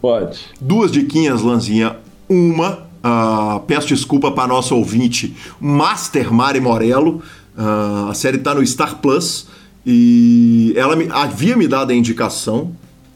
Pode. 0.00 0.40
Duas 0.60 0.92
diquinhas, 0.92 1.42
Lanzinha. 1.42 1.96
Uma, 2.28 2.86
uh, 3.04 3.60
peço 3.66 3.88
desculpa 3.88 4.30
para 4.30 4.46
nosso 4.46 4.76
ouvinte, 4.76 5.36
Master 5.60 6.32
Mari 6.32 6.60
Morello. 6.60 7.22
Uh, 7.56 8.10
a 8.10 8.14
série 8.14 8.38
tá 8.38 8.54
no 8.54 8.64
Star 8.66 8.96
Plus. 8.96 9.48
E 9.84 10.74
ela 10.76 10.96
me, 10.96 11.08
havia 11.10 11.56
me 11.56 11.68
dado 11.68 11.92
a 11.92 11.94
indicação. 11.94 12.72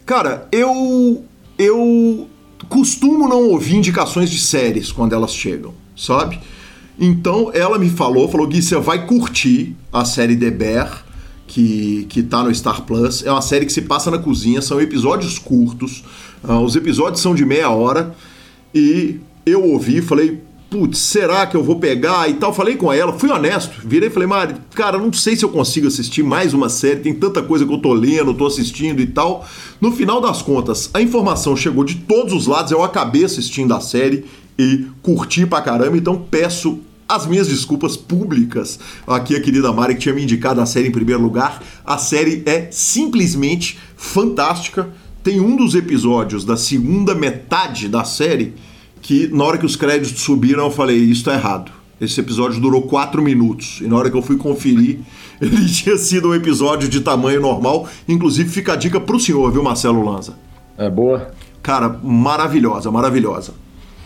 Cara, 0.06 0.46
eu 0.52 1.24
eu 1.58 2.28
costumo 2.70 3.28
não 3.28 3.48
ouvir 3.48 3.74
indicações 3.74 4.30
de 4.30 4.38
séries 4.38 4.92
quando 4.92 5.12
elas 5.12 5.34
chegam, 5.34 5.74
sabe? 5.96 6.38
Então 6.98 7.50
ela 7.52 7.78
me 7.78 7.90
falou, 7.90 8.28
falou 8.28 8.46
Gui, 8.46 8.62
você 8.62 8.76
vai 8.76 9.06
curtir 9.06 9.74
a 9.92 10.04
série 10.04 10.36
The 10.36 10.50
Bear, 10.50 11.04
que, 11.48 12.06
que 12.08 12.22
tá 12.22 12.44
no 12.44 12.54
Star 12.54 12.82
Plus. 12.82 13.26
É 13.26 13.32
uma 13.32 13.42
série 13.42 13.66
que 13.66 13.72
se 13.72 13.82
passa 13.82 14.10
na 14.10 14.18
cozinha, 14.18 14.62
são 14.62 14.80
episódios 14.80 15.36
curtos, 15.36 16.04
uh, 16.44 16.60
os 16.60 16.76
episódios 16.76 17.20
são 17.20 17.34
de 17.34 17.44
meia 17.44 17.70
hora, 17.70 18.14
e 18.72 19.18
eu 19.44 19.64
ouvi, 19.64 20.00
falei, 20.00 20.40
putz, 20.70 20.98
será 20.98 21.46
que 21.48 21.56
eu 21.56 21.64
vou 21.64 21.80
pegar 21.80 22.30
e 22.30 22.34
tal? 22.34 22.54
Falei 22.54 22.76
com 22.76 22.92
ela, 22.92 23.12
fui 23.12 23.28
honesto, 23.28 23.74
virei 23.84 24.08
e 24.08 24.12
falei, 24.12 24.28
Mari, 24.28 24.54
cara, 24.72 24.96
não 24.96 25.12
sei 25.12 25.34
se 25.34 25.44
eu 25.44 25.48
consigo 25.48 25.88
assistir 25.88 26.22
mais 26.22 26.54
uma 26.54 26.68
série, 26.68 27.00
tem 27.00 27.12
tanta 27.12 27.42
coisa 27.42 27.66
que 27.66 27.72
eu 27.72 27.78
tô 27.78 27.92
lendo, 27.92 28.32
tô 28.32 28.46
assistindo 28.46 29.00
e 29.00 29.06
tal. 29.06 29.44
No 29.80 29.90
final 29.90 30.20
das 30.20 30.40
contas, 30.40 30.88
a 30.94 31.02
informação 31.02 31.56
chegou 31.56 31.82
de 31.82 31.96
todos 31.96 32.32
os 32.32 32.46
lados, 32.46 32.70
eu 32.70 32.84
acabei 32.84 33.24
assistindo 33.24 33.74
a 33.74 33.80
série 33.80 34.24
e 34.56 34.86
curti 35.02 35.44
pra 35.44 35.60
caramba, 35.60 35.96
então 35.96 36.24
peço 36.30 36.78
as 37.08 37.26
minhas 37.26 37.48
desculpas 37.48 37.96
públicas 37.96 38.78
aqui 39.04 39.34
a 39.34 39.40
querida 39.40 39.72
Mari 39.72 39.94
que 39.94 40.02
tinha 40.02 40.14
me 40.14 40.22
indicado 40.22 40.60
a 40.60 40.66
série 40.66 40.86
em 40.86 40.92
primeiro 40.92 41.20
lugar. 41.20 41.60
A 41.84 41.98
série 41.98 42.44
é 42.46 42.68
simplesmente 42.70 43.76
fantástica. 43.96 44.88
Tem 45.20 45.40
um 45.40 45.56
dos 45.56 45.74
episódios 45.74 46.44
da 46.44 46.56
segunda 46.56 47.12
metade 47.12 47.88
da 47.88 48.04
série 48.04 48.54
que 49.00 49.28
na 49.28 49.44
hora 49.44 49.58
que 49.58 49.66
os 49.66 49.76
créditos 49.76 50.22
subiram 50.22 50.64
eu 50.64 50.70
falei, 50.70 50.96
isso 50.96 51.24
tá 51.24 51.34
errado. 51.34 51.72
Esse 52.00 52.18
episódio 52.20 52.60
durou 52.60 52.82
quatro 52.82 53.22
minutos 53.22 53.80
e 53.80 53.86
na 53.86 53.96
hora 53.96 54.10
que 54.10 54.16
eu 54.16 54.22
fui 54.22 54.36
conferir 54.36 55.00
ele 55.40 55.66
tinha 55.66 55.96
sido 55.96 56.28
um 56.28 56.34
episódio 56.34 56.88
de 56.88 57.00
tamanho 57.00 57.40
normal. 57.40 57.88
Inclusive 58.06 58.48
fica 58.48 58.74
a 58.74 58.76
dica 58.76 59.00
pro 59.00 59.18
senhor, 59.18 59.50
viu 59.50 59.62
Marcelo 59.62 60.04
Lanza? 60.04 60.34
É 60.76 60.88
boa? 60.88 61.30
Cara, 61.62 61.88
maravilhosa, 62.02 62.90
maravilhosa. 62.90 63.52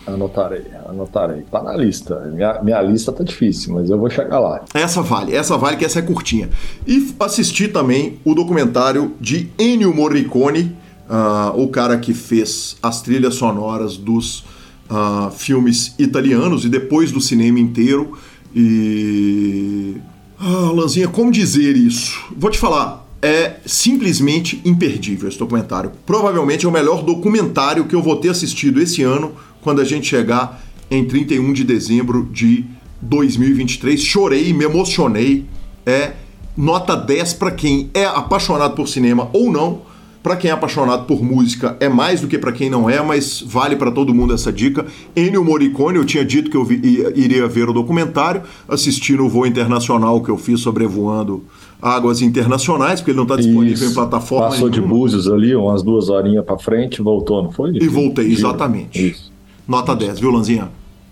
Anotarei, 0.07 0.65
anotarei. 0.87 1.41
Tá 1.51 1.63
na 1.63 1.75
lista. 1.75 2.19
Minha, 2.31 2.61
minha 2.61 2.81
lista 2.81 3.11
tá 3.11 3.23
difícil, 3.23 3.73
mas 3.73 3.89
eu 3.89 3.97
vou 3.97 4.09
chegar 4.09 4.39
lá. 4.39 4.61
Essa 4.73 5.01
vale, 5.01 5.35
essa 5.35 5.57
vale 5.57 5.77
que 5.77 5.85
essa 5.85 5.99
é 5.99 6.01
curtinha. 6.01 6.49
E 6.85 7.13
assisti 7.19 7.67
também 7.67 8.19
o 8.23 8.35
documentário 8.35 9.13
de 9.19 9.49
Ennio 9.57 9.93
Morricone, 9.95 10.75
uh, 11.09 11.59
o 11.59 11.69
cara 11.69 11.97
que 11.97 12.13
fez 12.13 12.77
as 12.83 13.01
trilhas 13.01 13.35
sonoras 13.35 13.97
dos 13.97 14.45
uh, 14.89 15.31
filmes 15.31 15.95
italianos 15.97 16.65
e 16.65 16.69
depois 16.69 17.11
do 17.11 17.21
cinema 17.21 17.59
inteiro. 17.59 18.17
E. 18.55 19.95
Ah, 20.39 20.71
Lanzinha, 20.73 21.07
como 21.07 21.31
dizer 21.31 21.75
isso? 21.77 22.19
Vou 22.35 22.51
te 22.51 22.57
falar, 22.57 23.07
é 23.21 23.57
simplesmente 23.65 24.61
imperdível 24.65 25.27
esse 25.27 25.39
documentário. 25.39 25.91
Provavelmente 26.05 26.65
é 26.65 26.69
o 26.69 26.71
melhor 26.71 27.03
documentário 27.03 27.85
que 27.85 27.95
eu 27.95 28.01
vou 28.01 28.17
ter 28.17 28.29
assistido 28.29 28.81
esse 28.81 29.01
ano 29.01 29.33
quando 29.61 29.81
a 29.81 29.85
gente 29.85 30.07
chegar 30.07 30.63
em 30.91 31.05
31 31.05 31.53
de 31.53 31.63
dezembro 31.63 32.29
de 32.31 32.65
2023. 33.01 33.99
Chorei, 33.99 34.53
me 34.53 34.65
emocionei. 34.65 35.45
É 35.85 36.13
nota 36.55 36.95
10 36.95 37.33
para 37.33 37.51
quem 37.51 37.89
é 37.93 38.05
apaixonado 38.05 38.75
por 38.75 38.87
cinema 38.87 39.29
ou 39.33 39.51
não. 39.51 39.81
Para 40.25 40.35
quem 40.35 40.49
é 40.49 40.53
apaixonado 40.55 41.05
por 41.05 41.23
música 41.23 41.77
é 41.79 41.87
mais 41.87 42.19
do 42.19 42.27
que 42.27 42.39
para 42.39 42.51
quem 42.51 42.67
não 42.67 42.89
é, 42.89 42.99
mas 42.99 43.43
vale 43.45 43.75
para 43.75 43.91
todo 43.91 44.11
mundo 44.11 44.33
essa 44.33 44.51
dica. 44.51 44.83
Ennio 45.15 45.45
Morricone, 45.45 45.99
eu 45.99 46.03
tinha 46.03 46.25
dito 46.25 46.49
que 46.49 46.57
eu 46.57 46.65
vi, 46.65 46.81
iria 47.15 47.47
ver 47.47 47.69
o 47.69 47.73
documentário, 47.73 48.41
assistindo 48.67 49.23
o 49.23 49.29
voo 49.29 49.45
internacional 49.45 50.19
que 50.23 50.29
eu 50.31 50.35
fiz 50.35 50.61
sobrevoando 50.61 51.43
águas 51.79 52.23
internacionais, 52.23 53.01
porque 53.01 53.11
ele 53.11 53.17
não 53.17 53.25
está 53.25 53.35
disponível 53.35 53.73
Isso. 53.73 53.91
em 53.91 53.93
plataforma 53.93 54.47
Passou 54.47 54.67
nenhuma. 54.67 54.87
de 54.87 54.93
Búzios 54.95 55.31
ali, 55.31 55.55
umas 55.55 55.83
duas 55.83 56.09
horinhas 56.09 56.43
para 56.43 56.57
frente, 56.57 57.03
voltou, 57.03 57.43
não 57.43 57.51
foi? 57.51 57.73
E 57.75 57.87
voltei, 57.87 58.25
exatamente. 58.25 59.09
Isso. 59.11 59.31
Nota 59.67 59.95
10, 59.95 60.19
viu, 60.19 60.31
Lanzinha? 60.31 60.69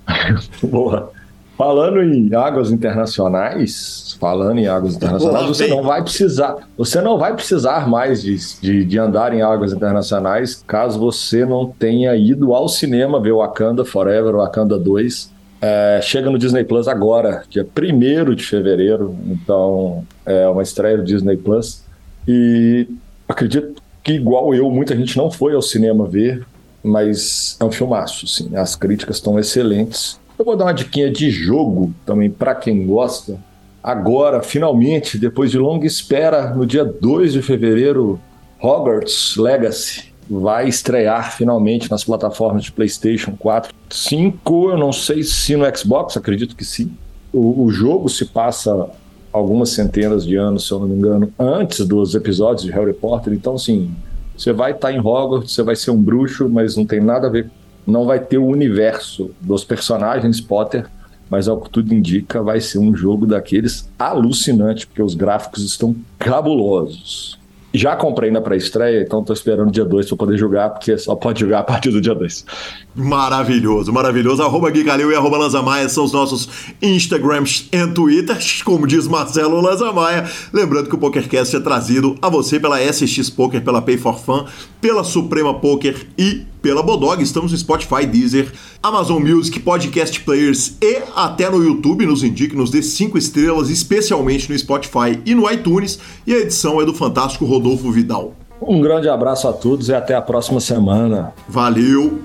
Boa. 0.63 1.11
Falando 1.57 2.01
em 2.01 2.33
águas 2.33 2.71
internacionais, 2.71 4.17
falando 4.19 4.57
em 4.57 4.67
águas 4.67 4.95
internacionais, 4.95 5.47
você 5.47 5.67
não 5.67 5.83
vai 5.83 6.01
precisar, 6.01 6.55
você 6.75 6.99
não 6.99 7.17
vai 7.17 7.35
precisar 7.35 7.87
mais 7.87 8.23
de, 8.23 8.37
de, 8.59 8.83
de, 8.83 8.99
andar 8.99 9.33
em 9.33 9.41
águas 9.41 9.71
internacionais 9.71 10.63
caso 10.65 10.99
você 10.99 11.45
não 11.45 11.67
tenha 11.67 12.15
ido 12.15 12.55
ao 12.55 12.67
cinema 12.67 13.19
ver 13.19 13.33
Wakanda 13.33 13.85
Forever, 13.85 14.35
Wakanda 14.35 14.79
2. 14.79 15.31
É, 15.61 15.99
chega 16.01 16.29
no 16.29 16.37
Disney 16.37 16.63
Plus 16.63 16.87
agora, 16.87 17.43
dia 17.49 17.65
1 17.65 18.33
de 18.33 18.43
fevereiro, 18.43 19.15
então 19.27 20.03
é 20.25 20.47
uma 20.47 20.63
estreia 20.63 20.97
do 20.97 21.03
Disney 21.03 21.37
Plus. 21.37 21.83
E 22.27 22.87
acredito 23.29 23.81
que, 24.03 24.13
igual 24.13 24.53
eu, 24.53 24.69
muita 24.69 24.95
gente 24.95 25.15
não 25.15 25.31
foi 25.31 25.53
ao 25.53 25.61
cinema 25.61 26.05
ver, 26.05 26.45
mas 26.83 27.55
é 27.59 27.63
um 27.63 27.71
filmaço, 27.71 28.27
sim. 28.27 28.55
As 28.55 28.75
críticas 28.75 29.17
estão 29.17 29.39
excelentes. 29.39 30.19
Eu 30.37 30.45
vou 30.45 30.55
dar 30.55 30.65
uma 30.65 30.73
diquinha 30.73 31.11
de 31.11 31.29
jogo 31.29 31.93
também 32.05 32.29
para 32.29 32.55
quem 32.55 32.85
gosta. 32.85 33.39
Agora, 33.83 34.41
finalmente, 34.41 35.17
depois 35.17 35.51
de 35.51 35.57
longa 35.57 35.85
espera, 35.85 36.53
no 36.53 36.65
dia 36.65 36.85
2 36.85 37.33
de 37.33 37.41
fevereiro, 37.41 38.19
Hogwarts 38.61 39.35
Legacy 39.37 40.13
vai 40.29 40.67
estrear 40.67 41.35
finalmente 41.35 41.91
nas 41.91 42.03
plataformas 42.03 42.63
de 42.63 42.71
PlayStation 42.71 43.35
4, 43.37 43.73
5, 43.89 44.69
eu 44.71 44.77
não 44.77 44.93
sei 44.93 45.21
se 45.21 45.55
no 45.55 45.77
Xbox, 45.77 46.15
acredito 46.15 46.55
que 46.55 46.63
sim. 46.63 46.91
O, 47.31 47.65
o 47.65 47.71
jogo 47.71 48.07
se 48.07 48.25
passa 48.25 48.89
algumas 49.33 49.69
centenas 49.69 50.25
de 50.25 50.35
anos, 50.35 50.65
se 50.65 50.71
eu 50.71 50.79
não 50.79 50.87
me 50.87 50.95
engano, 50.95 51.33
antes 51.37 51.85
dos 51.85 52.15
episódios 52.15 52.63
de 52.63 52.71
Harry 52.71 52.93
Potter, 52.93 53.33
então 53.33 53.55
assim, 53.55 53.91
você 54.37 54.53
vai 54.53 54.71
estar 54.71 54.87
tá 54.87 54.93
em 54.93 54.99
Hogwarts, 54.99 55.53
você 55.53 55.61
vai 55.61 55.75
ser 55.75 55.91
um 55.91 56.01
bruxo, 56.01 56.47
mas 56.47 56.77
não 56.77 56.85
tem 56.85 57.01
nada 57.01 57.27
a 57.27 57.29
ver. 57.29 57.49
Não 57.85 58.05
vai 58.05 58.19
ter 58.19 58.37
o 58.37 58.45
universo 58.45 59.31
dos 59.41 59.63
personagens 59.63 60.39
Potter, 60.39 60.85
mas 61.29 61.47
ao 61.47 61.59
que 61.59 61.69
tudo 61.69 61.93
indica, 61.93 62.41
vai 62.41 62.61
ser 62.61 62.77
um 62.77 62.95
jogo 62.95 63.25
daqueles 63.25 63.89
alucinante, 63.97 64.85
porque 64.85 65.01
os 65.01 65.15
gráficos 65.15 65.63
estão 65.63 65.95
cabulosos. 66.19 67.39
Já 67.75 67.95
comprei 67.95 68.29
na 68.29 68.39
pré-estreia, 68.39 69.01
então 69.01 69.21
estou 69.21 69.33
esperando 69.33 69.69
o 69.69 69.71
dia 69.71 69.83
2 69.83 70.05
para 70.05 70.15
poder 70.15 70.37
jogar, 70.37 70.69
porque 70.69 70.95
só 70.95 71.15
pode 71.15 71.39
jogar 71.39 71.59
a 71.61 71.63
partir 71.63 71.89
do 71.89 71.99
dia 71.99 72.13
2. 72.13 72.45
Maravilhoso, 72.93 73.91
maravilhoso. 73.91 74.43
Arroba 74.43 74.69
Gui 74.69 74.85
e 74.85 75.15
arroba 75.15 75.39
Lanzamaia 75.39 75.89
são 75.89 76.03
os 76.03 76.11
nossos 76.11 76.47
Instagrams 76.79 77.67
e 77.71 77.87
Twitters, 77.87 78.61
como 78.61 78.85
diz 78.85 79.07
Marcelo 79.07 79.59
Lanzamaia. 79.59 80.23
Lembrando 80.53 80.87
que 80.87 80.93
o 80.93 80.99
PokerCast 80.99 81.55
é 81.55 81.59
trazido 81.59 82.15
a 82.21 82.29
você 82.29 82.59
pela 82.59 82.79
SX 82.79 83.31
Poker, 83.31 83.63
pela 83.63 83.81
Pay 83.81 83.97
for 83.97 84.19
Fun, 84.19 84.45
pela 84.79 85.03
Suprema 85.03 85.59
Poker 85.59 86.05
e 86.15 86.45
pela 86.63 86.81
Bodog. 86.81 87.21
Estamos 87.21 87.51
no 87.51 87.57
Spotify, 87.57 88.07
Deezer, 88.07 88.51
Amazon 88.81 89.21
Music, 89.21 89.59
Podcast 89.59 90.19
Players 90.21 90.77
e 90.81 91.03
até 91.15 91.49
no 91.49 91.61
YouTube. 91.61 92.05
Nos 92.07 92.23
indique, 92.23 92.55
nos 92.55 92.71
dê 92.71 92.81
cinco 92.81 93.17
estrelas, 93.17 93.69
especialmente 93.69 94.49
no 94.49 94.57
Spotify 94.57 95.19
e 95.25 95.35
no 95.35 95.51
iTunes. 95.51 95.99
E 96.25 96.33
a 96.33 96.39
edição 96.39 96.81
é 96.81 96.85
do 96.85 96.93
fantástico 96.93 97.45
Rodolfo 97.45 97.91
Vidal. 97.91 98.33
Um 98.61 98.81
grande 98.81 99.09
abraço 99.09 99.47
a 99.47 99.53
todos 99.53 99.89
e 99.89 99.93
até 99.93 100.15
a 100.15 100.21
próxima 100.21 100.61
semana. 100.61 101.33
Valeu! 101.49 102.21